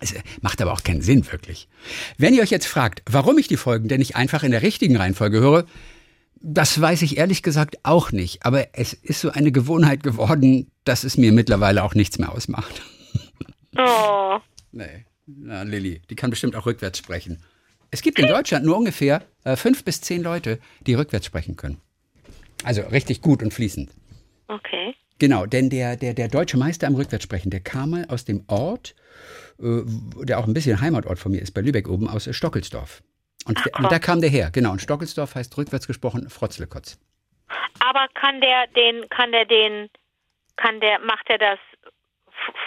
Es 0.00 0.14
macht 0.42 0.60
aber 0.60 0.72
auch 0.72 0.84
keinen 0.84 1.00
Sinn, 1.00 1.30
wirklich. 1.30 1.68
Wenn 2.18 2.34
ihr 2.34 2.42
euch 2.42 2.50
jetzt 2.50 2.66
fragt, 2.66 3.02
warum 3.06 3.38
ich 3.38 3.48
die 3.48 3.56
Folgen 3.56 3.88
denn 3.88 3.98
nicht 3.98 4.16
einfach 4.16 4.42
in 4.42 4.52
der 4.52 4.62
richtigen 4.62 4.96
Reihenfolge 4.96 5.40
höre, 5.40 5.64
das 6.40 6.80
weiß 6.80 7.02
ich 7.02 7.18
ehrlich 7.18 7.42
gesagt 7.42 7.78
auch 7.82 8.12
nicht. 8.12 8.44
Aber 8.44 8.68
es 8.74 8.92
ist 8.92 9.20
so 9.20 9.30
eine 9.30 9.50
Gewohnheit 9.50 10.02
geworden, 10.02 10.70
dass 10.84 11.02
es 11.02 11.16
mir 11.16 11.32
mittlerweile 11.32 11.82
auch 11.82 11.94
nichts 11.94 12.18
mehr 12.18 12.30
ausmacht. 12.32 12.82
Oh. 13.76 14.38
Nee, 14.70 15.04
na, 15.26 15.62
Lilly, 15.62 16.00
die 16.10 16.16
kann 16.16 16.30
bestimmt 16.30 16.56
auch 16.56 16.66
rückwärts 16.66 16.98
sprechen. 16.98 17.42
Es 17.90 18.02
gibt 18.02 18.18
in 18.18 18.26
Deutschland 18.26 18.64
nur 18.64 18.76
ungefähr 18.76 19.22
äh, 19.44 19.56
fünf 19.56 19.84
bis 19.84 20.00
zehn 20.00 20.22
Leute, 20.22 20.58
die 20.86 20.94
rückwärts 20.94 21.26
sprechen 21.26 21.56
können. 21.56 21.80
Also 22.64 22.82
richtig 22.82 23.20
gut 23.20 23.42
und 23.42 23.54
fließend. 23.54 23.90
Okay. 24.48 24.94
Genau, 25.18 25.46
denn 25.46 25.68
der, 25.68 25.96
der, 25.96 26.14
der 26.14 26.28
deutsche 26.28 26.56
Meister 26.56 26.86
am 26.86 26.94
Rückwärtssprechen, 26.94 27.50
der 27.50 27.60
kam 27.60 27.90
mal 27.90 28.06
aus 28.08 28.24
dem 28.24 28.44
Ort, 28.46 28.94
äh, 29.60 29.82
der 30.24 30.38
auch 30.38 30.46
ein 30.46 30.54
bisschen 30.54 30.80
Heimatort 30.80 31.18
von 31.18 31.32
mir 31.32 31.42
ist, 31.42 31.52
bei 31.52 31.60
Lübeck 31.60 31.88
oben, 31.88 32.08
aus 32.08 32.28
Stockelsdorf. 32.30 33.02
Und, 33.46 33.64
der, 33.64 33.74
und 33.78 33.90
da 33.90 33.98
kam 33.98 34.20
der 34.20 34.30
her, 34.30 34.50
genau. 34.52 34.72
Und 34.72 34.80
Stockelsdorf 34.80 35.34
heißt 35.34 35.56
rückwärts 35.56 35.86
gesprochen 35.86 36.28
Frotzlekotz. 36.28 36.98
Aber 37.80 38.06
kann 38.14 38.40
der 38.40 38.66
den, 38.68 39.08
kann 39.08 39.32
der 39.32 39.44
den, 39.44 39.88
kann 40.56 40.80
der, 40.80 40.98
macht 41.00 41.28
er 41.28 41.38
das 41.38 41.58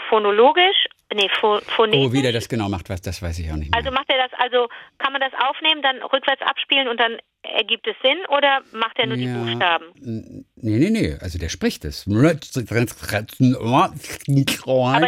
phonologisch? 0.09 0.87
Nee, 1.13 1.29
phonetisch? 1.75 1.99
Oh, 1.99 2.13
wie 2.13 2.21
der 2.21 2.31
das 2.31 2.47
genau 2.47 2.69
macht, 2.69 2.89
was, 2.89 3.01
das 3.01 3.21
weiß 3.21 3.37
ich 3.39 3.51
auch 3.51 3.57
nicht 3.57 3.71
mehr. 3.71 3.77
Also 3.77 3.91
macht 3.91 4.09
er 4.09 4.17
das, 4.17 4.31
also 4.39 4.69
kann 4.97 5.11
man 5.11 5.21
das 5.21 5.33
aufnehmen, 5.33 5.81
dann 5.81 6.01
rückwärts 6.03 6.41
abspielen 6.41 6.87
und 6.87 6.99
dann 6.99 7.17
ergibt 7.43 7.85
es 7.87 7.95
Sinn 8.01 8.17
oder 8.29 8.61
macht 8.71 8.97
er 8.97 9.07
nur 9.07 9.17
ja, 9.17 9.25
die 9.25 9.39
Buchstaben? 9.39 9.85
Nee, 10.55 10.77
nee, 10.77 10.89
nee, 10.89 11.17
also 11.19 11.37
der 11.37 11.49
spricht 11.49 11.83
es. 11.85 12.07
Aber 12.07 12.33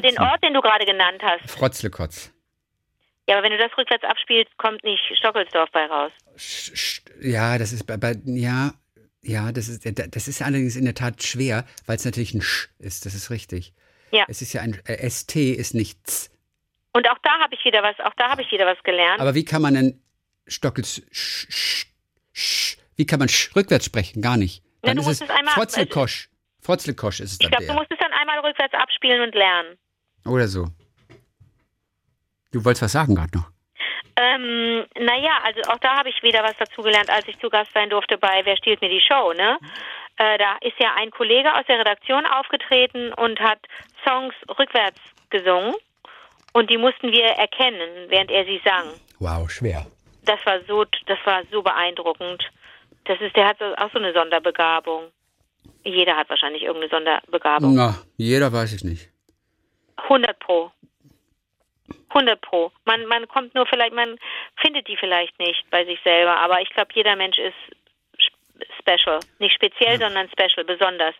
den 0.01 0.19
Ort, 0.19 0.43
den 0.43 0.53
du 0.53 0.61
gerade 0.61 0.85
genannt 0.85 1.21
hast. 1.23 1.49
Frotzlekotz. 1.49 2.33
Ja, 3.27 3.37
aber 3.37 3.45
wenn 3.45 3.51
du 3.51 3.57
das 3.57 3.71
rückwärts 3.77 4.03
abspielst, 4.03 4.57
kommt 4.57 4.83
nicht 4.83 5.01
Stockelsdorf 5.17 5.69
bei 5.71 5.85
raus. 5.85 6.11
Ja, 7.21 7.57
das 7.57 7.71
ist 7.71 7.85
bei, 7.85 7.95
bei 7.95 8.15
ja, 8.25 8.73
ja, 9.21 9.53
das 9.53 9.69
ist, 9.69 9.85
das 9.85 10.27
ist 10.27 10.41
allerdings 10.41 10.75
in 10.75 10.83
der 10.83 10.95
Tat 10.95 11.23
schwer, 11.23 11.65
weil 11.85 11.95
es 11.95 12.03
natürlich 12.03 12.33
ein 12.33 12.41
Sch 12.41 12.69
ist, 12.79 13.05
das 13.05 13.13
ist 13.15 13.29
richtig. 13.29 13.73
Ja. 14.13 14.25
Es 14.27 14.41
ist 14.41 14.53
ja 14.53 14.61
ein 14.61 14.79
äh, 14.85 15.09
ST 15.09 15.35
ist 15.35 15.73
nichts. 15.73 16.29
Und 16.93 17.09
auch 17.09 17.17
da 17.23 17.31
habe 17.39 17.55
ich 17.55 17.65
wieder 17.65 17.81
was, 17.81 17.99
auch 17.99 18.13
da 18.15 18.29
habe 18.29 18.43
ich 18.43 18.51
wieder 18.51 18.67
was 18.67 18.81
gelernt. 18.83 19.19
Aber 19.19 19.33
wie 19.33 19.43
kann 19.43 19.61
man 19.61 19.73
denn 19.73 20.01
Stockels 20.47 21.01
sch, 21.11 21.47
sch, 21.49 21.87
sch, 22.31 22.77
wie 22.95 23.07
kann 23.07 23.17
man 23.19 23.27
sch 23.27 23.55
rückwärts 23.55 23.85
sprechen? 23.85 24.21
Gar 24.21 24.37
nicht. 24.37 24.63
Dann 24.83 24.97
ja, 24.97 25.01
ist 25.01 25.21
es, 25.21 25.27
es 25.27 25.53
Frotzelkosch. 25.53 26.29
Frotzelkosch 26.61 27.21
ist 27.21 27.31
es 27.31 27.37
dann. 27.39 27.51
Ich 27.51 27.57
glaube, 27.57 27.65
du 27.65 27.73
musst 27.73 27.91
es 27.91 27.97
dann 27.97 28.11
einmal 28.13 28.39
rückwärts 28.39 28.73
abspielen 28.75 29.21
und 29.21 29.33
lernen. 29.33 29.77
Oder 30.25 30.47
so. 30.47 30.67
Du 32.51 32.63
wolltest 32.63 32.83
was 32.83 32.91
sagen 32.91 33.15
gerade 33.15 33.35
noch. 33.35 33.49
Ähm, 34.15 34.85
naja, 34.99 35.39
also 35.43 35.61
auch 35.71 35.79
da 35.79 35.97
habe 35.97 36.09
ich 36.09 36.21
wieder 36.21 36.43
was 36.43 36.55
dazugelernt, 36.57 37.09
als 37.09 37.27
ich 37.27 37.39
zu 37.39 37.49
Gast 37.49 37.71
sein 37.73 37.89
durfte 37.89 38.19
bei 38.19 38.41
Wer 38.45 38.57
stiehlt 38.57 38.81
mir 38.81 38.89
die 38.89 39.01
Show, 39.01 39.33
ne? 39.33 39.57
Äh, 40.17 40.37
da 40.37 40.57
ist 40.61 40.77
ja 40.79 40.93
ein 40.95 41.09
Kollege 41.09 41.51
aus 41.55 41.65
der 41.67 41.79
Redaktion 41.79 42.25
aufgetreten 42.27 43.11
und 43.13 43.39
hat 43.39 43.59
Songs 44.05 44.33
rückwärts 44.57 44.99
gesungen 45.29 45.75
und 46.53 46.69
die 46.69 46.77
mussten 46.77 47.11
wir 47.11 47.25
erkennen, 47.25 48.09
während 48.09 48.31
er 48.31 48.45
sie 48.45 48.61
sang. 48.63 48.93
Wow, 49.19 49.49
schwer. 49.49 49.85
Das 50.25 50.39
war 50.45 50.59
so, 50.67 50.85
das 51.05 51.19
war 51.25 51.43
so 51.51 51.61
beeindruckend. 51.61 52.43
Das 53.05 53.19
ist, 53.19 53.35
der 53.35 53.47
hat 53.47 53.61
auch 53.61 53.91
so 53.91 53.99
eine 53.99 54.13
Sonderbegabung. 54.13 55.11
Jeder 55.83 56.15
hat 56.15 56.29
wahrscheinlich 56.29 56.63
irgendeine 56.63 56.89
Sonderbegabung. 56.89 57.75
Na, 57.75 57.95
jeder 58.15 58.53
weiß 58.53 58.73
ich 58.73 58.83
nicht. 58.83 59.09
100 59.97 60.39
pro. 60.39 60.71
100 62.09 62.39
pro. 62.41 62.71
Man, 62.85 63.05
man 63.07 63.27
kommt 63.27 63.53
nur 63.55 63.65
vielleicht, 63.65 63.93
man 63.93 64.17
findet 64.61 64.87
die 64.87 64.97
vielleicht 64.97 65.37
nicht 65.39 65.69
bei 65.69 65.83
sich 65.85 65.99
selber, 66.03 66.37
aber 66.37 66.61
ich 66.61 66.69
glaube, 66.69 66.91
jeder 66.93 67.15
Mensch 67.15 67.37
ist 67.37 67.53
special. 68.83 69.19
Nicht 69.39 69.55
speziell, 69.55 69.99
ja. 69.99 70.07
sondern 70.07 70.29
special, 70.29 70.65
besonders. 70.65 71.15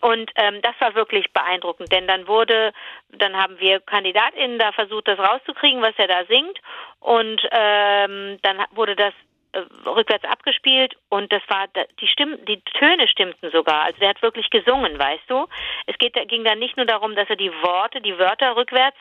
Und 0.00 0.30
ähm, 0.36 0.60
das 0.62 0.74
war 0.80 0.94
wirklich 0.94 1.32
beeindruckend, 1.32 1.90
denn 1.92 2.06
dann 2.06 2.26
wurde, 2.26 2.72
dann 3.10 3.36
haben 3.36 3.58
wir 3.58 3.80
KandidatInnen 3.80 4.58
da 4.58 4.72
versucht, 4.72 5.08
das 5.08 5.18
rauszukriegen, 5.18 5.80
was 5.82 5.94
er 5.96 6.08
da 6.08 6.24
singt. 6.26 6.58
Und 7.00 7.40
ähm, 7.50 8.38
dann 8.42 8.64
wurde 8.72 8.96
das 8.96 9.14
äh, 9.52 9.60
rückwärts 9.86 10.24
abgespielt 10.24 10.96
und 11.10 11.32
das 11.32 11.42
war 11.48 11.66
die 12.00 12.08
Stimmen, 12.08 12.44
die 12.46 12.60
Töne 12.62 13.06
stimmten 13.06 13.50
sogar. 13.50 13.82
Also 13.82 14.00
er 14.00 14.08
hat 14.08 14.22
wirklich 14.22 14.50
gesungen, 14.50 14.98
weißt 14.98 15.28
du. 15.28 15.46
Es 15.86 15.96
geht, 15.98 16.14
ging 16.28 16.44
dann 16.44 16.58
nicht 16.58 16.76
nur 16.76 16.86
darum, 16.86 17.14
dass 17.14 17.30
er 17.30 17.36
die 17.36 17.52
Worte, 17.62 18.00
die 18.00 18.18
Wörter 18.18 18.56
rückwärts 18.56 18.98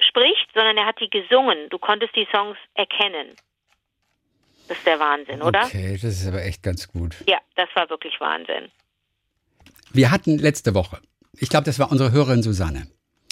spricht, 0.00 0.48
sondern 0.54 0.76
er 0.76 0.86
hat 0.86 1.00
die 1.00 1.08
gesungen. 1.08 1.70
Du 1.70 1.78
konntest 1.78 2.14
die 2.14 2.28
Songs 2.34 2.58
erkennen. 2.74 3.36
Das 4.68 4.78
ist 4.78 4.86
der 4.86 4.98
Wahnsinn, 4.98 5.42
oder? 5.42 5.64
Okay, 5.64 5.92
das 5.92 6.20
ist 6.20 6.26
aber 6.26 6.42
echt 6.42 6.62
ganz 6.62 6.88
gut. 6.88 7.16
Ja, 7.26 7.38
das 7.56 7.68
war 7.74 7.88
wirklich 7.90 8.18
Wahnsinn. 8.20 8.70
Wir 9.92 10.10
hatten 10.10 10.38
letzte 10.38 10.74
Woche, 10.74 11.00
ich 11.38 11.48
glaube, 11.48 11.64
das 11.64 11.78
war 11.78 11.90
unsere 11.90 12.12
Hörerin 12.12 12.42
Susanne. 12.42 12.86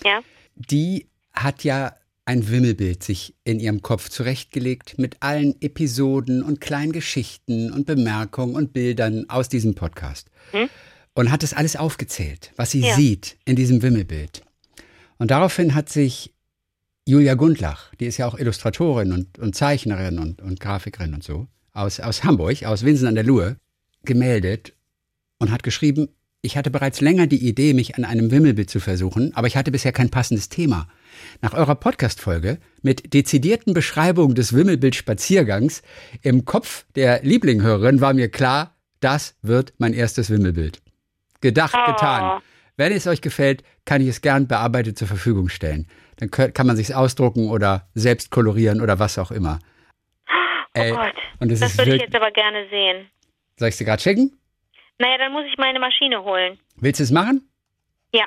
Ja. 0.05 0.21
Die 0.55 1.09
hat 1.33 1.65
ja 1.65 1.95
ein 2.25 2.49
Wimmelbild 2.49 3.03
sich 3.03 3.35
in 3.45 3.59
ihrem 3.59 3.83
Kopf 3.83 4.09
zurechtgelegt 4.09 4.99
mit 4.99 5.17
allen 5.21 5.61
Episoden 5.61 6.43
und 6.43 6.61
kleinen 6.61 6.93
Geschichten 6.93 7.73
und 7.73 7.87
Bemerkungen 7.87 8.55
und 8.55 8.73
Bildern 8.73 9.29
aus 9.29 9.49
diesem 9.49 9.75
Podcast. 9.75 10.29
Hm? 10.53 10.69
Und 11.15 11.31
hat 11.31 11.43
es 11.43 11.53
alles 11.53 11.77
aufgezählt, 11.77 12.53
was 12.57 12.71
sie 12.71 12.81
ja. 12.81 12.95
sieht 12.95 13.37
in 13.45 13.57
diesem 13.57 13.83
Wimmelbild. 13.83 14.43
Und 15.19 15.31
daraufhin 15.31 15.75
hat 15.75 15.89
sich 15.89 16.32
Julia 17.07 17.35
Gundlach, 17.35 17.93
die 17.97 18.07
ist 18.07 18.19
ja 18.19 18.27
auch 18.27 18.39
Illustratorin 18.39 19.13
und, 19.13 19.39
und 19.39 19.57
Zeichnerin 19.57 20.19
und, 20.21 20.41
und 20.41 20.61
Grafikerin 20.61 21.15
und 21.15 21.25
so, 21.25 21.49
aus, 21.73 21.99
aus 21.99 22.23
Hamburg, 22.23 22.65
aus 22.65 22.85
Winsen 22.85 23.09
an 23.09 23.17
der 23.17 23.25
Luhe, 23.25 23.57
gemeldet 24.05 24.75
und 25.39 25.51
hat 25.51 25.65
geschrieben, 25.65 26.09
ich 26.43 26.57
hatte 26.57 26.71
bereits 26.71 27.01
länger 27.01 27.27
die 27.27 27.47
Idee, 27.49 27.73
mich 27.73 27.97
an 27.97 28.05
einem 28.05 28.31
Wimmelbild 28.31 28.71
zu 28.71 28.81
versuchen, 28.81 29.35
aber 29.35 29.47
ich 29.47 29.57
hatte 29.57 29.71
bisher 29.71 29.93
kein 29.93 30.11
passendes 30.11 30.49
Thema. 30.49 30.89
Nach 31.41 31.55
eurer 31.55 31.75
Podcast-Folge 31.75 32.59
mit 32.83 33.15
dezidierten 33.15 33.75
Beschreibungen 33.75 34.35
des 34.35 34.53
Wimmelbild-Spaziergangs 34.53 35.83
im 36.21 36.45
Kopf 36.45 36.85
der 36.95 37.23
Lieblinghörerin 37.23 38.01
war 38.01 38.13
mir 38.13 38.29
klar, 38.29 38.77
das 39.01 39.35
wird 39.43 39.73
mein 39.79 39.93
erstes 39.93 40.31
Wimmelbild. 40.31 40.83
Gedacht, 41.41 41.77
oh. 41.77 41.93
getan. 41.93 42.41
Wenn 42.77 42.93
es 42.93 43.07
euch 43.07 43.21
gefällt, 43.21 43.63
kann 43.85 44.01
ich 44.01 44.09
es 44.09 44.21
gern 44.21 44.49
bearbeitet 44.49 44.99
zur 44.99 45.09
Verfügung 45.09 45.49
stellen. 45.49 45.87
Dann 46.23 46.31
kann 46.31 46.67
man 46.69 46.77
sich 46.77 46.95
ausdrucken 46.95 47.51
oder 47.51 47.89
selbst 47.95 48.31
kolorieren 48.31 48.81
oder 48.81 49.01
was 49.01 49.19
auch 49.19 49.33
immer. 49.33 49.59
Oh 50.29 50.81
Ey, 50.81 50.93
Gott, 50.93 51.15
das, 51.41 51.59
das 51.59 51.79
würde 51.79 51.97
ich 51.97 52.03
jetzt 52.03 52.15
aber 52.15 52.31
gerne 52.31 52.69
sehen. 52.71 53.11
Soll 53.59 53.71
ich 53.71 53.77
sie 53.77 53.85
gerade 53.85 54.01
schicken? 54.01 54.39
Naja, 54.99 55.19
dann 55.19 55.33
muss 55.33 55.43
ich 55.51 55.59
meine 55.59 55.81
Maschine 55.81 56.23
holen. 56.23 56.61
Willst 56.77 57.01
du 57.01 57.05
es 57.05 57.11
machen? 57.11 57.51
Ja. 58.15 58.27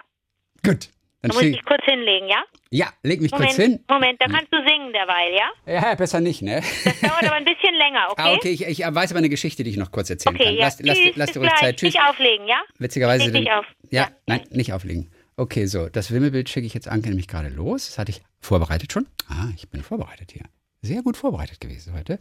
Gut. 0.62 0.90
Dann, 1.22 1.30
dann 1.30 1.36
muss 1.36 1.44
ich 1.44 1.56
dich 1.56 1.66
kurz 1.66 1.86
hinlegen, 1.86 2.28
ja? 2.28 2.44
Ja, 2.70 2.88
leg 3.02 3.22
mich 3.22 3.32
Moment, 3.32 3.52
kurz 3.52 3.66
hin. 3.66 3.80
Moment, 3.90 4.22
da 4.22 4.28
kannst 4.28 4.54
du 4.54 4.58
singen 4.58 4.92
derweil, 4.92 5.34
ja? 5.34 5.74
Ja, 5.74 5.96
besser 5.96 6.20
nicht, 6.20 6.42
ne? 6.42 6.62
Das 6.84 7.00
dauert 7.00 7.24
aber 7.24 7.36
ein 7.36 7.46
bisschen 7.46 7.76
länger, 7.76 8.08
okay? 8.12 8.22
Ah, 8.22 8.34
okay, 8.34 8.50
ich, 8.50 8.68
ich 8.68 8.80
weiß 8.80 9.12
aber 9.12 9.20
eine 9.20 9.30
Geschichte, 9.30 9.64
die 9.64 9.70
ich 9.70 9.78
noch 9.78 9.92
kurz 9.92 10.10
erzählen 10.10 10.36
okay, 10.36 10.48
kann. 10.48 10.56
Ja. 10.56 10.66
Lass, 10.66 10.82
lass, 10.82 10.98
Tschüss, 10.98 11.16
lass 11.16 11.32
dir 11.32 11.40
ruhig 11.40 11.56
Zeit. 11.56 11.78
Tschüss. 11.78 11.94
Nicht 11.94 12.04
auflegen, 12.04 12.46
ja? 12.46 12.62
Witzigerweise. 12.78 13.32
Nicht 13.32 13.50
auf. 13.52 13.66
Ja, 13.90 14.02
ja, 14.02 14.10
nein, 14.28 14.42
nicht 14.52 14.74
auflegen. 14.74 15.10
Okay, 15.38 15.66
so, 15.66 15.90
das 15.90 16.12
Wimmelbild 16.12 16.48
schicke 16.48 16.66
ich 16.66 16.74
jetzt 16.74 16.88
Anke 16.88 17.10
nämlich 17.10 17.28
gerade 17.28 17.50
los. 17.50 17.88
Das 17.88 17.98
hatte 17.98 18.12
ich 18.12 18.22
vorbereitet 18.40 18.94
schon. 18.94 19.06
Ah, 19.28 19.50
ich 19.56 19.70
bin 19.70 19.84
vorbereitet 19.84 20.32
hier. 20.32 20.46
Sehr 20.82 21.02
gut 21.02 21.18
vorbereitet 21.18 21.60
gewesen 21.60 21.94
heute. 21.94 22.20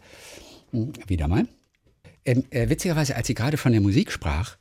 Hm, 0.73 0.93
wieder 1.07 1.29
mal. 1.29 1.47
Ähm, 2.25 2.45
äh, 2.51 2.69
witzigerweise, 2.69 3.15
als 3.15 3.27
sie 3.27 3.35
gerade 3.35 3.57
von 3.57 3.73
der 3.73 3.81
Musik 3.81 4.11
sprach, 4.11 4.57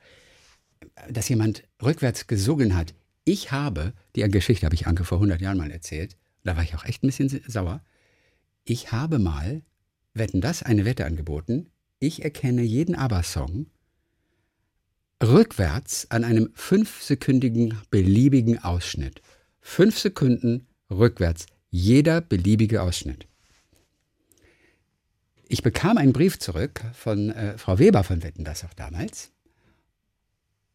dass 1.09 1.29
jemand 1.29 1.63
rückwärts 1.81 2.27
gesungen 2.27 2.75
hat. 2.75 2.93
Ich 3.25 3.51
habe, 3.51 3.93
die 4.15 4.21
Geschichte 4.29 4.65
habe 4.65 4.75
ich 4.75 4.85
Anke 4.85 5.05
vor 5.05 5.17
100 5.17 5.41
Jahren 5.41 5.57
mal 5.57 5.71
erzählt, 5.71 6.17
da 6.43 6.55
war 6.55 6.63
ich 6.63 6.75
auch 6.75 6.85
echt 6.85 7.03
ein 7.03 7.07
bisschen 7.07 7.29
sauer. 7.47 7.81
Ich 8.65 8.91
habe 8.91 9.17
mal, 9.17 9.63
wetten 10.13 10.41
das, 10.41 10.61
eine 10.61 10.85
Wette 10.85 11.05
angeboten. 11.05 11.71
Ich 11.99 12.23
erkenne 12.23 12.61
jeden 12.61 12.95
ABBA-Song 12.95 13.67
rückwärts 15.23 16.07
an 16.11 16.23
einem 16.23 16.49
fünfsekündigen 16.53 17.79
beliebigen 17.89 18.61
Ausschnitt. 18.63 19.21
Fünf 19.61 19.97
Sekunden 19.97 20.67
rückwärts, 20.91 21.45
jeder 21.69 22.21
beliebige 22.21 22.81
Ausschnitt. 22.81 23.27
Ich 25.47 25.63
bekam 25.63 25.97
einen 25.97 26.13
Brief 26.13 26.39
zurück 26.39 26.81
von 26.93 27.29
äh, 27.31 27.57
Frau 27.57 27.79
Weber 27.79 28.03
von 28.03 28.23
Wetten, 28.23 28.43
das 28.43 28.63
auch 28.65 28.73
damals. 28.73 29.31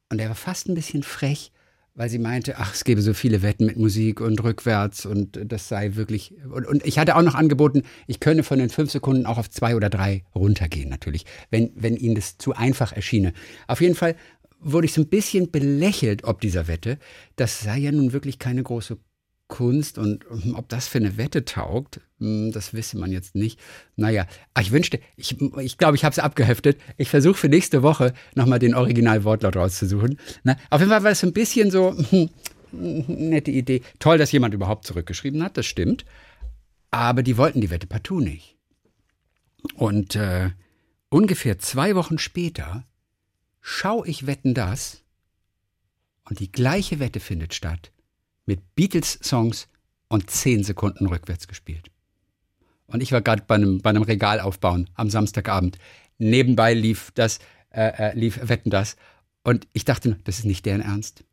Und 0.09 0.21
er 0.21 0.29
war 0.29 0.35
fast 0.35 0.69
ein 0.69 0.75
bisschen 0.75 1.03
frech, 1.03 1.53
weil 1.99 2.09
sie 2.09 2.21
meinte, 2.21 2.59
ach, 2.59 2.75
es 2.75 2.85
gäbe 2.85 3.03
so 3.03 3.13
viele 3.13 3.43
Wetten 3.43 3.67
mit 3.67 3.77
Musik 3.77 4.21
und 4.21 4.43
rückwärts 4.43 5.05
und 5.05 5.39
das 5.45 5.69
sei 5.69 5.97
wirklich. 5.97 6.33
Und, 6.45 6.65
und, 6.65 6.87
ich 6.87 6.99
hatte 6.99 7.17
auch 7.17 7.23
noch 7.23 7.35
angeboten, 7.35 7.83
ich 8.07 8.21
könne 8.21 8.45
von 8.45 8.61
den 8.61 8.71
fünf 8.71 8.93
Sekunden 8.93 9.27
auch 9.27 9.37
auf 9.37 9.51
zwei 9.51 9.75
oder 9.75 9.91
drei 9.91 10.23
runtergehen, 10.33 10.89
natürlich, 10.89 11.27
wenn, 11.51 11.73
wenn 11.75 11.97
Ihnen 11.97 12.15
das 12.15 12.39
zu 12.39 12.55
einfach 12.55 12.93
erschiene. 12.93 13.33
Auf 13.67 13.81
jeden 13.81 13.97
Fall 13.97 14.15
wurde 14.61 14.87
ich 14.87 14.93
so 14.93 15.03
ein 15.03 15.09
bisschen 15.09 15.51
belächelt 15.51 16.25
ob 16.25 16.41
dieser 16.41 16.69
Wette. 16.69 16.99
Das 17.37 17.61
sei 17.61 17.79
ja 17.79 17.93
nun 17.93 18.13
wirklich 18.13 18.39
keine 18.39 18.63
große 18.63 18.99
Kunst 19.49 19.99
und 19.99 20.25
hm, 20.29 20.55
ob 20.55 20.69
das 20.69 20.87
für 20.89 20.99
eine 20.99 21.17
Wette 21.17 21.45
taugt, 21.45 22.01
hm, 22.19 22.53
das 22.53 22.75
wisse 22.75 22.99
man 22.99 23.11
jetzt 23.11 23.35
nicht. 23.35 23.59
Naja, 23.97 24.27
ich 24.61 24.71
wünschte, 24.71 25.01
ich 25.17 25.37
glaube, 25.39 25.65
ich, 25.65 25.79
glaub, 25.79 25.95
ich 25.95 26.05
habe 26.05 26.13
es 26.13 26.19
abgeheftet. 26.19 26.79
Ich 26.99 27.09
versuche 27.09 27.35
für 27.35 27.49
nächste 27.49 27.83
Woche 27.83 28.13
nochmal 28.35 28.59
den 28.59 28.75
Originalwortlaut 28.75 29.57
rauszusuchen. 29.57 30.19
Na, 30.45 30.57
auf 30.71 30.81
jeden 30.81 30.91
Fall 30.91 31.03
war 31.03 31.11
es 31.11 31.25
ein 31.25 31.33
bisschen 31.33 31.71
so, 31.71 31.97
hm, 32.11 32.29
nette 32.73 33.51
Idee. 33.51 33.81
Toll, 33.99 34.19
dass 34.19 34.33
jemand 34.33 34.55
überhaupt 34.55 34.87
zurückgeschrieben 34.87 35.43
hat, 35.43 35.57
das 35.57 35.67
stimmt. 35.67 36.05
Aber 36.91 37.23
die 37.23 37.37
wollten 37.37 37.61
die 37.61 37.71
Wette 37.71 37.87
partout 37.87 38.21
nicht. 38.21 38.57
Und 39.75 40.15
äh, 40.15 40.51
ungefähr 41.09 41.59
zwei 41.59 41.95
Wochen 41.95 42.19
später 42.19 42.85
schau 43.69 44.03
ich 44.05 44.27
Wetten 44.27 44.55
das 44.55 45.03
Und 46.25 46.41
die 46.41 46.51
gleiche 46.51 47.01
Wette 47.01 47.21
findet 47.21 47.55
statt 47.55 47.93
mit 48.47 48.75
Beatles-Songs 48.75 49.69
und 50.09 50.31
zehn 50.31 50.65
Sekunden 50.65 51.07
rückwärts 51.07 51.49
gespielt. 51.49 51.91
Und 52.87 53.03
ich 53.03 53.13
war 53.13 53.21
gerade 53.21 53.43
bei 53.47 53.57
einem, 53.57 53.81
bei 53.83 53.91
einem 53.91 54.03
Regal 54.03 54.41
aufbauen 54.41 54.89
am 54.95 55.11
Samstagabend. 55.11 55.79
Nebenbei 56.17 56.73
lief 56.73 57.13
das, 57.15 57.41
äh, 57.71 58.11
äh, 58.11 58.19
lief 58.19 58.41
Wetten 58.49 58.71
das. 58.71 58.97
Und 59.45 59.69
ich 59.75 59.85
dachte, 59.85 60.19
das 60.25 60.39
ist 60.39 60.47
nicht 60.47 60.65
deren 60.65 60.81
Ernst. 60.81 61.25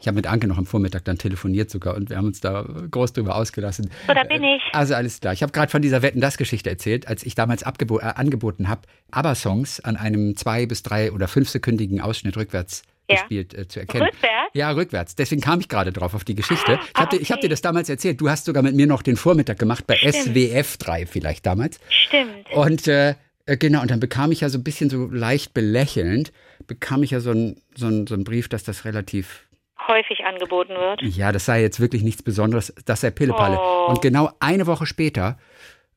Ich 0.00 0.08
habe 0.08 0.16
mit 0.16 0.26
Anke 0.26 0.46
noch 0.46 0.58
am 0.58 0.66
Vormittag 0.66 1.04
dann 1.04 1.18
telefoniert 1.18 1.70
sogar 1.70 1.94
und 1.94 2.10
wir 2.10 2.16
haben 2.16 2.26
uns 2.26 2.40
da 2.40 2.66
groß 2.90 3.12
drüber 3.12 3.36
ausgelassen. 3.36 3.90
So, 4.06 4.14
da 4.14 4.24
bin 4.24 4.42
ich. 4.42 4.62
Also 4.72 4.94
alles 4.94 5.20
klar. 5.20 5.32
Ich 5.32 5.42
habe 5.42 5.52
gerade 5.52 5.70
von 5.70 5.82
dieser 5.82 6.02
Wetten 6.02 6.20
das 6.20 6.36
Geschichte 6.36 6.70
erzählt, 6.70 7.08
als 7.08 7.24
ich 7.24 7.34
damals 7.34 7.62
äh, 7.62 7.66
angeboten 8.00 8.68
habe, 8.68 8.82
ABBA-Songs 9.10 9.80
an 9.80 9.96
einem 9.96 10.36
zwei 10.36 10.66
bis 10.66 10.82
drei 10.82 11.12
oder 11.12 11.28
fünfsekündigen 11.28 12.00
Ausschnitt 12.00 12.36
rückwärts 12.36 12.82
ja. 13.08 13.16
gespielt 13.16 13.54
äh, 13.54 13.68
zu 13.68 13.80
erkennen. 13.80 14.04
Rückwärts? 14.04 14.50
Ja, 14.54 14.70
rückwärts. 14.70 15.14
Deswegen 15.14 15.40
kam 15.40 15.60
ich 15.60 15.68
gerade 15.68 15.92
drauf 15.92 16.14
auf 16.14 16.24
die 16.24 16.34
Geschichte. 16.34 16.72
Ich 16.72 16.78
habe 16.78 16.88
ah, 16.94 17.04
okay. 17.04 17.18
dir, 17.18 17.34
hab 17.34 17.40
dir 17.40 17.48
das 17.48 17.60
damals 17.62 17.88
erzählt. 17.88 18.20
Du 18.20 18.28
hast 18.28 18.44
sogar 18.44 18.62
mit 18.62 18.74
mir 18.74 18.86
noch 18.86 19.02
den 19.02 19.16
Vormittag 19.16 19.58
gemacht 19.58 19.86
bei 19.86 19.96
Stimmt. 19.96 20.14
SWF 20.14 20.76
3 20.78 21.06
vielleicht 21.06 21.46
damals. 21.46 21.80
Stimmt. 21.88 22.50
Und 22.54 22.88
äh, 22.88 23.14
äh, 23.46 23.56
genau, 23.56 23.82
und 23.82 23.90
dann 23.90 24.00
bekam 24.00 24.32
ich 24.32 24.40
ja 24.40 24.48
so 24.48 24.58
ein 24.58 24.64
bisschen 24.64 24.90
so 24.90 25.06
leicht 25.06 25.54
belächelnd, 25.54 26.32
bekam 26.66 27.02
ich 27.02 27.12
ja 27.12 27.20
so 27.20 27.30
einen 27.30 27.60
so 27.74 28.06
so 28.06 28.14
ein 28.14 28.24
Brief, 28.24 28.48
dass 28.48 28.64
das 28.64 28.84
relativ 28.84 29.45
häufig 29.88 30.24
angeboten 30.24 30.74
wird. 30.74 31.02
Ja, 31.02 31.32
das 31.32 31.44
sei 31.44 31.62
jetzt 31.62 31.80
wirklich 31.80 32.02
nichts 32.02 32.22
Besonderes, 32.22 32.74
das 32.84 33.00
sei 33.00 33.10
Pillepalle. 33.10 33.58
Oh. 33.58 33.86
Und 33.88 34.02
genau 34.02 34.30
eine 34.40 34.66
Woche 34.66 34.86
später, 34.86 35.38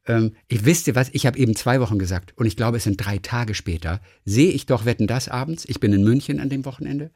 ähm, 0.08 0.36
ich 0.48 0.66
wisste 0.66 0.96
was, 0.96 1.10
ich 1.14 1.26
habe 1.26 1.38
eben 1.38 1.56
zwei 1.56 1.80
Wochen 1.80 2.00
gesagt 2.00 2.34
und 2.36 2.46
ich 2.46 2.58
glaube, 2.58 2.78
es 2.78 2.84
sind 2.84 3.04
drei 3.04 3.18
Tage 3.18 3.54
später, 3.54 4.02
sehe 4.26 4.52
ich 4.52 4.66
doch 4.66 4.86
Wetten 4.86 5.08
das 5.08 5.30
abends. 5.30 5.66
Ich 5.66 5.80
bin 5.80 5.94
in 5.94 6.04
München 6.04 6.40
an 6.40 6.50
dem 6.50 6.66
Wochenende 6.66 7.12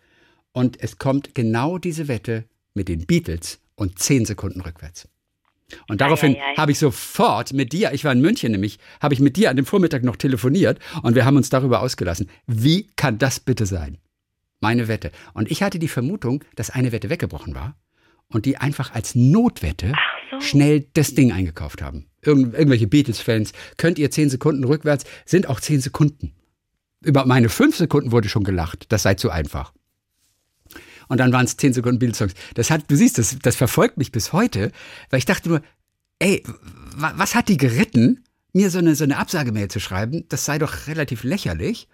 und 0.52 0.82
es 0.82 0.98
kommt 0.98 1.36
genau 1.36 1.78
diese 1.78 2.08
Wette 2.08 2.46
mit 2.74 2.88
den 2.88 3.06
Beatles 3.06 3.60
und 3.76 4.00
zehn 4.00 4.26
Sekunden 4.26 4.62
rückwärts. 4.62 5.08
Und 5.88 6.02
daraufhin 6.02 6.38
habe 6.58 6.72
ich 6.72 6.80
sofort 6.80 7.54
mit 7.54 7.74
dir, 7.74 7.94
ich 7.94 8.06
war 8.06 8.12
in 8.12 8.22
München 8.22 8.52
nämlich, 8.52 8.78
habe 9.02 9.14
ich 9.14 9.20
mit 9.20 9.38
dir 9.38 9.50
an 9.50 9.56
dem 9.56 9.66
Vormittag 9.66 10.04
noch 10.04 10.18
telefoniert 10.18 10.80
und 11.02 11.16
wir 11.16 11.26
haben 11.26 11.38
uns 11.38 11.50
darüber 11.50 11.82
ausgelassen. 11.82 12.30
Wie 12.46 12.90
kann 12.96 13.18
das 13.18 13.40
bitte 13.40 13.66
sein? 13.66 13.98
Meine 14.64 14.88
Wette. 14.88 15.12
Und 15.34 15.52
ich 15.52 15.62
hatte 15.62 15.78
die 15.78 15.90
Vermutung, 15.90 16.42
dass 16.56 16.70
eine 16.70 16.94
Wette 16.94 17.10
weggebrochen 17.10 17.54
war 17.54 17.76
und 18.30 18.46
die 18.46 18.56
einfach 18.58 18.94
als 18.94 19.14
Notwette 19.14 19.92
so. 20.32 20.40
schnell 20.40 20.88
das 20.94 21.16
Ding 21.16 21.34
eingekauft 21.34 21.82
haben. 21.82 22.06
Irgendw 22.22 22.58
irgendwelche 22.58 22.88
Beatles-Fans, 22.88 23.52
könnt 23.76 24.00
ihr 24.00 24.10
zehn 24.10 24.30
Sekunden 24.30 24.64
rückwärts, 24.64 25.04
sind 25.26 25.50
auch 25.50 25.60
zehn 25.60 25.82
Sekunden. 25.82 26.32
Über 27.02 27.26
meine 27.26 27.50
fünf 27.50 27.76
Sekunden 27.76 28.14
wurde 28.14 28.30
schon 28.30 28.46
gelacht. 28.46 28.86
Das 28.88 29.04
sei 29.04 29.16
zu 29.16 29.30
einfach. 29.30 29.74
Und 31.10 31.18
dann 31.20 31.34
waren 31.34 31.44
es 31.44 31.58
zehn 31.58 31.74
Sekunden 31.74 32.00
Beatles-Songs. 32.00 32.34
Das 32.54 32.72
hat, 32.72 32.90
du 32.90 32.96
siehst, 32.96 33.18
das, 33.18 33.38
das 33.42 33.58
verfolgt 33.58 33.98
mich 33.98 34.14
bis 34.14 34.32
heute, 34.32 34.72
weil 35.10 35.18
ich 35.18 35.26
dachte 35.26 35.50
nur, 35.50 35.62
ey, 36.20 36.42
was 36.96 37.36
hat 37.36 37.50
die 37.50 37.58
geritten, 37.58 38.24
mir 38.54 38.70
so 38.70 38.78
eine, 38.80 38.96
so 38.96 39.04
eine 39.04 39.18
Absagemail 39.18 39.68
zu 39.68 39.82
schreiben? 39.82 40.24
Das 40.30 40.46
sei 40.46 40.58
doch 40.58 40.88
relativ 40.88 41.26
lächerlich. 41.26 41.90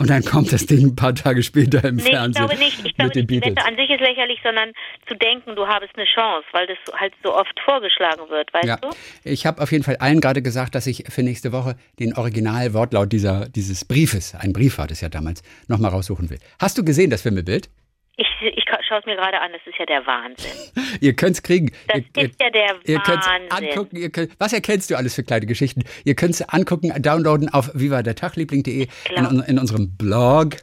Und 0.00 0.08
dann 0.10 0.24
kommt 0.24 0.52
das 0.52 0.64
Ding 0.64 0.86
ein 0.86 0.96
paar 0.96 1.12
Tage 1.12 1.42
später 1.42 1.82
im 1.84 1.96
nee, 1.96 2.02
Fernsehen. 2.02 2.44
Ich 2.44 2.48
glaube 2.48 2.64
nicht. 2.64 2.86
Ich 2.86 2.94
glaube, 2.94 3.10
die 3.10 3.40
Wette 3.40 3.64
an 3.66 3.74
sich 3.74 3.90
ist 3.90 4.00
lächerlich, 4.00 4.38
sondern 4.44 4.72
zu 5.08 5.16
denken, 5.16 5.56
du 5.56 5.66
habest 5.66 5.92
eine 5.96 6.06
Chance, 6.06 6.46
weil 6.52 6.68
das 6.68 6.78
halt 6.94 7.14
so 7.24 7.34
oft 7.34 7.58
vorgeschlagen 7.64 8.30
wird, 8.30 8.54
weißt 8.54 8.68
ja. 8.68 8.76
du? 8.76 8.90
Ich 9.24 9.44
habe 9.44 9.60
auf 9.60 9.72
jeden 9.72 9.82
Fall 9.82 9.96
allen 9.96 10.20
gerade 10.20 10.40
gesagt, 10.40 10.76
dass 10.76 10.86
ich 10.86 11.04
für 11.08 11.24
nächste 11.24 11.50
Woche 11.50 11.74
den 11.98 12.14
Originalwortlaut 12.14 13.10
dieser, 13.12 13.48
dieses 13.48 13.84
Briefes, 13.84 14.36
ein 14.36 14.52
Brief 14.52 14.78
war 14.78 14.86
das 14.86 15.00
ja 15.00 15.08
damals, 15.08 15.42
nochmal 15.66 15.90
raussuchen 15.90 16.30
will. 16.30 16.38
Hast 16.60 16.78
du 16.78 16.84
gesehen, 16.84 17.10
das 17.10 17.24
Wimmelbild? 17.24 17.68
Ich, 18.16 18.26
ich 18.40 18.57
schaue 18.88 19.00
es 19.00 19.06
mir 19.06 19.16
gerade 19.16 19.40
an, 19.40 19.52
das 19.52 19.60
ist 19.66 19.78
ja 19.78 19.86
der 19.86 20.06
Wahnsinn. 20.06 20.50
ihr 21.00 21.14
könnt 21.14 21.36
es 21.36 21.42
kriegen. 21.42 21.70
Das 21.88 22.02
ihr, 22.16 22.24
ist 22.24 22.40
ja 22.40 22.50
der 22.50 22.76
ihr 22.84 22.98
Wahnsinn. 22.98 23.70
Angucken, 23.70 23.96
ihr 23.96 24.10
könnt, 24.10 24.32
was 24.38 24.52
erkennst 24.52 24.90
du 24.90 24.96
alles 24.96 25.14
für 25.14 25.22
kleine 25.22 25.46
Geschichten? 25.46 25.84
Ihr 26.04 26.14
könnt 26.14 26.34
es 26.34 26.42
angucken, 26.42 26.92
downloaden 27.00 27.48
auf 27.48 27.70
vivadertagliebling.de 27.74 28.88
in, 29.16 29.40
in 29.46 29.58
unserem 29.58 29.96
Blog 29.96 30.56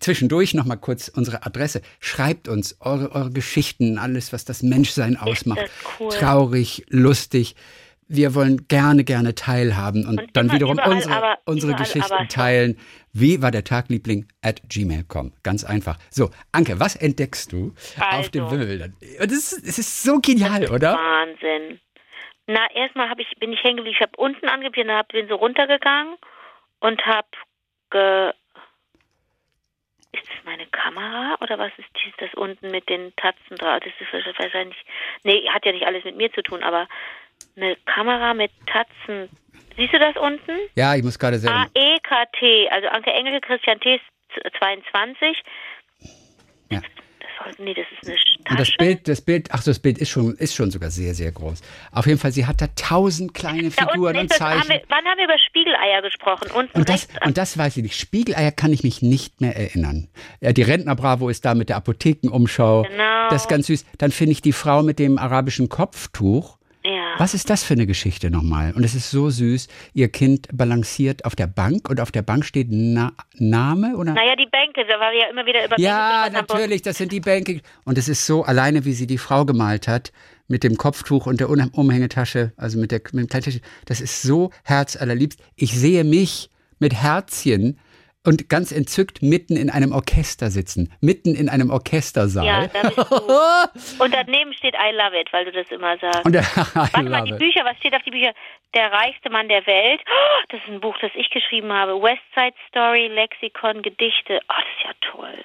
zwischendurch 0.00 0.54
noch 0.54 0.64
mal 0.64 0.76
kurz 0.76 1.08
unsere 1.08 1.44
Adresse. 1.44 1.82
Schreibt 2.00 2.48
uns 2.48 2.76
eure, 2.80 3.12
eure 3.12 3.30
Geschichten, 3.30 3.98
alles, 3.98 4.32
was 4.32 4.44
das 4.44 4.62
Menschsein 4.62 5.16
ausmacht. 5.16 5.60
Cool. 5.98 6.10
Traurig, 6.10 6.84
lustig. 6.88 7.56
Wir 8.08 8.34
wollen 8.34 8.66
gerne, 8.68 9.04
gerne 9.04 9.34
teilhaben 9.34 10.06
und, 10.06 10.20
und 10.20 10.36
dann 10.36 10.50
wiederum 10.50 10.74
überall, 10.74 10.92
unsere, 10.92 11.14
aber, 11.14 11.38
unsere 11.44 11.74
Geschichten 11.74 12.28
teilen. 12.28 12.78
Wie 13.12 13.42
war 13.42 13.50
der 13.50 13.64
Tagliebling 13.64 14.26
at 14.42 14.62
gmail.com? 14.68 15.32
Ganz 15.42 15.64
einfach. 15.64 15.98
So, 16.10 16.30
Anke, 16.52 16.80
was 16.80 16.96
entdeckst 16.96 17.52
du 17.52 17.74
also, 18.00 18.18
auf 18.18 18.30
dem 18.30 18.50
Wimmelbildern? 18.50 18.96
Das 19.18 19.32
ist, 19.32 19.66
das 19.66 19.78
ist 19.78 20.02
so 20.02 20.20
genial, 20.20 20.70
oder? 20.70 20.94
Wahnsinn. 20.94 21.80
Na, 22.46 22.66
erstmal 22.74 23.12
ich, 23.18 23.28
bin 23.38 23.52
ich 23.52 23.62
hängen 23.62 23.76
geblieben. 23.76 23.96
Ich 23.98 24.02
habe 24.02 24.16
unten 24.16 24.48
angeblieben, 24.48 24.90
hab, 24.90 25.08
bin 25.08 25.28
so 25.28 25.34
runtergegangen 25.34 26.16
und 26.80 27.04
habe 27.04 27.28
ge 27.90 28.32
ist 30.12 30.26
das 30.26 30.44
meine 30.44 30.66
Kamera 30.66 31.36
oder 31.42 31.58
was 31.58 31.72
ist 31.78 31.88
das 32.18 32.32
unten 32.34 32.70
mit 32.70 32.88
den 32.88 33.14
Tatzen 33.16 33.56
drauf? 33.56 33.80
Das 33.80 33.92
ist 34.00 34.38
wahrscheinlich. 34.38 34.78
Nee, 35.22 35.46
hat 35.50 35.66
ja 35.66 35.72
nicht 35.72 35.86
alles 35.86 36.04
mit 36.04 36.16
mir 36.16 36.32
zu 36.32 36.42
tun, 36.42 36.62
aber 36.62 36.88
eine 37.60 37.76
Kamera 37.86 38.34
mit 38.34 38.50
Tatzen. 38.66 39.28
Siehst 39.76 39.92
du 39.92 39.98
das 39.98 40.16
unten? 40.16 40.52
Ja, 40.74 40.94
ich 40.94 41.02
muss 41.02 41.18
gerade 41.18 41.38
sehen. 41.38 41.50
A-E-K-T, 41.50 42.68
also 42.70 42.88
Anke 42.88 43.10
Engelke, 43.10 43.40
Christian 43.40 43.78
T. 43.80 44.00
22. 44.58 45.42
Ja. 46.70 46.80
Das, 47.44 47.58
nee, 47.58 47.72
das 47.72 47.86
ist 47.92 48.08
eine 48.08 48.16
Tasche. 48.16 48.50
Und 48.50 48.60
das 48.60 48.76
Bild, 48.76 49.08
das 49.08 49.20
Bild, 49.20 49.48
ach 49.52 49.62
so, 49.62 49.70
das 49.70 49.78
Bild 49.78 49.98
ist 49.98 50.10
schon, 50.10 50.34
ist 50.34 50.54
schon 50.54 50.70
sogar 50.70 50.90
sehr, 50.90 51.14
sehr 51.14 51.30
groß. 51.30 51.62
Auf 51.92 52.06
jeden 52.06 52.18
Fall, 52.18 52.32
sie 52.32 52.46
hat 52.46 52.60
da 52.60 52.66
tausend 52.74 53.32
kleine 53.32 53.70
Figuren 53.70 54.16
und 54.16 54.32
Zeichen. 54.32 54.60
Haben 54.60 54.68
wir, 54.68 54.82
wann 54.88 55.04
haben 55.04 55.18
wir 55.18 55.24
über 55.24 55.38
Spiegeleier 55.38 56.02
gesprochen? 56.02 56.50
Unten 56.50 56.76
und, 56.76 56.88
das, 56.88 57.08
und 57.24 57.38
das 57.38 57.56
weiß 57.56 57.76
ich 57.76 57.82
nicht. 57.84 57.96
Spiegeleier 57.96 58.50
kann 58.50 58.72
ich 58.72 58.82
mich 58.82 59.02
nicht 59.02 59.40
mehr 59.40 59.56
erinnern. 59.56 60.08
Ja, 60.40 60.52
die 60.52 60.62
Rentner 60.62 60.96
Bravo 60.96 61.28
ist 61.28 61.44
da 61.44 61.54
mit 61.54 61.68
der 61.68 61.76
Apothekenumschau. 61.76 62.82
Genau. 62.82 63.28
Das 63.30 63.42
ist 63.42 63.48
ganz 63.48 63.68
süß. 63.68 63.86
Dann 63.98 64.10
finde 64.10 64.32
ich 64.32 64.42
die 64.42 64.52
Frau 64.52 64.82
mit 64.82 64.98
dem 64.98 65.16
arabischen 65.18 65.68
Kopftuch. 65.68 66.57
Ja. 66.88 67.14
Was 67.18 67.34
ist 67.34 67.50
das 67.50 67.64
für 67.64 67.74
eine 67.74 67.86
Geschichte 67.86 68.30
nochmal? 68.30 68.72
Und 68.72 68.82
es 68.82 68.94
ist 68.94 69.10
so 69.10 69.28
süß. 69.28 69.68
Ihr 69.92 70.08
Kind 70.08 70.48
balanciert 70.52 71.24
auf 71.26 71.36
der 71.36 71.46
Bank 71.46 71.90
und 71.90 72.00
auf 72.00 72.10
der 72.10 72.22
Bank 72.22 72.46
steht 72.46 72.68
Na 72.70 73.12
Name 73.34 73.96
oder? 73.96 74.14
Naja, 74.14 74.34
die 74.36 74.48
Bänke, 74.50 74.88
da 74.88 74.98
war 74.98 75.12
ja 75.12 75.28
immer 75.30 75.44
wieder 75.44 75.66
über 75.66 75.78
Ja, 75.78 76.28
natürlich, 76.32 76.80
das 76.80 76.96
sind 76.96 77.12
die 77.12 77.20
Bänke. 77.20 77.60
Und 77.84 77.98
es 77.98 78.08
ist 78.08 78.24
so, 78.24 78.42
alleine 78.42 78.86
wie 78.86 78.94
sie 78.94 79.06
die 79.06 79.18
Frau 79.18 79.44
gemalt 79.44 79.86
hat, 79.86 80.12
mit 80.46 80.64
dem 80.64 80.78
Kopftuch 80.78 81.26
und 81.26 81.40
der 81.40 81.50
Umhängetasche, 81.50 82.52
also 82.56 82.78
mit, 82.78 82.90
der, 82.90 83.02
mit 83.12 83.24
dem 83.24 83.28
Kleintasche, 83.28 83.60
das 83.84 84.00
ist 84.00 84.22
so 84.22 84.50
herzallerliebst. 84.64 85.38
Ich 85.56 85.78
sehe 85.78 86.04
mich 86.04 86.50
mit 86.78 86.94
Herzchen 86.94 87.78
und 88.26 88.48
ganz 88.48 88.72
entzückt 88.72 89.22
mitten 89.22 89.56
in 89.56 89.70
einem 89.70 89.92
Orchester 89.92 90.50
sitzen, 90.50 90.92
mitten 91.00 91.34
in 91.34 91.48
einem 91.48 91.70
Orchestersaal. 91.70 92.44
Ja, 92.44 92.66
da 92.66 92.82
bist 92.82 92.98
du. 92.98 93.04
Und 94.04 94.12
daneben 94.14 94.52
steht 94.54 94.74
I 94.74 94.92
love 94.92 95.18
it, 95.18 95.32
weil 95.32 95.44
du 95.44 95.52
das 95.52 95.70
immer 95.70 95.96
sagst. 95.98 96.26
Und, 96.26 96.34
I 96.36 96.40
Warte 96.74 97.02
mal, 97.04 97.24
die 97.24 97.32
Bücher, 97.32 97.64
was 97.64 97.76
steht 97.78 97.94
auf 97.94 98.02
die 98.02 98.10
Bücher? 98.10 98.32
Der 98.74 98.92
reichste 98.92 99.30
Mann 99.30 99.48
der 99.48 99.66
Welt. 99.66 100.00
Oh, 100.06 100.42
das 100.50 100.60
ist 100.60 100.68
ein 100.68 100.80
Buch, 100.80 100.96
das 101.00 101.10
ich 101.14 101.30
geschrieben 101.30 101.72
habe. 101.72 102.00
West 102.02 102.22
Side 102.34 102.54
Story, 102.68 103.08
Lexikon, 103.08 103.82
Gedichte. 103.82 104.40
Oh, 104.48 104.54
das 104.58 104.66
ist 104.76 104.84
ja 104.84 105.12
toll. 105.12 105.44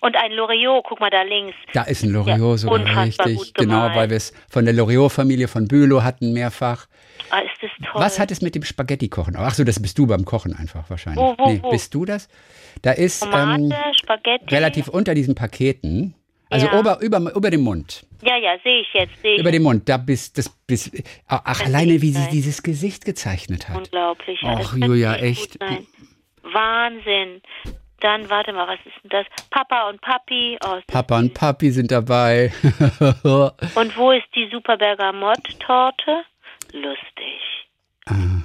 Und 0.00 0.16
ein 0.16 0.32
Loriot, 0.32 0.84
guck 0.88 1.00
mal 1.00 1.10
da 1.10 1.22
links. 1.22 1.56
Da 1.72 1.82
ist 1.82 2.02
ein 2.02 2.10
Loriot 2.10 2.38
ja, 2.38 2.56
sogar 2.56 3.04
richtig. 3.04 3.54
Genau, 3.54 3.94
weil 3.94 4.10
wir 4.10 4.16
es 4.16 4.32
von 4.50 4.64
der 4.64 4.74
Loriot-Familie 4.74 5.48
von 5.48 5.68
Bülow 5.68 6.02
hatten 6.02 6.32
mehrfach. 6.32 6.86
Ah, 7.30 7.40
ist 7.40 7.62
das 7.62 7.70
toll. 7.90 8.00
Was 8.00 8.18
hat 8.18 8.30
es 8.30 8.42
mit 8.42 8.54
dem 8.54 8.62
Spaghetti-Kochen? 8.62 9.36
Ach 9.36 9.54
so, 9.54 9.64
das 9.64 9.80
bist 9.80 9.98
du 9.98 10.06
beim 10.06 10.24
Kochen 10.24 10.54
einfach 10.54 10.88
wahrscheinlich. 10.90 11.22
Wo, 11.22 11.34
wo, 11.38 11.50
nee, 11.50 11.60
wo? 11.62 11.70
Bist 11.70 11.94
du 11.94 12.04
das? 12.04 12.28
Da 12.82 12.92
ist 12.92 13.22
Tomate, 13.22 13.62
ähm, 13.62 13.74
Spaghetti. 13.94 14.54
relativ 14.54 14.88
unter 14.88 15.14
diesen 15.14 15.34
Paketen, 15.34 16.14
also 16.50 16.66
ja. 16.66 16.78
ober, 16.78 16.98
über, 17.00 17.34
über 17.34 17.50
dem 17.50 17.62
Mund. 17.62 18.04
Ja, 18.22 18.36
ja, 18.36 18.56
sehe 18.62 18.80
ich 18.80 18.88
jetzt. 18.92 19.12
Seh 19.22 19.34
ich 19.34 19.40
über 19.40 19.50
dem 19.50 19.62
Mund, 19.62 19.88
da 19.88 19.96
bist 19.96 20.36
das 20.38 20.50
bist, 20.66 21.02
ach, 21.26 21.42
das 21.44 21.66
alleine 21.66 22.02
wie 22.02 22.10
sie 22.10 22.28
dieses 22.30 22.62
Gesicht 22.62 23.04
gezeichnet 23.04 23.68
hat. 23.68 23.78
Unglaublich. 23.78 24.38
Ach, 24.44 24.76
Julia, 24.76 25.16
echt. 25.16 25.58
Wahnsinn. 26.42 27.40
Dann, 28.00 28.28
warte 28.28 28.52
mal, 28.52 28.66
was 28.66 28.80
ist 28.84 28.96
denn 29.04 29.10
das? 29.10 29.26
Papa 29.50 29.88
und 29.88 30.00
Papi. 30.00 30.58
Oh, 30.66 30.80
Papa 30.88 31.18
und 31.18 31.34
Papi 31.34 31.70
sind 31.70 31.92
dabei. 31.92 32.52
und 33.22 33.96
wo 33.96 34.10
ist 34.10 34.26
die 34.34 34.48
Super 34.50 34.76
Bergamott-Torte? 34.76 36.24
Lustig. 36.72 37.40
Ah. 38.06 38.42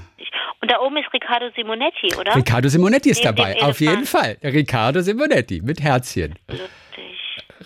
Und 0.62 0.72
da 0.72 0.80
oben 0.80 0.98
ist 0.98 1.12
Riccardo 1.14 1.50
Simonetti, 1.56 2.16
oder? 2.20 2.36
Riccardo 2.36 2.68
Simonetti 2.70 3.10
ist 3.10 3.24
Neben 3.24 3.36
dabei, 3.36 3.62
auf 3.62 3.80
jeden 3.80 4.06
Fall. 4.06 4.38
Riccardo 4.44 5.02
Simonetti 5.02 5.62
mit 5.62 5.82
Herzchen. 5.82 6.36
Lustig. 6.48 6.70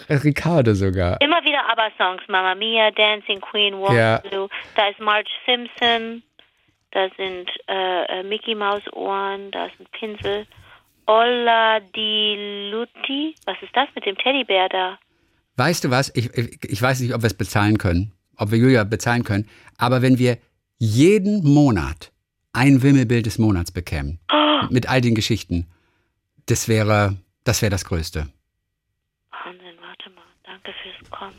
Riccardo 0.09 0.73
sogar. 0.73 1.19
Immer 1.21 1.43
wieder 1.43 1.69
ABBA-Songs. 1.69 2.23
Mamma 2.27 2.55
Mia, 2.55 2.91
Dancing 2.91 3.41
Queen, 3.41 3.73
Waterloo. 3.75 4.47
Ja. 4.47 4.57
Da 4.75 4.87
ist 4.89 4.99
Marge 4.99 5.29
Simpson. 5.45 6.23
Da 6.91 7.07
sind 7.17 7.49
äh, 7.67 8.19
äh 8.19 8.23
Mickey 8.23 8.55
Maus 8.55 8.81
Ohren. 8.93 9.51
Da 9.51 9.65
ist 9.65 9.79
ein 9.79 9.87
Pinsel. 9.91 10.45
Olla 11.07 11.79
di 11.79 12.69
Lutti. 12.71 13.35
Was 13.45 13.57
ist 13.61 13.75
das 13.75 13.87
mit 13.95 14.05
dem 14.05 14.17
Teddybär 14.17 14.69
da? 14.69 14.97
weißt 15.61 15.83
du 15.83 15.91
was? 15.91 16.11
Ich, 16.15 16.35
ich, 16.35 16.57
ich 16.63 16.81
weiß 16.81 16.99
nicht, 17.01 17.13
ob 17.13 17.21
wir 17.21 17.27
es 17.27 17.35
bezahlen 17.35 17.77
können, 17.77 18.13
ob 18.37 18.51
wir 18.51 18.57
Julia 18.57 18.83
bezahlen 18.83 19.23
können, 19.23 19.47
aber 19.77 20.01
wenn 20.01 20.17
wir 20.17 20.37
jeden 20.81 21.43
Monat 21.43 22.11
ein 22.53 22.81
Wimmelbild 22.81 23.27
des 23.27 23.37
Monats 23.37 23.71
bekämen, 23.71 24.19
Oh, 24.33 24.65
mit 24.71 24.89
all 24.89 24.99
den 24.99 25.13
Geschichten, 25.13 25.67
das 26.47 26.67
wäre, 26.67 27.17
das 27.43 27.61
wäre 27.61 27.69
das 27.69 27.85
Größte. 27.85 28.27
Wahnsinn, 29.31 29.75
warte 29.79 30.09
mal. 30.09 30.23
Danke 30.43 30.71
fürs 30.81 31.11
Kommen. 31.11 31.35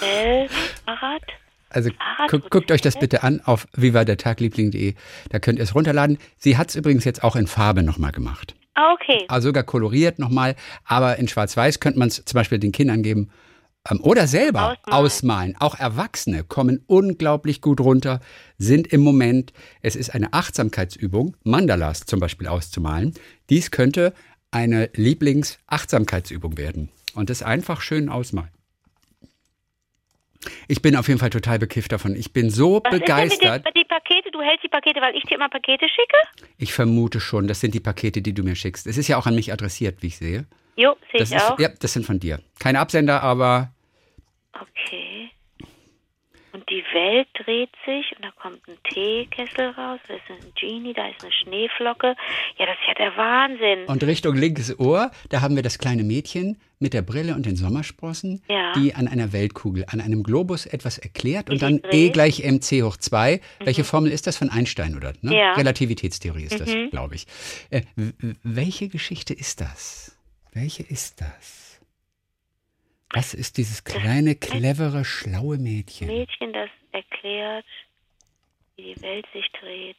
Hotel, 0.00 0.48
Fahrrad? 0.84 1.22
Also 1.70 1.90
guckt, 2.30 2.50
guckt 2.50 2.70
euch 2.70 2.82
das 2.82 2.96
bitte 2.96 3.24
an 3.24 3.40
auf 3.40 3.66
vivadertagliebling.de. 3.74 4.94
Da 5.30 5.40
könnt 5.40 5.58
ihr 5.58 5.64
es 5.64 5.74
runterladen. 5.74 6.18
Sie 6.36 6.56
hat 6.56 6.68
es 6.68 6.76
übrigens 6.76 7.04
jetzt 7.04 7.24
auch 7.24 7.34
in 7.34 7.48
Farbe 7.48 7.82
nochmal 7.82 8.12
gemacht. 8.12 8.54
Ah, 8.74 8.92
okay. 8.92 9.24
Also 9.26 9.48
sogar 9.48 9.64
koloriert 9.64 10.20
nochmal, 10.20 10.54
aber 10.84 11.16
in 11.16 11.26
Schwarz-Weiß 11.26 11.80
könnte 11.80 11.98
man 11.98 12.08
es 12.08 12.24
zum 12.24 12.38
Beispiel 12.38 12.60
den 12.60 12.70
Kindern 12.70 13.02
geben. 13.02 13.30
Ähm, 13.90 14.00
oder 14.00 14.26
selber 14.26 14.76
Ausmalen. 14.84 15.04
ausmalen. 15.04 15.56
Auch 15.58 15.74
Erwachsene 15.78 16.44
kommen 16.44 16.82
unglaublich 16.86 17.60
gut 17.60 17.80
runter, 17.80 18.20
sind 18.58 18.86
im 18.92 19.02
Moment, 19.02 19.52
es 19.82 19.94
ist 19.96 20.14
eine 20.14 20.32
Achtsamkeitsübung, 20.32 21.36
Mandalas 21.44 22.06
zum 22.06 22.20
Beispiel 22.20 22.46
auszumalen. 22.46 23.14
Dies 23.50 23.70
könnte 23.70 24.14
eine 24.50 24.88
Lieblings-Achtsamkeitsübung 24.94 26.56
werden. 26.56 26.90
Und 27.14 27.28
das 27.30 27.42
einfach 27.42 27.80
schön 27.80 28.08
ausmalen. 28.08 28.50
Ich 30.68 30.82
bin 30.82 30.96
auf 30.96 31.08
jeden 31.08 31.20
Fall 31.20 31.30
total 31.30 31.58
bekifft 31.58 31.92
davon. 31.92 32.14
Ich 32.16 32.32
bin 32.32 32.50
so 32.50 32.80
Was 32.84 32.90
begeistert. 32.90 33.58
ist 33.58 33.64
denn 33.64 33.72
die 33.76 33.84
Pakete? 33.84 34.30
Du 34.30 34.40
hältst 34.42 34.64
die 34.64 34.68
Pakete, 34.68 35.00
weil 35.00 35.14
ich 35.16 35.22
dir 35.24 35.36
immer 35.36 35.48
Pakete 35.48 35.86
schicke? 35.88 36.48
Ich 36.58 36.72
vermute 36.72 37.20
schon, 37.20 37.48
das 37.48 37.60
sind 37.60 37.74
die 37.74 37.80
Pakete, 37.80 38.20
die 38.22 38.34
du 38.34 38.42
mir 38.42 38.54
schickst. 38.54 38.86
Es 38.86 38.98
ist 38.98 39.08
ja 39.08 39.16
auch 39.16 39.26
an 39.26 39.34
mich 39.34 39.52
adressiert, 39.52 40.02
wie 40.02 40.08
ich 40.08 40.16
sehe. 40.16 40.46
Jo, 40.76 40.96
sehe 41.12 41.22
ich 41.22 41.32
ist, 41.32 41.50
auch. 41.50 41.58
ja, 41.58 41.68
das 41.80 41.92
sind 41.92 42.04
von 42.04 42.18
dir. 42.20 42.40
Keine 42.58 42.80
Absender, 42.80 43.22
aber 43.22 43.73
Okay. 44.60 45.30
Und 46.52 46.70
die 46.70 46.84
Welt 46.92 47.26
dreht 47.34 47.70
sich 47.84 48.14
und 48.16 48.24
da 48.24 48.30
kommt 48.40 48.60
ein 48.68 48.76
Teekessel 48.88 49.70
raus, 49.70 49.98
da 50.06 50.14
ist 50.14 50.22
ein 50.30 50.52
Genie, 50.54 50.92
da 50.94 51.08
ist 51.08 51.20
eine 51.24 51.32
Schneeflocke. 51.32 52.14
Ja, 52.58 52.66
das 52.66 52.76
ist 52.76 52.86
ja 52.86 52.94
der 52.94 53.16
Wahnsinn. 53.16 53.86
und 53.86 54.04
Richtung 54.04 54.36
linkes 54.36 54.78
Ohr, 54.78 55.10
da 55.30 55.40
haben 55.40 55.56
wir 55.56 55.64
das 55.64 55.80
kleine 55.80 56.04
Mädchen 56.04 56.60
mit 56.78 56.94
der 56.94 57.02
Brille 57.02 57.34
und 57.34 57.44
den 57.44 57.56
Sommersprossen, 57.56 58.40
Ja. 58.48 58.72
die 58.76 58.94
an 58.94 59.08
einer 59.08 59.32
Weltkugel, 59.32 59.86
an 59.88 60.00
einem 60.00 60.22
Globus 60.22 60.66
etwas 60.66 60.98
erklärt 60.98 61.50
und 61.50 61.56
Wie 61.56 61.58
dann 61.60 61.74
sie 61.76 61.80
dreht. 61.82 61.92
E 61.92 62.10
gleich 62.10 62.44
mc 62.44 62.82
hoch 62.84 62.98
2. 62.98 63.40
Welche 63.58 63.82
Formel 63.82 64.12
ist 64.12 64.28
das 64.28 64.36
von 64.36 64.48
Einstein 64.48 64.94
oder? 64.96 65.12
Ne? 65.22 65.36
Ja. 65.36 65.54
Relativitätstheorie 65.54 66.44
ist 66.44 66.60
das, 66.60 66.72
Mhm. 66.72 66.90
glaube 66.90 67.16
ich. 67.16 67.26
Äh, 67.70 67.82
welche 68.44 68.86
Geschichte 68.88 69.34
ist 69.34 69.60
das? 69.60 70.16
Welche 70.52 70.84
ist 70.84 71.20
das? 71.20 71.63
Was 73.14 73.32
ist 73.34 73.56
dieses 73.58 73.84
kleine, 73.84 74.34
clevere, 74.34 75.04
schlaue 75.04 75.56
Mädchen? 75.58 76.08
Mädchen, 76.08 76.52
das 76.52 76.68
erklärt, 76.92 77.64
wie 78.76 78.94
die 78.94 79.02
Welt 79.02 79.26
sich 79.32 79.46
dreht. 79.60 79.96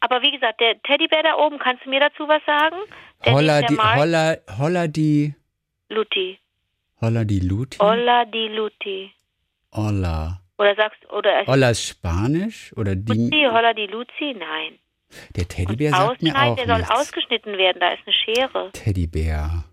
Aber 0.00 0.20
wie 0.22 0.30
gesagt, 0.32 0.60
der 0.60 0.80
Teddybär 0.82 1.22
da 1.22 1.36
oben, 1.36 1.58
kannst 1.58 1.84
du 1.84 1.90
mir 1.90 2.00
dazu 2.00 2.28
was 2.28 2.42
sagen? 2.46 2.76
Der 3.24 3.32
Holla 3.32 3.62
die, 3.62 3.76
holla, 3.76 4.36
holla 4.58 4.86
die, 4.86 5.34
Luti. 5.88 6.38
holla 7.00 7.24
die 7.24 7.40
Luti? 7.40 7.78
Olla 7.80 8.24
di 8.24 8.48
Luti. 8.48 9.12
Holla. 9.72 10.40
Oder 10.58 10.76
sagst, 10.76 11.04
oder 11.10 11.44
Holla 11.46 11.70
ist 11.70 11.84
Spanisch 11.88 12.72
oder 12.76 12.94
die, 12.94 13.12
Luzi, 13.12 13.44
Holla 13.50 13.72
di 13.74 13.86
Luzi? 13.86 14.34
Nein. 14.38 14.78
der 15.36 15.48
Teddybär 15.48 15.90
sagt 15.90 16.22
mir 16.22 16.34
auch 16.36 16.54
der 16.56 16.66
soll 16.66 16.78
nichts. 16.78 16.90
ausgeschnitten 16.92 17.56
werden, 17.58 17.80
da 17.80 17.92
ist 17.92 18.02
eine 18.06 18.14
Schere. 18.14 18.70
Teddybär. 18.72 19.64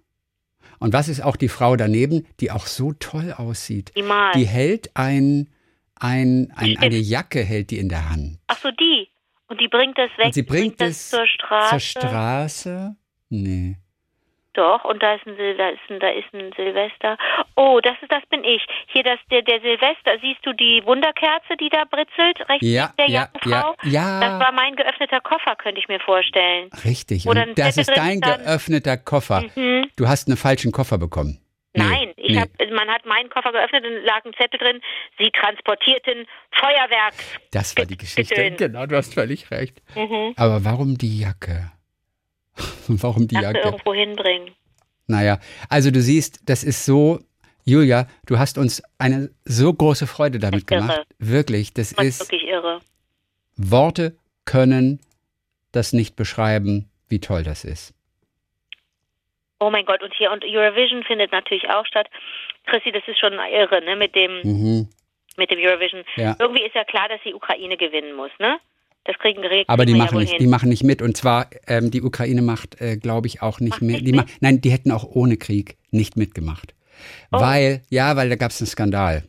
Und 0.82 0.94
was 0.94 1.10
ist 1.10 1.22
auch 1.22 1.36
die 1.36 1.48
Frau 1.48 1.76
daneben, 1.76 2.26
die 2.40 2.50
auch 2.50 2.66
so 2.66 2.92
toll 2.94 3.34
aussieht? 3.38 3.92
Die 3.96 4.02
mal. 4.02 4.32
Die 4.34 4.48
hält 4.48 4.90
ein, 4.96 5.48
ein, 5.94 6.52
ein, 6.56 6.76
eine 6.78 6.98
Jacke 6.98 7.44
hält 7.44 7.70
die 7.70 7.78
in 7.78 7.88
der 7.88 8.10
Hand. 8.10 8.40
Ach 8.48 8.58
so, 8.58 8.72
die. 8.72 9.08
Und 9.48 9.62
die 9.62 9.68
bringt 9.68 9.96
das 10.00 10.10
weg. 10.18 10.26
Und 10.26 10.34
sie 10.34 10.42
bringt 10.42 10.82
das 10.82 10.90
es 10.90 11.10
zur 11.12 11.28
Straße. 11.28 11.70
Zur 11.70 11.80
Straße? 11.80 12.96
Nee. 13.30 13.78
Doch, 14.54 14.84
und 14.84 15.02
da 15.02 15.14
ist 15.16 15.26
ein, 15.26 15.36
Sil 15.40 15.56
da 15.56 15.70
ist 15.70 15.80
ein, 15.90 16.00
da 16.02 16.10
ist 16.10 16.34
ein 16.34 16.52
Silvester. 16.58 17.18
Oh, 17.56 17.80
das 17.82 17.94
ist, 18.02 18.12
das 18.12 18.22
bin 18.30 18.44
ich. 18.44 18.62
Hier, 18.88 19.04
das, 19.04 19.18
der, 19.32 19.42
der 19.44 19.62
Silvester, 19.62 20.12
siehst 20.22 20.46
du 20.46 20.52
die 20.52 20.82
Wunderkerze, 20.86 21.56
die 21.60 21.70
da 21.70 21.86
britzelt, 21.90 22.38
rechts 22.50 22.68
Ja, 22.68 22.92
der 23.00 23.08
ja, 23.08 23.22
Jackenfrau? 23.34 23.76
ja, 23.84 24.20
Das 24.20 24.30
ja. 24.32 24.40
war 24.40 24.52
mein 24.52 24.76
geöffneter 24.76 25.22
Koffer, 25.22 25.56
könnte 25.56 25.80
ich 25.80 25.88
mir 25.88 26.02
vorstellen. 26.02 26.70
Richtig. 26.84 27.26
Und 27.28 27.38
das 27.58 27.78
ist 27.78 27.90
dein 27.96 28.18
stand. 28.18 28.44
geöffneter 28.44 28.98
Koffer. 28.98 29.44
Mhm. 29.56 29.90
Du 29.96 30.08
hast 30.10 30.28
einen 30.28 30.36
falschen 30.38 30.74
Koffer 30.74 30.98
bekommen. 30.98 31.40
Nee, 31.74 31.84
Nein, 31.84 32.14
ich 32.18 32.34
nee. 32.36 32.42
hab, 32.42 32.50
man 32.74 32.90
hat 32.90 33.06
meinen 33.06 33.30
Koffer 33.30 33.54
geöffnet 33.54 33.86
und 33.86 34.04
lag 34.04 34.26
ein 34.26 34.34
Zettel 34.34 34.60
drin. 34.60 34.82
Sie 35.18 35.32
transportierten 35.32 36.28
Feuerwerks. 36.52 37.40
Das 37.52 37.78
war 37.78 37.86
die 37.86 37.96
Geschichte. 37.96 38.52
Genau, 38.52 38.86
du 38.86 38.98
hast 38.98 39.14
völlig 39.14 39.50
recht. 39.52 39.82
Mhm. 39.96 40.34
Aber 40.36 40.66
warum 40.66 40.98
die 40.98 41.22
Jacke? 41.22 41.72
warum 42.88 43.28
die 43.28 43.36
Jacke? 43.36 43.60
irgendwo 43.60 43.94
hinbringen. 43.94 44.52
Naja, 45.08 45.40
also 45.70 45.92
du 45.92 46.02
siehst, 46.02 46.42
das 46.50 46.64
ist 46.64 46.86
so, 46.86 47.20
Julia, 47.66 48.08
du 48.26 48.40
hast 48.40 48.58
uns 48.58 48.82
eine 48.98 49.30
so 49.46 49.74
große 49.74 50.08
Freude 50.08 50.40
damit 50.40 50.68
gemacht. 50.68 51.06
Wirklich, 51.20 51.74
das 51.74 51.94
Das 51.94 52.06
ist 52.06 52.20
wirklich 52.22 52.44
irre. 52.48 52.80
Worte 53.58 54.16
können 54.46 55.00
das 55.72 55.94
nicht 55.94 56.16
beschreiben, 56.16 56.90
wie 57.10 57.20
toll 57.20 57.44
das 57.44 57.64
ist. 57.66 57.94
Oh 59.60 59.70
mein 59.70 59.86
Gott, 59.86 60.02
und 60.02 60.14
hier, 60.16 60.32
und 60.32 60.44
Eurovision 60.44 61.04
findet 61.04 61.32
natürlich 61.32 61.70
auch 61.70 61.86
statt. 61.86 62.08
Chrissy, 62.66 62.92
das 62.92 63.04
ist 63.08 63.20
schon 63.20 63.34
irre, 63.34 63.82
ne, 63.84 63.96
mit 63.96 64.16
dem, 64.16 64.42
Mhm. 64.44 64.90
mit 65.38 65.52
dem 65.52 65.60
Eurovision. 65.60 66.04
Ja. 66.16 66.36
Irgendwie 66.40 66.64
ist 66.64 66.74
ja 66.76 66.84
klar, 66.84 67.08
dass 67.10 67.20
die 67.24 67.34
Ukraine 67.34 67.78
gewinnen 67.78 68.16
muss, 68.16 68.32
ne? 68.40 68.58
Das 69.06 69.18
kriegen 69.18 69.42
kriegen 69.42 69.64
Aber 69.68 69.86
die 69.86 69.94
ja 69.94 69.98
machen 69.98 70.14
wohl 70.16 70.22
nicht, 70.22 70.32
hin. 70.34 70.40
die 70.40 70.48
machen 70.48 70.70
nicht 70.70 70.84
mit. 70.84 71.02
Und 71.02 71.18
zwar, 71.18 71.48
ähm, 71.68 71.90
die 71.92 72.02
Ukraine 72.04 72.42
macht, 72.42 72.80
äh, 72.80 72.98
glaube 72.98 73.28
ich, 73.28 73.42
auch 73.42 73.60
nicht 73.60 73.82
nicht 73.82 74.06
Die 74.06 74.12
mit? 74.14 74.26
Nein, 74.42 74.62
die 74.62 74.72
hätten 74.72 74.92
auch 74.92 75.04
ohne 75.04 75.38
Krieg 75.38 75.78
nicht 75.90 76.18
mitgemacht. 76.18 76.76
Oh. 77.32 77.40
Weil, 77.40 77.82
ja, 77.90 78.16
weil 78.16 78.30
da 78.30 78.36
gab 78.36 78.52
es 78.52 78.62
einen 78.62 78.68
Skandal. 78.68 79.24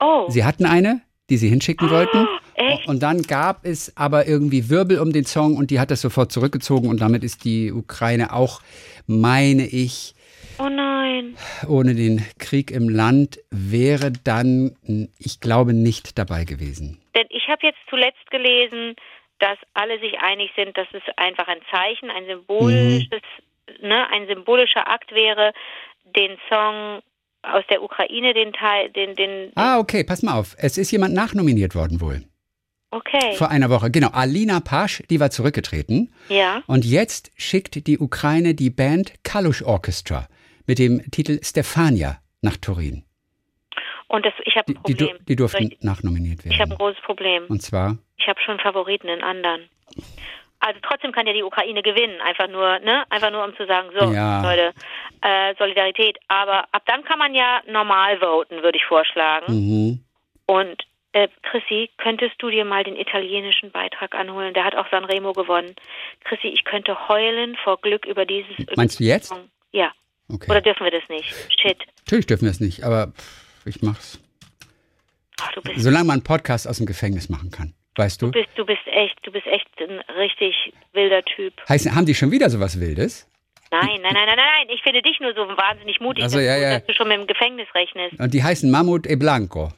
Oh, 0.00 0.28
Sie 0.30 0.44
hatten 0.44 0.64
eine, 0.64 1.02
die 1.28 1.36
sie 1.36 1.48
hinschicken 1.48 1.90
wollten. 1.90 2.26
echt? 2.54 2.88
Und 2.88 3.02
dann 3.02 3.22
gab 3.22 3.66
es 3.66 3.94
aber 3.96 4.26
irgendwie 4.26 4.70
Wirbel 4.70 4.98
um 4.98 5.12
den 5.12 5.26
Song 5.26 5.56
und 5.56 5.70
die 5.70 5.78
hat 5.78 5.90
das 5.90 6.00
sofort 6.00 6.32
zurückgezogen 6.32 6.88
und 6.88 7.00
damit 7.00 7.22
ist 7.22 7.44
die 7.44 7.70
Ukraine 7.72 8.32
auch, 8.32 8.62
meine 9.06 9.66
ich, 9.66 10.14
Oh 10.58 10.68
nein. 10.68 11.34
ohne 11.68 11.94
den 11.94 12.24
Krieg 12.38 12.70
im 12.70 12.88
Land 12.88 13.38
wäre 13.50 14.10
dann, 14.24 14.76
ich 15.18 15.40
glaube, 15.40 15.74
nicht 15.74 16.18
dabei 16.18 16.44
gewesen. 16.44 16.98
Denn 17.14 17.26
ich 17.30 17.48
habe 17.48 17.66
jetzt 17.66 17.78
zuletzt 17.90 18.30
gelesen, 18.30 18.94
dass 19.40 19.58
alle 19.74 19.98
sich 20.00 20.18
einig 20.20 20.50
sind, 20.56 20.76
dass 20.76 20.88
es 20.92 21.02
einfach 21.16 21.46
ein 21.48 21.60
Zeichen, 21.70 22.10
ein 22.10 22.26
symbolisches, 22.26 23.22
ne, 23.80 24.08
ein 24.10 24.26
symbolischer 24.26 24.88
Akt 24.90 25.12
wäre, 25.12 25.52
den 26.16 26.36
Song 26.48 27.00
aus 27.42 27.64
der 27.70 27.82
Ukraine, 27.82 28.34
den 28.34 28.52
Teil, 28.52 28.90
den, 28.90 29.14
den, 29.14 29.52
Ah, 29.54 29.78
okay, 29.78 30.02
pass 30.04 30.22
mal 30.22 30.34
auf. 30.38 30.56
Es 30.58 30.76
ist 30.76 30.90
jemand 30.90 31.14
nachnominiert 31.14 31.74
worden 31.74 32.00
wohl. 32.00 32.22
okay, 32.90 33.34
Vor 33.36 33.50
einer 33.50 33.70
Woche. 33.70 33.90
Genau, 33.90 34.08
Alina 34.08 34.60
Pasch, 34.60 35.02
die 35.10 35.20
war 35.20 35.30
zurückgetreten. 35.30 36.12
ja, 36.28 36.62
Und 36.66 36.84
jetzt 36.84 37.30
schickt 37.36 37.86
die 37.86 37.98
Ukraine 37.98 38.54
die 38.54 38.70
Band 38.70 39.12
Kalush 39.22 39.62
Orchestra 39.62 40.26
mit 40.66 40.78
dem 40.78 41.00
Titel 41.10 41.38
Stefania 41.44 42.18
nach 42.42 42.56
Turin. 42.56 43.04
und 44.08 44.24
das, 44.26 44.32
ich 44.44 44.56
habe 44.56 44.72
Die, 44.72 44.76
ein 44.78 44.82
die, 44.86 44.94
du- 44.94 45.04
Problem. 45.06 45.26
die 45.26 45.36
durften 45.36 45.70
Ich, 45.72 45.80
nachnominiert 45.82 46.40
ich 46.44 46.52
habe 46.54 46.62
ein 46.64 46.70
werden. 46.70 46.78
großes 46.78 47.02
Problem. 47.04 47.44
Und 47.48 47.62
zwar, 47.62 47.98
Ich 48.28 48.30
habe 48.30 48.42
schon 48.42 48.60
Favoriten 48.60 49.08
in 49.08 49.22
anderen. 49.22 49.70
Also 50.60 50.78
trotzdem 50.82 51.12
kann 51.12 51.26
ja 51.26 51.32
die 51.32 51.42
Ukraine 51.42 51.82
gewinnen, 51.82 52.20
einfach 52.20 52.46
nur, 52.46 52.78
ne, 52.80 53.04
einfach 53.08 53.30
nur 53.30 53.42
um 53.42 53.56
zu 53.56 53.66
sagen, 53.66 53.88
so, 53.98 54.12
Ja. 54.12 54.42
Leute, 54.42 54.74
äh, 55.22 55.54
Solidarität. 55.56 56.18
Aber 56.28 56.66
ab 56.72 56.82
dann 56.84 57.04
kann 57.04 57.18
man 57.18 57.34
ja 57.34 57.62
normal 57.66 58.18
voten, 58.18 58.62
würde 58.62 58.76
ich 58.76 58.84
vorschlagen. 58.84 59.46
mhm. 59.48 60.04
Und 60.44 60.82
äh, 61.12 61.28
Chrissy, 61.40 61.88
könntest 61.96 62.34
du 62.36 62.50
dir 62.50 62.66
mal 62.66 62.84
den 62.84 62.96
italienischen 62.96 63.70
Beitrag 63.70 64.14
anholen? 64.14 64.52
Der 64.52 64.64
hat 64.64 64.74
auch 64.74 64.90
Sanremo 64.90 65.32
gewonnen. 65.32 65.74
Chrissy, 66.24 66.48
ich 66.48 66.64
könnte 66.64 67.08
heulen 67.08 67.56
vor 67.64 67.80
Glück 67.80 68.04
über 68.04 68.26
dieses. 68.26 68.52
Meinst 68.76 69.00
du 69.00 69.04
jetzt? 69.04 69.34
Ja. 69.72 69.90
okay. 70.30 70.50
Oder 70.50 70.60
dürfen 70.60 70.84
wir 70.84 70.90
das 70.90 71.08
nicht? 71.08 71.34
Shit. 71.58 71.78
Natürlich 72.00 72.26
dürfen 72.26 72.44
wir 72.44 72.50
es 72.50 72.60
nicht, 72.60 72.84
aber 72.84 73.14
ich 73.64 73.80
mach's. 73.80 74.20
Ach, 75.40 75.52
du 75.52 75.62
bist, 75.62 75.80
Solange 75.80 76.04
man 76.04 76.14
einen 76.16 76.24
Podcast 76.24 76.68
aus 76.68 76.76
dem 76.76 76.84
Gefängnis 76.84 77.30
machen 77.30 77.50
kann. 77.50 77.72
Weißt 77.98 78.22
du? 78.22 78.26
du 78.26 78.32
bist, 78.32 78.48
du 78.54 78.64
bist 78.64 78.86
echt, 78.86 79.18
du 79.24 79.32
bist 79.32 79.46
echt 79.46 79.66
ein 79.80 79.98
richtig 80.16 80.72
wilder 80.92 81.22
Typ. 81.24 81.52
Heißt, 81.68 81.90
haben 81.94 82.06
die 82.06 82.14
schon 82.14 82.30
wieder 82.30 82.48
sowas 82.48 82.78
Wildes? 82.80 83.28
Nein, 83.70 84.00
nein, 84.02 84.12
nein, 84.14 84.26
nein, 84.26 84.36
nein. 84.36 84.68
Ich 84.70 84.82
finde 84.82 85.02
dich 85.02 85.18
nur 85.20 85.34
so 85.34 85.40
wahnsinnig 85.40 86.00
mutig, 86.00 86.22
Also, 86.22 86.38
dass, 86.38 86.46
ja, 86.46 86.56
du, 86.56 86.62
ja. 86.62 86.78
dass 86.78 86.86
du 86.86 86.94
schon 86.94 87.08
mit 87.08 87.18
dem 87.18 87.26
Gefängnis 87.26 87.66
rechnest. 87.74 88.18
Und 88.18 88.32
die 88.32 88.42
heißen 88.42 88.70
Mammut 88.70 89.06
e 89.06 89.16
Blanco. 89.16 89.72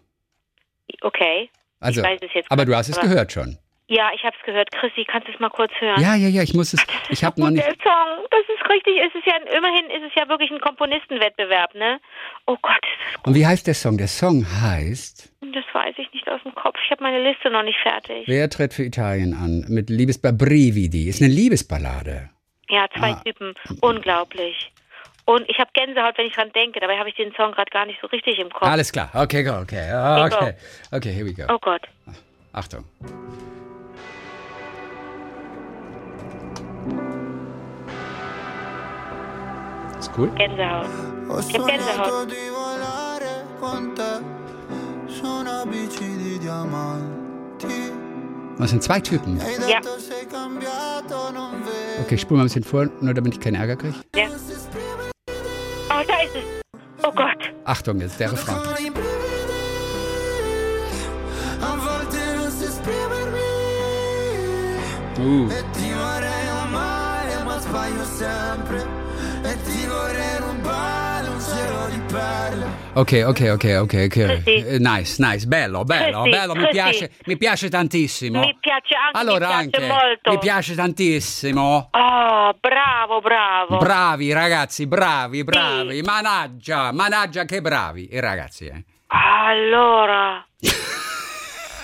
Okay. 1.00 1.48
Also, 1.80 2.02
ich 2.02 2.06
weiß 2.06 2.20
es 2.22 2.34
jetzt 2.34 2.52
aber 2.52 2.66
du 2.66 2.76
hast 2.76 2.90
es 2.90 2.96
nicht, 2.96 3.08
gehört 3.08 3.32
schon. 3.32 3.58
Ja, 3.88 4.10
ich 4.14 4.22
habe 4.22 4.36
es 4.38 4.44
gehört. 4.44 4.70
Chrissy, 4.70 5.04
kannst 5.04 5.26
du 5.26 5.32
es 5.32 5.40
mal 5.40 5.48
kurz 5.48 5.72
hören? 5.80 6.00
Ja, 6.00 6.14
ja, 6.14 6.28
ja, 6.28 6.42
ich 6.42 6.54
muss 6.54 6.74
es. 6.74 6.84
Ich 7.08 7.24
habe 7.24 7.40
noch 7.40 7.50
nicht. 7.50 7.64
Der 7.64 7.74
Song, 7.82 8.26
das 8.30 8.42
ist 8.54 8.70
richtig. 8.70 8.98
Es 8.98 9.14
ist 9.14 9.26
ja 9.26 9.36
immerhin 9.56 9.86
ist 9.90 10.08
es 10.08 10.14
ja 10.14 10.28
wirklich 10.28 10.50
ein 10.50 10.60
Komponistenwettbewerb, 10.60 11.74
ne? 11.74 12.00
Oh 12.46 12.56
Gott, 12.60 12.72
ist 12.76 13.00
das 13.06 13.14
gut. 13.22 13.26
Und 13.26 13.34
wie 13.34 13.46
heißt 13.46 13.66
der 13.66 13.74
Song? 13.74 13.98
Der 13.98 14.08
Song 14.08 14.46
heißt. 14.62 15.29
Das 15.40 15.64
weiß 15.72 15.94
ich 15.96 16.12
nicht 16.12 16.28
aus 16.28 16.42
dem 16.42 16.54
Kopf. 16.54 16.76
Ich 16.84 16.90
habe 16.90 17.02
meine 17.02 17.22
Liste 17.22 17.50
noch 17.50 17.62
nicht 17.62 17.78
fertig. 17.82 18.24
Wer 18.26 18.50
tritt 18.50 18.74
für 18.74 18.84
Italien 18.84 19.32
an? 19.34 19.64
Mit 19.68 19.88
Liebesba 19.88 20.32
Brividi. 20.32 21.08
Ist 21.08 21.22
eine 21.22 21.32
Liebesballade. 21.32 22.28
Ja, 22.68 22.86
zwei 22.96 23.12
Ah. 23.12 23.22
Typen. 23.24 23.54
Unglaublich. 23.80 24.70
Und 25.24 25.48
ich 25.48 25.58
habe 25.58 25.70
Gänsehaut, 25.72 26.18
wenn 26.18 26.26
ich 26.26 26.34
dran 26.34 26.52
denke. 26.52 26.78
Dabei 26.80 26.98
habe 26.98 27.08
ich 27.08 27.14
den 27.14 27.32
Song 27.34 27.52
gerade 27.52 27.70
gar 27.70 27.86
nicht 27.86 27.98
so 28.02 28.06
richtig 28.08 28.38
im 28.38 28.50
Kopf. 28.50 28.62
Alles 28.64 28.92
klar. 28.92 29.10
Okay, 29.14 29.42
go, 29.42 29.52
okay. 29.60 29.90
Okay. 30.26 30.54
Okay, 30.92 31.12
here 31.12 31.24
we 31.24 31.32
go. 31.32 31.44
Oh 31.48 31.58
Gott. 31.58 31.82
Achtung. 32.52 32.84
Ist 39.98 40.10
cool. 40.16 40.30
Gänsehaut. 40.36 40.86
Ho 41.28 41.40
Che 41.40 41.58
bello. 41.58 42.26
Das 48.58 48.70
sind 48.70 48.82
zwei 48.82 49.00
Typen. 49.00 49.38
E 49.40 49.70
Ja. 49.70 49.80
Okay, 52.02 52.18
spul 52.18 52.36
mal 52.36 52.44
ein 52.44 52.46
bisschen 52.46 52.64
vor, 52.64 52.88
nur 53.00 53.14
damit 53.14 53.34
ich 53.34 53.40
keinen 53.40 53.56
Ärger 53.56 53.76
kriege. 53.76 53.94
Ja. 54.14 54.26
Oh, 55.88 56.02
da 56.06 56.22
ist 56.22 56.36
es. 56.36 56.44
Oh 57.02 57.10
Gott. 57.10 57.52
Achtung, 57.64 58.00
jetzt 58.00 58.20
der 58.20 58.32
Refrain. 58.32 58.56
Sono 58.56 58.80
Ok, 72.92 73.22
ok, 73.24 73.40
ok, 73.52 73.64
ok, 73.82 73.94
ok. 74.04 74.08
Chrissy. 74.08 74.66
Eh, 74.66 74.78
Nice, 74.78 75.16
nice, 75.24 75.46
bello, 75.46 75.84
bello, 75.84 76.22
Chrissy, 76.22 76.30
bello, 76.38 76.54
mi 76.54 76.68
piace, 76.68 77.10
mi 77.26 77.36
piace 77.36 77.68
tantissimo. 77.70 78.40
Mi 78.40 78.56
piace 78.60 78.94
anche, 78.94 79.18
allora 79.18 79.56
mi 79.58 79.68
piace 79.70 79.86
anche, 79.86 79.86
molto. 79.86 80.30
mi 80.32 80.38
piace 80.38 80.74
tantissimo. 80.74 81.88
Oh, 81.92 82.54
bravo, 82.60 83.20
bravo. 83.20 83.76
Bravi 83.78 84.32
ragazzi, 84.32 84.86
bravi, 84.86 85.44
bravi. 85.44 86.02
Managgia, 86.02 86.92
managgia 86.92 87.44
che 87.44 87.60
bravi 87.60 88.08
i 88.12 88.20
ragazzi. 88.20 88.66
Eh. 88.66 88.84
allora. 89.06 90.44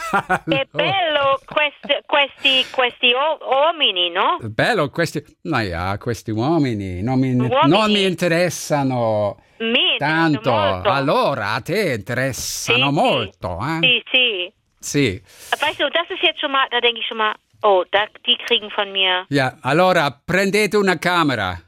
È 0.09 0.67
bello 0.71 1.41
questi, 1.45 1.99
questi, 2.07 2.65
questi 2.71 3.11
uomini, 3.13 4.11
no? 4.11 4.39
Bello 4.41 4.89
questi, 4.89 5.23
naja, 5.43 5.99
questi 5.99 6.31
uomini 6.31 7.03
non 7.03 7.19
mi, 7.19 7.33
Uomini. 7.35 7.69
non 7.69 7.91
mi 7.91 8.05
interessano 8.05 9.41
Mi 9.59 9.97
tanto. 9.99 10.53
Allora 10.55 11.55
a 11.55 11.61
te 11.61 11.95
interessano 11.95 12.89
Sì, 12.89 12.93
molto, 12.93 13.59
eh? 13.61 13.79
Sì, 13.81 14.03
sì. 14.11 14.53
Sì. 14.79 15.23
Weißt 15.61 15.81
du, 15.81 15.89
das 15.91 16.09
ist 16.11 16.23
jetzt 16.23 16.41
schon 16.41 16.51
mal, 16.53 16.67
da 16.71 16.81
denke 16.81 17.01
ich 17.01 17.07
schon 17.07 17.17
mal, 17.19 17.35
oh, 17.63 17.85
da, 17.91 18.07
die 18.27 18.37
kriegen 18.47 18.71
von 18.71 18.93
mir. 18.93 19.27
Ja, 19.31 19.57
allora 19.63 20.11
prendete 20.25 20.77
una 20.77 20.97
camera. 20.99 21.61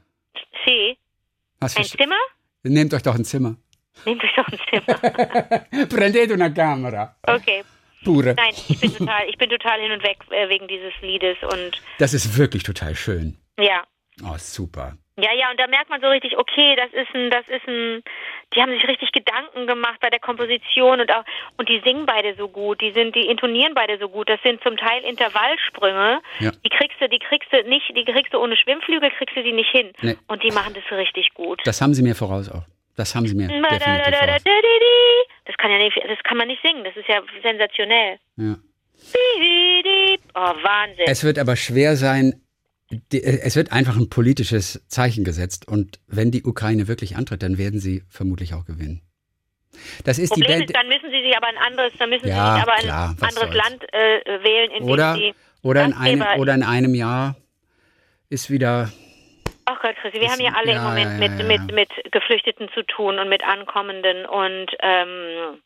Sie, 0.65 0.97
Was 1.59 1.75
ein 1.75 1.83
Zimmer? 1.83 2.15
Nehmt 2.63 2.93
euch 2.93 3.01
doch 3.03 3.15
ein 3.15 3.25
Zimmer. 3.25 3.55
Nehmt 4.05 4.23
euch 4.23 4.33
doch 4.35 4.47
ein 4.47 4.59
Zimmer. 4.69 5.85
Prendete 5.87 6.33
una 6.33 6.49
camera. 6.51 7.15
Okay. 7.23 7.63
Pure. 8.05 8.33
Nein, 8.35 8.53
ich 8.69 8.79
bin 8.79 8.93
total, 8.95 9.27
ich 9.27 9.37
bin 9.37 9.49
total 9.49 9.81
hin 9.81 9.91
und 9.91 10.03
weg 10.03 10.17
äh, 10.29 10.47
wegen 10.47 10.67
dieses 10.69 10.93
Liedes 11.01 11.35
und 11.41 11.81
Das 11.97 12.13
ist 12.13 12.37
wirklich 12.37 12.63
total 12.63 12.95
schön. 12.95 13.37
ja. 13.57 13.83
Oh, 14.23 14.35
super. 14.37 14.97
Ja, 15.21 15.33
ja, 15.33 15.51
und 15.51 15.59
da 15.59 15.67
merkt 15.67 15.89
man 15.89 16.01
so 16.01 16.07
richtig, 16.07 16.37
okay, 16.37 16.75
das 16.75 16.91
ist 16.93 17.13
ein, 17.13 17.29
das 17.29 17.47
ist 17.47 17.67
ein, 17.67 18.03
die 18.55 18.61
haben 18.61 18.71
sich 18.71 18.87
richtig 18.87 19.11
Gedanken 19.11 19.67
gemacht 19.67 19.99
bei 20.01 20.09
der 20.09 20.19
Komposition 20.19 20.99
und 21.01 21.11
auch, 21.11 21.23
und 21.57 21.67
die 21.69 21.81
singen 21.83 22.05
beide 22.05 22.35
so 22.35 22.47
gut, 22.47 22.81
die 22.81 22.91
sind, 22.91 23.15
die 23.15 23.27
intonieren 23.27 23.73
beide 23.73 23.97
so 23.99 24.09
gut, 24.09 24.29
das 24.29 24.39
sind 24.43 24.61
zum 24.63 24.77
Teil 24.77 25.03
Intervallsprünge, 25.03 26.21
Ja. 26.39 26.51
die 26.51 26.69
kriegst 26.69 26.99
du, 27.01 27.09
die 27.09 27.19
kriegst 27.19 27.51
du 27.51 27.63
nicht, 27.67 27.85
die 27.95 28.05
kriegst 28.05 28.33
du 28.33 28.39
ohne 28.39 28.55
Schwimmflügel, 28.55 29.09
kriegst 29.11 29.35
du 29.35 29.43
die 29.43 29.51
nicht 29.53 29.69
hin. 29.71 29.91
Nee. 30.01 30.15
Und 30.27 30.43
die 30.43 30.51
machen 30.51 30.73
das 30.73 30.83
richtig 30.97 31.33
gut. 31.33 31.61
Das 31.65 31.81
haben 31.81 31.93
sie 31.93 32.03
mir 32.03 32.15
voraus 32.15 32.49
auch. 32.49 32.63
Das 32.95 33.15
haben 33.15 33.25
sie 33.27 33.35
mir 33.35 33.47
definitiv 33.47 33.83
voraus. 34.15 34.43
Das 35.45 35.57
kann 35.57 35.71
ja 35.71 35.77
nicht, 35.79 35.97
das 35.97 36.19
kann 36.23 36.37
man 36.37 36.47
nicht 36.47 36.61
singen, 36.61 36.83
das 36.83 36.95
ist 36.95 37.07
ja 37.07 37.21
sensationell. 37.43 38.19
Ja. 38.37 38.55
Oh, 40.35 40.39
Wahnsinn. 40.63 41.05
Es 41.07 41.23
wird 41.23 41.39
aber 41.39 41.55
schwer 41.55 41.95
sein, 41.95 42.41
es 43.11 43.55
wird 43.55 43.71
einfach 43.71 43.95
ein 43.97 44.09
politisches 44.09 44.83
Zeichen 44.87 45.23
gesetzt 45.23 45.67
und 45.67 45.99
wenn 46.07 46.31
die 46.31 46.43
Ukraine 46.43 46.87
wirklich 46.87 47.15
antritt, 47.15 47.43
dann 47.43 47.57
werden 47.57 47.79
sie 47.79 48.03
vermutlich 48.09 48.53
auch 48.53 48.65
gewinnen. 48.65 49.01
Das 50.03 50.17
ist 50.17 50.35
die 50.35 50.41
Problem 50.41 50.59
Band. 50.59 50.71
ist, 50.71 50.75
dann 50.75 50.87
müssen 50.87 51.09
sie 51.11 51.21
sich 51.21 51.37
aber 51.37 51.47
ein 51.47 51.57
anderes, 51.57 51.93
dann 51.99 52.09
müssen 52.09 52.27
Ja, 52.27 52.33
sie 52.33 52.53
sich 52.55 52.63
aber 52.63 52.73
ein 52.73 52.83
klar, 52.83 53.15
anderes 53.21 53.33
soll's. 53.51 53.55
Land 53.55 53.93
äh, 53.93 54.43
wählen, 54.43 54.71
in 54.71 54.83
dem 54.85 54.89
Oder, 54.89 55.15
sie 55.15 55.33
oder, 55.61 55.85
in 55.85 55.93
einem, 55.93 56.23
oder 56.39 56.53
in 56.55 56.63
einem 56.63 56.95
Jahr 56.95 57.35
ist 58.29 58.49
wieder. 58.49 58.91
Ach 59.65 59.79
Gott, 59.81 59.95
Christi, 60.01 60.19
wir 60.19 60.25
Ist- 60.25 60.31
haben 60.33 60.41
ja 60.41 60.53
alle 60.55 60.71
ja, 60.71 60.77
im 60.77 60.83
Moment 60.83 61.21
ja, 61.21 61.29
mit, 61.47 61.69
mit, 61.69 61.75
mit 61.75 62.11
Geflüchteten 62.11 62.69
zu 62.73 62.81
tun 62.83 63.19
und 63.19 63.29
mit 63.29 63.43
Ankommenden 63.43 64.25
und 64.25 64.67
ähm, 64.81 65.07
äh, 65.07 65.57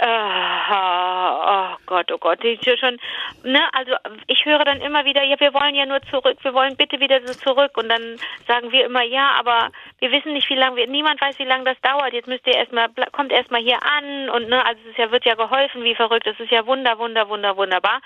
oh 0.00 1.76
Gott, 1.86 2.12
oh 2.12 2.18
Gott, 2.18 2.44
ich 2.44 2.60
schon, 2.78 2.98
ne, 3.42 3.60
also 3.72 3.92
ich 4.26 4.44
höre 4.44 4.64
dann 4.64 4.80
immer 4.80 5.04
wieder, 5.04 5.24
ja, 5.24 5.38
wir 5.40 5.52
wollen 5.54 5.74
ja 5.74 5.86
nur 5.86 6.00
zurück, 6.02 6.38
wir 6.42 6.54
wollen 6.54 6.76
bitte 6.76 7.00
wieder 7.00 7.20
so 7.26 7.34
zurück 7.34 7.76
und 7.76 7.88
dann 7.88 8.16
sagen 8.46 8.70
wir 8.70 8.86
immer, 8.86 9.02
ja, 9.02 9.32
aber 9.38 9.70
wir 9.98 10.12
wissen 10.12 10.32
nicht, 10.34 10.48
wie 10.50 10.54
lange 10.54 10.76
wir, 10.76 10.86
niemand 10.86 11.20
weiß, 11.20 11.38
wie 11.38 11.44
lange 11.44 11.64
das 11.64 11.80
dauert, 11.80 12.12
jetzt 12.12 12.28
müsst 12.28 12.46
ihr 12.46 12.54
erstmal, 12.54 12.88
kommt 13.12 13.32
erstmal 13.32 13.62
hier 13.62 13.82
an 13.82 14.30
und 14.30 14.48
ne, 14.48 14.64
also 14.64 14.80
es 14.90 14.96
ja, 14.96 15.10
wird 15.10 15.24
ja 15.24 15.34
geholfen, 15.34 15.82
wie 15.82 15.94
verrückt, 15.94 16.26
das 16.26 16.38
ist 16.38 16.52
ja 16.52 16.66
wunder, 16.66 16.98
wunder, 16.98 17.28
wunder, 17.28 17.56
wunderbar, 17.56 18.00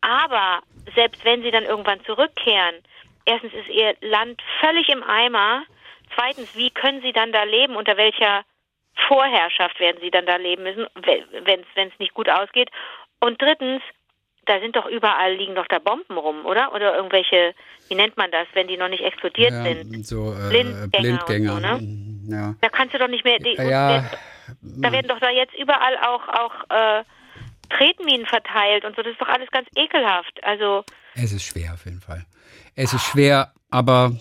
aber 0.00 0.60
selbst 0.94 1.24
wenn 1.24 1.42
sie 1.42 1.50
dann 1.50 1.64
irgendwann 1.64 2.04
zurückkehren, 2.04 2.76
erstens 3.24 3.52
ist 3.52 3.68
ihr 3.68 3.94
Land 4.00 4.42
völlig 4.60 4.88
im 4.88 5.02
Eimer. 5.02 5.62
Zweitens, 6.16 6.56
wie 6.56 6.70
können 6.70 7.02
sie 7.02 7.12
dann 7.12 7.32
da 7.32 7.44
leben? 7.44 7.76
Unter 7.76 7.96
welcher 7.96 8.42
Vorherrschaft 9.08 9.78
werden 9.80 9.98
sie 10.00 10.10
dann 10.10 10.26
da 10.26 10.36
leben 10.36 10.62
müssen, 10.62 10.86
wenn 11.44 11.60
es 11.88 11.98
nicht 11.98 12.14
gut 12.14 12.28
ausgeht? 12.28 12.70
Und 13.20 13.40
drittens, 13.40 13.82
da 14.46 14.58
sind 14.60 14.74
doch 14.76 14.86
überall 14.86 15.34
liegen 15.34 15.54
doch 15.54 15.66
da 15.68 15.78
Bomben 15.78 16.16
rum, 16.18 16.44
oder? 16.46 16.72
Oder 16.74 16.96
irgendwelche, 16.96 17.54
wie 17.88 17.94
nennt 17.94 18.16
man 18.16 18.30
das, 18.30 18.46
wenn 18.54 18.66
die 18.68 18.76
noch 18.76 18.88
nicht 18.88 19.02
explodiert 19.04 19.52
Ja, 19.52 19.62
sind? 19.64 20.06
so 20.06 20.32
äh, 20.32 20.48
Blindgänger 20.48 20.88
Blindgänger. 21.24 21.54
und 21.54 21.62
so, 21.62 21.84
Mm, 21.86 22.32
Ja. 22.32 22.54
Da 22.60 22.68
kannst 22.68 22.94
du 22.94 22.98
doch 22.98 23.08
nicht 23.08 23.24
mehr. 23.24 23.38
Die, 23.38 23.54
Ja, 23.56 24.10
da 24.62 24.92
werden 24.92 25.08
doch 25.08 25.20
da 25.20 25.30
jetzt 25.30 25.54
überall 25.54 25.96
auch 25.98 26.26
auch 26.28 26.54
äh, 26.70 27.04
Tretminen 27.68 28.26
verteilt 28.26 28.84
und 28.84 28.96
so. 28.96 29.02
Das 29.02 29.12
ist 29.12 29.20
doch 29.20 29.28
alles 29.28 29.48
ganz 29.50 29.68
ekelhaft. 29.76 30.42
Also 30.42 30.84
Es 31.14 31.32
ist 31.32 31.44
schwer 31.44 31.74
auf 31.74 31.84
jeden 31.84 32.00
Fall. 32.00 32.24
Es 32.74 32.92
ist 32.92 33.04
schwer, 33.04 33.52
aber 33.70 34.12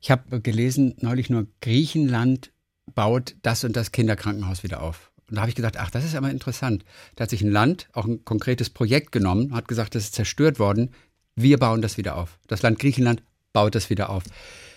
ich 0.00 0.10
habe 0.10 0.40
gelesen, 0.40 0.96
neulich 1.00 1.28
nur 1.30 1.46
Griechenland 1.60 2.50
baut 2.98 3.36
das 3.42 3.62
und 3.62 3.76
das 3.76 3.92
Kinderkrankenhaus 3.92 4.64
wieder 4.64 4.82
auf. 4.82 5.12
Und 5.30 5.36
da 5.36 5.42
habe 5.42 5.50
ich 5.50 5.54
gedacht, 5.54 5.76
ach, 5.78 5.88
das 5.90 6.04
ist 6.04 6.16
aber 6.16 6.30
interessant. 6.30 6.84
Da 7.14 7.22
hat 7.22 7.30
sich 7.30 7.42
ein 7.42 7.52
Land 7.52 7.88
auch 7.92 8.06
ein 8.06 8.24
konkretes 8.24 8.70
Projekt 8.70 9.12
genommen, 9.12 9.54
hat 9.54 9.68
gesagt, 9.68 9.94
das 9.94 10.02
ist 10.02 10.16
zerstört 10.16 10.58
worden. 10.58 10.92
Wir 11.36 11.58
bauen 11.58 11.80
das 11.80 11.96
wieder 11.96 12.16
auf. 12.16 12.40
Das 12.48 12.62
Land 12.62 12.80
Griechenland 12.80 13.22
baut 13.52 13.76
das 13.76 13.88
wieder 13.88 14.10
auf. 14.10 14.24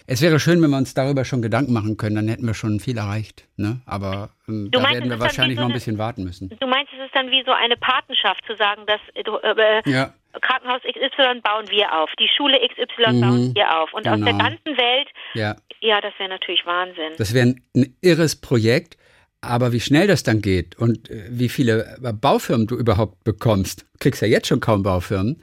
Es 0.05 0.21
wäre 0.21 0.39
schön, 0.39 0.61
wenn 0.61 0.69
wir 0.69 0.77
uns 0.77 0.93
darüber 0.93 1.25
schon 1.25 1.41
Gedanken 1.41 1.73
machen 1.73 1.97
können, 1.97 2.15
dann 2.15 2.27
hätten 2.27 2.45
wir 2.45 2.53
schon 2.53 2.79
viel 2.79 2.97
erreicht. 2.97 3.47
Ne? 3.55 3.81
Aber 3.87 4.29
ähm, 4.47 4.69
da 4.71 4.81
meinst, 4.81 4.99
werden 4.99 5.09
wir 5.09 5.19
wahrscheinlich 5.19 5.55
so 5.57 5.61
noch 5.61 5.69
ein 5.69 5.71
eine- 5.71 5.79
bisschen 5.79 5.97
warten 5.97 6.23
müssen. 6.23 6.49
du 6.49 6.67
meinst, 6.67 6.91
es 6.93 7.03
ist 7.05 7.15
dann 7.15 7.27
wie 7.31 7.41
so 7.43 7.51
eine 7.51 7.75
Patenschaft 7.77 8.43
zu 8.45 8.55
sagen, 8.55 8.83
dass 8.85 8.99
äh, 9.15 9.21
äh, 9.23 9.89
Ja, 9.89 10.13
Krankenhaus 10.39 10.81
XY 10.83 11.41
bauen 11.41 11.69
wir 11.69 11.93
auf, 11.99 12.09
die 12.19 12.29
Schule 12.35 12.57
XY 12.59 13.19
bauen 13.21 13.55
wir 13.55 13.81
auf. 13.81 13.93
Und 13.93 14.07
aus 14.07 14.19
der 14.19 14.33
genau. 14.33 14.43
ganzen 14.43 14.77
Welt, 14.77 15.07
ja. 15.33 15.55
ja, 15.79 16.01
das 16.01 16.13
wäre 16.17 16.29
natürlich 16.29 16.65
Wahnsinn. 16.65 17.13
Das 17.17 17.33
wäre 17.33 17.47
ein, 17.47 17.61
ein 17.75 17.95
irres 18.01 18.35
Projekt, 18.39 18.97
aber 19.41 19.71
wie 19.71 19.79
schnell 19.79 20.07
das 20.07 20.23
dann 20.23 20.41
geht 20.41 20.77
und 20.77 21.09
äh, 21.09 21.27
wie 21.29 21.49
viele 21.49 21.97
äh, 22.03 22.13
Baufirmen 22.13 22.67
du 22.67 22.77
überhaupt 22.77 23.23
bekommst, 23.23 23.85
kriegst 23.99 24.21
ja 24.21 24.27
jetzt 24.27 24.47
schon 24.47 24.59
kaum 24.59 24.83
Baufirmen, 24.83 25.41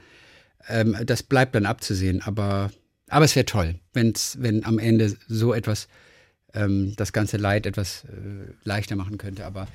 ähm, 0.67 0.95
das 1.03 1.23
bleibt 1.23 1.55
dann 1.55 1.65
abzusehen. 1.65 2.21
Aber, 2.25 2.71
aber 3.09 3.25
es 3.25 3.35
wäre 3.35 3.45
toll, 3.45 3.75
wenn's, 3.93 4.37
wenn 4.39 4.65
am 4.65 4.79
Ende 4.79 5.15
so 5.27 5.53
etwas 5.53 5.87
ähm, 6.53 6.93
das 6.95 7.13
ganze 7.13 7.37
Leid 7.37 7.65
etwas 7.65 8.05
äh, 8.05 8.53
leichter 8.63 8.95
machen 8.95 9.17
könnte. 9.17 9.45
Aber 9.45 9.67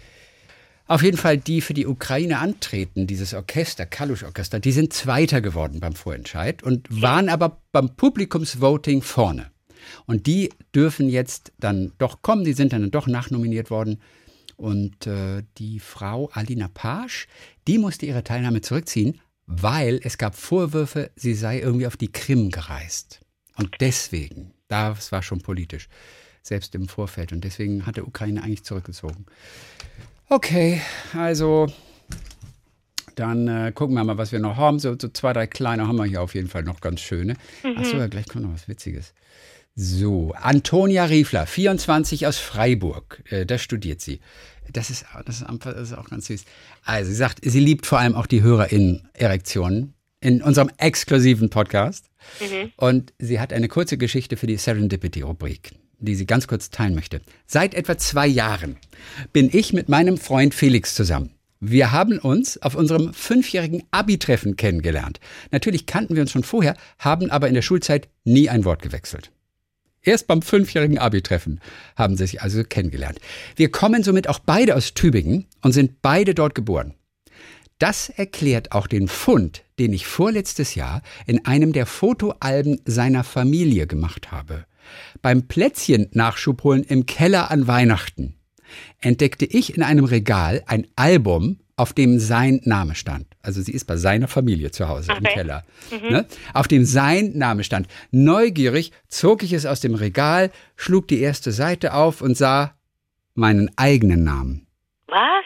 auf 0.86 1.02
jeden 1.02 1.16
Fall 1.16 1.38
die 1.38 1.60
für 1.60 1.74
die 1.74 1.86
Ukraine 1.86 2.38
antreten, 2.38 3.06
dieses 3.06 3.32
Orchester, 3.32 3.86
Kalusch-Orchester, 3.86 4.60
die 4.60 4.72
sind 4.72 4.92
Zweiter 4.92 5.40
geworden 5.40 5.80
beim 5.80 5.94
Vorentscheid 5.94 6.62
und 6.62 6.86
waren 6.90 7.28
aber 7.28 7.62
beim 7.72 7.96
Publikumsvoting 7.96 9.00
vorne. 9.00 9.50
Und 10.06 10.26
die 10.26 10.50
dürfen 10.74 11.08
jetzt 11.08 11.52
dann 11.58 11.92
doch 11.98 12.22
kommen, 12.22 12.44
die 12.44 12.52
sind 12.52 12.72
dann 12.72 12.90
doch 12.90 13.06
nachnominiert 13.06 13.70
worden. 13.70 14.00
Und 14.56 15.06
äh, 15.06 15.42
die 15.58 15.80
Frau 15.80 16.30
Alina 16.32 16.68
Pasch, 16.68 17.26
die 17.66 17.78
musste 17.78 18.06
ihre 18.06 18.22
Teilnahme 18.22 18.60
zurückziehen, 18.60 19.20
weil 19.46 20.00
es 20.02 20.16
gab 20.16 20.36
Vorwürfe, 20.36 21.10
sie 21.16 21.34
sei 21.34 21.60
irgendwie 21.60 21.86
auf 21.86 21.96
die 21.96 22.12
Krim 22.12 22.50
gereist. 22.50 23.20
Und 23.56 23.76
deswegen, 23.80 24.52
das 24.68 25.12
war 25.12 25.22
schon 25.22 25.40
politisch, 25.40 25.88
selbst 26.42 26.74
im 26.74 26.88
Vorfeld. 26.88 27.32
Und 27.32 27.42
deswegen 27.42 27.86
hat 27.86 27.96
der 27.96 28.06
Ukraine 28.06 28.42
eigentlich 28.42 28.64
zurückgezogen. 28.64 29.26
Okay, 30.28 30.80
also 31.12 31.66
dann 33.14 33.48
äh, 33.48 33.72
gucken 33.72 33.94
wir 33.94 34.04
mal, 34.04 34.18
was 34.18 34.32
wir 34.32 34.40
noch 34.40 34.56
haben. 34.56 34.78
So, 34.78 34.96
so, 34.98 35.08
zwei, 35.08 35.32
drei 35.32 35.46
kleine 35.46 35.86
haben 35.86 35.96
wir 35.96 36.04
hier 36.04 36.22
auf 36.22 36.34
jeden 36.34 36.48
Fall 36.48 36.62
noch 36.62 36.80
ganz 36.80 37.00
schöne. 37.00 37.36
Mhm. 37.62 37.78
Achso, 37.78 37.96
ja, 37.96 38.06
gleich 38.06 38.28
kommt 38.28 38.44
noch 38.44 38.52
was 38.52 38.68
Witziges. 38.68 39.14
So, 39.76 40.32
Antonia 40.32 41.04
Riefler, 41.04 41.46
24 41.46 42.26
aus 42.26 42.38
Freiburg. 42.38 43.22
Äh, 43.30 43.46
da 43.46 43.58
studiert 43.58 44.00
sie. 44.00 44.20
Das 44.72 44.90
ist, 44.90 45.04
das, 45.26 45.42
ist, 45.42 45.46
das 45.64 45.90
ist 45.90 45.98
auch 45.98 46.08
ganz 46.08 46.26
süß. 46.26 46.44
Also, 46.84 47.10
sie 47.10 47.16
sagt, 47.16 47.40
sie 47.42 47.60
liebt 47.60 47.86
vor 47.86 47.98
allem 47.98 48.14
auch 48.14 48.26
die 48.26 48.42
HörerInnen-Erektionen 48.42 49.94
in 50.20 50.42
unserem 50.42 50.70
exklusiven 50.78 51.50
Podcast. 51.50 52.08
Mhm. 52.40 52.72
Und 52.76 53.12
sie 53.18 53.40
hat 53.40 53.52
eine 53.52 53.68
kurze 53.68 53.98
Geschichte 53.98 54.36
für 54.36 54.46
die 54.46 54.56
Serendipity-Rubrik, 54.56 55.72
die 56.04 56.14
sie 56.14 56.26
ganz 56.26 56.46
kurz 56.46 56.70
teilen 56.70 56.94
möchte. 56.94 57.20
Seit 57.46 57.74
etwa 57.74 57.98
zwei 57.98 58.26
Jahren 58.26 58.76
bin 59.32 59.50
ich 59.52 59.72
mit 59.72 59.88
meinem 59.88 60.18
Freund 60.18 60.54
Felix 60.54 60.94
zusammen. 60.94 61.30
Wir 61.60 61.92
haben 61.92 62.18
uns 62.18 62.60
auf 62.60 62.74
unserem 62.74 63.14
fünfjährigen 63.14 63.84
Abi-Treffen 63.90 64.56
kennengelernt. 64.56 65.18
Natürlich 65.50 65.86
kannten 65.86 66.14
wir 66.14 66.22
uns 66.22 66.32
schon 66.32 66.44
vorher, 66.44 66.76
haben 66.98 67.30
aber 67.30 67.48
in 67.48 67.54
der 67.54 67.62
Schulzeit 67.62 68.08
nie 68.24 68.50
ein 68.50 68.64
Wort 68.64 68.82
gewechselt. 68.82 69.30
Erst 70.02 70.26
beim 70.26 70.42
fünfjährigen 70.42 70.98
Abi-Treffen 70.98 71.60
haben 71.96 72.16
sie 72.16 72.26
sich 72.26 72.42
also 72.42 72.62
kennengelernt. 72.62 73.18
Wir 73.56 73.70
kommen 73.70 74.02
somit 74.02 74.28
auch 74.28 74.38
beide 74.38 74.76
aus 74.76 74.92
Tübingen 74.92 75.46
und 75.62 75.72
sind 75.72 76.02
beide 76.02 76.34
dort 76.34 76.54
geboren. 76.54 76.94
Das 77.78 78.10
erklärt 78.10 78.72
auch 78.72 78.86
den 78.86 79.08
Fund, 79.08 79.64
den 79.78 79.92
ich 79.92 80.06
vorletztes 80.06 80.74
Jahr 80.74 81.02
in 81.26 81.44
einem 81.46 81.72
der 81.72 81.86
Fotoalben 81.86 82.80
seiner 82.84 83.24
Familie 83.24 83.86
gemacht 83.86 84.30
habe. 84.30 84.66
Beim 85.22 85.48
Plätzchen-Nachschubholen 85.48 86.84
im 86.84 87.06
Keller 87.06 87.50
an 87.50 87.66
Weihnachten 87.66 88.34
entdeckte 89.00 89.44
ich 89.44 89.76
in 89.76 89.82
einem 89.82 90.04
Regal 90.04 90.62
ein 90.66 90.86
Album 90.96 91.58
auf 91.76 91.92
dem 91.92 92.20
sein 92.20 92.60
Name 92.64 92.94
stand. 92.94 93.26
Also 93.42 93.60
sie 93.60 93.72
ist 93.72 93.86
bei 93.86 93.96
seiner 93.96 94.28
Familie 94.28 94.70
zu 94.70 94.88
Hause 94.88 95.10
okay. 95.10 95.18
im 95.18 95.24
Keller. 95.24 95.64
Mhm. 95.90 96.08
Ne? 96.08 96.26
Auf 96.52 96.68
dem 96.68 96.84
sein 96.84 97.32
Name 97.36 97.64
stand. 97.64 97.88
Neugierig 98.12 98.92
zog 99.08 99.42
ich 99.42 99.52
es 99.52 99.66
aus 99.66 99.80
dem 99.80 99.94
Regal, 99.94 100.50
schlug 100.76 101.08
die 101.08 101.20
erste 101.20 101.50
Seite 101.52 101.94
auf 101.94 102.20
und 102.20 102.36
sah 102.36 102.74
meinen 103.34 103.70
eigenen 103.76 104.22
Namen. 104.22 104.66
Was? 105.08 105.44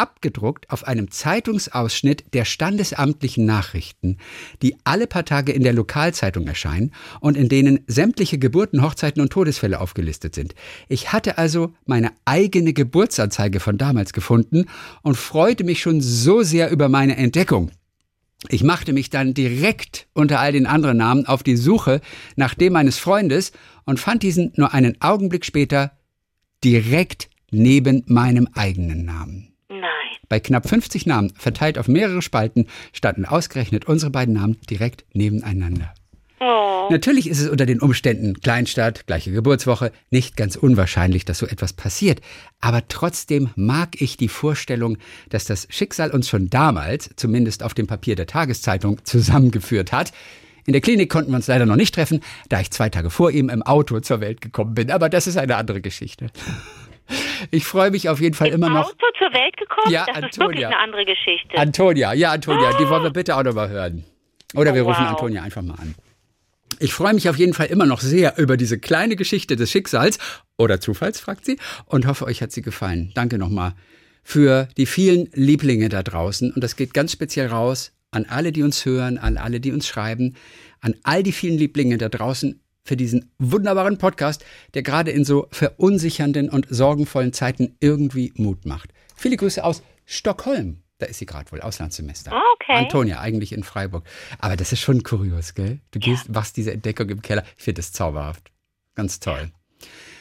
Abgedruckt 0.00 0.70
auf 0.70 0.86
einem 0.86 1.10
Zeitungsausschnitt 1.10 2.32
der 2.32 2.46
standesamtlichen 2.46 3.44
Nachrichten, 3.44 4.16
die 4.62 4.76
alle 4.84 5.06
paar 5.06 5.26
Tage 5.26 5.52
in 5.52 5.62
der 5.62 5.74
Lokalzeitung 5.74 6.46
erscheinen 6.46 6.92
und 7.20 7.36
in 7.36 7.50
denen 7.50 7.80
sämtliche 7.86 8.38
Geburten, 8.38 8.82
Hochzeiten 8.82 9.20
und 9.20 9.30
Todesfälle 9.30 9.78
aufgelistet 9.78 10.34
sind. 10.34 10.54
Ich 10.88 11.12
hatte 11.12 11.36
also 11.36 11.74
meine 11.84 12.12
eigene 12.24 12.72
Geburtsanzeige 12.72 13.60
von 13.60 13.76
damals 13.76 14.14
gefunden 14.14 14.64
und 15.02 15.16
freute 15.16 15.64
mich 15.64 15.82
schon 15.82 16.00
so 16.00 16.42
sehr 16.42 16.70
über 16.70 16.88
meine 16.88 17.16
Entdeckung. 17.16 17.70
Ich 18.48 18.64
machte 18.64 18.94
mich 18.94 19.10
dann 19.10 19.34
direkt 19.34 20.06
unter 20.14 20.40
all 20.40 20.52
den 20.52 20.66
anderen 20.66 20.96
Namen 20.96 21.26
auf 21.26 21.42
die 21.42 21.56
Suche 21.56 22.00
nach 22.36 22.54
dem 22.54 22.72
meines 22.72 22.98
Freundes 22.98 23.52
und 23.84 24.00
fand 24.00 24.22
diesen 24.22 24.52
nur 24.56 24.72
einen 24.72 24.98
Augenblick 25.02 25.44
später 25.44 25.92
direkt 26.64 27.28
neben 27.50 28.02
meinem 28.06 28.48
eigenen 28.54 29.04
Namen. 29.04 29.49
Bei 30.30 30.38
knapp 30.38 30.68
50 30.68 31.06
Namen, 31.06 31.32
verteilt 31.36 31.76
auf 31.76 31.88
mehrere 31.88 32.22
Spalten, 32.22 32.66
standen 32.92 33.24
ausgerechnet 33.24 33.86
unsere 33.86 34.12
beiden 34.12 34.34
Namen 34.34 34.56
direkt 34.70 35.04
nebeneinander. 35.12 35.92
Oh. 36.38 36.86
Natürlich 36.88 37.28
ist 37.28 37.40
es 37.40 37.48
unter 37.48 37.66
den 37.66 37.80
Umständen 37.80 38.40
Kleinstadt, 38.40 39.08
gleiche 39.08 39.32
Geburtswoche, 39.32 39.90
nicht 40.10 40.36
ganz 40.36 40.54
unwahrscheinlich, 40.54 41.24
dass 41.24 41.38
so 41.38 41.46
etwas 41.46 41.72
passiert. 41.72 42.20
Aber 42.60 42.86
trotzdem 42.86 43.50
mag 43.56 44.00
ich 44.00 44.16
die 44.16 44.28
Vorstellung, 44.28 44.98
dass 45.30 45.46
das 45.46 45.66
Schicksal 45.68 46.12
uns 46.12 46.28
schon 46.28 46.48
damals, 46.48 47.10
zumindest 47.16 47.64
auf 47.64 47.74
dem 47.74 47.88
Papier 47.88 48.14
der 48.14 48.28
Tageszeitung, 48.28 49.04
zusammengeführt 49.04 49.90
hat. 49.90 50.12
In 50.64 50.72
der 50.72 50.80
Klinik 50.80 51.10
konnten 51.10 51.32
wir 51.32 51.36
uns 51.36 51.48
leider 51.48 51.66
noch 51.66 51.74
nicht 51.74 51.94
treffen, 51.94 52.20
da 52.48 52.60
ich 52.60 52.70
zwei 52.70 52.88
Tage 52.88 53.10
vor 53.10 53.32
ihm 53.32 53.48
im 53.48 53.64
Auto 53.64 53.98
zur 53.98 54.20
Welt 54.20 54.40
gekommen 54.40 54.74
bin. 54.74 54.92
Aber 54.92 55.08
das 55.08 55.26
ist 55.26 55.36
eine 55.36 55.56
andere 55.56 55.80
Geschichte. 55.80 56.28
Ich 57.50 57.64
freue 57.64 57.90
mich 57.90 58.08
auf 58.08 58.20
jeden 58.20 58.34
Fall 58.34 58.48
Im 58.48 58.54
immer 58.54 58.70
noch. 58.70 58.88
Auto 58.88 59.06
zur 59.18 59.32
Welt 59.32 59.56
gekommen? 59.56 59.90
Ja, 59.90 60.06
das 60.06 60.16
Antonia. 60.16 60.28
ist 60.28 60.38
wirklich 60.38 60.66
eine 60.66 60.78
andere 60.78 61.04
Geschichte. 61.04 61.56
Antonia, 61.56 62.12
ja, 62.12 62.32
Antonia, 62.32 62.70
oh. 62.74 62.78
die 62.78 62.88
wollen 62.88 63.02
wir 63.02 63.10
bitte 63.10 63.36
auch 63.36 63.42
nochmal 63.42 63.68
hören. 63.68 64.04
Oder 64.54 64.74
wir 64.74 64.84
oh, 64.84 64.88
rufen 64.88 65.04
wow. 65.04 65.10
Antonia 65.10 65.42
einfach 65.42 65.62
mal 65.62 65.74
an. 65.74 65.94
Ich 66.78 66.94
freue 66.94 67.12
mich 67.12 67.28
auf 67.28 67.36
jeden 67.36 67.52
Fall 67.52 67.66
immer 67.66 67.84
noch 67.86 68.00
sehr 68.00 68.38
über 68.38 68.56
diese 68.56 68.78
kleine 68.78 69.16
Geschichte 69.16 69.56
des 69.56 69.70
Schicksals 69.70 70.18
oder 70.56 70.80
Zufalls, 70.80 71.20
fragt 71.20 71.44
sie, 71.44 71.58
und 71.86 72.06
hoffe, 72.06 72.24
euch 72.24 72.40
hat 72.42 72.52
sie 72.52 72.62
gefallen. 72.62 73.12
Danke 73.14 73.38
nochmal 73.38 73.74
für 74.22 74.68
die 74.76 74.86
vielen 74.86 75.28
Lieblinge 75.34 75.88
da 75.88 76.02
draußen. 76.02 76.52
Und 76.52 76.62
das 76.62 76.76
geht 76.76 76.94
ganz 76.94 77.12
speziell 77.12 77.48
raus 77.48 77.92
an 78.10 78.26
alle, 78.28 78.52
die 78.52 78.62
uns 78.62 78.84
hören, 78.84 79.18
an 79.18 79.36
alle, 79.36 79.60
die 79.60 79.72
uns 79.72 79.86
schreiben, 79.86 80.36
an 80.80 80.94
all 81.02 81.22
die 81.22 81.32
vielen 81.32 81.58
Lieblinge 81.58 81.98
da 81.98 82.08
draußen 82.08 82.60
für 82.82 82.96
diesen 82.96 83.30
wunderbaren 83.38 83.98
Podcast, 83.98 84.44
der 84.74 84.82
gerade 84.82 85.10
in 85.10 85.24
so 85.24 85.46
verunsichernden 85.50 86.48
und 86.48 86.66
sorgenvollen 86.70 87.32
Zeiten 87.32 87.76
irgendwie 87.80 88.32
Mut 88.36 88.66
macht. 88.66 88.90
Viele 89.16 89.36
Grüße 89.36 89.62
aus 89.62 89.82
Stockholm. 90.06 90.82
Da 90.98 91.06
ist 91.06 91.18
sie 91.18 91.26
gerade 91.26 91.50
wohl, 91.50 91.60
Auslandssemester. 91.60 92.32
Okay. 92.54 92.74
Antonia, 92.74 93.20
eigentlich 93.20 93.52
in 93.52 93.62
Freiburg. 93.62 94.04
Aber 94.38 94.56
das 94.56 94.72
ist 94.72 94.80
schon 94.80 95.02
kurios, 95.02 95.54
gell? 95.54 95.80
Du 95.92 95.98
gehst, 95.98 96.26
ja. 96.26 96.32
machst 96.32 96.56
diese 96.56 96.72
Entdeckung 96.72 97.08
im 97.08 97.22
Keller. 97.22 97.44
Ich 97.56 97.64
finde 97.64 97.78
das 97.78 97.92
zauberhaft. 97.92 98.50
Ganz 98.94 99.18
toll. 99.18 99.50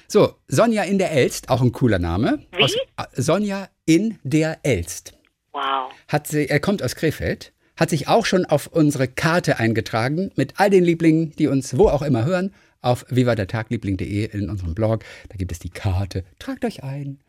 So, 0.08 0.36
Sonja 0.48 0.84
in 0.84 0.98
der 0.98 1.12
Elst, 1.12 1.50
auch 1.50 1.62
ein 1.62 1.72
cooler 1.72 2.00
Name. 2.00 2.46
Wie? 2.52 2.64
Aus, 2.64 2.74
äh, 2.74 3.22
Sonja 3.22 3.70
in 3.86 4.20
der 4.24 4.60
Elst. 4.64 5.14
Wow. 5.52 5.92
Hat 6.08 6.28
sie, 6.28 6.50
er 6.50 6.60
kommt 6.60 6.82
aus 6.82 6.96
Krefeld 6.96 7.54
hat 7.80 7.90
sich 7.90 8.08
auch 8.08 8.26
schon 8.26 8.46
auf 8.46 8.68
unsere 8.68 9.08
Karte 9.08 9.58
eingetragen 9.58 10.32
mit 10.36 10.56
all 10.58 10.70
den 10.70 10.84
Lieblingen, 10.84 11.32
die 11.38 11.48
uns 11.48 11.78
wo 11.78 11.88
auch 11.88 12.02
immer 12.02 12.26
hören, 12.26 12.52
auf 12.82 13.06
vivadertagliebling.de 13.10 14.26
in 14.26 14.50
unserem 14.50 14.76
Blog. 14.76 15.04
Da 15.30 15.38
gibt 15.38 15.52
es 15.52 15.60
die 15.60 15.70
Karte. 15.70 16.24
Tragt 16.40 16.66
euch 16.66 16.84
ein, 16.84 17.20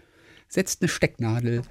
setzt 0.49 0.83
eine 0.83 0.89
Stecknadel 0.89 1.63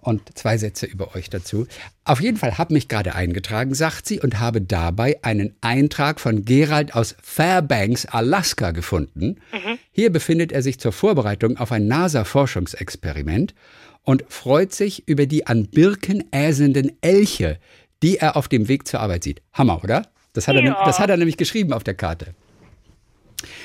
und 0.00 0.36
zwei 0.36 0.58
Sätze 0.58 0.86
über 0.86 1.14
euch 1.14 1.30
dazu. 1.30 1.66
Auf 2.04 2.20
jeden 2.20 2.36
Fall 2.36 2.58
habe 2.58 2.74
mich 2.74 2.88
gerade 2.88 3.14
eingetragen, 3.14 3.74
sagt 3.74 4.06
sie, 4.06 4.20
und 4.20 4.38
habe 4.38 4.60
dabei 4.60 5.18
einen 5.22 5.54
Eintrag 5.60 6.20
von 6.20 6.44
Gerald 6.44 6.94
aus 6.94 7.16
Fairbanks, 7.22 8.04
Alaska 8.06 8.72
gefunden. 8.72 9.36
Mhm. 9.52 9.78
Hier 9.92 10.12
befindet 10.12 10.52
er 10.52 10.62
sich 10.62 10.78
zur 10.78 10.92
Vorbereitung 10.92 11.56
auf 11.56 11.72
ein 11.72 11.86
NASA-Forschungsexperiment 11.86 13.54
und 14.02 14.24
freut 14.28 14.74
sich 14.74 15.08
über 15.08 15.26
die 15.26 15.46
an 15.46 15.68
Birken 15.68 16.30
äsenden 16.30 16.92
Elche, 17.00 17.58
die 18.02 18.18
er 18.18 18.36
auf 18.36 18.48
dem 18.48 18.68
Weg 18.68 18.86
zur 18.86 19.00
Arbeit 19.00 19.24
sieht. 19.24 19.42
Hammer, 19.52 19.82
oder? 19.82 20.08
Das 20.32 20.48
hat, 20.48 20.56
ja. 20.56 20.62
er, 20.62 20.84
das 20.84 20.98
hat 20.98 21.10
er 21.10 21.16
nämlich 21.16 21.36
geschrieben 21.36 21.72
auf 21.72 21.84
der 21.84 21.94
Karte. 21.94 22.34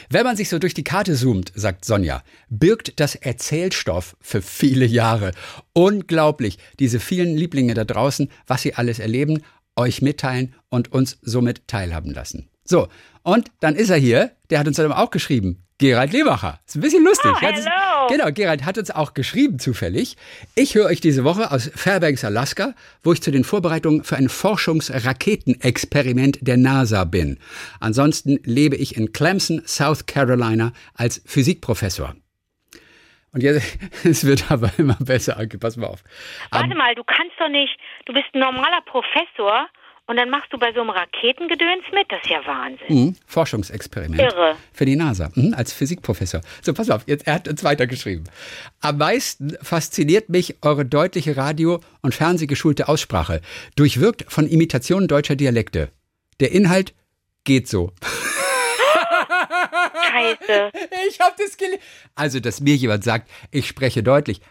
Wenn 0.10 0.24
man 0.24 0.36
sich 0.36 0.50
so 0.50 0.60
durch 0.60 0.74
die 0.74 0.84
Karte 0.84 1.16
zoomt, 1.16 1.52
sagt 1.56 1.86
Sonja, 1.86 2.24
birgt 2.50 3.00
das 3.00 3.16
Erzählstoff 3.16 4.16
für 4.22 4.42
viele 4.42 4.86
Jahre. 4.86 5.32
Unglaublich, 5.74 6.58
diese 6.80 7.00
vielen 7.00 7.36
Lieblinge 7.36 7.74
da 7.74 7.86
draußen, 7.86 8.30
was 8.48 8.62
sie 8.62 8.74
alles 8.74 9.00
erleben, 9.00 9.42
euch 9.76 10.02
mitteilen 10.02 10.56
und 10.70 10.92
uns 10.92 11.18
somit 11.22 11.68
teilhaben 11.68 12.12
lassen. 12.12 12.50
So, 12.64 12.88
und 13.24 13.50
dann 13.62 13.76
ist 13.76 13.90
er 13.90 13.98
hier, 13.98 14.32
der 14.50 14.60
hat 14.60 14.68
uns 14.68 14.78
dann 14.78 14.92
auch 14.92 15.12
geschrieben, 15.12 15.64
Gerald 15.80 16.12
Lebacher. 16.12 16.60
Ist 16.68 16.76
ein 16.76 16.82
bisschen 16.82 17.06
lustig. 17.06 17.32
Oh, 17.34 17.40
hello. 17.40 18.08
genau, 18.10 18.30
Gerald 18.34 18.66
hat 18.66 18.78
uns 18.78 18.92
auch 18.92 19.14
geschrieben 19.14 19.60
zufällig. 19.60 20.18
Ich 20.54 20.76
höre 20.76 20.88
euch 20.88 21.00
diese 21.00 21.24
Woche 21.24 21.52
aus 21.52 21.72
Fairbanks, 21.74 22.26
Alaska, 22.26 22.74
wo 23.02 23.14
ich 23.14 23.22
zu 23.22 23.32
den 23.32 23.46
Vorbereitungen 23.46 24.04
für 24.04 24.18
ein 24.18 24.28
Forschungsraketenexperiment 24.28 26.40
der 26.42 26.58
NASA 26.58 27.06
bin. 27.06 27.40
Ansonsten 27.80 28.42
lebe 28.44 28.76
ich 28.76 28.98
in 28.98 29.14
Clemson, 29.14 29.62
South 29.66 30.06
Carolina 30.06 30.74
als 30.96 31.22
Physikprofessor. 31.26 32.14
Und 33.32 33.42
jetzt, 33.42 33.78
es 34.04 34.28
wird 34.28 34.52
aber 34.52 34.74
immer 34.78 34.98
besser, 35.00 35.38
Anke, 35.38 35.60
pass 35.60 35.78
mal 35.78 35.88
auf. 35.88 36.04
Warte 36.52 36.76
mal, 36.76 36.94
du 36.94 37.06
kannst 37.06 37.40
doch 37.40 37.48
nicht, 37.48 37.80
du 38.06 38.12
bist 38.12 38.26
ein 38.34 38.42
normaler 38.42 38.82
Professor 38.82 39.70
und 40.10 40.16
dann 40.18 40.32
machst 40.32 40.52
du 40.52 40.58
bei 40.58 40.74
so 40.74 40.82
einem 40.82 40.90
Raketengedöns 40.90 41.84
mit? 41.94 42.12
Das 42.12 42.20
ist 42.24 42.30
ja 42.32 42.42
Wahnsinn. 42.46 42.88
Mhm, 42.90 43.16
Forschungsexperiment. 43.28 44.20
Irre. 44.20 44.56
Für 44.74 44.86
die 44.86 44.96
NASA, 44.96 45.30
mhm, 45.36 45.54
als 45.54 45.72
Physikprofessor. 45.72 46.42
So, 46.64 46.74
pass 46.74 46.90
auf, 46.90 47.04
jetzt, 47.06 47.28
er 47.28 47.36
hat 47.36 47.48
uns 47.48 47.64
weitergeschrieben. 47.64 48.28
Am 48.82 48.98
meisten 48.98 49.56
fasziniert 49.62 50.30
mich 50.30 50.56
eure 50.64 50.84
deutliche 50.84 51.38
Radio- 51.38 51.80
und 52.02 52.16
Fernsehgeschulte 52.16 52.88
Aussprache, 52.90 53.42
durchwirkt 53.76 54.26
von 54.28 54.48
Imitationen 54.48 55.08
deutscher 55.08 55.36
Dialekte. 55.36 55.92
Der 56.40 56.52
Inhalt 56.54 56.96
geht 57.44 57.68
so. 57.68 57.92
Scheiße. 60.12 60.72
Ich 61.08 61.20
hab 61.20 61.38
das 61.38 61.56
gelesen. 61.56 61.80
Also, 62.16 62.40
dass 62.40 62.62
mir 62.62 62.76
jemand 62.76 63.04
sagt, 63.04 63.30
ich 63.52 63.68
spreche 63.68 64.02
deutlich, 64.02 64.42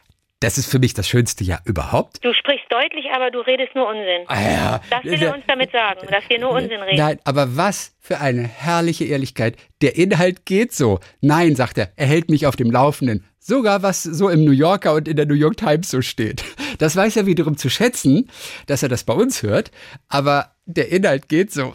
Das 0.41 0.57
ist 0.57 0.71
für 0.71 0.79
mich 0.79 0.95
das 0.95 1.09
schönste 1.09 1.43
Jahr 1.43 1.61
überhaupt. 1.65 2.25
Du 2.25 2.33
sprichst 2.33 2.58
deutlich, 2.71 3.07
aber 3.15 3.31
du 3.31 3.41
redest 3.41 3.75
nur 3.75 3.89
Unsinn. 3.89 4.25
Ah, 4.27 4.41
ja. 4.41 4.81
Das 4.91 5.05
will 5.05 5.23
er 5.23 5.35
uns 5.35 5.45
damit 5.47 5.73
sagen, 5.73 6.07
dass 6.11 6.29
wir 6.29 6.39
nur 6.39 6.51
Unsinn 6.51 6.81
reden. 6.81 6.99
Nein, 6.99 7.19
aber 7.25 7.57
was 7.57 7.95
für 7.99 8.21
eine 8.21 8.43
herrliche 8.43 9.05
Ehrlichkeit. 9.05 9.57
Der 9.83 9.97
Inhalt 9.97 10.47
geht 10.47 10.73
so. 10.73 10.99
Nein, 11.21 11.57
sagt 11.57 11.77
er, 11.79 11.91
er 11.97 12.07
hält 12.07 12.31
mich 12.31 12.47
auf 12.47 12.57
dem 12.57 12.71
Laufenden. 12.71 13.25
Sogar 13.39 13.83
was 13.83 14.03
so 14.03 14.29
im 14.29 14.45
New 14.45 14.53
Yorker 14.53 14.95
und 14.95 15.09
in 15.09 15.17
der 15.17 15.27
New 15.27 15.35
York 15.35 15.57
Times 15.57 15.91
so 15.91 16.01
steht. 16.03 16.43
Das 16.79 16.97
weiß 16.97 17.17
er 17.17 17.27
wiederum 17.27 17.57
zu 17.57 17.69
schätzen, 17.69 18.31
dass 18.67 18.83
er 18.83 18.89
das 18.89 19.05
bei 19.05 19.13
uns 19.13 19.43
hört, 19.43 19.71
aber 20.09 20.53
der 20.65 20.91
Inhalt 20.93 21.29
geht 21.29 21.53
so. 21.53 21.75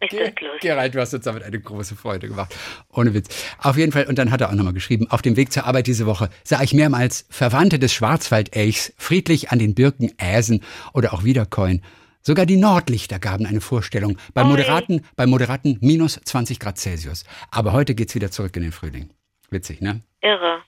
Ist 0.00 0.12
lustig? 0.12 0.60
Gerald, 0.60 0.94
du 0.94 1.00
hast 1.00 1.14
uns 1.14 1.24
damit 1.24 1.42
eine 1.42 1.58
große 1.58 1.96
Freude 1.96 2.28
gemacht. 2.28 2.54
Ohne 2.92 3.14
Witz. 3.14 3.28
Auf 3.58 3.76
jeden 3.76 3.92
Fall, 3.92 4.04
und 4.06 4.18
dann 4.18 4.30
hat 4.30 4.40
er 4.40 4.48
auch 4.50 4.54
nochmal 4.54 4.72
geschrieben, 4.72 5.06
auf 5.10 5.22
dem 5.22 5.36
Weg 5.36 5.52
zur 5.52 5.64
Arbeit 5.64 5.86
diese 5.86 6.06
Woche 6.06 6.28
sah 6.44 6.62
ich 6.62 6.74
mehrmals 6.74 7.26
Verwandte 7.30 7.78
des 7.78 7.92
Schwarzwaldelchs 7.92 8.92
friedlich 8.98 9.50
an 9.50 9.58
den 9.58 9.74
Birken 9.74 10.12
äsen 10.18 10.62
oder 10.92 11.12
auch 11.14 11.24
wiederkäuen. 11.24 11.82
Sogar 12.22 12.44
die 12.44 12.56
Nordlichter 12.56 13.18
gaben 13.20 13.46
eine 13.46 13.60
Vorstellung 13.60 14.18
bei 14.34 14.42
moderaten, 14.48 15.04
bei 15.14 15.26
moderaten 15.26 15.78
minus 15.80 16.20
20 16.24 16.58
Grad 16.58 16.76
Celsius. 16.78 17.24
Aber 17.52 17.72
heute 17.72 17.94
geht's 17.94 18.14
wieder 18.16 18.30
zurück 18.32 18.56
in 18.56 18.62
den 18.64 18.72
Frühling. 18.72 19.10
Witzig, 19.50 19.80
ne? 19.80 20.00
Irre. 20.22 20.58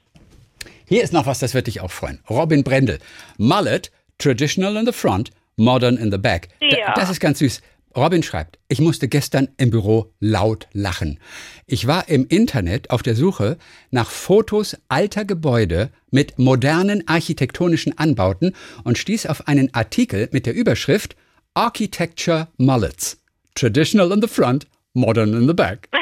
Hier 0.87 1.03
ist 1.03 1.13
noch 1.13 1.27
was, 1.27 1.41
das 1.41 1.55
wird 1.55 1.67
dich 1.67 1.81
auch 1.81 1.91
freuen. 1.91 2.21
Robin 2.31 2.63
Brendel. 2.63 2.99
Mullet, 3.39 3.91
traditional 4.19 4.77
in 4.77 4.87
the 4.87 4.93
front, 4.93 5.31
modern 5.57 5.97
in 5.97 6.11
the 6.13 6.19
back. 6.19 6.49
Da- 6.61 6.67
Ja. 6.79 6.95
Das 6.95 7.11
ist 7.11 7.19
ganz 7.21 7.41
süß. 7.41 7.61
Robin 7.99 8.23
schreibt, 8.23 8.59
ich 8.69 8.81
musste 8.81 9.09
gestern 9.09 9.49
im 9.57 9.71
Büro 9.71 10.13
laut 10.21 10.69
lachen. 10.73 11.19
Ich 11.67 11.87
war 11.87 12.09
im 12.09 12.27
Internet 12.29 12.91
auf 12.91 13.03
der 13.03 13.17
Suche 13.17 13.59
nach 13.91 14.09
Fotos 14.09 14.77
alter 14.89 15.25
Gebäude 15.25 15.91
mit 16.11 16.39
modernen 16.39 17.07
architektonischen 17.09 17.99
Anbauten 17.99 18.55
und 18.85 18.99
stieß 18.99 19.27
auf 19.27 19.49
einen 19.49 19.75
Artikel 19.75 20.29
mit 20.33 20.47
der 20.47 20.55
Überschrift 20.55 21.17
Architecture 21.55 22.49
Mullets. 22.57 23.19
Traditional 23.57 24.13
in 24.13 24.23
the 24.23 24.29
front, 24.29 24.69
modern 24.95 25.35
in 25.35 25.49
the 25.49 25.55
back. 25.55 25.89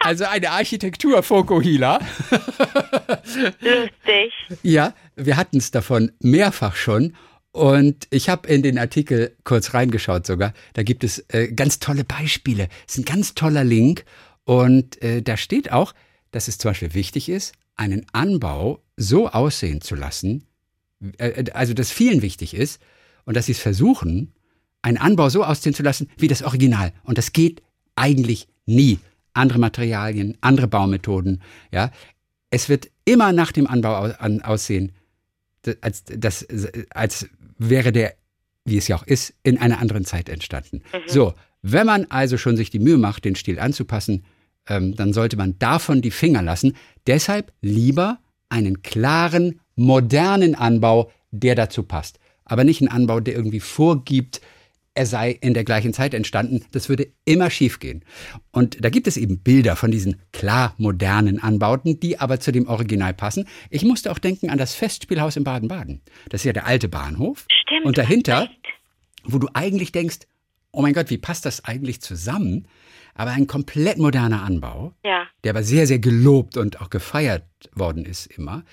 Also 0.00 0.24
eine 0.24 0.50
Architektur 0.52 1.22
Fokuhila. 1.22 1.98
Lustig. 3.60 4.32
Ja, 4.62 4.94
wir 5.16 5.36
hatten 5.36 5.58
es 5.58 5.70
davon 5.72 6.12
mehrfach 6.20 6.76
schon. 6.76 7.14
Und 7.58 8.06
ich 8.10 8.28
habe 8.28 8.46
in 8.48 8.62
den 8.62 8.78
Artikel 8.78 9.34
kurz 9.42 9.74
reingeschaut 9.74 10.24
sogar. 10.24 10.54
Da 10.74 10.84
gibt 10.84 11.02
es 11.02 11.24
äh, 11.30 11.48
ganz 11.48 11.80
tolle 11.80 12.04
Beispiele. 12.04 12.68
Es 12.86 12.94
ist 12.96 12.98
ein 13.00 13.04
ganz 13.04 13.34
toller 13.34 13.64
Link. 13.64 14.04
Und 14.44 15.02
äh, 15.02 15.22
da 15.22 15.36
steht 15.36 15.72
auch, 15.72 15.92
dass 16.30 16.46
es 16.46 16.58
zum 16.58 16.70
Beispiel 16.70 16.94
wichtig 16.94 17.28
ist, 17.28 17.54
einen 17.74 18.06
Anbau 18.12 18.80
so 18.96 19.28
aussehen 19.28 19.80
zu 19.80 19.96
lassen, 19.96 20.44
äh, 21.18 21.50
also 21.52 21.74
dass 21.74 21.90
vielen 21.90 22.22
wichtig 22.22 22.54
ist 22.54 22.80
und 23.24 23.36
dass 23.36 23.46
sie 23.46 23.52
es 23.52 23.58
versuchen, 23.58 24.32
einen 24.82 24.98
Anbau 24.98 25.28
so 25.28 25.42
aussehen 25.42 25.74
zu 25.74 25.82
lassen 25.82 26.08
wie 26.16 26.28
das 26.28 26.42
Original. 26.44 26.92
Und 27.02 27.18
das 27.18 27.32
geht 27.32 27.62
eigentlich 27.96 28.46
nie. 28.66 29.00
Andere 29.34 29.58
Materialien, 29.58 30.38
andere 30.40 30.68
Baumethoden, 30.68 31.42
ja. 31.72 31.90
Es 32.50 32.68
wird 32.68 32.88
immer 33.04 33.32
nach 33.32 33.50
dem 33.52 33.66
Anbau 33.66 33.96
au- 33.96 34.14
an, 34.18 34.42
aussehen, 34.42 34.92
als, 35.80 36.04
das, 36.04 36.46
als 36.90 37.28
wäre 37.58 37.92
der, 37.92 38.14
wie 38.64 38.78
es 38.78 38.88
ja 38.88 38.96
auch 38.96 39.06
ist, 39.06 39.34
in 39.42 39.58
einer 39.58 39.80
anderen 39.80 40.04
Zeit 40.04 40.28
entstanden. 40.28 40.82
So, 41.06 41.34
wenn 41.62 41.86
man 41.86 42.06
also 42.08 42.38
schon 42.38 42.56
sich 42.56 42.70
die 42.70 42.78
Mühe 42.78 42.98
macht, 42.98 43.24
den 43.24 43.34
Stil 43.34 43.58
anzupassen, 43.58 44.24
ähm, 44.68 44.94
dann 44.94 45.12
sollte 45.12 45.36
man 45.36 45.58
davon 45.58 46.02
die 46.02 46.10
Finger 46.10 46.42
lassen. 46.42 46.76
Deshalb 47.06 47.52
lieber 47.60 48.18
einen 48.48 48.82
klaren, 48.82 49.60
modernen 49.74 50.54
Anbau, 50.54 51.10
der 51.30 51.54
dazu 51.54 51.82
passt. 51.82 52.18
Aber 52.44 52.64
nicht 52.64 52.80
einen 52.80 52.90
Anbau, 52.90 53.20
der 53.20 53.34
irgendwie 53.34 53.60
vorgibt, 53.60 54.40
er 54.98 55.06
sei 55.06 55.30
in 55.30 55.54
der 55.54 55.62
gleichen 55.62 55.92
Zeit 55.94 56.12
entstanden. 56.12 56.64
Das 56.72 56.88
würde 56.88 57.06
immer 57.24 57.50
schiefgehen. 57.50 58.04
Und 58.50 58.84
da 58.84 58.90
gibt 58.90 59.06
es 59.06 59.16
eben 59.16 59.38
Bilder 59.38 59.76
von 59.76 59.92
diesen 59.92 60.16
klar 60.32 60.74
modernen 60.76 61.40
Anbauten, 61.40 62.00
die 62.00 62.18
aber 62.18 62.40
zu 62.40 62.50
dem 62.50 62.66
Original 62.66 63.14
passen. 63.14 63.46
Ich 63.70 63.84
musste 63.84 64.10
auch 64.10 64.18
denken 64.18 64.50
an 64.50 64.58
das 64.58 64.74
Festspielhaus 64.74 65.36
in 65.36 65.44
Baden-Baden. 65.44 66.00
Das 66.30 66.40
ist 66.40 66.46
ja 66.46 66.52
der 66.52 66.66
alte 66.66 66.88
Bahnhof. 66.88 67.46
Stimmt. 67.48 67.86
Und 67.86 67.96
dahinter, 67.96 68.50
wo 69.24 69.38
du 69.38 69.48
eigentlich 69.54 69.92
denkst, 69.92 70.18
oh 70.72 70.82
mein 70.82 70.94
Gott, 70.94 71.10
wie 71.10 71.18
passt 71.18 71.46
das 71.46 71.64
eigentlich 71.64 72.00
zusammen? 72.00 72.66
Aber 73.14 73.30
ein 73.30 73.46
komplett 73.46 73.98
moderner 73.98 74.42
Anbau, 74.42 74.94
Ja. 75.04 75.26
der 75.44 75.50
aber 75.50 75.62
sehr, 75.62 75.86
sehr 75.86 76.00
gelobt 76.00 76.56
und 76.56 76.80
auch 76.80 76.90
gefeiert 76.90 77.44
worden 77.72 78.04
ist 78.04 78.26
immer, 78.26 78.64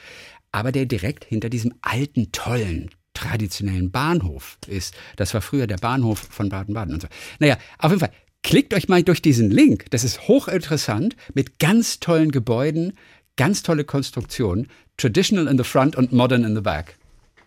aber 0.52 0.72
der 0.72 0.86
direkt 0.88 1.24
hinter 1.26 1.50
diesem 1.50 1.74
alten, 1.82 2.32
tollen, 2.32 2.90
traditionellen 3.16 3.90
Bahnhof 3.90 4.58
ist. 4.68 4.94
Das 5.16 5.34
war 5.34 5.42
früher 5.42 5.66
der 5.66 5.78
Bahnhof 5.78 6.20
von 6.20 6.50
Baden-Baden 6.50 6.94
und 6.94 7.02
so. 7.02 7.08
Naja, 7.40 7.58
auf 7.80 7.90
jeden 7.90 8.00
Fall, 8.02 8.12
klickt 8.44 8.74
euch 8.76 8.88
mal 8.88 9.02
durch 9.02 9.24
diesen 9.24 9.50
Link. 9.50 9.86
Das 9.90 10.04
ist 10.04 10.28
hochinteressant 10.28 11.16
mit 11.34 11.58
ganz 11.58 12.00
tollen 12.00 12.32
Gebäuden, 12.32 12.94
ganz 13.38 13.64
tolle 13.64 13.84
Konstruktionen. 13.84 14.68
Traditional 14.98 15.48
in 15.48 15.58
the 15.58 15.64
front 15.64 15.96
und 15.96 16.14
modern 16.14 16.44
in 16.44 16.56
the 16.56 16.62
back. 16.62 16.96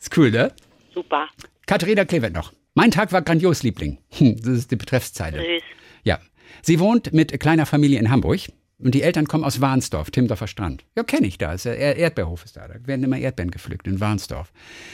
Ist 0.01 0.17
cool, 0.19 0.31
ne? 0.31 0.53
Super. 0.93 1.29
Katharina 1.67 2.05
Klevert 2.05 2.35
noch. 2.35 2.53
Mein 2.75 2.91
Tag 2.91 3.13
war 3.13 3.23
grandios, 3.23 3.63
Liebling. 3.63 3.99
Hm, 4.19 4.37
Das 4.37 4.49
ist 4.49 4.71
die 4.71 4.77
Betreffszeile. 4.77 5.39
Süß. 5.39 5.63
Ja. 6.05 6.19
Sie 6.63 6.79
wohnt 6.81 7.13
mit 7.13 7.39
kleiner 7.41 7.67
Familie 7.67 7.99
in 7.99 8.11
Hamburg 8.11 8.41
und 8.83 8.95
die 8.95 9.03
Eltern 9.03 9.27
kommen 9.27 9.45
aus 9.45 9.61
Warnsdorf, 9.61 10.11
Timdorfer 10.11 10.47
Strand. 10.47 10.85
Ja, 10.97 11.03
kenne 11.03 11.27
ich 11.27 11.37
da. 11.39 11.53
Ist 11.53 11.67
Er- 11.67 11.97
Erdbeerhof 11.97 12.45
ist 12.45 12.57
da. 12.57 12.69
Da 12.69 12.75
werden 12.87 13.03
immer 13.03 13.19
Erdbeeren 13.19 13.51
gepflückt 13.51 13.87
in 13.89 13.99
Warnsdorf. 14.01 14.53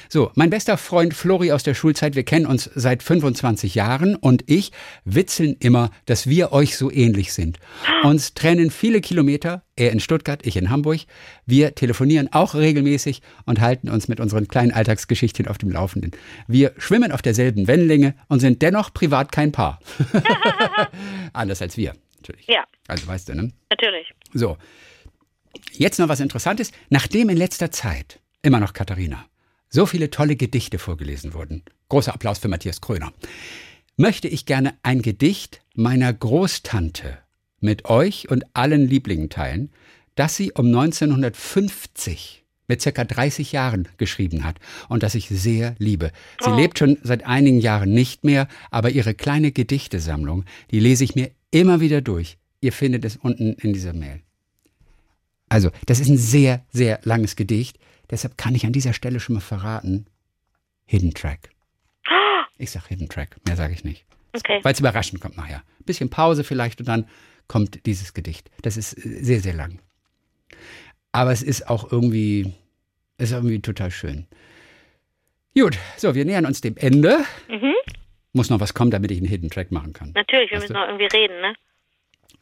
So, 0.09 0.31
mein 0.35 0.51
bester 0.51 0.79
Freund 0.79 1.13
Flori 1.15 1.53
aus 1.53 1.63
der 1.65 1.75
Schulzeit, 1.75 2.15
wir 2.17 2.23
kennen 2.25 2.47
uns 2.47 2.71
seit 2.75 3.03
25 3.03 3.75
Jahren 3.75 4.17
und 4.17 4.43
ich 4.47 4.73
witzeln 5.05 5.57
immer, 5.61 5.91
dass 6.07 6.27
wir 6.27 6.53
euch 6.53 6.77
so 6.79 6.91
ähnlich 6.91 7.33
sind. 7.35 7.59
Uns 8.03 8.33
trennen 8.35 8.71
viele 8.71 9.01
Kilometer, 9.03 9.63
er 9.77 9.91
in 9.93 10.01
Stuttgart, 10.01 10.47
ich 10.47 10.57
in 10.57 10.71
Hamburg. 10.71 11.01
Wir 11.45 11.75
telefonieren 11.75 12.33
auch 12.33 12.55
regelmäßig 12.55 13.21
und 13.45 13.61
halten 13.61 13.91
uns 13.91 14.09
mit 14.09 14.21
unseren 14.21 14.49
kleinen 14.49 14.73
Alltagsgeschichten 14.73 15.47
auf 15.49 15.59
dem 15.59 15.71
Laufenden. 15.71 16.13
Wir 16.47 16.73
schwimmen 16.79 17.13
auf 17.13 17.23
derselben 17.23 17.67
Wellenlänge 17.67 18.15
und 18.29 18.41
sind 18.41 18.63
dennoch 18.63 18.95
privat 18.95 19.31
kein 19.33 19.53
Paar. 19.53 19.81
Anders 21.33 21.61
als 21.61 21.77
wir, 21.77 21.93
natürlich. 22.25 22.47
Ja, 22.47 22.65
Also 22.89 23.07
weißt 23.07 23.29
du, 23.29 23.35
ne? 23.35 23.53
natürlich. 23.71 24.13
So. 24.33 24.57
Jetzt 25.73 25.99
noch 25.99 26.09
was 26.09 26.21
Interessantes. 26.21 26.73
Nachdem 26.91 27.29
in 27.29 27.37
letzter 27.37 27.71
Zeit, 27.71 28.21
immer 28.43 28.61
noch 28.61 28.73
Katharina, 28.73 29.25
so 29.69 29.87
viele 29.87 30.11
tolle 30.11 30.37
Gedichte 30.37 30.79
vorgelesen 30.79 31.35
wurden, 31.35 31.63
großer 31.89 32.15
Applaus 32.15 32.39
für 32.39 32.49
Matthias 32.49 32.81
Kröner, 32.81 33.13
möchte 33.97 34.29
ich 34.29 34.47
gerne 34.47 34.75
ein 34.83 35.03
Gedicht 35.03 35.63
meiner 35.75 36.13
Großtante 36.13 37.19
mit 37.61 37.85
euch 37.85 38.29
und 38.31 38.45
allen 38.55 38.89
Lieblingen 38.89 39.31
teilen, 39.31 39.71
das 40.17 40.37
sie 40.37 40.53
um 40.53 40.67
1950 40.67 42.45
mit 42.67 42.81
circa 42.81 43.05
30 43.05 43.53
Jahren 43.53 43.89
geschrieben 43.99 44.45
hat 44.45 44.57
und 44.89 45.03
das 45.03 45.15
ich 45.15 45.29
sehr 45.29 45.75
liebe. 45.79 46.13
Sie 46.43 46.51
lebt 46.51 46.79
schon 46.79 46.99
seit 47.03 47.27
einigen 47.27 47.61
Jahren 47.61 47.93
nicht 47.93 48.25
mehr, 48.25 48.49
aber 48.71 48.91
ihre 48.91 49.15
kleine 49.15 49.53
Gedichtesammlung, 49.53 50.45
die 50.71 50.81
lese 50.81 51.05
ich 51.05 51.15
mir 51.15 51.31
immer 51.55 51.81
wieder 51.81 52.01
durch. 52.01 52.37
Ihr 52.61 52.73
findet 52.73 53.05
es 53.05 53.17
unten 53.17 53.53
in 53.55 53.73
dieser 53.73 53.93
Mail. 53.93 54.23
Also, 55.49 55.71
das 55.87 56.01
ist 56.01 56.09
ein 56.09 56.19
sehr, 56.19 56.65
sehr 56.71 57.01
langes 57.05 57.37
Gedicht. 57.37 57.79
Deshalb 58.11 58.37
kann 58.37 58.55
ich 58.55 58.67
an 58.67 58.73
dieser 58.73 58.93
Stelle 58.93 59.21
schon 59.21 59.35
mal 59.35 59.41
verraten, 59.41 60.07
Hidden 60.87 61.15
Track. 61.15 61.51
Ich 62.59 62.71
sag 62.71 62.87
Hidden 62.89 63.09
Track, 63.09 63.37
mehr 63.47 63.57
sage 63.57 63.73
ich 63.73 63.85
nicht. 63.85 64.05
Okay. 64.33 64.61
Weil 64.63 64.73
es 64.73 64.81
überraschend 64.81 65.21
kommt 65.21 65.37
nachher. 65.37 65.63
Bisschen 65.85 66.11
Pause 66.11 66.45
vielleicht 66.45 66.81
und 66.81 66.89
dann 66.89 67.07
kommt 67.47 67.87
dieses 67.87 68.15
Gedicht. 68.15 68.51
Das 68.63 68.77
ist 68.77 68.95
äh, 68.95 69.23
sehr, 69.23 69.41
sehr 69.41 69.55
lang. 69.55 69.79
Aber 71.13 71.31
es 71.31 71.43
ist 71.43 71.69
auch 71.69 71.93
irgendwie, 71.93 72.53
ist 73.19 73.33
irgendwie 73.33 73.61
total 73.61 73.91
schön. 73.91 74.27
Gut, 75.57 75.79
so, 75.97 76.17
wir 76.17 76.25
nähern 76.25 76.47
uns 76.47 76.61
dem 76.61 76.77
Ende. 76.77 77.25
Mhm. 77.49 77.75
Muss 78.35 78.51
noch 78.51 78.61
was 78.61 78.75
kommen, 78.75 78.91
damit 78.91 79.11
ich 79.11 79.19
einen 79.19 79.27
Hidden 79.27 79.49
Track 79.49 79.73
machen 79.73 79.95
kann. 79.95 80.13
Natürlich, 80.15 80.51
wir 80.51 80.59
Weißt 80.59 80.69
müssen 80.69 80.75
noch 80.75 80.87
irgendwie 80.87 81.07
reden, 81.07 81.41
ne? 81.41 81.55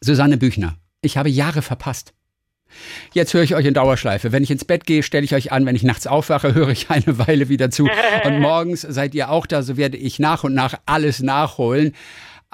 Susanne 0.00 0.36
Büchner. 0.36 0.76
Ich 1.02 1.16
habe 1.16 1.28
Jahre 1.28 1.62
verpasst. 1.62 2.12
Jetzt 3.12 3.34
höre 3.34 3.42
ich 3.42 3.54
euch 3.54 3.66
in 3.66 3.74
Dauerschleife. 3.74 4.32
Wenn 4.32 4.42
ich 4.42 4.50
ins 4.50 4.64
Bett 4.64 4.86
gehe, 4.86 5.02
stelle 5.02 5.24
ich 5.24 5.34
euch 5.34 5.52
an. 5.52 5.66
Wenn 5.66 5.76
ich 5.76 5.82
nachts 5.82 6.06
aufwache, 6.06 6.54
höre 6.54 6.70
ich 6.70 6.90
eine 6.90 7.18
Weile 7.18 7.48
wieder 7.48 7.70
zu. 7.70 7.88
Und 8.24 8.38
morgens 8.40 8.80
seid 8.80 9.14
ihr 9.14 9.30
auch 9.30 9.46
da. 9.46 9.62
So 9.62 9.76
werde 9.76 9.96
ich 9.96 10.18
nach 10.18 10.44
und 10.44 10.54
nach 10.54 10.80
alles 10.86 11.20
nachholen. 11.20 11.94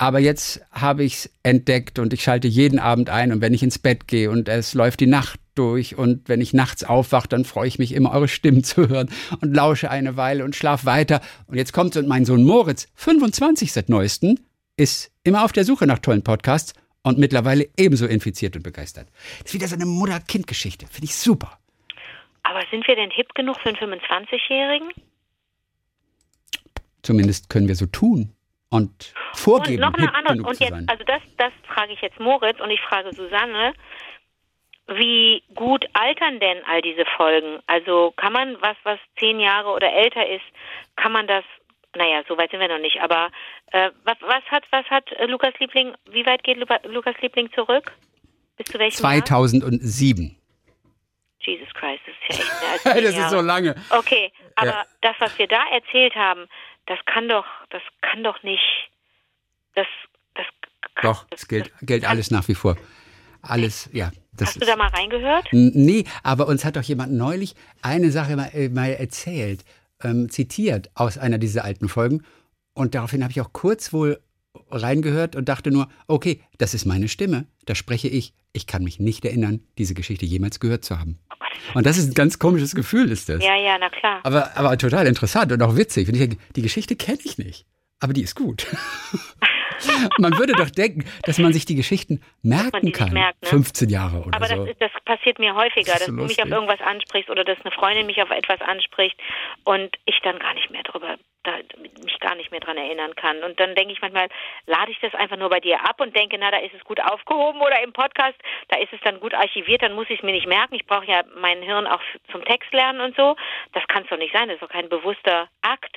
Aber 0.00 0.20
jetzt 0.20 0.60
habe 0.70 1.02
ich 1.02 1.14
es 1.14 1.30
entdeckt 1.42 1.98
und 1.98 2.12
ich 2.12 2.22
schalte 2.22 2.46
jeden 2.46 2.78
Abend 2.78 3.10
ein. 3.10 3.32
Und 3.32 3.40
wenn 3.40 3.52
ich 3.52 3.64
ins 3.64 3.80
Bett 3.80 4.06
gehe 4.06 4.30
und 4.30 4.48
es 4.48 4.72
läuft 4.72 5.00
die 5.00 5.08
Nacht 5.08 5.40
durch 5.56 5.98
und 5.98 6.28
wenn 6.28 6.40
ich 6.40 6.54
nachts 6.54 6.84
aufwache, 6.84 7.26
dann 7.26 7.44
freue 7.44 7.66
ich 7.66 7.80
mich 7.80 7.92
immer, 7.92 8.12
eure 8.12 8.28
Stimmen 8.28 8.62
zu 8.62 8.88
hören 8.88 9.10
und 9.40 9.52
lausche 9.52 9.90
eine 9.90 10.16
Weile 10.16 10.44
und 10.44 10.54
schlaf 10.54 10.84
weiter. 10.84 11.20
Und 11.48 11.56
jetzt 11.56 11.72
kommt's 11.72 11.96
und 11.96 12.06
mein 12.06 12.24
Sohn 12.24 12.44
Moritz, 12.44 12.86
25 12.94 13.72
seit 13.72 13.88
neuesten, 13.88 14.38
ist 14.76 15.10
immer 15.24 15.44
auf 15.44 15.50
der 15.50 15.64
Suche 15.64 15.88
nach 15.88 15.98
tollen 15.98 16.22
Podcasts 16.22 16.74
und 17.02 17.18
mittlerweile 17.18 17.68
ebenso 17.76 18.06
infiziert 18.06 18.54
und 18.54 18.62
begeistert. 18.62 19.08
Das 19.40 19.48
ist 19.48 19.54
wieder 19.54 19.66
so 19.66 19.74
eine 19.74 19.86
Mutter-Kind-Geschichte. 19.86 20.86
Finde 20.86 21.06
ich 21.06 21.16
super. 21.16 21.58
Aber 22.44 22.62
sind 22.70 22.86
wir 22.86 22.94
denn 22.94 23.10
hip 23.10 23.34
genug 23.34 23.58
für 23.58 23.70
einen 23.70 23.78
25-Jährigen? 23.78 24.90
Zumindest 27.02 27.48
können 27.48 27.66
wir 27.66 27.74
so 27.74 27.86
tun 27.86 28.32
und 28.70 29.14
vorgeben, 29.34 29.82
und 29.82 29.90
noch 29.92 29.98
eine 29.98 30.14
andere, 30.14 30.34
genug 30.34 30.48
und 30.48 30.54
zu 30.56 30.64
jetzt, 30.64 30.72
sein. 30.72 30.86
also 30.88 31.04
das, 31.04 31.22
das 31.36 31.52
frage 31.66 31.92
ich 31.92 32.00
jetzt 32.00 32.20
Moritz 32.20 32.60
und 32.60 32.70
ich 32.70 32.80
frage 32.80 33.12
Susanne, 33.14 33.72
wie 34.88 35.42
gut 35.54 35.84
altern 35.92 36.40
denn 36.40 36.64
all 36.64 36.80
diese 36.82 37.04
Folgen? 37.16 37.60
Also 37.66 38.12
kann 38.16 38.32
man 38.32 38.56
was, 38.60 38.76
was 38.84 38.98
zehn 39.18 39.38
Jahre 39.40 39.68
oder 39.70 39.92
älter 39.92 40.26
ist, 40.26 40.44
kann 40.96 41.12
man 41.12 41.26
das, 41.26 41.44
naja, 41.94 42.22
so 42.26 42.36
weit 42.38 42.50
sind 42.50 42.60
wir 42.60 42.68
noch 42.68 42.78
nicht, 42.78 43.00
aber 43.00 43.28
äh, 43.72 43.90
was, 44.04 44.16
was 44.22 44.42
hat, 44.50 44.64
was 44.70 44.86
hat 44.86 45.10
äh, 45.12 45.26
Lukas 45.26 45.52
Liebling, 45.60 45.94
wie 46.10 46.24
weit 46.26 46.42
geht 46.42 46.58
Lukas 46.86 47.14
Liebling 47.20 47.50
zurück? 47.52 47.92
Bis 48.56 48.66
zu 48.66 48.78
welchem 48.78 49.02
Jahr? 49.02 49.24
2007. 49.24 50.34
Jesus 51.40 51.72
Christ, 51.74 52.02
das 52.06 52.14
ist 52.36 52.38
ja 52.38 52.44
echt 52.44 52.60
mehr 52.60 52.70
als 52.72 52.82
das 53.14 53.24
ist 53.24 53.30
so 53.30 53.40
lange. 53.40 53.74
Okay, 53.90 54.32
aber 54.56 54.70
Ja. 54.70 54.84
das, 55.02 55.16
was 55.20 55.38
wir 55.38 55.46
da 55.46 55.62
erzählt 55.70 56.14
haben, 56.14 56.46
das 56.88 56.98
kann 57.04 57.28
doch, 57.28 57.44
das 57.70 57.82
kann 58.00 58.24
doch 58.24 58.42
nicht, 58.42 58.90
das, 59.74 59.86
das 60.34 60.46
kann, 60.94 61.02
Doch, 61.02 61.24
das, 61.28 61.42
es 61.42 61.48
gilt, 61.48 61.70
das, 61.72 61.86
gilt 61.86 62.08
alles 62.08 62.30
nach 62.30 62.48
wie 62.48 62.54
vor. 62.54 62.76
Alles, 63.42 63.88
ja. 63.92 64.10
Das 64.32 64.50
Hast 64.50 64.62
du 64.62 64.66
da 64.66 64.76
mal 64.76 64.88
reingehört? 64.88 65.48
Nee, 65.52 66.04
aber 66.22 66.48
uns 66.48 66.64
hat 66.64 66.76
doch 66.76 66.82
jemand 66.82 67.12
neulich 67.12 67.54
eine 67.82 68.10
Sache 68.10 68.36
mal, 68.36 68.50
äh, 68.54 68.68
mal 68.68 68.90
erzählt, 68.90 69.64
ähm, 70.02 70.30
zitiert 70.30 70.90
aus 70.94 71.18
einer 71.18 71.38
dieser 71.38 71.64
alten 71.64 71.88
Folgen. 71.88 72.24
Und 72.72 72.94
daraufhin 72.94 73.22
habe 73.22 73.32
ich 73.32 73.40
auch 73.40 73.52
kurz 73.52 73.92
wohl 73.92 74.20
reingehört 74.70 75.36
und 75.36 75.48
dachte 75.48 75.70
nur, 75.70 75.88
okay, 76.06 76.40
das 76.58 76.74
ist 76.74 76.84
meine 76.84 77.08
Stimme, 77.08 77.46
da 77.66 77.74
spreche 77.74 78.08
ich. 78.08 78.32
Ich 78.52 78.66
kann 78.66 78.82
mich 78.82 78.98
nicht 78.98 79.24
erinnern, 79.24 79.60
diese 79.76 79.94
Geschichte 79.94 80.24
jemals 80.26 80.58
gehört 80.60 80.84
zu 80.84 80.98
haben. 80.98 81.18
Und 81.74 81.86
das 81.86 81.98
ist 81.98 82.08
ein 82.10 82.14
ganz 82.14 82.38
komisches 82.38 82.74
Gefühl, 82.74 83.10
ist 83.10 83.28
das. 83.28 83.44
Ja, 83.44 83.56
ja, 83.56 83.76
na 83.78 83.88
klar. 83.90 84.20
Aber, 84.24 84.56
aber 84.56 84.76
total 84.78 85.06
interessant 85.06 85.52
und 85.52 85.62
auch 85.62 85.76
witzig. 85.76 86.08
Ich 86.08 86.18
denke, 86.18 86.36
Die 86.56 86.62
Geschichte 86.62 86.96
kenne 86.96 87.18
ich 87.24 87.36
nicht, 87.38 87.66
aber 88.00 88.12
die 88.12 88.22
ist 88.22 88.34
gut. 88.34 88.66
man 90.18 90.36
würde 90.38 90.54
doch 90.54 90.70
denken, 90.70 91.04
dass 91.24 91.38
man 91.38 91.52
sich 91.52 91.64
die 91.64 91.74
Geschichten 91.74 92.20
merken 92.42 92.86
die 92.86 92.92
kann. 92.92 93.12
merkt, 93.12 93.42
ne? 93.42 93.48
15 93.48 93.88
Jahre 93.90 94.22
oder 94.22 94.34
Aber 94.36 94.46
so. 94.46 94.56
das, 94.56 94.70
ist, 94.70 94.80
das 94.80 94.90
passiert 95.04 95.38
mir 95.38 95.54
häufiger, 95.54 95.92
Das 95.92 95.98
dass 96.00 96.06
so 96.06 96.16
du 96.16 96.24
mich 96.24 96.42
auf 96.42 96.48
irgendwas 96.48 96.80
ansprichst 96.80 97.30
oder 97.30 97.44
dass 97.44 97.58
eine 97.62 97.70
Freundin 97.72 98.06
mich 98.06 98.20
auf 98.22 98.30
etwas 98.30 98.60
anspricht 98.60 99.16
und 99.64 99.90
ich 100.06 100.18
dann 100.24 100.38
gar 100.38 100.54
nicht 100.54 100.70
mehr 100.70 100.82
drüber, 100.82 101.16
da, 101.48 101.58
mich 102.04 102.18
gar 102.20 102.34
nicht 102.34 102.50
mehr 102.50 102.60
dran 102.60 102.76
erinnern 102.76 103.14
kann. 103.14 103.42
Und 103.42 103.58
dann 103.60 103.74
denke 103.74 103.92
ich 103.92 104.00
manchmal, 104.00 104.28
lade 104.66 104.90
ich 104.90 104.98
das 105.00 105.14
einfach 105.14 105.36
nur 105.36 105.48
bei 105.48 105.60
dir 105.60 105.80
ab 105.88 106.00
und 106.00 106.14
denke, 106.16 106.36
na, 106.38 106.50
da 106.50 106.58
ist 106.58 106.74
es 106.74 106.84
gut 106.84 107.00
aufgehoben 107.00 107.60
oder 107.60 107.82
im 107.82 107.92
Podcast, 107.92 108.36
da 108.68 108.78
ist 108.78 108.92
es 108.92 109.00
dann 109.04 109.20
gut 109.20 109.34
archiviert, 109.34 109.82
dann 109.82 109.94
muss 109.94 110.10
ich 110.10 110.18
es 110.18 110.22
mir 110.24 110.32
nicht 110.32 110.46
merken. 110.46 110.74
Ich 110.74 110.86
brauche 110.86 111.06
ja 111.06 111.22
mein 111.36 111.62
Hirn 111.62 111.86
auch 111.86 112.00
zum 112.30 112.44
Text 112.44 112.72
lernen 112.72 113.00
und 113.00 113.16
so. 113.16 113.36
Das 113.72 113.86
kann 113.88 114.04
es 114.04 114.10
doch 114.10 114.18
nicht 114.18 114.32
sein, 114.32 114.48
das 114.48 114.56
ist 114.56 114.62
doch 114.62 114.68
kein 114.68 114.88
bewusster 114.88 115.48
Akt. 115.62 115.96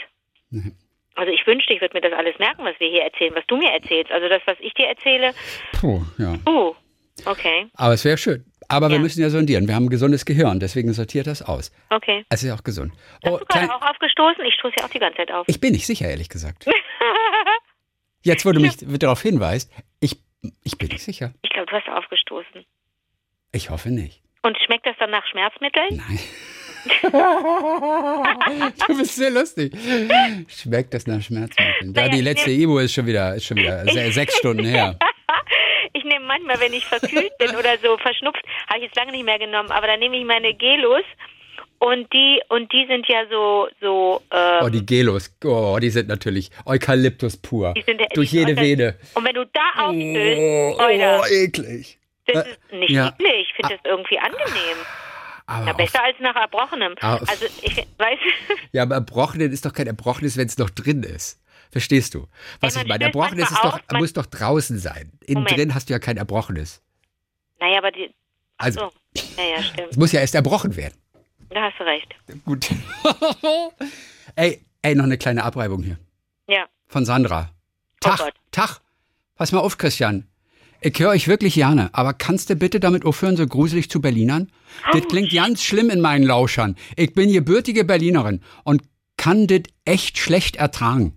Also 1.16 1.32
ich 1.32 1.46
wünschte, 1.46 1.74
ich 1.74 1.82
würde 1.82 1.96
mir 1.96 2.02
das 2.02 2.18
alles 2.18 2.38
merken, 2.40 2.64
was 2.64 2.80
wir 2.80 2.90
hier 2.90 3.04
erzählen, 3.04 3.36
was 3.36 3.46
du 3.48 3.58
mir 3.58 3.72
erzählst. 3.72 4.12
Also 4.12 4.30
das, 4.30 4.42
was 4.46 4.58
ich 4.60 4.74
dir 4.74 4.88
erzähle, 4.88 5.34
Puh, 5.80 6.02
ja. 6.18 6.36
uh, 6.48 6.76
okay, 7.26 7.68
Aber 7.76 7.94
es 7.94 8.06
wäre 8.06 8.18
schön. 8.18 8.51
Aber 8.72 8.90
wir 8.90 8.96
Ja. 8.98 9.02
müssen 9.02 9.22
ja 9.22 9.30
sondieren. 9.30 9.68
Wir 9.68 9.76
haben 9.76 9.86
ein 9.86 9.90
gesundes 9.90 10.26
Gehirn, 10.26 10.60
deswegen 10.60 10.92
sortiert 10.94 11.28
das 11.28 11.42
aus. 11.42 11.72
okay. 11.90 12.26
Es 12.30 12.42
ist 12.44 12.50
ja 12.50 12.56
auch 12.56 12.64
gesund. 12.64 12.94
Hast 13.24 13.34
Oh, 13.34 13.38
du 13.38 13.46
gerade 13.46 13.74
auch 13.74 13.82
aufgestoßen? 13.82 14.44
Ich 14.46 14.56
stoße 14.56 14.76
ja 14.80 14.86
auch 14.86 14.90
die 14.90 15.00
ganze 15.00 15.18
Zeit 15.18 15.32
auf. 15.32 15.46
ich 15.48 15.60
bin 15.60 15.74
nicht 15.74 15.86
sicher, 15.86 16.10
ehrlich 16.10 16.30
gesagt. 16.30 16.66
Jetzt, 18.24 18.46
wo 18.46 18.52
du 18.52 18.60
mich 18.60 18.78
darauf 18.78 19.22
hinweist, 19.22 19.72
ich, 20.00 20.18
ich 20.64 20.78
bin 20.78 20.90
nicht 20.90 21.02
sicher. 21.04 21.34
Ich 21.42 21.50
glaube, 21.50 21.66
du 21.72 21.76
hast 21.76 21.88
aufgestoßen. 21.90 22.66
Ich 23.52 23.70
hoffe 23.70 23.90
nicht. 23.90 24.22
Und 24.44 24.58
schmeckt 24.66 24.86
das 24.86 24.96
dann 25.00 25.10
nach 25.12 25.26
Schmerzmitteln? 25.28 26.02
Nein. 26.08 26.20
du 28.88 28.98
bist 28.98 29.16
sehr 29.16 29.30
lustig. 29.32 29.74
Schmeckt 30.48 30.94
das 30.94 31.06
nach 31.08 31.22
Schmerzmitteln? 31.22 31.94
Da 31.94 32.02
Naja, 32.02 32.14
die 32.14 32.22
letzte 32.22 32.50
Ibo 32.52 32.80
ist 32.80 32.94
schon 32.94 33.06
wieder, 33.06 33.36
ist 33.36 33.46
schon 33.46 33.58
wieder 33.58 33.86
se 33.92 34.12
sechs 34.12 34.38
Stunden 34.38 34.66
her. 34.66 34.98
Manchmal, 36.32 36.60
wenn 36.62 36.74
ich 36.74 36.86
verkühlt 36.86 37.38
bin 37.38 37.52
oder 37.56 37.78
so 37.84 37.98
verschnupft, 37.98 38.42
habe 38.68 38.80
ich 38.80 38.86
jetzt 38.86 38.96
lange 38.96 39.12
nicht 39.12 39.26
mehr 39.26 39.40
genommen, 39.40 39.72
aber 39.72 39.88
dann 39.88 40.00
nehme 40.00 40.18
ich 40.18 40.26
meine 40.26 40.54
Gelos 40.54 41.04
und 41.80 42.12
die 42.14 42.40
und 42.50 42.72
die 42.72 42.86
sind 42.88 43.06
ja 43.08 43.24
so 43.30 43.68
so 43.82 44.22
äh, 44.30 44.64
Oh, 44.64 44.70
die 44.70 44.86
Gelos, 44.86 45.36
oh, 45.44 45.78
die 45.82 45.90
sind 45.90 46.08
natürlich 46.08 46.50
Eukalyptus 46.66 47.38
pur. 47.38 47.74
die 47.76 47.82
sind 47.82 48.00
ja- 48.00 48.08
Durch 48.14 48.30
die- 48.30 48.38
jede 48.38 48.56
Vene. 48.56 48.96
Und 49.16 49.26
wenn 49.26 49.34
du 49.36 49.46
da 49.46 49.86
aufstößt, 49.88 50.40
Oh, 50.40 50.76
Alter, 50.80 51.22
oh, 51.22 51.26
eklig. 51.34 52.00
das 52.28 52.48
ist 52.48 52.60
nicht 52.72 52.92
ja. 52.92 53.08
eklig, 53.10 53.48
ich 53.50 53.54
finde 53.56 53.76
das 53.76 53.92
irgendwie 53.92 54.20
angenehm. 54.20 54.78
Aber 55.48 55.72
auf- 55.72 55.78
besser 55.78 56.04
als 56.04 56.16
nach 56.20 56.36
Erbrochenem. 56.36 56.94
Auf- 57.02 57.28
Also 57.28 57.46
ich 57.64 57.76
weiß 57.98 58.20
Ja, 58.72 58.84
aber 58.84 58.96
Erbrochenen 58.96 59.52
ist 59.52 59.66
doch 59.66 59.74
kein 59.74 59.88
Erbrochenes, 59.88 60.38
wenn 60.38 60.48
es 60.48 60.58
noch 60.58 60.70
drin 60.70 61.04
ist. 61.04 61.40
Verstehst 61.72 62.14
du? 62.14 62.28
Was 62.60 62.76
ich 62.76 62.86
meine? 62.88 63.06
Erbrochenes 63.06 63.50
ist 63.50 63.64
doch, 63.64 63.76
auf, 63.76 63.82
muss 64.00 64.14
doch 64.14 64.26
draußen 64.26 64.78
sein. 64.78 65.12
Innen 65.26 65.44
Moment. 65.44 65.58
drin 65.58 65.74
hast 65.76 65.90
du 65.90 65.94
ja 65.94 66.00
kein 66.00 66.18
Erbrochenes. 66.18 66.82
Naja, 67.60 67.78
aber 67.78 67.92
die 67.92 68.14
Also, 68.58 68.80
so. 69.16 69.22
Ja, 69.38 69.58
ja, 69.58 69.64
stimmt. 69.64 69.88
es 69.92 69.98
muss 69.98 70.12
ja 70.12 70.20
erst 70.20 70.36
erbrochen 70.36 70.76
werden. 70.76 70.96
Da 71.50 71.62
hast 71.64 71.80
du 71.80 71.84
recht. 71.84 72.14
Gut. 72.46 72.70
ey, 74.36 74.62
ey, 74.82 74.96
noch 74.96 75.04
eine 75.06 75.18
kleine 75.18 75.44
Abreibung 75.44 75.84
hier. 75.84 75.98
Ja. 76.48 76.66
Von 76.88 77.06
Sandra. 77.06 77.52
Tag, 78.00 78.20
Oh. 78.22 78.30
Tag. 78.52 78.80
Pass 79.36 79.52
mal 79.52 79.60
auf, 79.60 79.78
Christian. 79.78 80.28
Ich 80.82 80.98
höre 81.00 81.10
euch 81.12 81.28
wirklich 81.28 81.54
gerne, 81.56 81.90
aber 81.94 82.14
kannst 82.14 82.50
du 82.50 82.56
bitte 82.56 82.80
damit 82.80 83.06
aufhören, 83.06 83.38
so 83.38 83.46
gruselig 83.46 83.90
zu 83.92 84.02
Berlinern? 84.02 84.52
Das 84.92 85.08
klingt 85.08 85.32
ganz 85.32 85.62
schlimm 85.64 85.90
in 85.92 86.02
meinen 86.02 86.24
Lauschern. 86.24 86.76
Ich 86.96 87.14
bin 87.14 87.32
gebürtige 87.32 87.86
Berlinerin 87.86 88.42
und 88.64 88.82
kann 89.16 89.46
das 89.46 89.62
echt 89.86 90.18
schlecht 90.18 90.56
ertragen. 90.56 91.16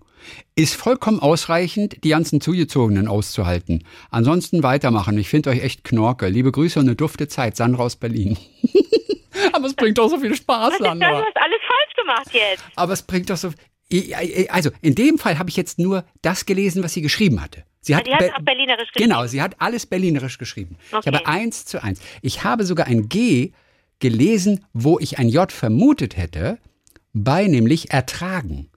Ist 0.54 0.74
vollkommen 0.74 1.20
ausreichend, 1.20 2.02
die 2.04 2.08
ganzen 2.10 2.40
Zugezogenen 2.40 3.08
auszuhalten. 3.08 3.84
Ansonsten 4.10 4.62
weitermachen. 4.62 5.16
Ich 5.18 5.28
finde 5.28 5.50
euch 5.50 5.62
echt 5.62 5.84
knorke. 5.84 6.28
Liebe 6.28 6.52
Grüße 6.52 6.78
und 6.78 6.86
eine 6.86 6.96
dufte 6.96 7.28
Zeit. 7.28 7.56
Sandra 7.56 7.82
aus 7.84 7.96
Berlin. 7.96 8.36
aber 9.52 9.66
es 9.66 9.74
bringt 9.74 9.98
doch 9.98 10.08
so 10.08 10.18
viel 10.18 10.34
Spaß, 10.34 10.70
das? 10.70 10.78
Du 10.78 10.84
Sandra. 10.84 11.08
hast 11.08 11.36
alles 11.36 11.60
falsch 11.66 11.94
gemacht 11.96 12.28
jetzt. 12.32 12.64
Aber 12.76 12.92
es 12.92 13.02
bringt 13.02 13.30
doch 13.30 13.36
so. 13.36 13.50
Also, 14.48 14.70
in 14.80 14.94
dem 14.94 15.18
Fall 15.18 15.38
habe 15.38 15.50
ich 15.50 15.56
jetzt 15.56 15.78
nur 15.78 16.04
das 16.22 16.46
gelesen, 16.46 16.82
was 16.82 16.94
sie 16.94 17.02
geschrieben 17.02 17.40
hatte. 17.42 17.64
Sie 17.80 17.94
hat, 17.94 18.06
Die 18.06 18.12
hat 18.12 18.20
Be- 18.20 18.32
auch 18.34 18.40
berlinerisch 18.42 18.90
geschrieben. 18.92 19.10
Genau, 19.10 19.26
sie 19.26 19.42
hat 19.42 19.56
alles 19.60 19.84
berlinerisch 19.86 20.38
geschrieben. 20.38 20.76
Ich 20.88 20.94
Okay. 20.94 21.12
habe 21.12 21.26
eins 21.26 21.66
zu 21.66 21.82
eins. 21.82 22.00
Ich 22.22 22.42
habe 22.44 22.64
sogar 22.64 22.86
ein 22.86 23.08
G 23.10 23.52
gelesen, 24.00 24.64
wo 24.72 24.98
ich 24.98 25.18
ein 25.18 25.28
J 25.28 25.52
vermutet 25.52 26.16
hätte, 26.16 26.58
bei 27.12 27.46
nämlich 27.46 27.90
ertragen. 27.90 28.70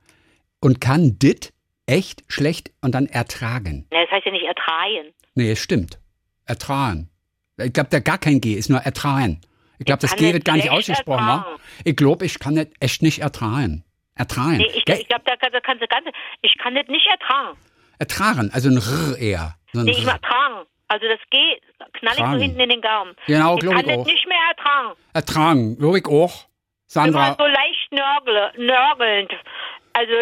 Und 0.60 0.82
kann 0.82 1.18
dit 1.20 1.54
echt 1.86 2.24
schlecht 2.28 2.72
und 2.82 2.94
dann 2.96 3.06
ertragen. 3.08 3.88
Ja, 3.92 4.02
das 4.02 4.12
heißt 4.12 4.26
ja 4.26 4.32
nicht 4.32 4.46
ertragen. 4.46 5.14
Nee, 5.36 5.52
es 5.52 5.60
stimmt. 5.60 6.00
Ertragen. 6.46 7.10
Ich 7.58 7.74
glaube, 7.74 7.90
da 7.90 8.00
gar 8.00 8.18
kein 8.18 8.42
G 8.42 8.54
ist 8.54 8.70
nur 8.70 8.80
ertragen. 8.80 9.42
Ich 9.80 9.86
glaube, 9.86 10.02
das 10.02 10.12
kann 10.12 10.20
G 10.20 10.34
wird 10.34 10.46
gar 10.46 10.56
nicht 10.56 10.70
ausgesprochen. 10.72 11.28
ertragen. 11.28 11.62
Ich 11.84 11.96
glaube, 11.96 12.26
ich 12.26 12.40
kann 12.40 12.56
das 12.56 12.68
echt 12.80 13.02
nicht 13.02 13.20
ertragen. 13.20 13.84
Ertragen. 14.16 14.58
Nee, 14.58 14.66
ich, 14.74 14.78
ich 14.88 15.08
glaube, 15.08 15.24
da, 15.26 15.36
kann- 15.36 15.52
da 15.52 15.60
kannst 15.60 15.84
du 15.84 15.88
ganz. 15.88 16.08
Ich 16.42 16.58
kann 16.58 16.74
das 16.76 16.88
nicht 16.88 17.06
ertragen. 17.08 17.58
Ertragen, 18.00 18.50
also 18.52 18.70
ein 18.70 18.78
R 18.78 19.18
eher. 19.18 19.56
So 19.74 19.80
ein 19.80 19.86
Nee, 19.86 19.92
ich 19.92 20.04
tragen. 20.06 20.66
Also 20.88 21.06
das 21.08 21.20
G 21.30 21.38
knall 21.94 22.14
ich 22.14 22.20
so 22.20 22.44
hinten 22.44 22.60
in 22.60 22.70
den 22.70 22.82
Gaumen. 22.82 23.14
Genau, 23.28 23.56
ich 23.56 23.60
glaub 23.62 23.74
kann 23.76 23.82
ich 23.86 23.88
das 23.92 23.98
auch. 24.00 24.06
nicht 24.06 24.28
mehr 24.28 24.38
ertragen. 24.56 25.00
Ertragen, 25.14 25.78
glaube 25.78 26.00
ich 26.00 26.06
auch. 26.08 26.46
Sandra, 26.88 27.28
Immer 27.28 27.36
so 27.38 27.46
leicht 27.46 27.92
nörgle, 27.92 28.52
nörgelnd. 28.66 29.32
Also, 29.94 30.14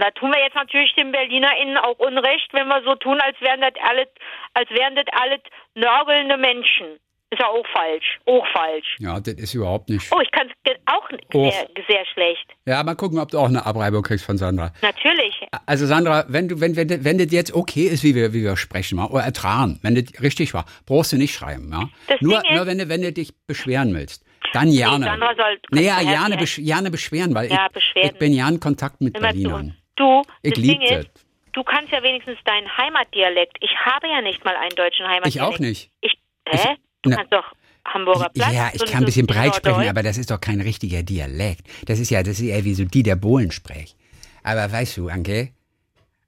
da 0.00 0.10
tun 0.10 0.30
wir 0.32 0.40
jetzt 0.42 0.54
natürlich 0.56 0.92
den 0.94 1.12
BerlinerInnen 1.12 1.76
auch 1.78 1.98
Unrecht, 1.98 2.48
wenn 2.52 2.66
wir 2.68 2.82
so 2.84 2.94
tun, 2.96 3.20
als 3.20 3.40
wären 3.40 3.60
das 3.60 3.72
alles, 3.88 4.08
als 4.54 4.68
wären 4.70 4.96
das 4.96 5.06
alles 5.12 5.40
nörgelnde 5.74 6.36
Menschen. 6.36 6.98
Ist 7.30 7.40
ja 7.40 7.48
auch 7.48 7.66
falsch. 7.72 8.20
Auch 8.26 8.46
falsch. 8.52 8.96
ja, 9.00 9.18
das 9.18 9.34
ist 9.34 9.54
überhaupt 9.54 9.88
nicht. 9.88 10.06
Oh, 10.14 10.20
ich 10.20 10.30
kann 10.30 10.46
es 10.64 10.76
auch 10.86 11.08
Oh. 11.32 11.50
sehr, 11.50 11.68
sehr 11.88 12.06
schlecht. 12.12 12.46
Ja, 12.64 12.80
mal 12.84 12.94
gucken, 12.94 13.18
ob 13.18 13.28
du 13.30 13.38
auch 13.38 13.48
eine 13.48 13.66
Abreibung 13.66 14.02
kriegst 14.04 14.24
von 14.24 14.38
Sandra. 14.38 14.72
Natürlich. 14.82 15.40
Also 15.66 15.86
Sandra, 15.86 16.26
wenn 16.28 16.46
du, 16.48 16.60
wenn, 16.60 16.76
wenn, 16.76 17.04
wenn 17.04 17.18
das 17.18 17.32
jetzt 17.32 17.52
okay 17.52 17.86
ist, 17.86 18.04
wie 18.04 18.14
wir, 18.14 18.32
wie 18.34 18.44
wir 18.44 18.56
sprechen, 18.56 19.00
oder 19.00 19.24
ertragen, 19.24 19.80
wenn 19.82 19.96
das 19.96 20.04
richtig 20.22 20.54
war, 20.54 20.64
brauchst 20.86 21.12
du 21.12 21.16
nicht 21.16 21.34
schreiben, 21.34 21.70
ja. 21.72 21.88
Das 22.06 22.20
Nur, 22.20 22.40
Ding 22.40 22.54
nur 22.56 22.66
wenn 22.66 22.78
du, 22.78 22.88
wenn 22.88 23.02
du 23.02 23.10
dich 23.12 23.32
beschweren 23.48 23.92
willst, 23.94 24.24
dann 24.52 24.70
gerne. 24.70 25.04
Sandra 25.06 25.34
soll- 25.34 25.58
naja, 25.70 25.96
helfen, 25.96 26.38
besch 26.38 26.56
gerne 26.62 26.90
beschweren, 26.92 27.34
weil 27.34 27.50
Ja, 27.50 27.66
ich, 27.74 27.92
ich 27.96 28.18
bin 28.18 28.32
ja 28.32 28.48
in 28.48 28.60
Kontakt 28.60 29.00
mit 29.00 29.16
Immer. 29.16 29.28
Berlinern. 29.28 29.76
Du, 29.96 30.22
Ich 30.42 30.54
das 30.54 30.62
Ding 30.62 30.80
ist, 30.82 30.90
das. 30.92 31.06
du 31.52 31.62
kannst 31.62 31.92
ja 31.92 32.02
wenigstens 32.02 32.38
deinen 32.44 32.74
Heimatdialekt. 32.76 33.56
Ich 33.60 33.70
habe 33.84 34.08
ja 34.08 34.20
nicht 34.20 34.44
mal 34.44 34.56
einen 34.56 34.74
deutschen 34.76 35.06
Heimatdialekt. 35.06 35.34
Ich 35.36 35.40
auch 35.40 35.58
nicht. 35.58 35.90
Ich, 36.00 36.12
hä? 36.48 36.76
Du 37.02 37.10
na- 37.10 37.16
kannst 37.16 37.32
doch 37.32 37.44
Hamburger 37.86 38.30
Platz. 38.30 38.52
Ja, 38.52 38.70
ich 38.72 38.80
so- 38.80 38.86
kann 38.86 39.02
ein 39.02 39.04
bisschen 39.04 39.26
so 39.28 39.34
breit 39.34 39.54
sprechen, 39.56 39.88
aber 39.88 40.02
das 40.02 40.16
ist 40.18 40.30
doch 40.30 40.40
kein 40.40 40.60
richtiger 40.60 41.02
Dialekt. 41.02 41.62
Das 41.86 41.98
ist 42.00 42.10
ja, 42.10 42.22
das 42.22 42.40
ist 42.40 42.46
eher 42.46 42.64
wie 42.64 42.74
so 42.74 42.84
die 42.84 43.02
der 43.02 43.16
Bohlen 43.16 43.50
spricht. 43.50 43.96
Aber 44.42 44.70
weißt 44.70 44.96
du, 44.96 45.08
Anke, 45.08 45.50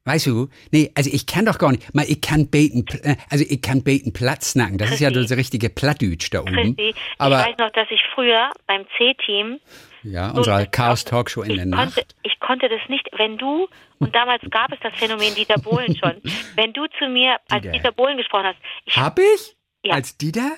Weißt 0.09 0.27
du? 0.29 0.49
Nee, 0.71 0.93
also 0.95 1.11
ich 1.13 1.27
kann 1.27 1.47
doch 1.47 1.59
gar 1.59 1.73
nicht. 1.73 1.93
Mal, 1.93 2.05
ich 2.09 2.21
kann 2.21 2.47
beten, 2.47 2.85
äh, 3.03 3.17
also 3.29 3.45
ich 3.49 3.61
kann 3.61 3.83
beten 3.83 4.13
Platz 4.13 4.55
nacken. 4.55 4.79
Das 4.79 4.93
ist 4.93 5.01
ja 5.01 5.11
das 5.11 5.33
richtige 5.33 5.69
Plattdütsch 5.69 6.31
da 6.33 6.43
oben. 6.43 6.77
Aber 7.19 7.41
ich 7.41 7.47
weiß 7.49 7.59
noch, 7.59 7.71
dass 7.73 7.89
ich 7.91 8.01
früher 8.15 8.53
beim 8.69 8.85
C-Team 8.97 9.59
ja, 10.07 10.31
so- 10.31 10.39
unsere 10.39 10.67
Chaos 10.67 11.05
Talkshow 11.05 11.43
in 11.43 11.49
der 11.57 11.65
konnte, 11.65 11.77
Nacht. 12.01 12.15
ich 12.23 12.39
konnte 12.41 12.69
das 12.69 12.81
nicht, 12.89 13.09
wenn 13.17 13.37
du, 13.39 13.69
und 13.99 14.15
damals 14.15 14.43
gab 14.51 14.73
es 14.73 14.79
das 14.81 14.95
Phänomen 14.95 15.35
Dieter 15.35 15.59
Bohlen 15.61 15.97
schon, 15.97 16.21
wenn 16.57 16.73
du 16.73 16.87
zu 16.99 17.09
mir 17.09 17.37
als 17.49 17.63
Dieter. 17.63 17.73
Dieter 17.73 17.93
Bohlen 17.93 18.17
gesprochen 18.17 18.47
hast, 18.47 18.59
ich, 18.85 18.97
Hab 18.97 19.19
ich? 19.19 19.57
Ja. 19.85 19.95
Als 19.95 20.17
Dieter? 20.17 20.51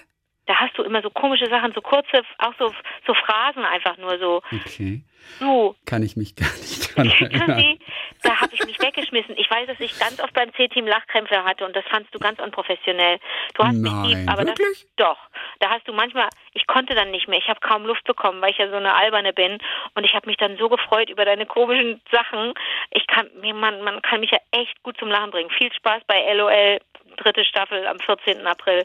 da 0.46 0.54
hast 0.54 0.78
du 0.78 0.82
immer 0.82 1.02
so 1.02 1.10
komische 1.10 1.46
Sachen, 1.50 1.72
so 1.74 1.82
kurze, 1.82 2.22
auch 2.38 2.54
so, 2.58 2.72
so 3.06 3.12
Phrasen 3.12 3.64
einfach 3.66 3.98
nur 3.98 4.18
so, 4.18 4.40
Okay. 4.50 5.04
Du, 5.38 5.74
Kann 5.86 6.02
ich 6.02 6.16
mich 6.16 6.36
gar 6.36 6.50
nicht 6.50 6.96
dran 6.96 7.08
erinnern. 7.08 7.78
Da 8.22 8.40
habe 8.40 8.52
ich 8.52 8.64
mich 8.64 8.80
weggeschmissen. 8.80 9.36
Ich 9.36 9.50
weiß, 9.50 9.66
dass 9.68 9.78
ich 9.80 9.98
ganz 9.98 10.20
oft 10.20 10.32
beim 10.34 10.52
C-Team 10.54 10.86
Lachkrämpfe 10.86 11.44
hatte 11.44 11.64
und 11.64 11.76
das 11.76 11.84
fandst 11.86 12.14
du 12.14 12.18
ganz 12.18 12.40
unprofessionell. 12.40 13.18
Du 13.54 13.62
hast 13.62 13.76
mich 13.76 13.92
Nein, 13.92 14.04
lieb, 14.04 14.30
aber 14.30 14.46
wirklich? 14.46 14.56
das 14.56 14.86
doch. 14.96 15.18
Da 15.60 15.70
hast 15.70 15.86
du 15.86 15.92
manchmal, 15.92 16.28
ich 16.52 16.66
konnte 16.66 16.94
dann 16.94 17.10
nicht 17.10 17.28
mehr. 17.28 17.38
Ich 17.38 17.48
habe 17.48 17.60
kaum 17.60 17.86
Luft 17.86 18.04
bekommen, 18.04 18.40
weil 18.42 18.50
ich 18.50 18.58
ja 18.58 18.68
so 18.68 18.76
eine 18.76 18.94
alberne 18.94 19.32
bin 19.32 19.58
und 19.94 20.04
ich 20.04 20.14
habe 20.14 20.26
mich 20.26 20.36
dann 20.36 20.56
so 20.58 20.68
gefreut 20.68 21.10
über 21.10 21.24
deine 21.24 21.46
komischen 21.46 22.00
Sachen. 22.10 22.54
Ich 22.90 23.06
kann 23.06 23.28
man 23.54 23.82
man 23.82 24.02
kann 24.02 24.20
mich 24.20 24.30
ja 24.30 24.38
echt 24.50 24.82
gut 24.82 24.96
zum 24.98 25.08
Lachen 25.08 25.30
bringen. 25.30 25.50
Viel 25.50 25.72
Spaß 25.72 26.02
bei 26.06 26.32
LOL 26.34 26.78
dritte 27.16 27.44
Staffel 27.44 27.86
am 27.86 27.98
14. 27.98 28.46
April. 28.46 28.84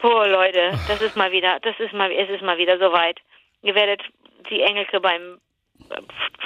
Boah, 0.00 0.26
Leute, 0.26 0.72
das 0.88 1.00
ist 1.00 1.16
mal 1.16 1.32
wieder, 1.32 1.58
das 1.60 1.78
ist 1.78 1.92
mal 1.92 2.10
es 2.10 2.28
ist 2.28 2.42
mal 2.42 2.58
wieder 2.58 2.78
soweit. 2.78 3.18
Ihr 3.62 3.74
werdet 3.74 4.02
die 4.50 4.62
Engelke 4.62 5.00
beim 5.00 5.38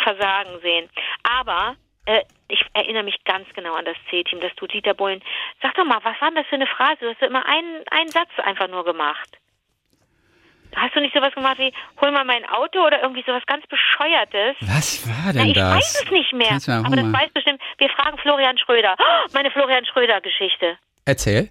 Versagen 0.02 0.60
sehen. 0.62 0.88
Aber 1.22 1.76
äh, 2.06 2.22
ich 2.48 2.64
erinnere 2.72 3.04
mich 3.04 3.22
ganz 3.24 3.46
genau 3.54 3.74
an 3.74 3.84
das 3.84 3.96
C-Team, 4.10 4.40
das 4.40 4.52
du 4.56 4.66
Dieter 4.66 4.94
Bohlen. 4.94 5.22
Sag 5.62 5.74
doch 5.74 5.84
mal, 5.84 5.98
was 6.02 6.20
war 6.20 6.28
denn 6.28 6.36
das 6.36 6.46
für 6.46 6.56
eine 6.56 6.66
Phrase? 6.66 6.96
Du 7.00 7.10
hast 7.10 7.22
immer 7.22 7.46
einen, 7.46 7.84
einen 7.90 8.10
Satz 8.10 8.30
einfach 8.38 8.68
nur 8.68 8.84
gemacht. 8.84 9.38
Hast 10.76 10.94
du 10.94 11.00
nicht 11.00 11.14
sowas 11.14 11.34
gemacht 11.34 11.58
wie, 11.58 11.72
hol 12.00 12.10
mal 12.12 12.24
mein 12.24 12.48
Auto 12.48 12.78
oder 12.86 13.02
irgendwie 13.02 13.24
sowas 13.26 13.42
ganz 13.46 13.66
Bescheuertes? 13.66 14.56
Was 14.60 15.06
war 15.08 15.32
Na, 15.32 15.40
denn 15.40 15.48
ich 15.48 15.54
das? 15.54 15.74
weiß 15.74 16.02
es 16.04 16.10
nicht 16.10 16.32
mehr. 16.32 16.52
Aber 16.84 16.96
das 16.96 17.12
weiß 17.12 17.32
bestimmt. 17.32 17.60
Wir 17.78 17.88
fragen 17.90 18.18
Florian 18.18 18.56
Schröder. 18.58 18.94
Oh, 18.98 19.26
meine 19.32 19.50
Florian 19.50 19.84
Schröder-Geschichte. 19.84 20.78
Erzähl. 21.04 21.50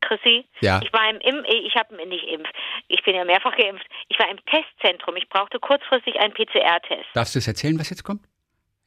Chrissy, 0.00 0.46
Ja. 0.60 0.80
ich 0.82 0.92
war 0.92 1.08
im, 1.10 1.20
im 1.20 1.44
ich 1.44 1.74
habe 1.76 1.94
nicht 2.08 2.24
impf, 2.24 2.48
ich 2.88 3.02
bin 3.02 3.14
ja 3.14 3.24
mehrfach 3.24 3.56
geimpft. 3.56 3.86
Ich 4.08 4.18
war 4.18 4.28
im 4.30 4.38
Testzentrum. 4.46 5.16
Ich 5.16 5.28
brauchte 5.28 5.58
kurzfristig 5.58 6.18
einen 6.20 6.32
PCR-Test. 6.34 7.06
Darfst 7.14 7.34
du 7.34 7.38
es 7.38 7.46
erzählen, 7.48 7.78
was 7.78 7.90
jetzt 7.90 8.02
kommt? 8.04 8.22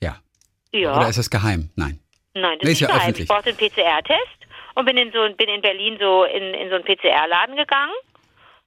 Ja. 0.02 0.18
Ja. 0.72 0.98
Oder 0.98 1.08
ist 1.10 1.18
es 1.18 1.30
geheim? 1.30 1.70
Nein. 1.76 2.00
Nein, 2.34 2.58
das 2.60 2.66
Nee, 2.66 2.72
ist 2.72 2.74
ist 2.74 2.80
ja 2.82 2.88
geheim. 2.88 3.02
öffentlich. 3.02 3.22
Ich 3.24 3.28
brauchte 3.28 3.50
einen 3.50 3.58
PCR-Test 3.58 4.48
und 4.76 4.86
bin 4.86 4.98
in 4.98 5.12
so 5.12 5.20
bin 5.36 5.50
in 5.50 5.62
Berlin 5.62 5.98
so 6.00 6.24
in, 6.24 6.54
in 6.56 6.70
so 6.70 6.76
einen 6.76 6.84
PCR-Laden 6.84 7.56
gegangen. 7.56 7.94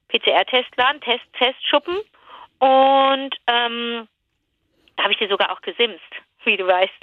PCR-Testladen, 0.09 1.01
Test, 1.01 1.23
Testschuppen. 1.37 1.97
Und 2.59 3.35
ähm, 3.47 4.07
da 4.95 5.03
habe 5.03 5.11
ich 5.13 5.19
dir 5.19 5.27
sogar 5.29 5.51
auch 5.51 5.61
gesimst, 5.61 5.99
wie 6.45 6.57
du 6.57 6.65
weißt. 6.65 6.93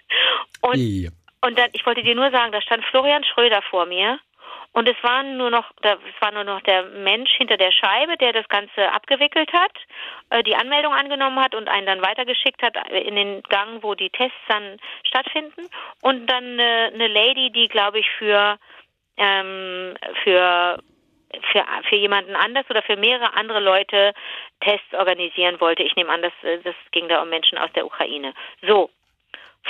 Und, 0.62 0.76
Ja. 0.76 1.10
und 1.42 1.58
dann, 1.58 1.68
ich 1.72 1.84
wollte 1.86 2.02
dir 2.02 2.14
nur 2.14 2.30
sagen, 2.30 2.52
da 2.52 2.60
stand 2.62 2.84
Florian 2.86 3.24
Schröder 3.24 3.62
vor 3.70 3.86
mir. 3.86 4.18
Und 4.74 4.88
es 4.88 4.96
waren 5.02 5.36
nur 5.36 5.50
noch, 5.50 5.70
es 5.82 6.20
war 6.20 6.32
nur 6.32 6.42
noch 6.42 6.60
der 6.62 6.82
Mensch 6.82 7.30
hinter 7.36 7.56
der 7.56 7.70
Scheibe, 7.70 8.16
der 8.16 8.32
das 8.32 8.48
Ganze 8.48 8.90
abgewickelt 8.90 9.52
hat, 9.52 9.70
äh, 10.30 10.42
die 10.42 10.56
Anmeldung 10.56 10.92
angenommen 10.92 11.38
hat 11.38 11.54
und 11.54 11.68
einen 11.68 11.86
dann 11.86 12.02
weitergeschickt 12.02 12.60
hat 12.60 12.76
äh, 12.90 13.00
in 13.02 13.14
den 13.14 13.42
Gang, 13.44 13.84
wo 13.84 13.94
die 13.94 14.10
Tests 14.10 14.36
dann 14.48 14.78
stattfinden. 15.04 15.68
Und 16.02 16.26
dann 16.26 16.58
äh, 16.58 16.90
eine 16.92 17.06
Lady, 17.06 17.52
die, 17.52 17.68
glaube 17.68 18.00
ich, 18.00 18.10
für, 18.18 18.58
ähm, 19.16 19.94
für 20.24 20.80
für, 21.50 21.64
für 21.88 21.96
jemanden 21.96 22.36
anders 22.36 22.64
oder 22.70 22.82
für 22.82 22.96
mehrere 22.96 23.34
andere 23.34 23.58
Leute 23.58 24.12
Tests 24.60 24.92
organisieren 24.92 25.60
wollte. 25.60 25.82
Ich 25.82 25.96
nehme 25.96 26.10
an, 26.10 26.22
dass 26.22 26.32
äh, 26.42 26.58
das 26.62 26.76
ging 26.92 27.08
da 27.08 27.22
um 27.22 27.28
Menschen 27.28 27.58
aus 27.58 27.72
der 27.74 27.86
Ukraine. 27.86 28.34
So. 28.62 28.90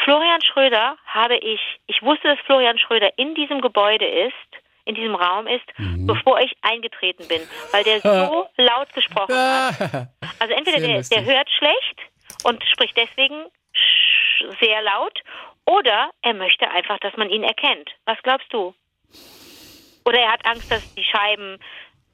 Florian 0.05 0.43
Schröder 0.43 0.97
habe 1.07 1.37
ich, 1.37 1.61
ich 1.87 2.03
wusste, 2.03 2.29
dass 2.29 2.41
Florian 2.41 2.79
Schröder 2.79 3.11
in 3.17 3.35
diesem 3.35 3.61
Gebäude 3.61 4.07
ist, 4.07 4.64
in 4.87 4.95
diesem 4.95 5.15
Raum 5.15 5.47
ist, 5.47 5.65
Mhm. 5.79 6.07
bevor 6.07 6.41
ich 6.41 6.55
eingetreten 6.63 7.27
bin, 7.29 7.41
weil 7.73 7.85
der 7.85 8.01
so 8.03 8.49
laut 8.57 8.93
gesprochen 8.95 9.35
hat. 9.35 10.09
Also 10.41 10.55
entweder 10.55 10.81
der, 10.81 11.03
der 11.03 11.25
hört 11.25 11.49
schlecht 11.51 12.01
und 12.45 12.63
spricht 12.65 12.97
deswegen 12.97 13.47
sehr 14.61 14.83
laut 14.83 15.19
oder 15.67 16.11
er 16.23 16.35
möchte 16.35 16.71
einfach, 16.71 16.99
dass 16.99 17.17
man 17.17 17.31
ihn 17.31 17.45
erkennt. 17.45 17.91
Was 18.05 18.19
glaubst 18.23 18.53
du? 18.53 18.75
Oder 20.05 20.19
er 20.19 20.33
hat 20.33 20.45
Angst, 20.47 20.71
dass 20.71 20.95
die 20.95 21.05
Scheiben 21.05 21.59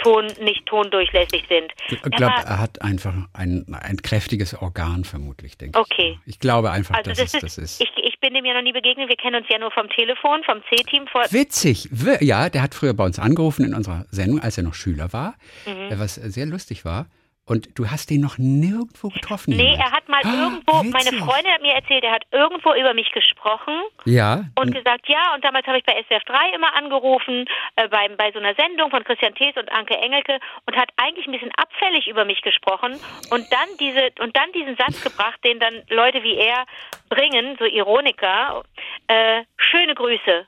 Ton, 0.02 0.26
nicht 0.42 0.64
tondurchlässig 0.66 1.44
sind. 1.48 1.72
Ich 1.88 2.00
glaube, 2.02 2.34
er 2.44 2.58
hat 2.58 2.80
einfach 2.82 3.14
ein, 3.32 3.66
ein 3.80 3.96
kräftiges 4.02 4.54
Organ, 4.60 5.04
vermutlich, 5.04 5.56
denke 5.58 5.78
Okay. 5.78 6.18
ich. 6.26 6.34
Ich 6.34 6.38
glaube 6.40 6.70
einfach, 6.70 6.94
also 6.96 7.10
dass 7.10 7.18
das 7.18 7.28
es 7.28 7.34
ist, 7.34 7.42
das 7.42 7.58
ist. 7.58 7.80
Ich, 7.82 7.90
ich 8.04 8.20
bin 8.20 8.34
dem 8.34 8.44
ja 8.44 8.54
noch 8.54 8.62
nie 8.62 8.72
begegnet. 8.72 9.08
Wir 9.08 9.16
kennen 9.16 9.36
uns 9.36 9.46
ja 9.50 9.58
nur 9.58 9.70
vom 9.70 9.88
Telefon, 9.90 10.42
vom 10.44 10.60
C-Team. 10.70 11.04
Witzig. 11.30 11.88
Ja, 12.20 12.48
der 12.48 12.62
hat 12.62 12.74
früher 12.74 12.94
bei 12.94 13.04
uns 13.04 13.18
angerufen 13.18 13.64
in 13.64 13.74
unserer 13.74 14.06
Sendung, 14.10 14.40
als 14.40 14.56
er 14.58 14.64
noch 14.64 14.74
Schüler 14.74 15.12
war, 15.12 15.34
Mhm. 15.66 15.98
was 15.98 16.14
sehr 16.16 16.46
lustig 16.46 16.84
war. 16.84 17.06
Und 17.50 17.76
du 17.76 17.90
hast 17.90 18.10
den 18.10 18.20
noch 18.20 18.38
nirgendwo 18.38 19.08
getroffen. 19.08 19.56
nee, 19.56 19.72
jemals. 19.72 19.80
er 19.80 19.92
hat 19.92 20.08
mal 20.08 20.20
Ah, 20.22 20.42
irgendwo, 20.44 20.72
meine 20.84 21.10
witzig. 21.10 21.18
Freundin 21.18 21.52
hat 21.52 21.62
mir 21.62 21.74
erzählt, 21.74 22.04
er 22.04 22.12
hat 22.12 22.22
irgendwo 22.30 22.72
über 22.74 22.94
mich 22.94 23.10
gesprochen 23.10 23.74
Ja. 24.04 24.44
und 24.54 24.72
gesagt, 24.72 25.08
ja, 25.08 25.34
und 25.34 25.42
damals 25.44 25.66
habe 25.66 25.78
ich 25.78 25.84
bei 25.84 25.94
SWF 26.04 26.22
3 26.26 26.50
immer 26.54 26.74
angerufen, 26.76 27.46
äh, 27.74 27.88
beim, 27.88 28.16
bei 28.16 28.30
so 28.30 28.38
einer 28.38 28.54
Sendung 28.54 28.90
von 28.90 29.02
Christian 29.02 29.34
Thees 29.34 29.56
und 29.56 29.70
Anke 29.72 29.96
Engelke 29.96 30.38
und 30.66 30.76
hat 30.76 30.90
eigentlich 30.96 31.26
ein 31.26 31.32
bisschen 31.32 31.50
abfällig 31.56 32.06
über 32.06 32.24
mich 32.24 32.40
gesprochen 32.42 32.92
und 33.30 33.44
dann 33.50 33.68
diese 33.80 34.10
und 34.20 34.36
dann 34.36 34.52
diesen 34.52 34.76
Satz 34.76 35.02
gebracht, 35.02 35.40
den 35.44 35.58
dann 35.58 35.82
Leute 35.88 36.22
wie 36.22 36.36
er 36.36 36.64
bringen, 37.08 37.56
so 37.58 37.64
Ironiker, 37.64 38.62
äh, 39.08 39.42
schöne 39.56 39.94
Grüße. 39.96 40.46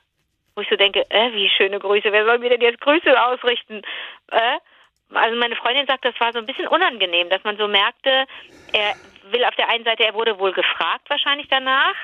Wo 0.55 0.61
ich 0.61 0.69
so 0.69 0.75
denke, 0.77 1.03
äh, 1.09 1.33
wie 1.33 1.49
schöne 1.49 1.79
Grüße, 1.79 2.11
wer 2.11 2.25
soll 2.25 2.37
mir 2.39 2.49
denn 2.49 2.61
jetzt 2.61 2.79
Grüße 2.79 3.11
ausrichten? 3.25 3.81
Äh? 4.31 4.57
Also 5.13 5.37
meine 5.37 5.55
Freundin 5.55 5.87
sagt, 5.87 6.05
das 6.05 6.19
war 6.19 6.33
so 6.33 6.39
ein 6.39 6.45
bisschen 6.45 6.67
unangenehm, 6.67 7.29
dass 7.29 7.43
man 7.43 7.57
so 7.57 7.67
merkte, 7.67 8.25
er 8.73 8.95
will 9.31 9.43
auf 9.45 9.55
der 9.55 9.69
einen 9.69 9.85
Seite, 9.85 10.03
er 10.03 10.13
wurde 10.13 10.39
wohl 10.39 10.53
gefragt 10.53 11.09
wahrscheinlich 11.09 11.47
danach, 11.49 11.95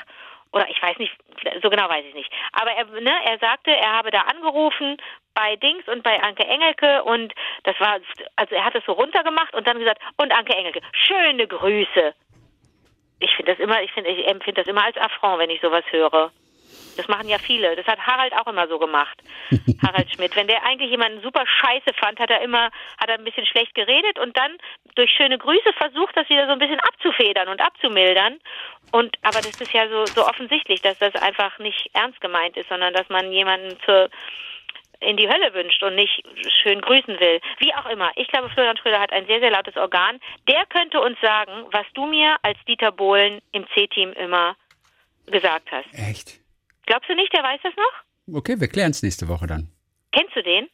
oder 0.51 0.67
ich 0.69 0.81
weiß 0.81 0.97
nicht, 0.97 1.13
so 1.61 1.69
genau 1.69 1.87
weiß 1.89 2.05
ich 2.05 2.13
nicht. 2.13 2.31
Aber 2.53 2.71
er, 2.71 2.85
ne, 2.85 3.13
er 3.25 3.37
sagte, 3.39 3.71
er 3.71 3.93
habe 3.93 4.09
da 4.09 4.21
angerufen 4.21 4.97
bei 5.35 5.55
Dings 5.57 5.87
und 5.87 6.03
bei 6.03 6.21
Anke 6.21 6.43
Engelke 6.43 7.03
und 7.03 7.33
das 7.63 7.79
war, 7.79 7.99
also 8.35 8.55
er 8.55 8.65
hat 8.65 8.75
es 8.75 8.83
so 8.85 8.93
runtergemacht 8.93 9.53
und 9.53 9.67
dann 9.67 9.79
gesagt, 9.79 10.01
und 10.17 10.31
Anke 10.31 10.55
Engelke, 10.55 10.81
schöne 10.91 11.47
Grüße. 11.47 12.13
Ich 13.19 13.35
finde 13.35 13.51
das 13.51 13.59
immer, 13.59 13.81
ich 13.83 13.91
finde, 13.91 14.09
ich 14.09 14.27
empfinde 14.27 14.61
das 14.61 14.67
immer 14.67 14.85
als 14.85 14.97
Affront, 14.97 15.39
wenn 15.39 15.49
ich 15.49 15.61
sowas 15.61 15.83
höre. 15.91 16.31
Das 16.99 17.07
machen 17.07 17.29
ja 17.29 17.37
viele. 17.37 17.77
Das 17.77 17.87
hat 17.87 17.99
Harald 17.99 18.33
auch 18.33 18.47
immer 18.47 18.67
so 18.67 18.77
gemacht. 18.77 19.17
Harald 19.81 20.13
Schmidt. 20.13 20.35
Wenn 20.35 20.47
der 20.47 20.65
eigentlich 20.65 20.91
jemanden 20.91 21.21
super 21.21 21.45
scheiße 21.47 21.93
fand, 21.95 22.19
hat 22.19 22.29
er 22.29 22.41
immer, 22.41 22.71
hat 22.97 23.07
er 23.07 23.17
ein 23.17 23.23
bisschen 23.23 23.45
schlecht 23.45 23.73
geredet 23.73 24.19
und 24.19 24.35
dann 24.35 24.51
durch 24.95 25.09
schöne 25.11 25.37
Grüße 25.37 25.71
versucht, 25.77 26.17
das 26.17 26.27
wieder 26.29 26.45
so 26.45 26.51
ein 26.51 26.59
bisschen 26.59 26.81
abzufedern 26.81 27.47
und 27.47 27.61
abzumildern. 27.61 28.39
Und, 28.91 29.15
aber 29.21 29.39
das 29.39 29.61
ist 29.61 29.71
ja 29.71 29.87
so, 29.87 30.05
so 30.07 30.27
offensichtlich, 30.27 30.81
dass 30.81 30.99
das 30.99 31.15
einfach 31.15 31.57
nicht 31.59 31.89
ernst 31.93 32.19
gemeint 32.19 32.57
ist, 32.57 32.67
sondern 32.67 32.93
dass 32.93 33.07
man 33.07 33.31
jemanden 33.31 33.79
zur, 33.85 34.09
in 34.99 35.15
die 35.15 35.29
Hölle 35.29 35.53
wünscht 35.53 35.81
und 35.81 35.95
nicht 35.95 36.21
schön 36.61 36.81
grüßen 36.81 37.17
will. 37.17 37.39
Wie 37.59 37.73
auch 37.75 37.85
immer. 37.85 38.11
Ich 38.17 38.27
glaube, 38.27 38.49
Florian 38.49 38.75
Schröder 38.75 38.99
hat 38.99 39.13
ein 39.13 39.25
sehr, 39.25 39.39
sehr 39.39 39.51
lautes 39.51 39.77
Organ. 39.77 40.19
Der 40.49 40.65
könnte 40.65 40.99
uns 40.99 41.17
sagen, 41.21 41.65
was 41.71 41.85
du 41.93 42.05
mir 42.07 42.35
als 42.41 42.57
Dieter 42.67 42.91
Bohlen 42.91 43.39
im 43.53 43.65
C-Team 43.73 44.11
immer 44.11 44.57
gesagt 45.27 45.71
hast. 45.71 45.87
Echt? 45.93 46.39
Glaubst 46.89 47.07
du 47.07 47.13
nicht, 47.15 47.31
der 47.33 47.43
weiß 47.43 47.59
das 47.63 47.73
noch? 47.77 48.35
Okay, 48.39 48.59
wir 48.59 48.67
klären 48.67 48.89
es 48.91 49.03
nächste 49.03 49.27
Woche 49.27 49.45
dann. 49.45 49.69
Kennst 50.11 50.35
du 50.35 50.41
den? 50.41 50.67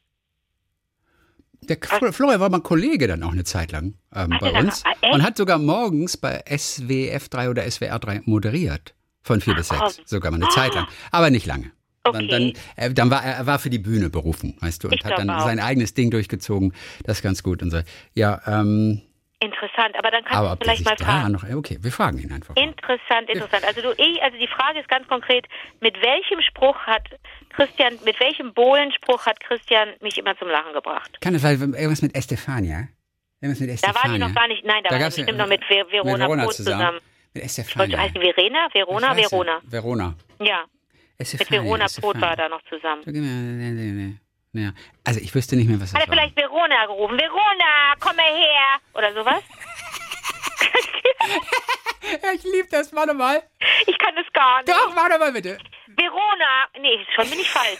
Der 1.67 1.77
Fl- 1.77 2.11
Florian 2.13 2.39
war 2.39 2.49
mal 2.49 2.61
Kollege 2.61 3.07
dann 3.07 3.21
auch 3.23 3.31
eine 3.33 3.43
Zeit 3.43 3.71
lang 3.73 3.95
ähm, 4.13 4.29
Ach, 4.33 4.39
bei 4.39 4.51
uns 4.51 4.85
war- 4.85 4.91
ah, 4.93 4.95
echt? 5.01 5.13
und 5.13 5.23
hat 5.23 5.35
sogar 5.35 5.57
morgens 5.57 6.15
bei 6.15 6.41
SWF 6.47 7.27
3 7.29 7.49
oder 7.49 7.69
SWR 7.69 7.99
3 7.99 8.21
moderiert. 8.25 8.93
Von 9.23 9.41
4 9.41 9.55
bis 9.55 9.67
6. 9.69 9.79
komm. 9.81 10.05
Sogar 10.05 10.31
mal 10.31 10.37
eine 10.41 10.49
Zeit 10.49 10.73
lang. 10.75 10.87
Aber 11.11 11.29
nicht 11.31 11.45
lange. 11.47 11.71
Dann, 12.03 12.15
Okay. 12.15 12.27
dann, 12.27 12.53
äh, 12.77 12.93
dann 12.93 13.09
war 13.09 13.23
er, 13.25 13.45
war 13.47 13.57
für 13.59 13.69
die 13.71 13.79
Bühne 13.79 14.09
berufen, 14.11 14.55
weißt 14.61 14.83
du, 14.83 14.87
und 14.87 14.93
Ich 14.93 15.03
hat 15.03 15.17
dann 15.17 15.29
auch. 15.31 15.43
sein 15.43 15.59
eigenes 15.59 15.95
Ding 15.95 16.11
durchgezogen. 16.11 16.73
Das 17.03 17.17
ist 17.17 17.23
ganz 17.23 17.41
gut 17.43 17.61
und 17.63 17.71
so. 17.71 17.81
Ja, 18.13 18.41
ähm, 18.45 19.01
Interessant, 19.41 19.95
aber 19.97 20.11
dann 20.11 20.23
kannst 20.23 20.39
aber 20.39 20.55
du 20.55 20.63
vielleicht 20.63 20.85
mal 20.85 20.95
da 20.95 21.03
fragen. 21.05 21.31
noch. 21.33 21.43
Okay, 21.43 21.77
wir 21.81 21.91
fragen 21.91 22.17
ihn 22.19 22.31
einfach. 22.31 22.55
Interessant, 22.55 23.29
interessant. 23.29 23.65
Also 23.65 23.81
du, 23.81 23.91
ich, 23.97 24.21
also 24.23 24.37
die 24.37 24.47
Frage 24.47 24.79
ist 24.79 24.87
ganz 24.87 25.07
konkret, 25.07 25.45
mit 25.81 25.95
welchem 26.01 26.41
Spruch 26.41 26.77
hat 26.87 27.03
Christian, 27.49 27.93
mit 28.05 28.17
welchem 28.21 28.53
Bohlenspruch 28.53 29.25
hat 29.25 29.39
Christian 29.41 29.89
mich 30.01 30.17
immer 30.17 30.37
zum 30.37 30.47
Lachen 30.47 30.71
gebracht? 30.73 31.17
Kann 31.21 31.33
das 31.33 31.43
weil 31.43 31.53
irgendwas 31.59 32.01
mit 32.01 32.15
Estefania? 32.15 32.87
Irgendwas 33.41 33.59
mit 33.59 33.69
Da 33.69 33.73
Estefania? 33.73 34.03
war 34.03 34.13
die 34.13 34.19
noch 34.19 34.33
gar 34.33 34.47
nicht, 34.47 34.63
nein, 34.65 34.81
da, 34.83 34.89
Da 34.89 34.95
war 34.95 35.01
ja- 35.01 35.07
bestimmt 35.07 35.37
noch 35.37 35.47
mit 35.47 35.63
Ver 35.65 35.85
Verona, 35.91 36.11
mit 36.13 36.19
Verona 36.21 36.49
zusammen. 36.49 36.77
zusammen. 36.79 36.99
Mit 37.33 37.43
Estefania. 37.43 37.97
heißen 37.99 38.21
Verena? 38.21 38.67
Verona, 38.71 39.15
Verona. 39.17 39.61
Verona. 39.63 40.15
Ja. 40.39 40.63
Es 41.17 41.33
ist 41.33 41.39
Mit 41.41 41.51
Verona 41.51 41.85
es 41.85 41.91
ist 41.97 42.01
Poth 42.01 42.13
fein. 42.13 42.21
war 42.21 42.35
da 42.37 42.47
noch 42.49 42.61
zusammen. 42.63 43.03
Ja. 44.55 44.71
Also 45.03 45.19
ich 45.19 45.33
wüsste 45.35 45.55
nicht 45.55 45.67
mehr, 45.67 45.79
was 45.79 45.91
das 45.91 45.99
Hat 46.01 46.07
er 46.07 46.09
war. 46.09 46.15
vielleicht 46.15 46.35
Verona 46.37 46.85
gerufen? 46.85 47.19
Verona, 47.19 47.93
komm 47.99 48.15
mal 48.15 48.25
her! 48.25 48.79
Oder 48.93 49.13
sowas? 49.13 49.43
Ich 52.35 52.43
liebe 52.43 52.67
das, 52.69 52.93
warte 52.93 53.13
mal. 53.13 53.41
Ich 53.87 53.97
kann 53.97 54.15
das 54.15 54.25
gar 54.33 54.57
nicht. 54.61 54.69
Doch, 54.69 54.95
warte 54.95 55.17
mal 55.17 55.31
bitte. 55.31 55.57
Verona, 55.87 56.67
nee, 56.79 57.05
schon 57.15 57.29
bin 57.29 57.39
ich 57.39 57.49
falsch. 57.49 57.79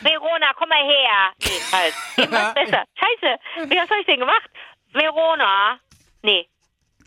Verona, 0.00 0.52
komm 0.56 0.68
mal 0.70 0.82
her. 0.82 1.32
Nee, 1.42 1.60
falsch. 1.70 1.94
Irgendwas 2.16 2.54
besser. 2.54 2.84
Scheiße, 2.98 3.68
wie 3.70 3.78
habe 3.80 3.94
ich 4.00 4.06
denn 4.06 4.20
gemacht? 4.20 4.48
Verona, 4.92 5.78
nee. 6.22 6.48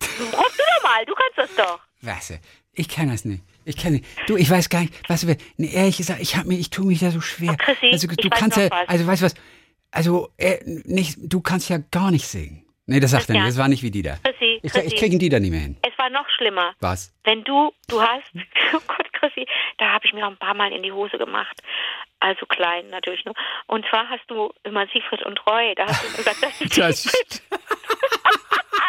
Ruf 0.01 0.57
du 0.57 0.63
doch 0.77 0.83
mal, 0.83 1.05
du 1.05 1.15
kannst 1.15 1.37
das 1.37 1.55
doch. 1.55 1.79
Was? 2.01 2.33
Ich 2.73 2.87
kann 2.87 3.09
das 3.09 3.25
nicht. 3.25 3.43
Ich 3.65 3.83
nicht. 3.85 4.05
Du, 4.27 4.37
ich 4.37 4.49
weiß 4.49 4.69
gar 4.69 4.81
nicht, 4.81 4.93
was 5.07 5.27
wir. 5.27 5.37
Nee, 5.57 5.71
ehrlich 5.73 5.97
gesagt, 5.97 6.21
ich 6.21 6.35
hab 6.35 6.45
mir, 6.45 6.57
ich 6.57 6.69
tue 6.69 6.85
mich 6.85 6.99
da 6.99 7.11
so 7.11 7.21
schwer. 7.21 7.55
Ach, 7.59 7.63
Chrissy, 7.65 7.89
also 7.91 8.07
du 8.07 8.29
kannst 8.29 8.57
ja, 8.57 8.69
was. 8.71 8.89
also 8.89 9.07
weißt 9.07 9.21
du 9.21 9.25
was? 9.25 9.35
Also 9.91 10.29
äh, 10.37 10.57
nicht, 10.65 11.17
du 11.21 11.41
kannst 11.41 11.69
ja 11.69 11.77
gar 11.91 12.11
nicht 12.11 12.25
singen. 12.25 12.65
Nee, 12.87 12.99
das 12.99 13.11
sagt 13.11 13.29
er 13.29 13.35
nicht. 13.35 13.47
Das 13.47 13.57
war 13.57 13.67
nicht 13.67 13.83
wie 13.83 13.91
die 13.91 14.01
da. 14.01 14.17
Chrissy, 14.23 14.59
Ich, 14.63 14.71
Chrissy. 14.71 14.87
ich 14.87 14.95
krieg 14.97 15.13
ihn 15.13 15.19
die 15.19 15.29
da 15.29 15.39
nicht 15.39 15.51
mehr 15.51 15.59
hin. 15.59 15.77
Es 15.83 15.97
war 15.97 16.09
noch 16.09 16.27
schlimmer. 16.35 16.73
Was? 16.79 17.13
Wenn 17.23 17.43
du, 17.43 17.71
du 17.87 18.01
hast, 18.01 18.23
oh 18.73 18.79
Gott, 18.87 19.13
Chrissy, 19.13 19.45
da 19.77 19.91
habe 19.93 20.05
ich 20.05 20.13
mir 20.13 20.25
auch 20.25 20.31
ein 20.31 20.37
paar 20.37 20.55
Mal 20.55 20.71
in 20.73 20.81
die 20.83 20.91
Hose 20.91 21.17
gemacht. 21.17 21.61
Also 22.19 22.45
klein 22.47 22.87
natürlich 22.89 23.23
nur. 23.25 23.35
Und 23.67 23.85
zwar 23.89 24.09
hast 24.09 24.23
du 24.27 24.51
immer 24.63 24.85
Siegfried 24.93 25.23
und 25.25 25.39
Roy, 25.47 25.73
da 25.75 25.87
hast 25.87 26.03
du 26.03 26.17
gesagt, 26.17 26.37
das 26.41 26.61
ist 26.61 26.77
Das 26.77 26.99
stimmt. 27.01 27.41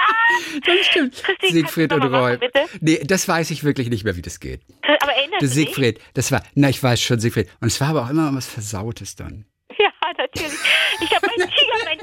das 0.67 0.87
stimmt. 0.87 1.15
Chrissy, 1.23 1.53
Siegfried 1.53 1.93
und 1.93 2.03
Roy. 2.03 2.11
machen, 2.11 2.39
bitte? 2.41 2.61
Nee, 2.81 3.01
das 3.05 3.27
weiß 3.29 3.51
ich 3.51 3.65
wirklich 3.65 3.89
nicht 3.91 4.05
mehr, 4.05 4.17
wie 4.17 4.23
das 4.23 4.41
geht. 4.41 4.61
Aber 4.83 5.13
erinnerst 5.13 5.33
Der 5.43 5.49
du 5.49 5.55
dich? 5.55 5.55
Siegfried, 5.55 6.01
das 6.15 6.33
war, 6.33 6.43
na, 6.55 6.69
ich 6.69 6.83
weiß 6.83 7.01
schon, 7.01 7.21
Siegfried. 7.21 7.49
Und 7.61 7.69
es 7.69 7.81
war 7.81 7.89
aber 7.89 8.05
auch 8.05 8.11
immer 8.11 8.35
was 8.35 8.47
Versautes 8.47 9.17
dann. 9.17 9.45
Ja, 9.79 9.91
natürlich. 10.19 10.53
Ich 11.01 11.15
habe 11.17 11.27
mein 11.27 11.49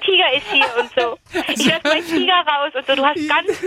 Tiger 0.09 0.33
ist 0.33 0.51
hier 0.51 0.65
und 0.79 0.89
so. 0.97 1.17
Ich 1.53 1.65
lasse 1.65 1.81
meinen 1.83 2.05
Tiger 2.05 2.43
raus 2.47 2.71
und 2.75 2.87
so. 2.87 2.95
Du 2.95 3.05
hast 3.05 3.27
ganz. 3.29 3.63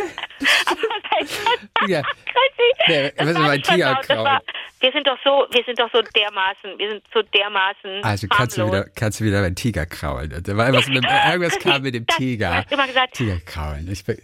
Aber? 0.66 1.88
Ja. 1.88 2.02
Chrissy, 2.02 3.12
das 3.16 3.34
war 3.34 3.42
mein 3.42 3.62
Tigerkraut? 3.62 4.08
war- 4.24 4.42
Wir 4.80 4.92
sind 4.92 5.06
doch 5.06 5.18
so, 5.24 5.46
wir 5.50 5.62
sind 5.64 5.78
doch 5.78 5.90
so 5.92 6.02
dermaßen, 6.02 6.78
wir 6.78 6.90
sind 6.90 7.02
so 7.14 7.22
dermaßen. 7.22 8.02
Also 8.02 8.26
kannst 8.28 8.56
du 8.56 8.62
harmlos. 8.62 8.80
wieder, 8.80 8.90
kannst 8.96 9.20
du 9.20 9.24
wieder 9.24 9.42
beim 9.42 9.54
Tiger 9.54 9.86
kraulen. 9.86 10.42
Da 10.42 10.56
war 10.56 10.66
irgendwas, 10.66 10.88
mit, 10.88 11.04
irgendwas 11.28 11.58
kam 11.60 11.82
mit 11.82 11.94
dem 11.94 12.06
Das- 12.06 12.16
Tiger. 12.16 12.48
Du 12.50 12.56
hast 12.56 12.72
immer 12.72 12.86
gesagt, 12.86 13.14
Tiger 13.14 13.38
kraulen. 13.46 13.88
Ich 13.90 14.04
bin, 14.04 14.20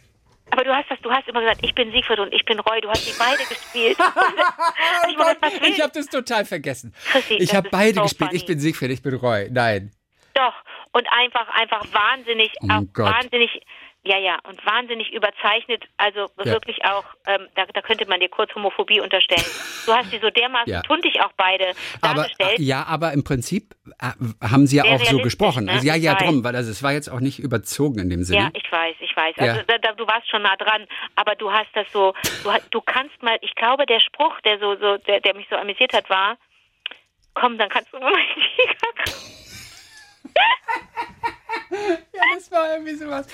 aber 0.50 0.64
du 0.64 0.74
hast 0.74 0.90
das, 0.90 0.98
du 1.02 1.10
hast 1.10 1.28
immer 1.28 1.40
gesagt, 1.42 1.60
ich 1.62 1.74
bin 1.74 1.92
Siegfried 1.92 2.18
und 2.18 2.32
ich 2.32 2.44
bin 2.44 2.58
Roy. 2.60 2.80
Du 2.80 2.88
hast 2.88 3.06
die 3.06 3.14
beide 3.18 3.36
gespielt. 3.44 3.98
ich 5.08 5.18
was 5.18 5.36
ich 5.68 5.80
habe 5.80 5.92
das 5.94 6.06
total 6.06 6.44
vergessen. 6.44 6.94
Chrissy, 7.12 7.34
Ich 7.34 7.54
habe 7.54 7.68
beide 7.70 7.94
so 7.96 8.02
gespielt. 8.02 8.32
Ich 8.32 8.40
funny. 8.42 8.52
bin 8.54 8.60
Siegfried, 8.60 8.90
ich 8.90 9.02
bin 9.02 9.14
Roy. 9.14 9.48
Nein. 9.50 9.92
Doch. 10.34 10.54
Und 10.98 11.06
einfach, 11.12 11.46
einfach 11.54 11.82
wahnsinnig, 11.92 12.50
Oh 12.62 12.66
auch 12.72 12.82
Gott. 12.92 13.06
wahnsinnig, 13.14 13.50
ja, 14.02 14.18
ja, 14.18 14.36
und 14.48 14.64
wahnsinnig 14.66 15.12
überzeichnet. 15.12 15.84
Also 15.96 16.26
wirklich 16.36 16.84
auch, 16.84 17.04
ähm, 17.28 17.46
da, 17.54 17.66
da 17.66 17.82
könnte 17.82 18.04
man 18.08 18.18
dir 18.18 18.28
kurz 18.28 18.52
Homophobie 18.56 19.00
unterstellen. 19.00 19.44
Du 19.86 19.92
hast 19.94 20.10
die 20.12 20.18
so 20.18 20.28
dermaßen 20.28 20.72
Ja. 20.72 20.82
tuntig 20.82 21.20
auch 21.20 21.30
beide 21.36 21.72
Aber 22.00 22.22
dargestellt. 22.22 22.58
ja, 22.58 22.82
aber 22.88 23.12
im 23.12 23.22
Prinzip 23.22 23.76
äh, 24.00 24.10
haben 24.44 24.66
sie 24.66 24.78
ja 24.78 24.82
Sehr 24.84 24.92
auch 24.94 25.04
so 25.04 25.18
gesprochen. 25.18 25.66
ne? 25.66 25.72
Also, 25.72 25.86
ja, 25.86 25.94
ja, 25.94 26.14
drum, 26.16 26.42
weil 26.42 26.56
also, 26.56 26.68
es 26.72 26.82
war 26.82 26.90
jetzt 26.92 27.08
auch 27.12 27.20
nicht 27.20 27.38
überzogen 27.38 28.00
in 28.00 28.10
dem 28.10 28.24
Sinne. 28.24 28.40
Ja, 28.42 28.50
ich 28.54 28.72
weiß, 28.72 28.96
ich 28.98 29.14
weiß. 29.16 29.36
Ja. 29.36 29.44
Also 29.52 29.62
da, 29.68 29.78
da, 29.78 29.92
du 29.92 30.04
warst 30.08 30.28
schon 30.28 30.42
nah 30.42 30.56
dran, 30.56 30.84
aber 31.14 31.36
du 31.36 31.52
hast 31.52 31.68
das 31.74 31.86
so, 31.92 32.12
du, 32.42 32.50
du 32.72 32.80
kannst 32.80 33.22
mal, 33.22 33.38
ich 33.42 33.54
glaube, 33.54 33.86
der 33.86 34.00
Spruch, 34.00 34.34
der 34.40 34.58
so, 34.58 34.74
so, 34.76 34.96
der, 34.98 35.20
der 35.20 35.36
mich 35.36 35.46
so 35.48 35.54
amüsiert 35.54 35.92
hat, 35.92 36.10
war, 36.10 36.36
komm, 37.34 37.56
dann 37.56 37.68
kannst 37.68 37.92
du 37.92 38.00
mal 38.00 38.10
meinen 38.10 38.26
Tiger 38.56 39.14
Ja, 41.70 42.22
das 42.34 42.50
war 42.50 42.72
irgendwie 42.72 42.94
sowas. 42.94 43.26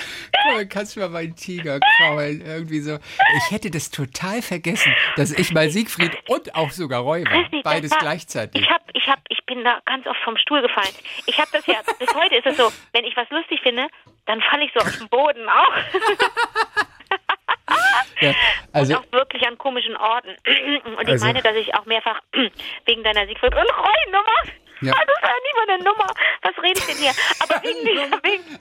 Cool, 0.44 0.66
kannst 0.66 0.96
du 0.96 1.00
mal 1.00 1.08
meinen 1.08 1.36
Tiger 1.36 1.78
kraulen? 1.80 2.42
Irgendwie 2.44 2.80
so. 2.80 2.98
Ich 3.38 3.50
hätte 3.50 3.70
das 3.70 3.90
total 3.90 4.42
vergessen, 4.42 4.92
dass 5.16 5.30
ich 5.30 5.52
mal 5.52 5.70
Siegfried 5.70 6.10
und 6.28 6.54
auch 6.54 6.70
sogar 6.70 7.00
Roy 7.02 7.24
war. 7.24 7.62
Beides 7.62 7.92
war- 7.92 7.98
gleichzeitig. 8.00 8.60
Ich 8.62 8.68
hab, 8.68 8.82
ich 8.92 9.06
hab, 9.08 9.20
ich 9.28 9.44
bin 9.46 9.62
da 9.64 9.80
ganz 9.86 10.06
oft 10.06 10.18
vom 10.24 10.36
Stuhl 10.36 10.60
gefallen. 10.62 10.92
Ich 11.26 11.38
habe 11.38 11.48
das 11.52 11.64
ja, 11.66 11.76
bis 11.98 12.12
heute 12.14 12.34
ist 12.36 12.46
es 12.46 12.56
so, 12.56 12.70
wenn 12.92 13.04
ich 13.04 13.16
was 13.16 13.28
lustig 13.30 13.60
finde, 13.62 13.86
dann 14.26 14.40
falle 14.42 14.64
ich 14.64 14.72
so 14.74 14.80
auf 14.80 14.96
den 14.98 15.08
Boden 15.08 15.48
auch. 15.48 15.72
Ja, 18.20 18.32
also, 18.72 18.96
und 18.96 19.00
auch 19.00 19.12
wirklich 19.12 19.46
an 19.46 19.58
komischen 19.58 19.96
Orten. 19.96 20.28
Und 20.28 21.02
ich 21.02 21.08
Also- 21.08 21.26
meine, 21.26 21.42
dass 21.42 21.56
ich 21.56 21.74
auch 21.74 21.84
mehrfach 21.86 22.20
wegen 22.84 23.02
deiner 23.02 23.26
Siegfried 23.26 23.52
und 23.54 23.60
Roy-Nummer. 23.62 24.63
Ja. 24.80 24.92
Ah, 24.92 25.04
das 25.06 25.22
war 25.22 25.30
ja 25.30 25.36
nie 25.36 25.66
mal 25.66 25.74
eine 25.74 25.84
Nummer. 25.84 26.06
Was 26.42 26.62
rede 26.62 26.78
ich 26.78 26.86
denn 26.86 26.96
hier? 26.96 27.12
Aber 27.40 27.62
wegen 27.62 28.12
wegen, 28.22 28.58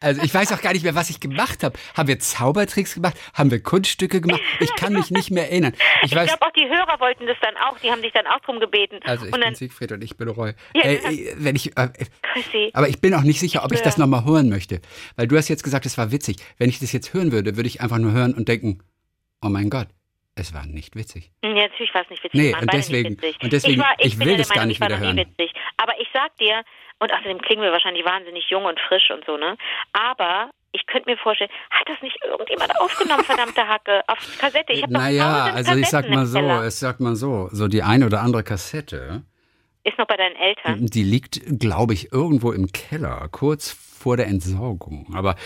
also 0.00 0.22
ich 0.22 0.32
weiß 0.32 0.52
auch 0.52 0.62
gar 0.62 0.72
nicht 0.72 0.84
mehr, 0.84 0.94
was 0.94 1.10
ich 1.10 1.18
gemacht 1.18 1.64
habe. 1.64 1.76
Haben 1.96 2.08
wir 2.08 2.18
Zaubertricks 2.20 2.94
gemacht? 2.94 3.16
Haben 3.34 3.50
wir 3.50 3.60
Kunststücke 3.60 4.20
gemacht? 4.20 4.40
Ich 4.60 4.72
kann 4.76 4.92
mich 4.92 5.10
nicht 5.10 5.30
mehr 5.30 5.50
erinnern. 5.50 5.72
Ich 6.02 6.12
ich 6.12 6.26
glaube 6.26 6.42
auch 6.42 6.52
die 6.52 6.68
Hörer 6.68 7.00
wollten 7.00 7.26
das 7.26 7.36
dann 7.42 7.56
auch. 7.56 7.76
Die 7.80 7.90
haben 7.90 8.02
dich 8.02 8.12
dann 8.12 8.26
auch 8.26 8.38
drum 8.40 8.60
gebeten. 8.60 9.00
also 9.04 9.26
ich 9.26 9.32
und 9.32 9.40
bin 9.40 9.54
Siegfried 9.54 9.90
und 9.92 10.02
ich 10.02 10.16
bin 10.16 10.28
Roy. 10.28 10.52
Ja, 10.74 10.82
äh, 10.82 10.94
äh, 10.94 11.34
wenn 11.36 11.56
ich, 11.56 11.76
äh, 11.76 11.88
Chrissy, 12.22 12.70
aber 12.72 12.88
ich 12.88 13.00
bin 13.00 13.14
auch 13.14 13.22
nicht 13.22 13.40
sicher, 13.40 13.64
ob 13.64 13.72
ich 13.72 13.80
das 13.80 13.98
nochmal 13.98 14.24
hören 14.24 14.48
möchte. 14.48 14.80
Weil 15.16 15.26
du 15.26 15.36
hast 15.36 15.48
jetzt 15.48 15.64
gesagt, 15.64 15.86
es 15.86 15.98
war 15.98 16.12
witzig. 16.12 16.36
Wenn 16.56 16.68
ich 16.68 16.78
das 16.78 16.92
jetzt 16.92 17.12
hören 17.14 17.32
würde, 17.32 17.56
würde 17.56 17.66
ich 17.66 17.80
einfach 17.80 17.98
nur 17.98 18.12
hören 18.12 18.34
und 18.34 18.48
denken, 18.48 18.80
oh 19.42 19.48
mein 19.48 19.70
Gott, 19.70 19.88
es 20.38 20.54
war 20.54 20.66
nicht 20.66 20.96
witzig. 20.96 21.30
Ja, 21.42 21.50
natürlich 21.54 21.92
war 21.94 22.02
es 22.02 22.10
nicht 22.10 22.22
witzig. 22.24 22.40
Nee, 22.40 22.54
und 22.60 22.72
deswegen- 22.72 23.16
und 23.42 23.52
deswegen- 23.52 23.74
ich, 23.74 23.78
war, 23.80 23.94
ich, 23.98 24.06
ich 24.14 24.18
will 24.18 24.36
das 24.36 24.48
gar 24.50 24.66
nicht 24.66 24.80
wieder 24.80 24.98
hören. 24.98 25.16
witzig. 25.16 25.52
Aber 25.76 25.92
ich 26.00 26.08
sag 26.12 26.36
dir, 26.38 26.62
und 27.00 27.12
außerdem 27.12 27.40
klingen 27.40 27.62
wir 27.62 27.72
wahrscheinlich 27.72 28.04
wahnsinnig 28.04 28.44
jung 28.50 28.64
und 28.64 28.78
frisch 28.80 29.10
und 29.10 29.24
so, 29.24 29.36
ne? 29.36 29.56
Aber 29.92 30.50
ich 30.72 30.84
könnte 30.86 31.08
mir 31.10 31.16
vorstellen, 31.16 31.50
hat 31.70 31.88
das 31.88 32.00
nicht 32.02 32.18
irgendjemand 32.24 32.78
aufgenommen, 32.80 33.24
verdammte 33.24 33.66
Hacke, 33.66 34.02
auf 34.06 34.18
Kassette? 34.38 34.72
Ich 34.72 34.86
Naja, 34.88 35.44
also 35.54 35.74
ich 35.76 35.86
sag 35.88 36.08
mal 36.10 36.26
so, 36.26 36.40
es 36.40 36.78
sagt 36.80 37.00
mal 37.00 37.16
so, 37.16 37.48
so 37.52 37.68
die 37.68 37.82
eine 37.82 38.06
oder 38.06 38.20
andere 38.20 38.42
Kassette, 38.42 39.22
Ist 39.84 39.96
noch 39.98 40.06
bei 40.06 40.16
deinen 40.16 40.36
Eltern. 40.36 40.86
die 40.86 41.02
liegt, 41.04 41.40
glaube 41.58 41.94
ich, 41.94 42.12
irgendwo 42.12 42.52
im 42.52 42.70
Keller, 42.72 43.28
kurz 43.30 43.70
vor 43.70 44.16
der 44.16 44.26
Entsorgung. 44.26 45.06
Aber, 45.14 45.36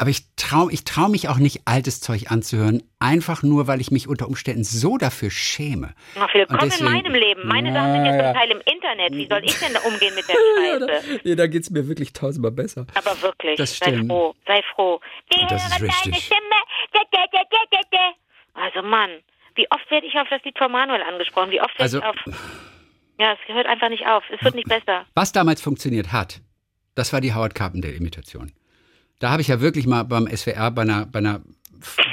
aber 0.00 0.08
ich 0.10 0.22
traue 0.36 0.72
ich 0.72 0.84
trau 0.84 1.08
mich 1.08 1.28
auch 1.28 1.36
nicht, 1.36 1.60
altes 1.66 2.00
Zeug 2.00 2.30
anzuhören, 2.30 2.82
einfach 2.98 3.42
nur, 3.42 3.66
weil 3.66 3.80
ich 3.82 3.90
mich 3.90 4.08
unter 4.08 4.26
Umständen 4.28 4.64
so 4.64 4.96
dafür 4.96 5.30
schäme. 5.30 5.94
Ach, 6.18 6.32
willkommen 6.32 6.60
deswegen- 6.62 6.86
in 6.86 6.92
meinem 6.94 7.14
Leben. 7.14 7.46
Meine 7.46 7.72
Sachen 7.72 7.92
sind 7.92 8.06
ja 8.06 8.24
zum 8.24 8.34
Teil 8.34 8.50
im 8.50 8.60
Internet. 8.72 9.12
Wie 9.12 9.28
soll 9.28 9.44
ich 9.44 9.58
denn 9.58 9.74
da 9.74 9.80
umgehen 9.80 10.14
mit 10.14 10.24
der 10.26 10.34
Scheiße? 10.96 11.20
Nee, 11.24 11.34
da 11.36 11.46
geht's 11.46 11.68
mir 11.70 11.86
wirklich 11.86 12.12
tausendmal 12.14 12.50
besser. 12.52 12.86
Aber 12.94 13.20
wirklich, 13.22 13.56
Das 13.58 13.76
sei 13.76 14.02
froh, 14.06 14.34
sei 14.46 14.62
froh. 14.74 15.00
Die 15.34 15.46
Das 15.48 15.64
ist 15.66 15.78
hören 15.80 15.90
deine. 16.04 16.14
Stimme. 16.16 16.40
Also 18.54 18.82
Mann, 18.82 19.10
wie 19.54 19.66
oft 19.70 19.90
werde 19.90 20.06
ich 20.06 20.14
auf 20.14 20.28
das 20.30 20.42
Lied 20.44 20.56
von 20.58 20.72
Manuel 20.72 21.02
angesprochen? 21.02 21.50
Wie 21.50 21.60
oft 21.60 21.78
werde 21.78 21.82
Also- 21.82 21.98
ich 21.98 22.04
auf... 22.04 22.16
Ja, 23.18 23.34
es 23.34 23.54
hört 23.54 23.66
einfach 23.66 23.90
nicht 23.90 24.06
auf. 24.06 24.24
Es 24.30 24.42
wird 24.42 24.54
nicht 24.54 24.68
besser. 24.68 25.04
Was 25.14 25.30
damals 25.32 25.60
funktioniert 25.60 26.10
hat, 26.10 26.40
das 26.94 27.12
war 27.12 27.20
die 27.20 27.34
Howard 27.34 27.54
Carpendale-Imitation. 27.54 28.50
Da 29.20 29.30
habe 29.30 29.42
ich 29.42 29.48
ja 29.48 29.60
wirklich 29.60 29.86
mal 29.86 30.02
beim 30.02 30.26
SWR 30.34 30.70
bei 30.70 30.82
einer, 30.82 31.06
bei 31.06 31.18
einer 31.20 31.42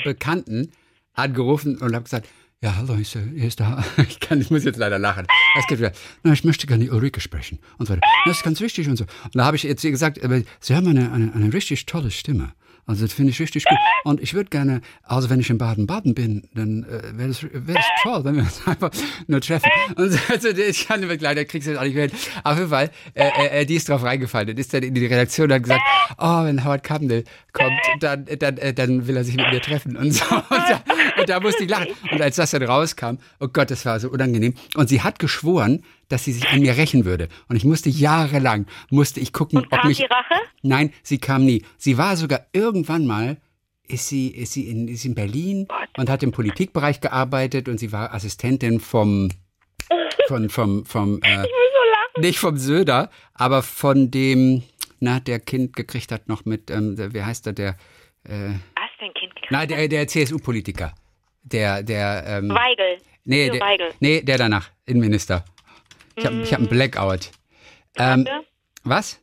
Bekannten 0.04 0.72
angerufen 1.14 1.78
und 1.78 1.96
habe 1.96 2.04
gesagt, 2.04 2.28
ja, 2.62 2.76
hallo, 2.76 2.96
hier 2.96 3.48
ist, 3.48 3.60
der, 3.60 3.84
ich, 4.10 4.20
kann, 4.20 4.42
ich 4.42 4.52
muss 4.52 4.66
jetzt 4.66 4.78
leider 4.78 5.00
lachen. 5.00 5.26
Es 5.58 5.66
geht 5.68 5.80
wieder, 5.80 5.94
na, 6.24 6.34
ich 6.34 6.44
möchte 6.44 6.68
gerne 6.68 6.92
Ulrike 6.92 7.22
sprechen 7.22 7.60
und 7.78 7.86
so 7.86 7.94
weiter. 7.94 8.02
Das 8.26 8.38
ist 8.38 8.44
ganz 8.44 8.60
wichtig 8.60 8.90
und 8.90 8.98
so. 8.98 9.06
Und 9.24 9.36
da 9.36 9.46
habe 9.46 9.56
ich 9.56 9.64
jetzt 9.64 9.84
gesagt, 9.84 10.20
Sie 10.60 10.76
haben 10.76 10.88
eine, 10.88 11.12
eine, 11.12 11.34
eine 11.34 11.54
richtig 11.54 11.86
tolle 11.86 12.12
Stimme. 12.12 12.54
Also 12.88 13.06
das 13.06 13.14
finde 13.14 13.32
ich 13.32 13.40
richtig 13.42 13.66
gut. 13.66 13.78
Und 14.06 14.22
ich 14.22 14.34
würde 14.34 14.50
gerne, 14.50 14.80
also 15.04 15.30
wenn 15.30 15.42
ich 15.42 15.50
in 15.50 15.58
Baden-Baden 15.58 16.16
bin, 16.16 16.48
dann 16.56 16.84
äh, 16.84 17.18
wäre 17.18 17.28
das, 17.28 17.44
wär 17.44 17.76
das 17.76 17.86
toll, 18.02 18.24
wenn 18.24 18.36
wir 18.38 18.44
uns 18.44 18.66
einfach 18.66 18.92
nur 19.28 19.42
treffen. 19.42 19.70
Und 19.98 20.12
so, 20.14 20.20
also 20.30 20.48
ich 20.48 20.88
kann 20.88 21.02
nicht 21.02 21.22
leider 21.22 21.44
kriegst 21.44 21.68
du 21.68 21.74
das 21.74 21.82
auch 21.82 21.86
nicht 21.86 21.96
mehr 21.96 22.08
hin. 22.08 22.18
Auf 22.46 22.58
jeden 22.58 22.70
Fall, 22.70 22.90
äh, 23.14 23.62
äh, 23.62 23.66
die 23.66 23.76
ist 23.76 23.90
drauf 23.90 24.04
reingefallen. 24.04 24.48
Dann 24.48 24.58
ist 24.58 24.74
dann 24.74 24.84
in 24.84 24.94
die 24.94 25.06
Redaktion 25.06 25.48
und 25.48 25.56
hat 25.56 25.64
gesagt, 25.64 25.82
oh, 26.18 26.46
wenn 26.46 26.64
Howard 26.64 26.84
Carpendale 26.84 27.26
kommt, 27.52 27.74
dann, 28.00 28.26
dann, 28.40 28.58
äh, 28.58 28.74
dann 28.74 29.06
will 29.06 29.18
er 29.18 29.26
sich 29.26 29.36
mit 29.36 29.52
mir 29.52 29.62
treffen 29.62 29.98
und 29.98 30.12
so. 30.12 30.24
Und 30.36 30.64
da, 30.70 30.82
und 31.28 31.30
da 31.30 31.40
musste 31.42 31.64
ich 31.64 31.70
lachen. 31.70 31.88
Und 32.10 32.22
als 32.22 32.38
das 32.38 32.52
dann 32.52 32.64
rauskam, 32.64 33.18
oh 33.40 33.48
Gott, 33.48 33.70
das 33.70 33.86
war 33.86 34.00
so 34.00 34.10
unangenehm. 34.10 34.54
Und 34.76 34.88
sie 34.88 35.02
hat 35.02 35.20
geschworen, 35.20 35.84
dass 36.08 36.24
sie 36.24 36.32
sich 36.32 36.48
an 36.48 36.62
mir 36.62 36.78
rächen 36.78 37.04
würde. 37.04 37.28
Und 37.50 37.58
ich 37.58 37.66
musste 37.66 37.90
jahrelang, 37.90 38.66
musste 38.90 39.20
ich 39.20 39.34
gucken, 39.34 39.60
Und 39.60 39.66
ob 39.66 39.72
kam 39.72 39.88
mich... 39.90 39.98
die 39.98 40.06
Rache? 40.06 40.42
Nein, 40.62 40.94
sie 41.04 41.18
kam 41.18 41.46
nie. 41.46 41.66
Sie 41.78 41.98
war 41.98 42.16
sogar 42.16 42.46
irgendwann 42.54 43.06
mal, 43.06 43.38
ist 43.88 44.08
sie, 44.08 44.30
ist 44.30 44.54
sie, 44.54 44.70
in, 44.70 44.88
ist 44.88 45.06
in 45.06 45.16
Berlin 45.16 45.68
und 45.98 46.10
hat 46.10 46.24
im 46.24 46.32
Politikbereich 46.32 47.02
gearbeitet 47.02 47.68
und 47.68 47.78
sie 47.78 47.92
war 47.92 48.14
Assistentin 48.14 48.80
vom, 48.80 49.30
von, 50.28 50.50
vom, 50.50 50.86
vom, 50.86 51.20
äh, 51.24 51.46
nicht 52.20 52.40
vom 52.40 52.58
Söder, 52.58 53.10
aber 53.34 53.64
von 53.64 54.12
dem, 54.12 54.64
na, 55.00 55.20
der 55.20 55.40
Kind 55.40 55.76
gekriegt 55.76 56.12
hat 56.12 56.28
noch 56.28 56.46
mit, 56.46 56.72
ähm, 56.72 56.98
wie 57.14 57.22
heißt 57.24 57.48
er, 57.48 57.54
der, 57.54 57.70
äh, 58.24 58.50
Was 58.76 58.92
denn, 59.00 59.14
Kind? 59.14 59.34
na, 59.50 59.66
der, 59.66 59.88
der 59.88 60.08
CSU-Politiker. 60.08 60.94
Der, 61.52 61.82
der, 61.84 62.24
ähm, 62.28 62.50
Weigel. 62.50 62.98
nee, 63.24 63.50
der, 63.50 63.62
Weigel. 63.62 63.94
nee, 64.00 64.22
der 64.22 64.38
danach, 64.38 64.70
Innenminister. 64.86 65.46
Ich 66.16 66.26
habe 66.26 66.42
ich 66.42 66.52
hab 66.52 66.60
einen 66.60 66.68
Blackout. 66.68 67.32
Ähm, 67.98 68.28
was? 68.84 69.22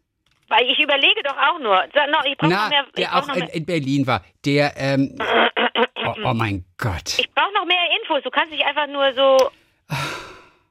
Weil 0.48 0.64
ich 0.70 0.78
überlege 0.78 1.22
doch 1.24 1.36
auch 1.36 1.58
nur. 1.58 1.84
Ich 1.84 2.38
brauche 2.38 2.50
noch 2.50 2.68
mehr. 2.68 2.84
Der 2.96 3.16
auch 3.16 3.26
mehr, 3.26 3.54
in 3.54 3.66
Berlin 3.66 4.06
war. 4.06 4.24
Der, 4.44 4.72
ähm, 4.76 5.18
oh, 6.06 6.14
oh 6.24 6.34
mein 6.34 6.64
Gott. 6.78 7.18
ich 7.18 7.30
brauch 7.34 7.52
noch 7.54 7.66
mehr 7.66 7.76
Infos. 8.00 8.22
Du 8.22 8.30
kannst 8.30 8.52
nicht 8.52 8.64
einfach 8.64 8.86
nur 8.86 9.12
so. 9.12 9.50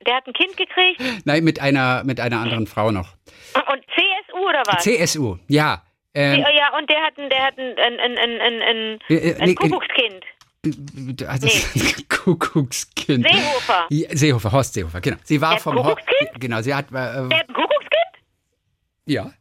Der 0.06 0.18
hat 0.18 0.28
ein 0.28 0.34
Kind 0.34 0.58
gekriegt 0.58 1.02
Nein, 1.24 1.46
mit 1.46 1.62
einer, 1.62 2.04
mit 2.04 2.20
einer 2.20 2.40
anderen 2.42 2.68
Frau 2.68 2.92
noch. 2.92 3.14
und 3.72 3.86
CSU 3.96 4.50
oder 4.50 4.62
was? 4.68 4.84
CSU, 4.84 5.38
ja. 5.48 5.82
Ähm, 6.14 6.42
ja, 6.42 6.78
und 6.78 6.90
der 6.90 7.02
hat 7.02 7.18
ein, 7.18 7.30
der 7.30 7.42
hat 7.42 7.58
ein, 7.58 7.78
ein, 7.80 8.00
ein, 8.02 8.18
ein, 8.18 8.42
ein, 8.42 8.62
ein, 8.62 9.00
Äh, 9.08 9.56
ein 10.66 10.86
nee, 11.76 11.94
Kuckuckskind. 12.10 13.26
also. 13.26 13.38
Seehofer. 13.38 13.88
Seehofer, 14.18 14.52
Horst 14.52 14.74
Seehofer, 14.74 15.02
genau. 15.02 15.18
Sie 15.24 15.42
war 15.42 15.52
Der 15.52 15.60
vom 15.60 15.76
Ho- 15.78 15.82
Kuckuckskind? 15.84 16.40
Genau, 16.40 16.62
sie 16.62 16.74
hat, 16.74 16.88
äh, 16.90 16.92
Der 16.94 17.20
hat 17.22 17.32
ein 17.50 17.54
Kuckuckskind? 17.54 18.26
ja. 19.06 19.32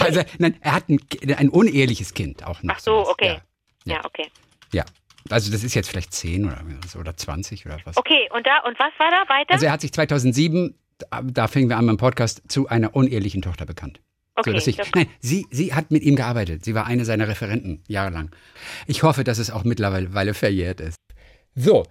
Also, 0.00 0.20
nein, 0.38 0.54
er 0.60 0.72
hat 0.72 0.88
ein, 0.90 1.00
ein 1.38 1.48
uneheliches 1.48 2.12
Kind 2.12 2.44
auch 2.44 2.62
noch. 2.62 2.74
Ach 2.76 2.78
so, 2.80 2.96
sowas. 3.00 3.08
okay. 3.08 3.38
Ja. 3.84 3.94
Ja, 3.96 4.04
okay. 4.04 4.26
Ja. 4.72 4.84
Also 5.30 5.50
das 5.50 5.64
ist 5.64 5.74
jetzt 5.74 5.88
vielleicht 5.88 6.12
10 6.12 6.44
oder 6.46 6.62
so 6.86 6.98
oder 6.98 7.16
20 7.16 7.64
oder 7.66 7.78
was. 7.84 7.96
Okay, 7.96 8.28
und 8.34 8.46
da, 8.46 8.58
und 8.66 8.78
was 8.78 8.92
war 8.98 9.10
da 9.10 9.28
weiter? 9.34 9.54
Also 9.54 9.64
er 9.66 9.72
hat 9.72 9.80
sich 9.80 9.92
2007, 9.92 10.74
da- 10.98 11.22
da 11.22 11.48
fingen 11.48 11.70
wir 11.70 11.78
an 11.78 11.86
beim 11.86 11.96
Podcast, 11.96 12.42
zu 12.48 12.68
einer 12.68 12.94
unehelichen 12.94 13.40
Tochter 13.42 13.64
bekannt. 13.64 14.00
Okay, 14.38 14.50
so, 14.50 14.54
dass 14.54 14.66
ich, 14.66 14.78
nein, 14.94 15.08
sie, 15.20 15.46
sie 15.50 15.74
hat 15.74 15.90
mit 15.90 16.02
ihm 16.02 16.16
gearbeitet. 16.16 16.64
Sie 16.64 16.74
war 16.74 16.86
eine 16.86 17.04
seiner 17.04 17.28
Referenten 17.28 17.82
jahrelang. 17.88 18.30
Ich 18.86 19.02
hoffe, 19.02 19.24
dass 19.24 19.38
es 19.38 19.50
auch 19.50 19.64
mittlerweile 19.64 20.34
verjährt 20.34 20.80
ist. 20.80 20.96
So, 21.54 21.84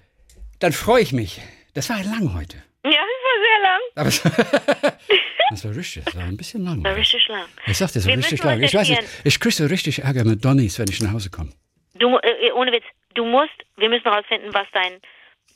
dann 0.60 0.72
freue 0.74 1.02
ich 1.02 1.14
mich. 1.14 1.41
Das 1.74 1.90
war 1.90 2.03
lang 2.03 2.34
heute. 2.34 2.57
ja, 2.86 2.91
das 2.91 3.24
war 3.28 3.38
sehr 3.44 3.61
lang. 3.64 3.82
Aber 3.95 4.07
es, 4.10 4.22
das 5.52 5.65
war 5.65 5.76
richtig, 5.76 6.06
das 6.06 6.15
war 6.15 6.24
ein 6.24 6.38
bisschen 6.38 6.64
lang. 6.64 6.84
Das 6.84 6.91
war 6.91 6.98
richtig 6.98 7.28
lang. 7.28 7.45
Ich 7.68 7.78
sagte 7.78 7.99
so 7.99 8.07
Wir 8.10 8.18
richtig 8.18 8.44
lang. 8.44 8.61
Ich 8.64 8.74
weiß 8.74 8.90
nicht, 8.90 9.03
ich 9.24 9.40
kriege 9.40 9.53
so 9.56 9.65
richtig 9.65 9.99
Ärger 10.03 10.24
mit 10.24 10.44
Donnies, 10.44 10.80
wenn 10.80 10.88
ich 10.90 11.02
nach 11.02 11.11
Hause 11.14 11.30
komme. 11.30 11.52
Du, 11.95 12.10
mu- 12.10 12.18
äh, 12.19 12.52
ohne 12.53 12.72
Witz, 12.72 12.84
du 13.15 13.26
musst, 13.26 13.53
wir 13.78 13.90
müssen 13.90 14.07
rausfinden, 14.07 14.53
was 14.53 14.68
dein, 14.74 14.94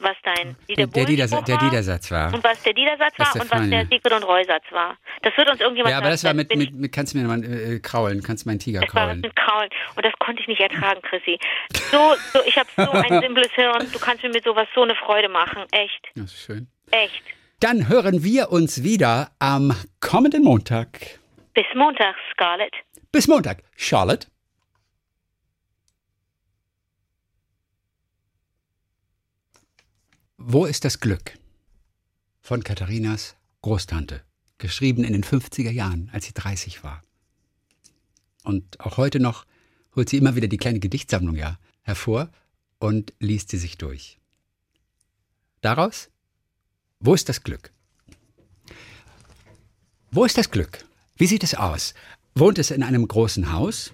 was 0.02 0.16
dein 0.24 0.56
Dieter 0.70 0.88
Der, 0.88 1.06
Liedersa 1.06 1.36
Bohlen-Spruch 1.38 1.46
der 1.46 1.56
war 1.62 1.70
Liedersatz 1.70 2.12
war. 2.12 2.34
und 2.34 2.44
was 2.44 2.64
der 2.64 2.74
Liedersatz 2.74 3.20
war 3.20 3.32
der 3.34 3.42
und 3.42 3.52
was 3.52 3.70
der 3.70 3.86
Siegfried 3.88 4.14
und 4.14 4.24
Roy-Satz 4.24 4.64
war. 4.72 4.98
Das 5.22 5.36
wird 5.38 5.50
uns 5.50 5.60
irgendjemand 5.62 5.92
Ja, 5.92 5.98
aber 6.00 6.10
das 6.10 6.24
war 6.24 6.34
mit, 6.34 6.56
mit, 6.56 6.74
mit 6.74 6.92
kannst 6.92 7.14
du 7.14 7.18
mir 7.20 7.28
mal 7.28 7.44
äh, 7.44 7.80
kraulen, 7.80 8.22
kannst 8.24 8.46
meinen 8.46 8.60
Tiger 8.60 8.82
Das 8.82 8.94
war 8.96 9.06
kraulen. 9.06 9.22
mit 9.22 9.36
Kraulen. 9.36 9.70
Und 9.96 10.06
das 10.06 10.14
konnte 10.20 10.42
ich 10.42 10.48
nicht 10.48 10.62
ertragen, 10.62 11.02
Chrissy. 11.02 11.38
So, 11.92 12.16
so 12.34 12.40
ich 12.46 12.58
habe 12.58 12.70
so 12.76 12.90
ein 12.92 13.22
simples 13.22 13.52
Hirn. 13.54 13.88
Du 13.92 14.00
kannst 14.00 14.24
mir 14.24 14.30
mit 14.30 14.44
sowas 14.44 14.68
so 14.76 14.82
eine 14.84 14.96
Freude 14.96 15.30
machen. 15.30 15.64
Echt. 15.72 16.08
Das 16.16 16.26
ist 16.26 16.40
schön. 16.46 16.68
Echt. 16.92 17.24
Dann 17.60 17.88
hören 17.90 18.24
wir 18.24 18.52
uns 18.52 18.84
wieder 18.84 19.32
am 19.40 19.76
kommenden 20.00 20.44
Montag. 20.44 21.20
Bis 21.54 21.66
Montag, 21.76 22.16
Scarlett. 22.34 22.74
Bis 23.12 23.28
Montag. 23.28 23.60
Charlotte. 23.76 24.28
Wo 30.44 30.66
ist 30.66 30.86
das 30.86 31.00
Glück? 31.00 31.38
Von 32.42 32.64
Katharinas 32.64 33.36
Großtante. 33.62 34.24
Geschrieben 34.58 35.04
in 35.04 35.14
den 35.14 35.24
50er 35.24 35.70
Jahren, 35.70 36.10
als 36.14 36.26
sie 36.26 36.34
30 36.34 36.84
war. 36.84 37.04
Und 38.44 38.80
auch 38.80 38.98
heute 38.98 39.20
noch 39.20 39.46
holt 39.96 40.10
sie 40.10 40.18
immer 40.18 40.36
wieder 40.36 40.48
die 40.48 40.58
kleine 40.58 40.80
Gedichtsammlung 40.80 41.36
ja 41.36 41.60
hervor 41.84 42.32
und 42.80 43.14
liest 43.20 43.50
sie 43.50 43.60
sich 43.60 43.78
durch. 43.78 44.18
Daraus, 45.62 46.10
wo 47.00 47.14
ist 47.14 47.30
das 47.30 47.44
Glück? 47.44 47.72
Wo 50.10 50.26
ist 50.26 50.40
das 50.40 50.50
Glück? 50.50 50.86
Wie 51.18 51.28
sieht 51.28 51.44
es 51.44 51.54
aus? 51.54 51.94
Wohnt 52.34 52.58
es 52.58 52.72
in 52.72 52.82
einem 52.82 53.08
großen 53.08 53.54
Haus? 53.54 53.94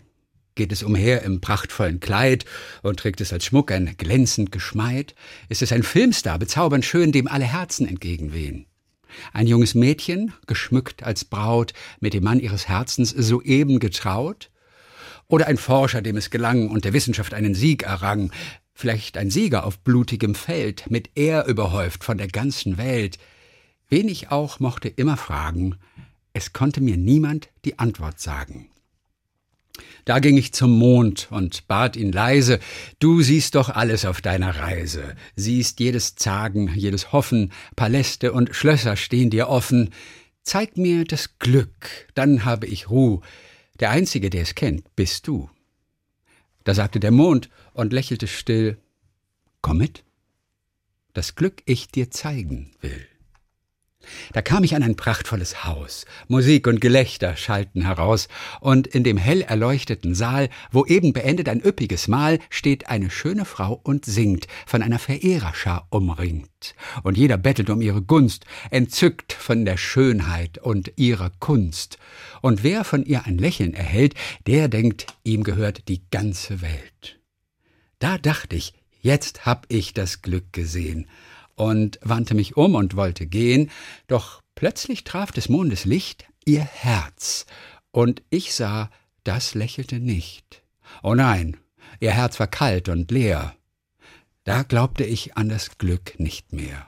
Geht 0.58 0.72
es 0.72 0.82
umher 0.82 1.22
im 1.22 1.40
prachtvollen 1.40 2.00
Kleid 2.00 2.44
und 2.82 2.98
trägt 3.00 3.22
es 3.22 3.32
als 3.32 3.46
Schmuck 3.46 3.72
ein 3.72 3.94
glänzend 3.96 4.52
Geschmeid? 4.52 5.14
Ist 5.50 5.62
es 5.62 5.72
ein 5.72 5.84
Filmstar, 5.84 6.40
bezaubernd 6.40 6.84
schön, 6.84 7.12
dem 7.12 7.28
alle 7.28 7.46
Herzen 7.46 7.88
entgegenwehen? 7.88 8.66
Ein 9.34 9.46
junges 9.46 9.76
Mädchen, 9.76 10.34
geschmückt 10.48 11.04
als 11.04 11.26
Braut, 11.26 11.74
mit 12.00 12.16
dem 12.16 12.24
Mann 12.24 12.40
ihres 12.40 12.68
Herzens 12.68 13.12
soeben 13.12 13.78
getraut? 13.78 14.50
Oder 15.28 15.46
ein 15.46 15.58
Forscher, 15.58 16.02
dem 16.02 16.18
es 16.18 16.32
gelang 16.32 16.72
und 16.72 16.86
der 16.86 16.94
Wissenschaft 16.94 17.36
einen 17.36 17.54
Sieg 17.54 17.84
errang? 17.84 18.32
Vielleicht 18.74 19.16
ein 19.18 19.30
Sieger 19.30 19.64
auf 19.64 19.78
blutigem 19.78 20.34
Feld, 20.34 20.90
mit 20.90 21.12
Ehr 21.14 21.46
überhäuft 21.46 22.04
von 22.04 22.18
der 22.18 22.30
ganzen 22.30 22.80
Welt? 22.80 23.20
Wen 23.90 24.10
ich 24.10 24.32
auch 24.32 24.60
mochte 24.60 24.88
immer 24.90 25.18
fragen, 25.18 25.76
es 26.34 26.52
konnte 26.52 26.82
mir 26.82 26.98
niemand 26.98 27.50
die 27.64 27.78
Antwort 27.78 28.20
sagen. 28.20 28.72
Da 30.06 30.20
ging 30.20 30.38
ich 30.38 30.54
zum 30.54 30.78
Mond 30.78 31.28
und 31.32 31.68
bat 31.68 31.96
ihn 31.96 32.12
leise, 32.12 32.60
du 33.00 33.22
siehst 33.22 33.56
doch 33.56 33.70
alles 33.70 34.06
auf 34.06 34.22
deiner 34.22 34.56
Reise, 34.56 35.16
siehst 35.36 35.80
jedes 35.80 36.16
Zagen, 36.16 36.72
jedes 36.74 37.12
Hoffen, 37.12 37.52
Paläste 37.76 38.32
und 38.32 38.56
Schlösser 38.56 38.96
stehen 38.96 39.30
dir 39.30 39.50
offen, 39.50 39.90
zeig 40.44 40.78
mir 40.78 41.04
das 41.04 41.40
Glück, 41.40 42.08
dann 42.16 42.46
habe 42.46 42.68
ich 42.68 42.90
Ruh, 42.90 43.22
der 43.80 43.92
Einzige, 43.92 44.30
der 44.30 44.44
es 44.44 44.56
kennt, 44.56 44.96
bist 44.96 45.28
du. 45.28 45.50
Da 46.64 46.74
sagte 46.74 47.00
der 47.00 47.12
Mond 47.12 47.50
und 47.74 47.94
lächelte 47.94 48.28
still, 48.28 48.78
komm 49.62 49.78
mit, 49.78 50.04
das 51.14 51.36
Glück 51.36 51.62
ich 51.66 51.90
dir 51.90 52.12
zeigen 52.12 52.72
will. 52.82 53.08
Da 54.34 54.42
kam 54.42 54.64
ich 54.64 54.76
an 54.76 54.84
ein 54.84 54.96
prachtvolles 54.96 55.66
Haus. 55.66 56.06
Musik 56.28 56.68
und 56.68 56.82
Gelächter 56.82 57.36
schallten 57.36 57.84
heraus, 57.84 58.28
und 58.60 58.88
in 58.88 59.04
dem 59.04 59.18
hell 59.18 59.42
erleuchteten 59.42 60.16
Saal, 60.16 60.50
wo 60.72 60.86
eben 60.86 61.14
beendet 61.14 61.50
ein 61.50 61.64
üppiges 61.64 62.08
Mahl, 62.08 62.40
steht 62.50 62.90
eine 62.90 63.10
schöne 63.10 63.46
Frau 63.46 63.80
und 63.84 64.06
singt, 64.06 64.48
von 64.66 64.82
einer 64.82 65.00
Verehrerschar 65.00 65.88
umringt. 65.90 66.76
Und 67.04 67.18
jeder 67.18 67.38
bettelt 67.38 67.70
um 67.70 67.82
ihre 67.82 68.02
Gunst, 68.02 68.46
entzückt 68.72 69.34
von 69.34 69.66
der 69.66 69.78
Schönheit 69.78 70.58
und 70.58 70.94
ihrer 70.96 71.32
Kunst. 71.40 71.98
Und 72.42 72.64
wer 72.64 72.84
von 72.84 73.06
ihr 73.06 73.26
ein 73.26 73.38
Lächeln 73.38 73.74
erhält, 73.74 74.14
der 74.46 74.68
denkt, 74.68 75.08
ihm 75.24 75.44
gehört 75.44 75.88
die 75.88 76.02
ganze 76.10 76.62
Welt. 76.62 77.20
Da 78.00 78.18
dachte 78.18 78.56
ich, 78.56 78.74
jetzt 79.02 79.46
hab 79.46 79.66
ich 79.70 79.94
das 79.94 80.22
Glück 80.22 80.54
gesehen 80.54 81.08
und 81.58 82.00
wandte 82.02 82.36
mich 82.36 82.56
um 82.56 82.76
und 82.76 82.96
wollte 82.96 83.28
gehen, 83.28 83.70
doch 84.08 84.42
plötzlich 84.56 85.04
traf 85.04 85.32
des 85.34 85.50
Mondes 85.50 85.84
Licht 85.84 86.26
ihr 86.46 86.64
Herz, 86.64 87.46
und 87.92 88.22
ich 88.30 88.54
sah, 88.54 88.90
das 89.24 89.54
lächelte 89.56 90.00
nicht. 90.00 90.64
Oh 91.04 91.16
nein, 91.16 91.58
ihr 92.00 92.12
Herz 92.12 92.40
war 92.40 92.48
kalt 92.48 92.88
und 92.88 93.12
leer. 93.12 93.56
Da 94.46 94.64
glaubte 94.64 95.04
ich 95.04 95.36
an 95.36 95.50
das 95.50 95.78
Glück 95.78 96.18
nicht 96.20 96.54
mehr. 96.54 96.88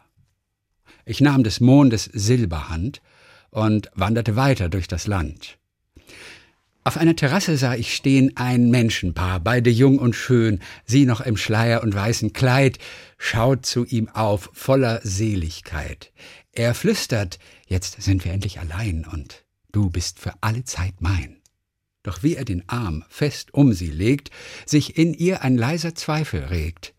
Ich 1.04 1.20
nahm 1.20 1.44
des 1.44 1.60
Mondes 1.60 2.06
Silberhand 2.06 3.02
und 3.50 3.90
wanderte 3.96 4.36
weiter 4.36 4.70
durch 4.70 4.88
das 4.88 5.08
Land. 5.08 5.58
Auf 6.86 6.98
einer 6.98 7.16
Terrasse 7.16 7.58
sah 7.58 7.76
ich 7.76 7.94
stehen 7.94 8.38
ein 8.38 8.70
Menschenpaar, 8.70 9.42
beide 9.42 9.70
jung 9.70 10.00
und 10.00 10.16
schön, 10.16 10.62
sie 10.86 11.06
noch 11.06 11.22
im 11.22 11.36
Schleier 11.36 11.84
und 11.84 11.94
weißen 11.94 12.32
Kleid, 12.32 12.80
schaut 13.18 13.66
zu 13.66 13.86
ihm 13.86 14.08
auf, 14.10 14.50
voller 14.54 15.02
Seligkeit. 15.04 16.12
Er 16.54 16.74
flüstert, 16.74 17.38
jetzt 17.68 18.02
sind 18.02 18.24
wir 18.24 18.32
endlich 18.32 18.60
allein 18.60 19.06
und 19.06 19.44
du 19.72 19.90
bist 19.90 20.20
für 20.20 20.34
alle 20.42 20.64
Zeit 20.64 20.96
mein. 21.00 21.42
Doch 22.02 22.24
wie 22.24 22.36
er 22.36 22.46
den 22.46 22.68
Arm 22.68 23.04
fest 23.10 23.54
um 23.54 23.74
sie 23.74 23.92
legt, 23.92 24.32
sich 24.66 24.98
in 24.98 25.14
ihr 25.14 25.44
ein 25.44 25.58
leiser 25.58 25.96
Zweifel 25.96 26.46
regt. 26.46 26.94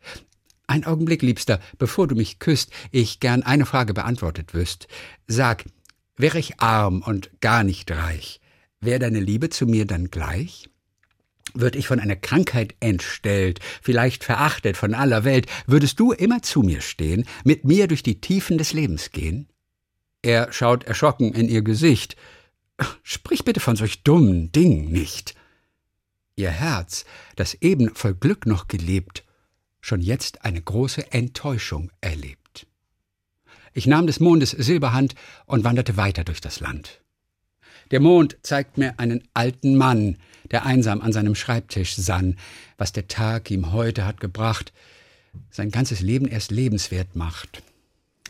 Ein 0.67 0.85
Augenblick, 0.85 1.23
Liebster, 1.23 1.59
bevor 1.79 2.07
du 2.07 2.15
mich 2.15 2.39
küsst, 2.39 2.71
ich 2.93 3.19
gern 3.19 3.43
eine 3.43 3.67
Frage 3.67 3.95
beantwortet 3.95 4.55
wüsst. 4.55 4.89
Sag, 5.27 5.65
wär 6.17 6.35
ich 6.35 6.61
arm 6.61 7.03
und 7.03 7.31
gar 7.41 7.65
nicht 7.65 7.91
reich, 7.91 8.40
wär 8.81 8.99
deine 8.99 9.21
Liebe 9.21 9.51
zu 9.51 9.67
mir 9.67 9.87
dann 9.87 10.11
gleich? 10.11 10.69
Würd 11.53 11.77
ich 11.77 11.87
von 11.87 12.01
einer 12.01 12.17
Krankheit 12.17 12.75
entstellt, 12.81 13.61
vielleicht 13.83 14.25
verachtet 14.25 14.77
von 14.77 14.95
aller 14.95 15.25
Welt, 15.25 15.47
würdest 15.67 15.99
du 15.99 16.13
immer 16.13 16.43
zu 16.43 16.63
mir 16.63 16.81
stehen, 16.81 17.27
mit 17.45 17.65
mir 17.65 17.89
durch 17.89 18.03
die 18.03 18.21
Tiefen 18.21 18.57
des 18.57 18.73
Lebens 18.73 19.11
gehen? 19.11 19.49
Er 20.23 20.53
schaut 20.53 20.85
erschrocken 20.85 21.33
in 21.33 21.49
ihr 21.49 21.63
Gesicht. 21.63 22.17
Sprich 23.03 23.45
bitte 23.45 23.61
von 23.61 23.77
solch 23.77 24.03
dummen 24.03 24.53
Dingen 24.53 24.91
nicht. 24.91 25.35
Ihr 26.37 26.51
Herz, 26.51 27.05
das 27.37 27.55
eben 27.55 27.95
voll 27.95 28.15
Glück 28.15 28.47
noch 28.47 28.69
gelebt, 28.69 29.25
schon 29.81 30.01
jetzt 30.01 30.45
eine 30.45 30.63
große 30.63 31.13
Enttäuschung 31.13 31.91
erlebt. 32.01 32.67
Ich 33.73 33.87
nahm 33.87 34.07
des 34.07 34.21
Mondes 34.21 34.51
Silberhand 34.51 35.15
und 35.47 35.65
wanderte 35.65 35.97
weiter 35.97 36.25
durch 36.25 36.41
das 36.41 36.61
Land. 36.61 37.03
Der 37.91 38.01
Mond 38.01 38.37
zeigt 38.43 38.79
mir 38.79 38.99
einen 39.01 39.25
alten 39.35 39.77
Mann, 39.77 40.17
der 40.51 40.65
einsam 40.65 41.01
an 41.01 41.13
seinem 41.13 41.35
Schreibtisch 41.35 41.97
sann, 41.97 42.37
was 42.79 42.93
der 42.93 43.09
Tag 43.09 43.51
ihm 43.51 43.73
heute 43.73 44.07
hat 44.07 44.21
gebracht, 44.21 44.73
sein 45.51 45.71
ganzes 45.71 46.01
Leben 46.01 46.27
erst 46.27 46.51
lebenswert 46.51 47.17
macht. 47.17 47.63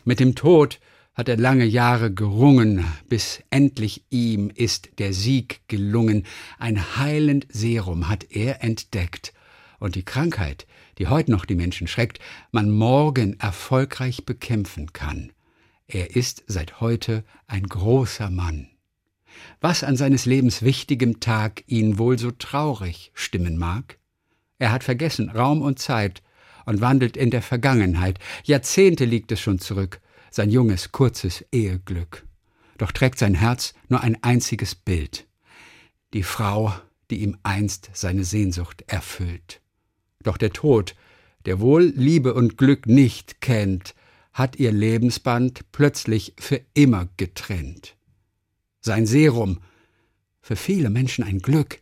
Mit 0.04 0.20
dem 0.20 0.34
Tod 0.34 0.80
hat 1.14 1.28
er 1.28 1.36
lange 1.36 1.64
Jahre 1.64 2.10
gerungen, 2.10 2.84
bis 3.08 3.42
endlich 3.50 4.04
ihm 4.10 4.50
ist 4.54 4.88
der 4.98 5.12
Sieg 5.12 5.60
gelungen. 5.68 6.24
Ein 6.58 6.96
heilend 6.96 7.46
Serum 7.50 8.08
hat 8.08 8.24
er 8.30 8.62
entdeckt. 8.62 9.34
Und 9.78 9.94
die 9.94 10.04
Krankheit, 10.04 10.66
die 10.98 11.08
heute 11.08 11.30
noch 11.30 11.44
die 11.44 11.54
Menschen 11.54 11.86
schreckt, 11.86 12.18
man 12.52 12.70
morgen 12.70 13.38
erfolgreich 13.40 14.24
bekämpfen 14.24 14.92
kann. 14.92 15.32
Er 15.86 16.16
ist 16.16 16.44
seit 16.46 16.80
heute 16.80 17.24
ein 17.46 17.64
großer 17.64 18.30
Mann. 18.30 18.68
Was 19.60 19.84
an 19.84 19.96
seines 19.96 20.26
Lebens 20.26 20.62
wichtigem 20.62 21.20
Tag 21.20 21.64
ihn 21.66 21.98
wohl 21.98 22.18
so 22.18 22.30
traurig 22.30 23.10
stimmen 23.14 23.58
mag? 23.58 23.98
Er 24.58 24.72
hat 24.72 24.84
vergessen 24.84 25.30
Raum 25.30 25.62
und 25.62 25.78
Zeit 25.78 26.22
und 26.66 26.80
wandelt 26.80 27.16
in 27.16 27.30
der 27.30 27.42
Vergangenheit. 27.42 28.18
Jahrzehnte 28.44 29.04
liegt 29.04 29.32
es 29.32 29.40
schon 29.40 29.58
zurück, 29.58 30.00
sein 30.30 30.50
junges, 30.50 30.92
kurzes 30.92 31.44
Eheglück. 31.52 32.26
Doch 32.78 32.92
trägt 32.92 33.18
sein 33.18 33.34
Herz 33.34 33.74
nur 33.88 34.02
ein 34.02 34.22
einziges 34.22 34.74
Bild. 34.74 35.26
Die 36.12 36.22
Frau, 36.22 36.74
die 37.10 37.22
ihm 37.22 37.36
einst 37.42 37.90
seine 37.92 38.24
Sehnsucht 38.24 38.84
erfüllt. 38.86 39.60
Doch 40.22 40.36
der 40.36 40.52
Tod, 40.52 40.94
der 41.46 41.60
wohl 41.60 41.92
Liebe 41.96 42.34
und 42.34 42.56
Glück 42.56 42.86
nicht 42.86 43.40
kennt, 43.40 43.94
hat 44.32 44.56
ihr 44.56 44.72
Lebensband 44.72 45.72
plötzlich 45.72 46.34
für 46.38 46.60
immer 46.74 47.08
getrennt. 47.16 47.96
Sein 48.80 49.06
Serum, 49.06 49.60
für 50.40 50.56
viele 50.56 50.88
Menschen 50.88 51.22
ein 51.22 51.40
Glück, 51.40 51.80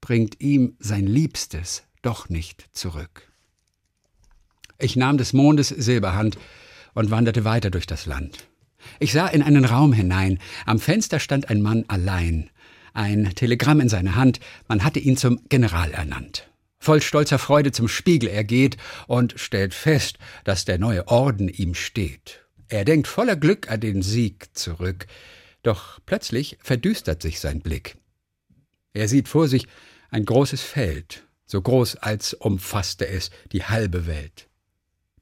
bringt 0.00 0.40
ihm 0.40 0.76
sein 0.78 1.06
Liebstes 1.06 1.82
doch 2.02 2.28
nicht 2.28 2.68
zurück. 2.72 3.32
Ich 4.78 4.94
nahm 4.94 5.18
des 5.18 5.32
Mondes 5.32 5.68
Silberhand 5.68 6.38
und 6.94 7.10
wanderte 7.10 7.44
weiter 7.44 7.70
durch 7.70 7.86
das 7.86 8.06
Land. 8.06 8.46
Ich 9.00 9.12
sah 9.12 9.26
in 9.26 9.42
einen 9.42 9.64
Raum 9.64 9.92
hinein. 9.92 10.38
Am 10.66 10.78
Fenster 10.78 11.18
stand 11.18 11.50
ein 11.50 11.62
Mann 11.62 11.84
allein. 11.88 12.50
Ein 12.92 13.34
Telegramm 13.34 13.80
in 13.80 13.88
seiner 13.88 14.14
Hand. 14.14 14.38
Man 14.68 14.84
hatte 14.84 15.00
ihn 15.00 15.16
zum 15.16 15.40
General 15.48 15.90
ernannt. 15.90 16.48
Voll 16.78 17.02
stolzer 17.02 17.38
Freude 17.38 17.72
zum 17.72 17.88
Spiegel 17.88 18.28
er 18.28 18.44
geht 18.44 18.76
und 19.08 19.34
stellt 19.36 19.74
fest, 19.74 20.18
dass 20.44 20.64
der 20.64 20.78
neue 20.78 21.08
Orden 21.08 21.48
ihm 21.48 21.74
steht. 21.74 22.46
Er 22.68 22.84
denkt 22.84 23.08
voller 23.08 23.34
Glück 23.36 23.70
an 23.70 23.80
den 23.80 24.02
Sieg 24.02 24.56
zurück. 24.56 25.06
Doch 25.66 25.98
plötzlich 26.06 26.58
verdüstert 26.62 27.20
sich 27.20 27.40
sein 27.40 27.58
Blick. 27.58 27.96
Er 28.92 29.08
sieht 29.08 29.26
vor 29.26 29.48
sich 29.48 29.66
ein 30.10 30.24
großes 30.24 30.62
Feld, 30.62 31.26
so 31.44 31.60
groß 31.60 31.96
als 31.96 32.34
umfasste 32.34 33.08
es 33.08 33.32
die 33.50 33.64
halbe 33.64 34.06
Welt. 34.06 34.48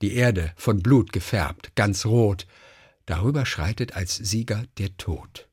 Die 0.03 0.13
Erde 0.13 0.53
von 0.57 0.83
Blut 0.83 1.15
gefärbt, 1.15 1.75
ganz 1.77 2.05
rot, 2.05 2.47
darüber 3.07 3.47
schreitet 3.47 3.97
als 3.97 4.17
Sieger 4.17 4.65
der 4.77 4.95
Tod. 4.99 5.49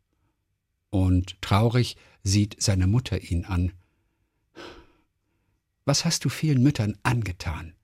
Und 0.90 1.42
traurig 1.42 1.96
sieht 2.22 2.62
seine 2.62 2.88
Mutter 2.88 3.22
ihn 3.22 3.46
an. 3.46 3.72
Was 5.86 6.04
hast 6.04 6.26
du 6.26 6.30
vielen 6.30 6.62
Müttern 6.62 6.98
angetan? 7.04 7.76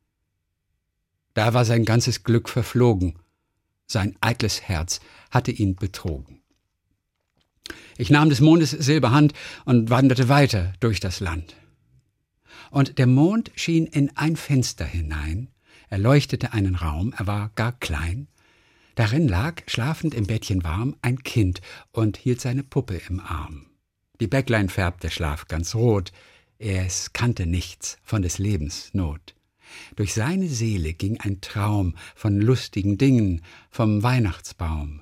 Da 1.35 1.53
war 1.53 1.63
sein 1.63 1.85
ganzes 1.85 2.23
Glück 2.23 2.49
verflogen, 2.49 3.17
sein 3.85 4.17
eitles 4.19 4.63
Herz 4.63 4.99
hatte 5.31 5.51
ihn 5.51 5.77
betrogen. 5.77 6.36
Ich 7.97 8.09
nahm 8.09 8.29
des 8.29 8.41
Mondes 8.41 8.71
Silberhand 8.71 9.33
und 9.65 9.89
wanderte 9.89 10.29
weiter 10.29 10.73
durch 10.79 10.99
das 10.99 11.19
Land 11.19 11.55
und 12.71 12.97
der 12.97 13.07
Mond 13.07 13.51
schien 13.55 13.85
in 13.85 14.15
ein 14.15 14.35
Fenster 14.35 14.85
hinein, 14.85 15.49
er 15.89 15.97
leuchtete 15.97 16.53
einen 16.53 16.75
Raum, 16.75 17.13
er 17.17 17.27
war 17.27 17.51
gar 17.55 17.73
klein, 17.79 18.27
darin 18.95 19.27
lag, 19.27 19.61
schlafend 19.67 20.13
im 20.13 20.27
Bettchen 20.27 20.63
warm, 20.63 20.95
ein 21.01 21.23
Kind 21.23 21.61
und 21.91 22.17
hielt 22.17 22.41
seine 22.41 22.63
Puppe 22.63 22.99
im 23.09 23.19
Arm. 23.19 23.67
Die 24.19 24.27
Bäcklein 24.27 24.69
färbte 24.69 25.09
Schlaf 25.09 25.47
ganz 25.47 25.75
rot, 25.75 26.11
es 26.59 27.13
kannte 27.13 27.45
nichts 27.45 27.99
von 28.03 28.21
des 28.21 28.39
Lebens 28.39 28.89
Not. 28.93 29.35
Durch 29.95 30.13
seine 30.13 30.47
Seele 30.47 30.93
ging 30.93 31.19
ein 31.19 31.41
Traum 31.41 31.95
von 32.15 32.39
lustigen 32.39 32.97
Dingen, 32.97 33.41
vom 33.69 34.01
Weihnachtsbaum. 34.01 35.01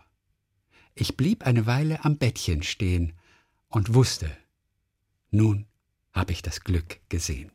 Ich 0.96 1.18
blieb 1.18 1.46
eine 1.46 1.66
Weile 1.66 2.06
am 2.06 2.18
Bettchen 2.18 2.64
stehen 2.64 3.14
und 3.68 3.94
wusste, 3.94 4.36
nun 5.30 5.66
hab 6.14 6.32
ich 6.32 6.42
das 6.42 6.62
Glück 6.62 7.02
gesehen. 7.10 7.52